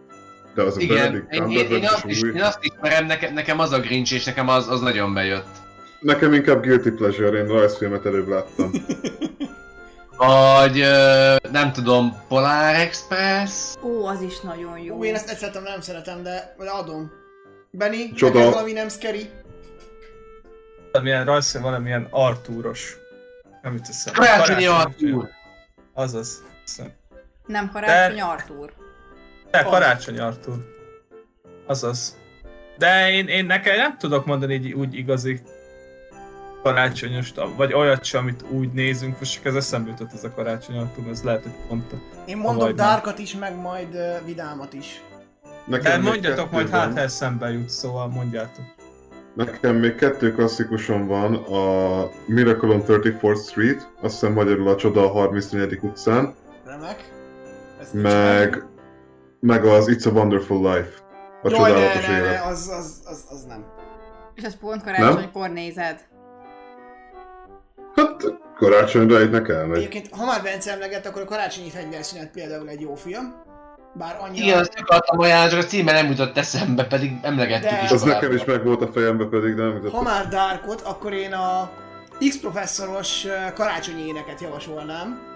De 0.54 0.62
az 0.62 0.76
a 0.76 0.80
Igen, 0.80 1.26
Benedict 1.30 1.70
én, 1.70 1.76
én, 1.76 1.84
azt 1.86 2.04
is, 2.04 2.22
új. 2.22 2.34
én 2.34 2.42
azt 2.42 2.58
ismerem, 2.60 3.06
nekem, 3.06 3.34
nekem 3.34 3.58
az 3.58 3.72
a 3.72 3.80
Grinch, 3.80 4.12
és 4.12 4.24
nekem 4.24 4.48
az, 4.48 4.68
az 4.68 4.80
nagyon 4.80 5.14
bejött. 5.14 5.48
Nekem 6.00 6.32
inkább 6.32 6.62
guilty 6.62 6.88
pleasure, 6.88 7.38
én 7.38 7.46
rajzfilmet 7.46 8.06
előbb 8.06 8.28
láttam. 8.28 8.70
Vagy 10.16 10.84
nem 11.50 11.72
tudom, 11.72 12.16
Polar 12.28 12.74
Express? 12.74 13.74
Ó, 13.82 14.06
az 14.06 14.20
is 14.20 14.40
nagyon 14.40 14.78
jó. 14.78 14.96
Ó, 14.96 15.04
én 15.04 15.14
ezt 15.14 15.30
egyszerűen 15.30 15.62
nem 15.62 15.80
szeretem, 15.80 16.22
de 16.22 16.54
de 16.58 16.70
adom. 16.70 17.10
Benny, 17.70 18.14
Csoda. 18.14 18.50
valami 18.50 18.72
nem 18.72 18.88
scary? 18.88 19.30
Valamilyen 20.92 21.24
rajzfilm, 21.24 21.62
valamilyen 21.62 22.06
Artúros. 22.10 22.96
Nem 23.62 23.74
jut 23.74 23.88
eszembe. 23.88 24.18
Karácsonyi 24.18 24.66
Artúr. 24.66 25.28
Azaz. 25.94 26.42
Hiszem. 26.64 26.92
Nem 27.46 27.70
karácsony, 27.70 28.20
Artúr. 28.20 28.72
De 29.52 29.62
karácsony 29.62 30.18
Artúr. 30.18 30.56
Azaz. 31.66 32.18
De 32.78 33.10
én, 33.10 33.26
én 33.28 33.44
nekem 33.44 33.76
nem 33.76 33.98
tudok 33.98 34.26
mondani 34.26 34.54
így 34.54 34.72
úgy 34.72 34.94
igazi 34.94 35.40
karácsonyos, 36.62 37.32
vagy 37.56 37.72
olyat 37.72 38.04
sem, 38.04 38.20
amit 38.20 38.44
úgy 38.50 38.72
nézünk, 38.72 39.18
most 39.18 39.32
csak 39.32 39.44
ez 39.44 39.54
eszembe 39.54 39.90
jutott 39.90 40.12
ez 40.12 40.24
a 40.24 40.32
karácsony 40.34 40.76
Artúr, 40.76 41.08
ez 41.10 41.22
lehet, 41.22 41.42
hogy 41.42 41.52
pont 41.68 41.92
a... 41.92 41.96
Én 42.26 42.36
mondok 42.36 42.66
nem. 42.66 42.76
Darkat 42.76 43.18
is, 43.18 43.36
meg 43.36 43.56
majd 43.56 43.94
uh, 43.94 44.26
Vidámat 44.26 44.72
is. 44.72 45.02
Nekem 45.66 46.02
De 46.02 46.08
mondjatok 46.08 46.50
majd, 46.50 46.70
van. 46.70 46.80
hát 46.80 46.92
ha 46.92 47.00
eszembe 47.00 47.50
jut, 47.50 47.68
szóval 47.68 48.08
mondjátok. 48.08 48.64
Nekem 49.34 49.76
még 49.76 49.94
kettő 49.94 50.32
klasszikusom 50.32 51.06
van, 51.06 51.34
a 51.34 52.10
Miracle 52.26 52.68
on 52.68 52.82
34th 52.86 53.48
Street, 53.48 53.88
azt 54.00 54.12
hiszem 54.12 54.32
magyarul 54.32 54.68
a 54.68 54.76
Csoda 54.76 55.04
a 55.04 55.08
34. 55.08 55.78
utcán, 55.82 56.34
Remek. 56.64 57.12
Ezt 57.80 57.92
nincs 57.92 58.06
meg, 58.06 58.64
meg 59.46 59.64
az 59.64 59.86
It's 59.88 60.06
a 60.06 60.10
Wonderful 60.10 60.56
Life, 60.56 60.90
a 61.42 61.48
Jaj, 61.50 61.60
ne, 61.60 61.76
csodálatos 61.76 62.06
ne, 62.06 62.12
ne, 62.12 62.18
élet. 62.18 62.44
az, 62.44 62.68
az, 62.78 63.00
az, 63.04 63.24
az 63.30 63.44
nem. 63.44 63.64
És 64.34 64.42
ezt 64.42 64.58
pont 64.58 64.82
karácsonykor 64.82 65.50
nézed. 65.50 66.00
Hát 67.94 68.24
karácsonyra 68.56 69.18
egynek 69.18 69.48
elmegy. 69.48 69.78
Egyébként, 69.78 70.08
ha 70.10 70.24
már 70.24 70.42
Bence 70.42 70.72
emlegett, 70.72 71.06
akkor 71.06 71.22
a 71.22 71.24
karácsonyi 71.24 71.70
fegyverszünet 71.70 72.30
például 72.30 72.68
egy 72.68 72.80
jó 72.80 72.94
film. 72.94 73.34
Bár 73.94 74.16
annyira... 74.20 74.44
Igen, 74.44 74.58
azt 74.58 74.74
akartam 74.80 75.18
ajánlani, 75.18 75.62
a 75.62 75.64
címe 75.64 75.92
nem 75.92 76.06
jutott 76.06 76.36
eszembe, 76.36 76.84
pedig 76.84 77.12
emlegettük 77.22 77.70
De- 77.70 77.82
is. 77.82 77.90
Az 77.90 78.00
korábban. 78.02 78.22
nekem 78.22 78.36
is 78.36 78.44
meg 78.44 78.64
volt 78.64 78.82
a 78.82 78.92
fejembe 78.92 79.24
pedig, 79.24 79.54
de 79.54 79.62
nem 79.62 79.74
jutott. 79.74 79.92
Ha 79.92 80.02
már 80.02 80.28
Darkot, 80.28 80.80
akkor 80.80 81.12
én 81.12 81.32
a 81.32 81.70
X-professzoros 82.28 83.26
karácsonyi 83.54 84.06
éneket 84.06 84.40
javasolnám. 84.40 85.30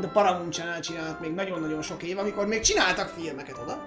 De 0.00 0.06
Paramount 0.06 0.52
Channel 0.52 0.80
csinált 0.80 1.20
még 1.20 1.34
nagyon-nagyon 1.34 1.82
sok 1.82 2.02
év, 2.02 2.18
amikor 2.18 2.46
még 2.46 2.60
csináltak 2.60 3.08
filmeket 3.08 3.58
oda. 3.62 3.84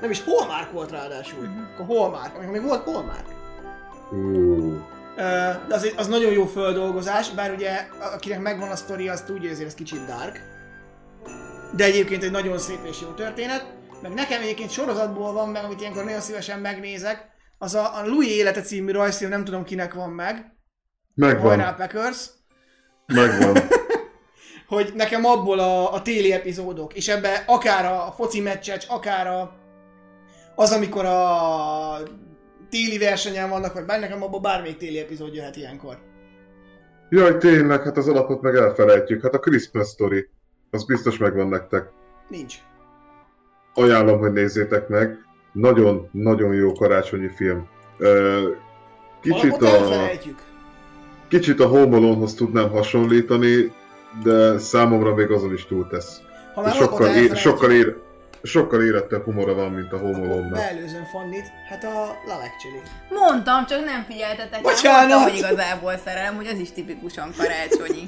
Nem 0.00 0.10
is 0.10 0.22
Hallmark 0.24 0.72
volt 0.72 0.90
ráadásul. 0.90 1.48
Akkor 1.74 1.96
Hallmark, 1.96 2.34
amikor 2.34 2.52
még 2.52 2.62
volt 2.62 2.84
Hallmark. 2.84 3.26
Ö, 5.16 5.50
De 5.68 5.74
az, 5.74 5.92
az 5.96 6.06
nagyon 6.06 6.32
jó 6.32 6.46
földolgozás, 6.46 7.30
bár 7.30 7.52
ugye 7.52 7.86
akinek 8.14 8.40
megvan 8.40 8.70
a 8.70 8.76
sztori, 8.76 9.08
az 9.08 9.20
tudja, 9.20 9.42
hogy 9.42 9.50
azért 9.50 9.68
ez 9.68 9.74
kicsit 9.74 10.04
dark. 10.04 10.40
De 11.76 11.84
egyébként 11.84 12.22
egy 12.22 12.30
nagyon 12.30 12.58
szép 12.58 12.84
és 12.84 13.00
jó 13.00 13.08
történet. 13.08 13.74
Meg 14.02 14.14
nekem 14.14 14.40
egyébként 14.42 14.70
sorozatból 14.70 15.32
van 15.32 15.48
meg, 15.48 15.64
amit 15.64 15.80
ilyenkor 15.80 16.04
nagyon 16.04 16.20
szívesen 16.20 16.58
megnézek, 16.58 17.26
az 17.58 17.74
a, 17.74 17.98
a 17.98 18.06
Louis 18.06 18.30
élete 18.30 18.60
című 18.60 18.92
rajzfilm, 18.92 19.30
nem 19.30 19.44
tudom 19.44 19.64
kinek 19.64 19.94
van 19.94 20.10
meg. 20.10 20.54
Hajrá 21.20 21.38
megvan, 21.42 21.76
Packers. 21.76 22.26
megvan. 23.06 23.56
Hogy 24.68 24.92
nekem 24.94 25.24
abból 25.24 25.58
a, 25.58 25.92
a 25.92 26.02
téli 26.02 26.32
epizódok, 26.32 26.94
és 26.94 27.08
ebbe 27.08 27.44
akár 27.46 27.84
a 27.92 28.12
foci 28.16 28.40
meccses, 28.40 28.86
akár 28.86 29.26
a, 29.26 29.52
az, 30.54 30.72
amikor 30.72 31.04
a 31.04 31.22
téli 32.70 32.98
versenyen 32.98 33.48
vannak, 33.48 33.74
vagy 33.74 33.84
bár 33.84 34.00
nekem 34.00 34.22
abból 34.22 34.40
bármelyik 34.40 34.76
téli 34.76 34.98
epizód 34.98 35.34
jöhet 35.34 35.56
ilyenkor. 35.56 35.98
Jaj, 37.10 37.38
tényleg, 37.38 37.82
hát 37.82 37.96
az 37.96 38.08
alapot 38.08 38.40
meg 38.40 38.54
elfelejtjük. 38.54 39.22
Hát 39.22 39.34
a 39.34 39.38
Christmas 39.38 39.88
Story, 39.88 40.28
az 40.70 40.84
biztos 40.84 41.16
megvan 41.18 41.48
nektek. 41.48 41.88
Nincs. 42.28 42.54
Ajánlom, 43.74 44.18
hogy 44.18 44.32
nézzétek 44.32 44.88
meg. 44.88 45.18
Nagyon-nagyon 45.52 46.54
jó 46.54 46.72
karácsonyi 46.72 47.28
film. 47.28 47.68
Kicsit 49.20 49.52
Alapot 49.52 49.68
a, 49.68 49.74
elfelejtjük. 49.74 50.38
kicsit 51.28 51.60
a 51.60 51.66
Home 51.66 51.96
Alone-hoz 51.96 52.34
tudnám 52.34 52.70
hasonlítani, 52.70 53.72
de 54.22 54.58
számomra 54.58 55.14
még 55.14 55.30
azon 55.30 55.52
is 55.52 55.66
túltesz. 55.66 56.20
Ha 56.54 56.62
már 56.62 56.74
Sokkal, 56.74 57.14
é- 57.14 57.36
sokkal, 57.36 57.72
ér- 57.72 57.96
sokkal 58.42 58.82
érettebb 58.84 59.24
humora 59.24 59.54
van, 59.54 59.70
mint 59.72 59.92
a 59.92 59.98
Home 59.98 60.18
Alone-nak. 60.18 60.50
beelőzöm 60.52 61.04
Fannit, 61.04 61.46
hát 61.68 61.84
a 61.84 62.18
Love 62.26 62.52
Actually. 62.54 62.82
Mondtam, 63.10 63.66
csak 63.66 63.84
nem 63.84 64.04
figyeltetek. 64.04 64.62
Bocsánat! 64.62 65.08
Mondtam, 65.08 65.22
hogy 65.22 65.38
igazából 65.38 65.96
szerelem, 66.04 66.36
hogy 66.36 66.46
az 66.46 66.58
is 66.58 66.72
tipikusan 66.72 67.30
karácsonyi. 67.36 68.04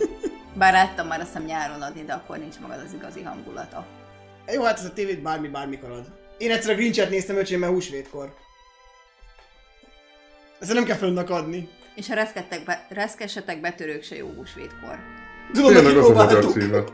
Bár 0.55 0.73
láttam 0.73 1.07
már 1.07 1.21
azt 1.21 1.29
hiszem 1.29 1.45
nyáron 1.45 1.83
adni, 1.83 2.05
de 2.05 2.13
akkor 2.13 2.39
nincs 2.39 2.55
meg 2.61 2.71
az 2.79 2.83
az 2.87 2.93
igazi 2.93 3.23
hangulata. 3.23 3.87
Jó, 4.53 4.63
hát 4.63 4.79
ez 4.79 4.85
a 4.85 4.93
tévét 4.93 5.23
bármi 5.23 5.49
bármikor 5.49 5.91
ad. 5.91 6.05
Én 6.39 6.51
egyszer 6.51 6.73
a 6.73 6.77
Grinchet 6.77 7.11
néztem 7.11 7.37
öcsém, 7.37 7.65
húsvétkor. 7.65 8.35
Ezt 10.61 10.73
nem 10.73 10.85
kell 10.85 10.97
fönnak 10.97 11.31
adni. 11.31 11.69
És 11.95 12.09
ha 12.09 12.15
reszkedtek 12.15 12.65
be, 12.65 12.87
reszkessetek 12.89 13.61
betörők 13.61 14.03
se 14.03 14.17
jó 14.17 14.33
húsvétkor. 14.37 14.99
Tudom, 15.53 15.73
Tényleg 15.73 15.93
hogy 15.93 16.03
az 16.03 16.09
a 16.11 16.13
magyar 16.13 16.45
címe. 16.45 16.85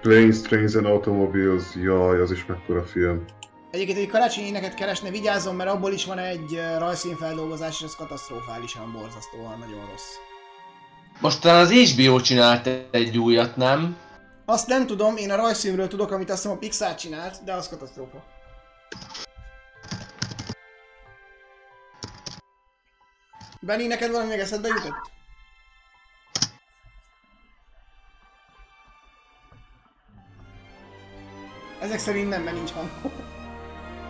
Planes, 0.00 0.40
Trains 0.40 0.74
and 0.74 0.86
Automobiles, 0.86 1.62
jaj, 1.74 2.20
az 2.20 2.30
is 2.30 2.46
mekkora 2.46 2.84
film. 2.84 3.24
Egyébként 3.70 3.98
egy 3.98 4.08
karácsonyi 4.08 4.46
éneket 4.46 4.74
keresne, 4.74 5.10
vigyázzon, 5.10 5.54
mert 5.54 5.70
abból 5.70 5.92
is 5.92 6.04
van 6.04 6.18
egy 6.18 6.60
rajzszínfeldolgozás, 6.78 7.80
és 7.80 7.86
ez 7.86 7.94
katasztrofálisan 7.94 8.92
borzasztóan 8.92 9.58
nagyon 9.58 9.86
rossz. 9.90 10.10
Most 11.20 11.40
talán 11.40 11.60
az 11.60 11.70
HBO 11.70 12.20
csinált 12.20 12.68
egy 12.90 13.18
újat, 13.18 13.56
nem? 13.56 13.96
Azt 14.44 14.66
nem 14.66 14.86
tudom, 14.86 15.16
én 15.16 15.30
a 15.30 15.36
rajzfilmről 15.36 15.88
tudok, 15.88 16.10
amit 16.10 16.30
azt 16.30 16.42
hiszem 16.42 16.56
a 16.56 16.58
Pixar 16.58 16.94
csinált, 16.94 17.44
de 17.44 17.52
az 17.52 17.68
katasztrófa. 17.68 18.24
Benni, 23.64 23.86
neked 23.86 24.10
valami 24.10 24.28
még 24.28 24.38
eszedbe 24.38 24.68
jutott? 24.68 25.10
Ezek 31.80 31.98
szerint 31.98 32.28
nem, 32.28 32.42
mert 32.42 32.56
nincs 32.56 32.70
hang. 32.70 32.88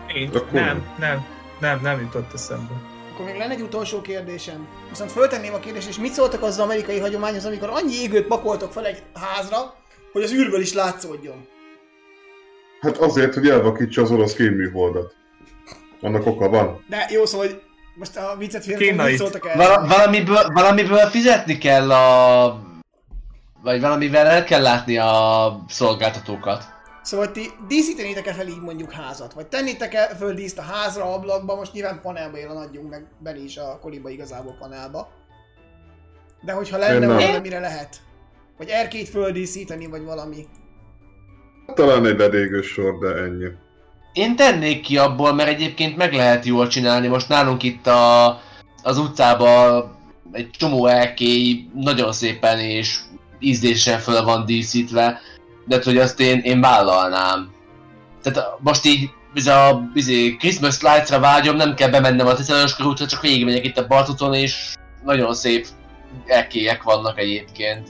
Nincs, 0.06 0.32
nem, 0.50 0.94
nem, 0.98 1.26
nem, 1.60 1.80
nem 1.80 2.00
jutott 2.00 2.32
eszembe. 2.32 2.72
Akkor 3.12 3.24
még 3.24 3.36
lenne 3.36 3.52
egy 3.52 3.60
utolsó 3.60 4.00
kérdésem. 4.00 4.68
Viszont 4.88 5.10
föltenném 5.12 5.54
a 5.54 5.58
kérdést, 5.58 5.88
és 5.88 5.98
mit 5.98 6.12
szóltak 6.12 6.42
az 6.42 6.58
amerikai 6.58 6.98
hagyományhoz, 6.98 7.44
amikor 7.44 7.68
annyi 7.68 7.94
égőt 7.94 8.26
pakoltok 8.26 8.72
fel 8.72 8.86
egy 8.86 9.02
házra, 9.14 9.74
hogy 10.12 10.22
az 10.22 10.32
űrből 10.32 10.60
is 10.60 10.72
látszódjon? 10.72 11.46
Hát 12.80 12.96
azért, 12.96 13.34
hogy 13.34 13.48
elvakítsa 13.48 14.02
az 14.02 14.10
orosz 14.10 14.34
kémműholdat. 14.34 15.14
Annak 16.00 16.26
oka 16.26 16.48
van. 16.48 16.84
De 16.88 17.08
jó 17.10 17.24
szó, 17.24 17.38
hogy 17.38 17.62
most 17.94 18.16
a 18.16 18.36
viccet 18.38 18.64
félre, 18.64 19.04
mit 19.04 19.16
szóltak 19.16 19.46
el? 19.46 19.56
Val- 19.56 19.88
valamiből, 19.88 20.48
valamiből 20.52 21.06
fizetni 21.06 21.58
kell 21.58 21.92
a... 21.92 22.70
Vagy 23.62 23.80
valamivel 23.80 24.26
el 24.26 24.44
kell 24.44 24.62
látni 24.62 24.98
a 24.98 25.64
szolgáltatókat. 25.68 26.64
Szóval 27.02 27.30
ti 27.30 27.50
díszítenétek-e 27.68 28.32
fel 28.32 28.46
így 28.46 28.60
mondjuk 28.60 28.92
házat? 28.92 29.32
Vagy 29.32 29.46
tennétek-e 29.46 30.06
föl 30.06 30.34
díszt 30.34 30.58
a 30.58 30.62
házra, 30.62 31.14
ablakba, 31.14 31.56
most 31.56 31.72
nyilván 31.72 32.00
panelba 32.00 32.38
élen 32.38 32.56
adjunk 32.56 32.90
meg 32.90 33.06
bele 33.18 33.38
is 33.38 33.56
a 33.56 33.78
koliba 33.80 34.08
igazából 34.08 34.56
panelba. 34.58 35.08
De 36.40 36.52
hogyha 36.52 36.78
lenne 36.78 37.06
nem. 37.06 37.16
olyan, 37.16 37.34
amire 37.34 37.60
lehet. 37.60 37.96
Vagy 38.58 38.68
erkét 38.68 39.08
földíszíteni, 39.08 39.86
vagy 39.86 40.04
valami. 40.04 40.46
Talán 41.74 42.06
egy 42.06 42.18
ledégős 42.18 42.66
sor, 42.66 42.98
de 42.98 43.08
ennyi. 43.08 43.48
Én 44.12 44.36
tennék 44.36 44.80
ki 44.80 44.98
abból, 44.98 45.32
mert 45.32 45.48
egyébként 45.48 45.96
meg 45.96 46.12
lehet 46.12 46.44
jól 46.44 46.68
csinálni. 46.68 47.06
Most 47.06 47.28
nálunk 47.28 47.62
itt 47.62 47.86
a, 47.86 48.26
az 48.82 48.98
utcában 48.98 49.90
egy 50.32 50.50
csomó 50.50 50.86
elkély 50.86 51.68
nagyon 51.74 52.12
szépen 52.12 52.58
és 52.58 52.98
ízlésen 53.38 53.98
föl 53.98 54.24
van 54.24 54.46
díszítve, 54.46 55.20
de 55.66 55.80
hogy 55.84 55.98
azt 55.98 56.20
én, 56.20 56.38
én 56.38 56.60
vállalnám. 56.60 57.50
Tehát 58.22 58.48
most 58.58 58.84
így 58.84 59.10
ez 59.34 59.46
a 59.46 59.90
izé, 59.94 60.36
Christmas 60.36 60.80
lights-ra 60.80 61.20
vágyom, 61.20 61.56
nem 61.56 61.74
kell 61.74 61.88
bemennem 61.88 62.26
a 62.26 62.34
Tisztelős 62.34 62.76
körútra, 62.76 63.06
csak 63.06 63.20
végigmegyek 63.20 63.64
itt 63.64 63.78
a 63.78 63.86
Bartuton, 63.86 64.34
és 64.34 64.74
nagyon 65.04 65.34
szép 65.34 65.66
elkélyek 66.26 66.82
vannak 66.82 67.18
egyébként. 67.18 67.88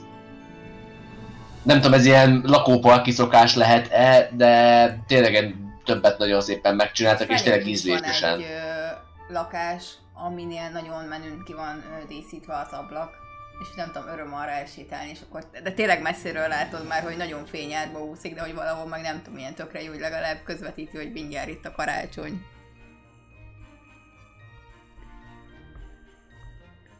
Nem 1.63 1.81
tudom, 1.81 1.93
ez 1.93 2.05
ilyen 2.05 2.43
lakóparki 2.45 3.11
szokás 3.11 3.55
lehet-e, 3.55 4.29
de 4.35 5.03
tényleg 5.07 5.55
többet 5.83 6.17
nagyon 6.17 6.41
szépen 6.41 6.75
megcsináltak, 6.75 7.29
és 7.29 7.41
tényleg 7.41 7.61
van 7.61 7.69
ízlésesen. 7.69 8.39
egy 8.39 8.41
ö, 8.41 9.33
lakás, 9.33 9.83
aminél 10.13 10.69
nagyon 10.69 11.03
menőn 11.03 11.43
ki 11.45 11.53
van 11.53 11.77
ö, 11.77 12.07
díszítve 12.07 12.55
az 12.55 12.71
ablak, 12.71 13.11
és 13.59 13.75
nem 13.75 13.91
tudom, 13.91 14.07
öröm 14.07 14.33
arra 14.33 14.51
elsétálni, 14.51 15.09
és 15.09 15.19
akkor, 15.27 15.49
de 15.63 15.71
tényleg 15.71 16.01
messziről 16.01 16.47
látod 16.47 16.87
már, 16.87 17.03
hogy 17.03 17.17
nagyon 17.17 17.45
fényárba 17.45 17.99
úszik, 17.99 18.35
de 18.35 18.41
hogy 18.41 18.53
valahol 18.53 18.87
meg 18.87 19.01
nem 19.01 19.17
tudom, 19.17 19.33
milyen 19.33 19.53
tökre 19.53 19.87
hogy 19.87 19.99
legalább 19.99 20.43
közvetíti, 20.43 20.97
hogy 20.97 21.11
mindjárt 21.11 21.49
itt 21.49 21.65
a 21.65 21.71
karácsony. 21.71 22.45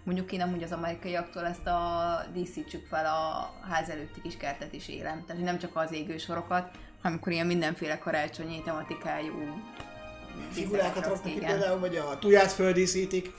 Mondjuk 0.04 0.32
én 0.32 0.42
amúgy 0.42 0.64
az 0.64 0.72
amerikaiaktól 0.72 1.46
ezt 1.46 1.68
a 1.68 2.26
díszítsük 2.34 2.86
fel 2.86 3.06
a 3.06 3.54
ház 3.70 3.90
előtti 3.90 4.22
kis 4.22 4.38
kertet 4.38 4.74
is 4.74 4.88
élem. 4.88 5.24
Tehát 5.28 5.44
nem 5.44 5.60
csak 5.60 5.76
az 5.76 5.92
égő 5.92 6.18
sorokat, 6.18 6.72
hanem 7.04 7.18
akkor 7.22 7.32
ilyen 7.32 7.48
mindenféle 7.48 7.98
karácsonyi 7.98 8.62
tematikájú 8.66 9.62
Figurákat 10.52 11.06
raknak 11.06 11.36
igen. 11.36 11.50
például, 11.50 11.80
vagy 11.80 11.96
a 11.96 12.18
tuját 12.20 12.52
földíszítik. 12.52 13.32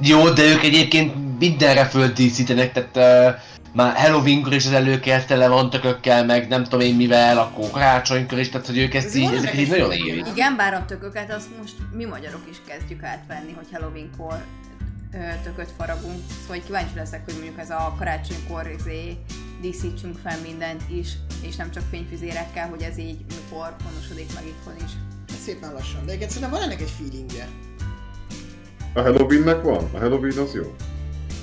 Jó, 0.00 0.28
de 0.30 0.42
ők 0.42 0.62
egyébként 0.62 1.38
mindenre 1.38 1.84
földíszítenek, 1.84 2.72
tehát 2.72 3.34
uh, 3.34 3.40
már 3.72 3.96
Halloweenkor 3.96 4.52
is 4.52 4.66
az 4.66 4.72
előkert 4.72 5.26
tele 5.26 5.48
van 5.48 5.70
tökökkel, 5.70 6.24
meg 6.24 6.48
nem 6.48 6.62
tudom 6.62 6.80
én 6.80 6.94
mivel, 6.94 7.38
akkor 7.38 7.70
karácsonykor 7.70 8.38
is, 8.38 8.48
tehát 8.48 8.66
hogy 8.66 8.78
ők 8.78 8.94
ezt 8.94 9.06
Ez 9.06 9.14
így, 9.14 9.32
ezeket 9.32 9.58
így 9.58 9.68
nagyon 9.68 9.92
érik. 9.92 10.26
Igen, 10.26 10.56
bár 10.56 10.74
a 10.74 10.84
tököket 10.84 11.32
azt 11.32 11.48
most 11.58 11.74
mi 11.92 12.04
magyarok 12.04 12.42
is 12.50 12.56
kezdjük 12.66 13.02
átvenni, 13.02 13.52
hogy 13.52 13.66
Halloweenkor 13.72 14.44
tököt 15.42 15.72
faragunk. 15.78 16.22
Szóval 16.42 16.62
kíváncsi 16.66 16.94
leszek, 16.94 17.24
hogy 17.24 17.34
mondjuk 17.34 17.58
ez 17.58 17.70
a 17.70 17.94
karácsonykor 17.98 18.70
izé, 18.78 19.16
díszítsünk 19.60 20.16
fel 20.22 20.38
mindent 20.42 20.82
is, 20.90 21.08
és 21.40 21.56
nem 21.56 21.70
csak 21.70 21.82
fényfüzérekkel, 21.90 22.68
hogy 22.68 22.82
ez 22.82 22.98
így 22.98 23.18
mikor 23.28 23.74
honosodik 23.84 24.34
meg 24.34 24.46
itthon 24.46 24.74
is. 24.76 24.92
Ez 25.28 25.42
szépen 25.44 25.72
lassan. 25.72 26.00
De 26.00 26.06
egyébként 26.06 26.30
szerintem 26.30 26.58
van 26.58 26.62
ennek 26.68 26.80
egy 26.80 26.92
feelingje. 26.98 27.48
A 28.94 29.00
Halloweennek 29.00 29.62
van? 29.62 29.88
A 29.92 29.98
Halloween 29.98 30.38
az 30.38 30.54
jó? 30.54 30.74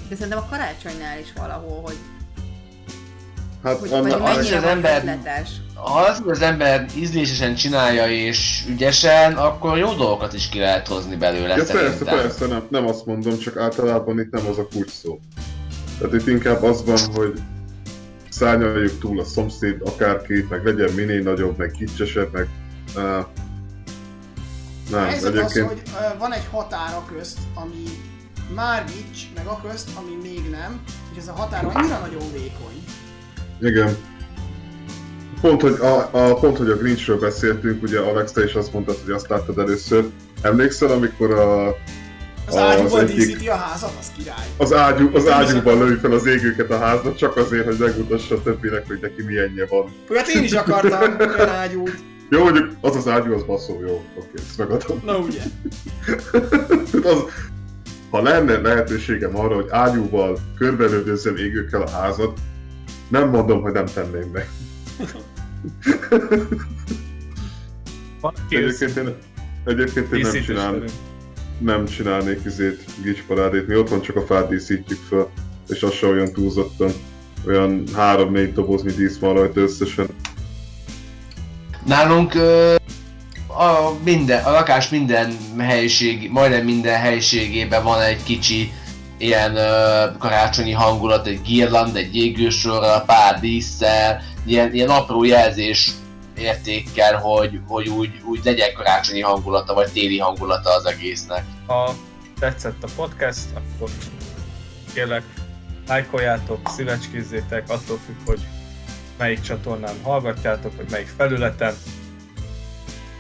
De 0.09 0.15
szerintem 0.15 0.37
a 0.43 0.47
karácsonynál 0.49 1.19
is 1.19 1.33
valahol, 1.37 1.81
hogy, 1.81 1.97
Hát 3.63 3.77
hogy, 3.77 3.89
hogy 3.89 4.11
az 4.11 4.19
mennyire 4.21 4.55
az 4.57 4.63
van 4.63 4.71
ember- 4.71 5.01
ötletes. 5.03 5.49
Az, 6.07 6.17
hogy 6.17 6.31
az 6.31 6.41
ember 6.41 6.85
ízlésesen 6.97 7.55
csinálja 7.55 8.07
és 8.09 8.65
ügyesen, 8.69 9.33
akkor 9.33 9.77
jó 9.77 9.93
dolgokat 9.93 10.33
is 10.33 10.49
ki 10.49 10.59
lehet 10.59 10.87
hozni 10.87 11.15
belőle 11.15 11.55
Ja, 11.55 11.63
persze, 11.65 12.03
persze, 12.03 12.45
nem, 12.47 12.63
nem 12.69 12.87
azt 12.87 13.05
mondom, 13.05 13.37
csak 13.37 13.57
általában 13.57 14.19
itt 14.19 14.31
nem 14.31 14.45
az 14.47 14.57
a 14.57 14.67
kulcs 14.67 14.91
szó. 14.91 15.19
Tehát 15.99 16.13
itt 16.13 16.27
inkább 16.27 16.63
az 16.63 16.85
van, 16.85 16.99
hogy 17.13 17.33
szárnyaljuk 18.36 18.99
túl 18.99 19.20
a 19.20 19.24
szomszéd 19.24 19.82
akárki, 19.86 20.45
meg 20.49 20.66
legyen 20.66 20.94
minél 20.94 21.22
nagyobb, 21.22 21.57
meg 21.57 21.72
kicsesebb, 21.72 22.34
meg... 22.34 22.48
Uh, 22.95 23.18
A 23.18 23.30
nem, 24.90 25.07
az, 25.07 25.26
egyébként... 25.26 25.68
hogy 25.68 25.82
ö, 25.86 26.18
van 26.18 26.34
egy 26.34 26.48
határ 26.52 26.94
a 26.94 27.06
közt, 27.14 27.38
ami 27.53 27.84
már 28.56 28.84
gics, 28.86 29.22
meg 29.36 29.45
a 29.45 29.62
közt, 29.68 29.90
ami 29.95 30.30
még 30.30 30.49
nem, 30.49 30.82
és 31.12 31.18
ez 31.18 31.28
a 31.28 31.34
határ 31.34 31.66
annyira 31.66 31.99
nagyon 31.99 32.32
vékony. 32.32 32.84
Igen. 33.60 33.98
Pont, 35.41 35.62
hogy 35.62 35.78
a, 35.80 36.10
a, 36.12 36.34
pont, 36.34 36.57
hogy 36.57 36.70
a 36.70 36.78
Grinchről 36.78 37.20
beszéltünk, 37.20 37.84
ugye 37.84 37.99
Alex, 37.99 38.32
te 38.32 38.44
is 38.44 38.53
azt 38.53 38.74
mondtad, 38.74 38.98
hogy 39.03 39.14
azt 39.14 39.30
láttad 39.30 39.60
először. 39.60 40.10
Emlékszel, 40.41 40.91
amikor 40.91 41.32
a, 41.32 41.76
Az 42.47 42.55
ágyúval 42.55 43.01
egyik- 43.01 43.15
díszíti 43.15 43.47
a 43.47 43.55
házat, 43.55 43.91
az 43.99 44.11
király. 44.17 44.45
az, 44.57 44.73
ágyú, 44.73 45.09
az 45.13 45.27
ágyúban 45.30 45.77
lövi 45.77 45.95
fel 45.95 46.11
az 46.11 46.26
égőket 46.26 46.72
a 46.72 46.77
háznak, 46.77 47.15
csak 47.15 47.35
azért, 47.38 47.65
hogy 47.65 47.77
megmutassa 47.80 48.35
a 48.35 48.41
többinek, 48.41 48.88
hogy 48.88 48.99
neki 49.01 49.23
milyenje 49.23 49.65
van. 49.69 49.85
Hát 50.15 50.27
én 50.27 50.43
is 50.43 50.51
akartam 50.53 51.15
olyan 51.19 51.49
ágyút. 51.49 51.95
Jó, 52.30 52.43
mondjuk 52.43 52.72
az 52.81 52.95
az 52.95 53.07
ágyú, 53.07 53.34
az 53.34 53.43
baszó, 53.43 53.81
jó, 53.88 54.03
oké, 54.17 54.30
ezt 54.35 54.57
megadom. 54.57 55.01
Na 55.05 55.17
ugye. 55.17 55.41
Az, 57.11 57.23
ha 58.09 58.22
lenne 58.22 58.57
lehetőségem 58.61 59.38
arra, 59.38 59.55
hogy 59.55 59.67
ágyúval 59.69 60.38
körbelődözzem 60.57 61.35
égőkkel 61.35 61.81
a 61.81 61.89
házat, 61.89 62.39
nem 63.07 63.30
mondom, 63.30 63.61
hogy 63.61 63.72
nem 63.73 63.85
tenném 63.85 64.30
meg. 64.34 64.49
Van, 68.22 68.34
Egyébként 68.49 68.97
én, 68.97 69.15
egyébként 69.65 70.05
én 70.13 70.19
nem, 70.22 70.31
díszítés 70.31 70.45
csinál, 70.45 70.72
velünk. 70.72 70.89
Nem 71.60 71.86
csinálnék 71.86 72.40
izét, 72.45 72.84
gicsparádét. 73.03 73.68
Mi 73.68 73.76
otthon 73.76 74.02
csak 74.02 74.15
a 74.15 74.26
fát 74.26 74.49
díszítjük 74.49 74.99
fel, 75.10 75.30
és 75.68 75.84
az 75.84 75.94
se 75.94 76.07
olyan 76.07 76.32
túlzottan. 76.34 76.91
Olyan 77.48 77.84
3-4 77.98 78.49
doboznyi 78.53 78.91
dísz 78.91 79.18
van 79.18 79.34
rajta 79.34 79.60
összesen. 79.60 80.07
Nálunk 81.86 82.34
ö, 82.34 82.76
a, 83.48 83.94
minden, 84.03 84.44
a 84.44 84.52
lakás 84.52 84.90
minden 84.90 85.38
helyiség, 85.57 86.30
majdnem 86.32 86.65
minden 86.65 86.99
helyiségében 86.99 87.84
van 87.84 88.02
egy 88.02 88.23
kicsi 88.23 88.72
ilyen 89.18 89.56
ö, 89.56 90.03
karácsonyi 90.19 90.72
hangulat, 90.72 91.27
egy 91.27 91.41
girland, 91.41 91.95
egy 91.95 92.15
égősorral, 92.15 93.03
pár 93.06 93.40
díszsel, 93.40 94.22
ilyen, 94.45 94.73
ilyen 94.73 94.90
apró 94.90 95.23
jelzés 95.23 95.91
értékkel, 96.38 97.18
hogy, 97.18 97.60
hogy 97.68 97.90
úgy, 97.90 98.22
úgy 98.26 98.40
legyen 98.44 98.74
karácsonyi 98.74 99.22
hangulata, 99.22 99.74
vagy 99.74 99.91
téli 99.91 100.18
hangulata 100.18 100.76
az 100.76 100.86
egésznek. 100.86 101.44
Ha 101.66 101.95
tetszett 102.40 102.84
a 102.84 102.88
podcast, 102.95 103.45
akkor 103.53 103.90
kérlek, 104.94 105.24
lájkoljátok, 105.88 106.70
szívecskézzétek, 106.70 107.70
attól 107.70 107.99
függ, 108.06 108.16
hogy 108.26 108.40
melyik 109.18 109.41
csatornán 109.41 109.95
hallgatjátok, 110.03 110.76
vagy 110.76 110.90
melyik 110.90 111.12
felületen. 111.18 111.74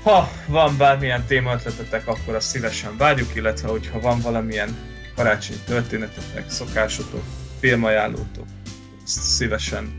Ha 0.03 0.29
van 0.47 0.77
bármilyen 0.77 1.25
témaötletetek, 1.25 2.07
akkor 2.07 2.35
azt 2.35 2.47
szívesen 2.47 2.97
várjuk, 2.97 3.35
illetve 3.35 3.67
hogyha 3.67 3.99
van 3.99 4.21
valamilyen 4.21 4.77
karácsonyi 5.15 5.59
történetetek, 5.65 6.49
szokásotok, 6.49 7.23
filmajánlótok, 7.59 8.45
szívesen 9.03 9.97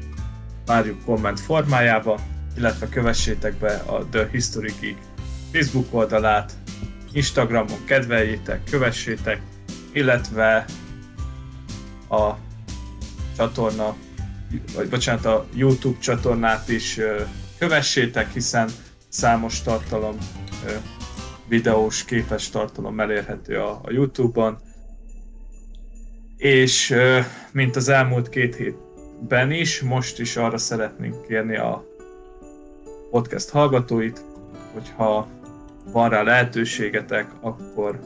várjuk 0.67 1.05
komment 1.05 1.41
formájába, 1.41 2.21
illetve 2.57 2.89
kövessétek 2.89 3.55
be 3.55 3.75
a 3.75 4.07
The 4.11 4.29
History 4.33 4.73
Geek 4.81 4.97
Facebook 5.53 5.95
oldalát, 5.95 6.53
Instagramon 7.13 7.85
kedveljétek, 7.85 8.65
kövessétek, 8.71 9.41
illetve 9.93 10.65
a 12.09 12.33
csatorna, 13.37 13.97
vagy 14.75 14.89
bocsánat, 14.89 15.25
a 15.25 15.47
YouTube 15.55 15.99
csatornát 15.99 16.69
is 16.69 17.01
kövessétek, 17.59 18.33
hiszen 18.33 18.69
számos 19.09 19.63
tartalom, 19.63 20.19
videós, 21.49 22.05
képes 22.05 22.51
tartalom 22.51 23.01
elérhető 23.01 23.61
a, 23.61 23.81
YouTube-on. 23.89 24.59
És 26.37 26.95
mint 27.53 27.77
az 27.77 27.89
elmúlt 27.89 28.29
két 28.29 28.57
hétben 28.57 29.51
is, 29.51 29.81
most 29.81 30.19
is 30.21 30.37
arra 30.37 30.59
szeretnénk 30.59 31.27
kérni 31.27 31.57
a 31.57 31.85
podcast 33.17 33.51
hallgatóit, 33.51 34.21
hogyha 34.73 35.27
van 35.93 36.09
rá 36.09 36.23
lehetőségetek, 36.23 37.31
akkor 37.41 38.01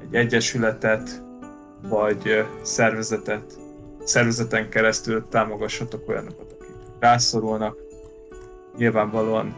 egy 0.00 0.14
egyesületet 0.14 1.22
vagy 1.88 2.44
szervezetet, 2.62 3.58
szervezeten 4.04 4.68
keresztül 4.68 5.26
támogassatok 5.28 6.08
olyanokat, 6.08 6.56
akik 6.58 6.74
rászorulnak. 6.98 7.76
Nyilvánvalóan 8.76 9.54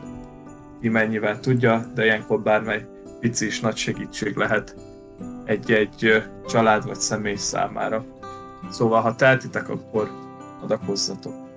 ki 0.81 0.89
mennyivel 0.89 1.41
tudja, 1.41 1.87
de 1.95 2.05
ilyenkor 2.05 2.41
bármely 2.41 2.87
pici 3.21 3.47
és 3.47 3.61
nagy 3.61 3.77
segítség 3.77 4.37
lehet 4.37 4.75
egy-egy 5.45 6.23
család 6.47 6.87
vagy 6.87 7.01
személy 7.01 7.37
számára. 7.37 8.05
Szóval, 8.71 9.01
ha 9.01 9.15
teltitek, 9.15 9.69
akkor 9.69 10.11
adakozzatok. 10.63 11.48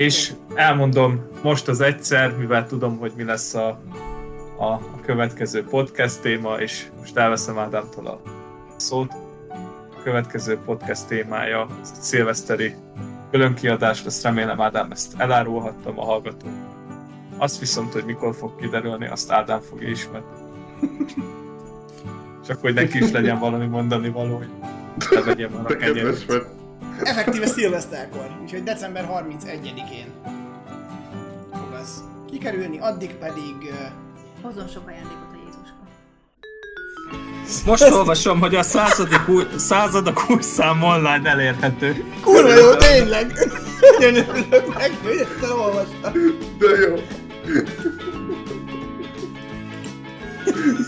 És 0.00 0.32
elmondom 0.54 1.26
most 1.42 1.68
az 1.68 1.80
egyszer, 1.80 2.36
mivel 2.36 2.66
tudom, 2.66 2.98
hogy 2.98 3.12
mi 3.16 3.24
lesz 3.24 3.54
a, 3.54 3.80
a, 4.58 4.64
a 4.64 5.00
következő 5.04 5.64
podcast 5.64 6.20
téma, 6.20 6.60
és 6.60 6.86
most 6.98 7.16
elveszem 7.16 7.58
Ádámtól 7.58 8.06
a 8.06 8.20
szót. 8.76 9.12
A 9.98 10.02
következő 10.02 10.58
podcast 10.64 11.06
témája 11.06 11.66
az 11.82 11.92
egy 11.96 12.02
szilveszteri 12.02 12.74
különkiadás 13.30 14.04
lesz, 14.04 14.22
remélem 14.22 14.60
Ádám 14.60 14.90
ezt 14.90 15.14
elárulhattam 15.16 15.98
a 15.98 16.04
hallgatóknak. 16.04 16.74
Azt 17.36 17.58
viszont, 17.58 17.92
hogy 17.92 18.04
mikor 18.04 18.34
fog 18.34 18.56
kiderülni, 18.56 19.06
azt 19.06 19.30
Ádám 19.30 19.60
fogja 19.60 19.88
ismerni. 19.88 20.26
Csak 22.46 22.60
hogy 22.60 22.74
neki 22.74 22.98
is 22.98 23.10
legyen 23.10 23.38
valami 23.38 23.66
mondani 23.66 24.08
való, 24.08 24.36
hogy 24.36 24.48
ne 25.36 25.46
már 25.46 25.70
a 25.72 25.76
kenyeret. 25.76 26.58
Effektíve 27.02 27.46
szilveszterkor, 27.46 28.26
úgyhogy 28.42 28.62
december 28.62 29.08
31-én 29.12 30.06
fog 31.52 31.72
az 31.80 32.04
kikerülni, 32.30 32.78
addig 32.78 33.14
pedig... 33.14 33.54
ö, 33.62 33.74
Hozzon 34.42 34.68
sok 34.68 34.86
ajándékot 34.88 35.30
a 35.32 35.36
Jézuska. 35.44 35.76
Most 37.70 37.90
olvasom, 37.90 38.40
hogy 38.40 38.54
a 38.54 38.62
századik 38.62 39.28
új, 39.28 39.44
századok 39.56 40.24
új 40.30 40.40
szám 40.40 40.82
online 40.82 41.30
elérhető. 41.30 42.04
Kurva 42.22 42.54
jó, 42.54 42.74
tényleg! 42.74 43.32
Nagyon 43.98 44.14
örülök 44.28 44.74
meg, 44.74 44.90
hogy 45.02 45.16
ezt 45.16 45.42
elolvastam. 45.42 46.12
De 46.58 46.68
jó. 46.88 46.94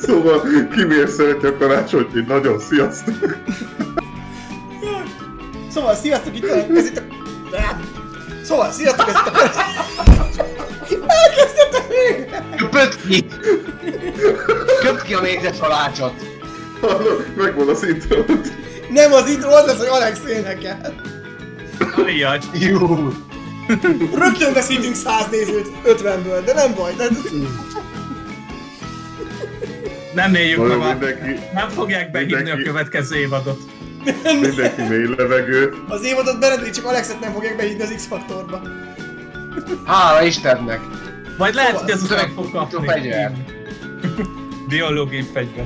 Szóval, 0.03 0.41
ki 0.75 0.85
miért 0.85 1.11
szereti 1.11 1.47
a 1.47 1.57
karácsonyt, 1.57 2.27
nagyon 2.27 2.59
sziasztok. 2.61 3.37
Szóval, 5.74 5.94
sziasztok, 5.94 6.36
itt 6.36 6.44
a... 6.44 6.55
Ez 6.74 6.86
itt 6.86 6.97
a... 6.97 7.03
Szóval, 8.44 8.70
sziasztok, 8.70 9.09
ez 9.09 9.15
itt 9.15 9.27
a... 9.27 9.62
Elkezdtem 11.07 11.82
még! 11.89 12.31
Köpöd 12.57 12.97
ki! 13.09 13.27
Köpd 14.81 15.03
ki 15.03 15.15
a 15.15 15.20
mézes 15.20 15.59
halácsot! 15.59 16.15
Megvan 17.36 17.69
az 17.69 17.86
intrót. 17.86 18.53
Nem 18.90 19.12
az 19.12 19.28
intro, 19.28 19.51
az 19.51 19.66
lesz, 19.66 19.78
hogy 19.78 19.86
Alex 19.86 20.19
énekel. 20.28 20.94
Jaj, 22.19 22.39
Jó! 22.53 23.09
Rögtön 24.15 24.53
veszítünk 24.53 24.94
100 24.94 25.27
nézőt 25.31 25.70
50-ből, 25.85 26.43
de 26.44 26.53
nem 26.55 26.74
baj. 26.74 26.94
De... 26.97 27.09
nem 30.15 30.35
éljük 30.35 30.59
mindenki, 30.59 31.39
Nem 31.55 31.69
fogják 31.69 32.11
behívni 32.11 32.51
a 32.51 32.57
következő 32.57 33.16
évadot. 33.16 33.61
Mindenki 34.41 34.83
mély 34.83 35.07
levegőt. 35.16 35.74
Az 35.89 36.05
évadot 36.05 36.39
beredni, 36.41 36.70
csak 36.70 36.85
Alexet 36.85 37.20
nem 37.20 37.33
fogják 37.33 37.57
behívni 37.57 37.83
az 37.83 37.93
X-faktorba. 37.97 38.61
Hála 39.85 40.23
Istennek! 40.23 40.81
Vagy 41.39 41.55
lehet, 41.55 41.77
hogy 41.77 41.91
ezután 41.91 42.19
szöveg- 42.19 42.35
fog 42.35 42.51
kapni. 42.51 42.87
fegyver. 42.87 43.33
Biológiai 44.69 45.27
fegyver. 45.33 45.65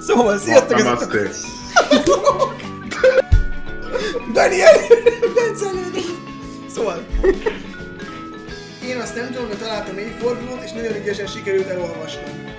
Szóval, 0.00 0.38
sziasztok, 0.38 0.78
ez. 0.78 0.84
Namaste. 0.84 1.18
Daniel! 4.32 4.72
Bencelődik! 5.34 6.04
Szóval... 6.74 7.06
Én 8.84 8.96
azt 9.00 9.14
nem 9.16 9.26
tudom, 9.26 9.46
hogy 9.48 9.58
találtam 9.58 9.96
egy 9.96 10.14
fordulót, 10.20 10.62
és 10.64 10.72
nagyon 10.72 10.96
ügyesen 10.96 11.26
sikerült 11.26 11.68
elolvasnom. 11.68 12.51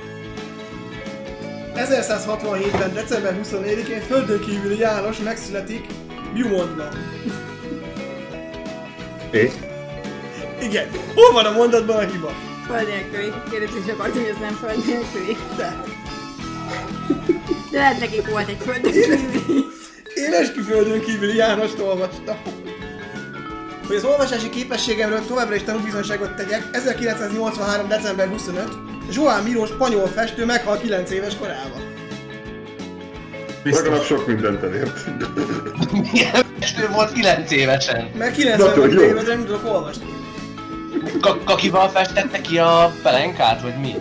1167-ben, 1.75 2.93
december 2.93 3.39
24-én 3.43 4.01
földön 4.01 4.39
kívüli 4.39 4.77
János 4.77 5.17
megszületik 5.17 5.85
Bjumondban. 6.33 6.89
É? 9.31 9.51
Igen. 10.61 10.87
Hol 11.15 11.31
van 11.31 11.45
a 11.45 11.51
mondatban 11.51 11.97
a 11.97 12.07
hiba? 12.07 12.31
Föld 12.67 12.87
nélküli. 12.87 13.33
Kérdés 13.49 13.69
is 13.85 13.91
akartam, 13.91 14.21
hogy 14.21 14.29
ez 14.29 14.39
nem 14.39 14.53
föld 14.53 14.85
nélküli. 14.85 15.37
De. 15.57 15.83
De 17.71 17.77
lehet 17.79 17.99
nekik 17.99 18.29
volt 18.29 18.47
egy 18.47 18.57
föld 18.65 18.81
nélküli. 18.81 19.65
Én 20.15 20.33
esküföldön 20.33 21.01
kívüli 21.01 21.35
Jánost 21.35 21.79
olvastam. 21.79 22.62
Hogy 23.87 23.95
az 23.95 24.03
olvasási 24.03 24.49
képességemről 24.49 25.25
továbbra 25.27 25.55
is 25.55 25.63
tanúbizonyságot 25.63 26.35
tegyek, 26.35 26.63
1983. 26.71 27.87
december 27.87 28.27
25. 28.27 28.67
Joan 29.11 29.43
Miró 29.43 29.65
spanyol 29.65 30.07
festő 30.07 30.45
meghal 30.45 30.77
9 30.77 31.11
éves 31.11 31.35
korában. 31.37 31.81
Legalább 33.63 34.03
sok 34.03 34.27
mindent 34.27 34.63
elért. 34.63 35.05
Milyen 36.11 36.45
festő 36.59 36.89
volt 36.93 37.11
9 37.11 37.51
évesen? 37.51 38.09
Mert 38.17 38.35
90 38.35 38.57
Nagyon 38.67 38.79
van 38.79 38.87
jó. 38.89 38.93
idejében 38.95 39.25
nem 39.25 39.45
tudok 39.45 39.65
olvasni. 39.65 40.05
Ka- 41.21 41.43
kakival 41.43 41.89
festette 41.89 42.41
ki 42.41 42.57
a 42.57 42.93
pelenkát, 43.03 43.61
vagy 43.61 43.77
mi? 43.79 43.95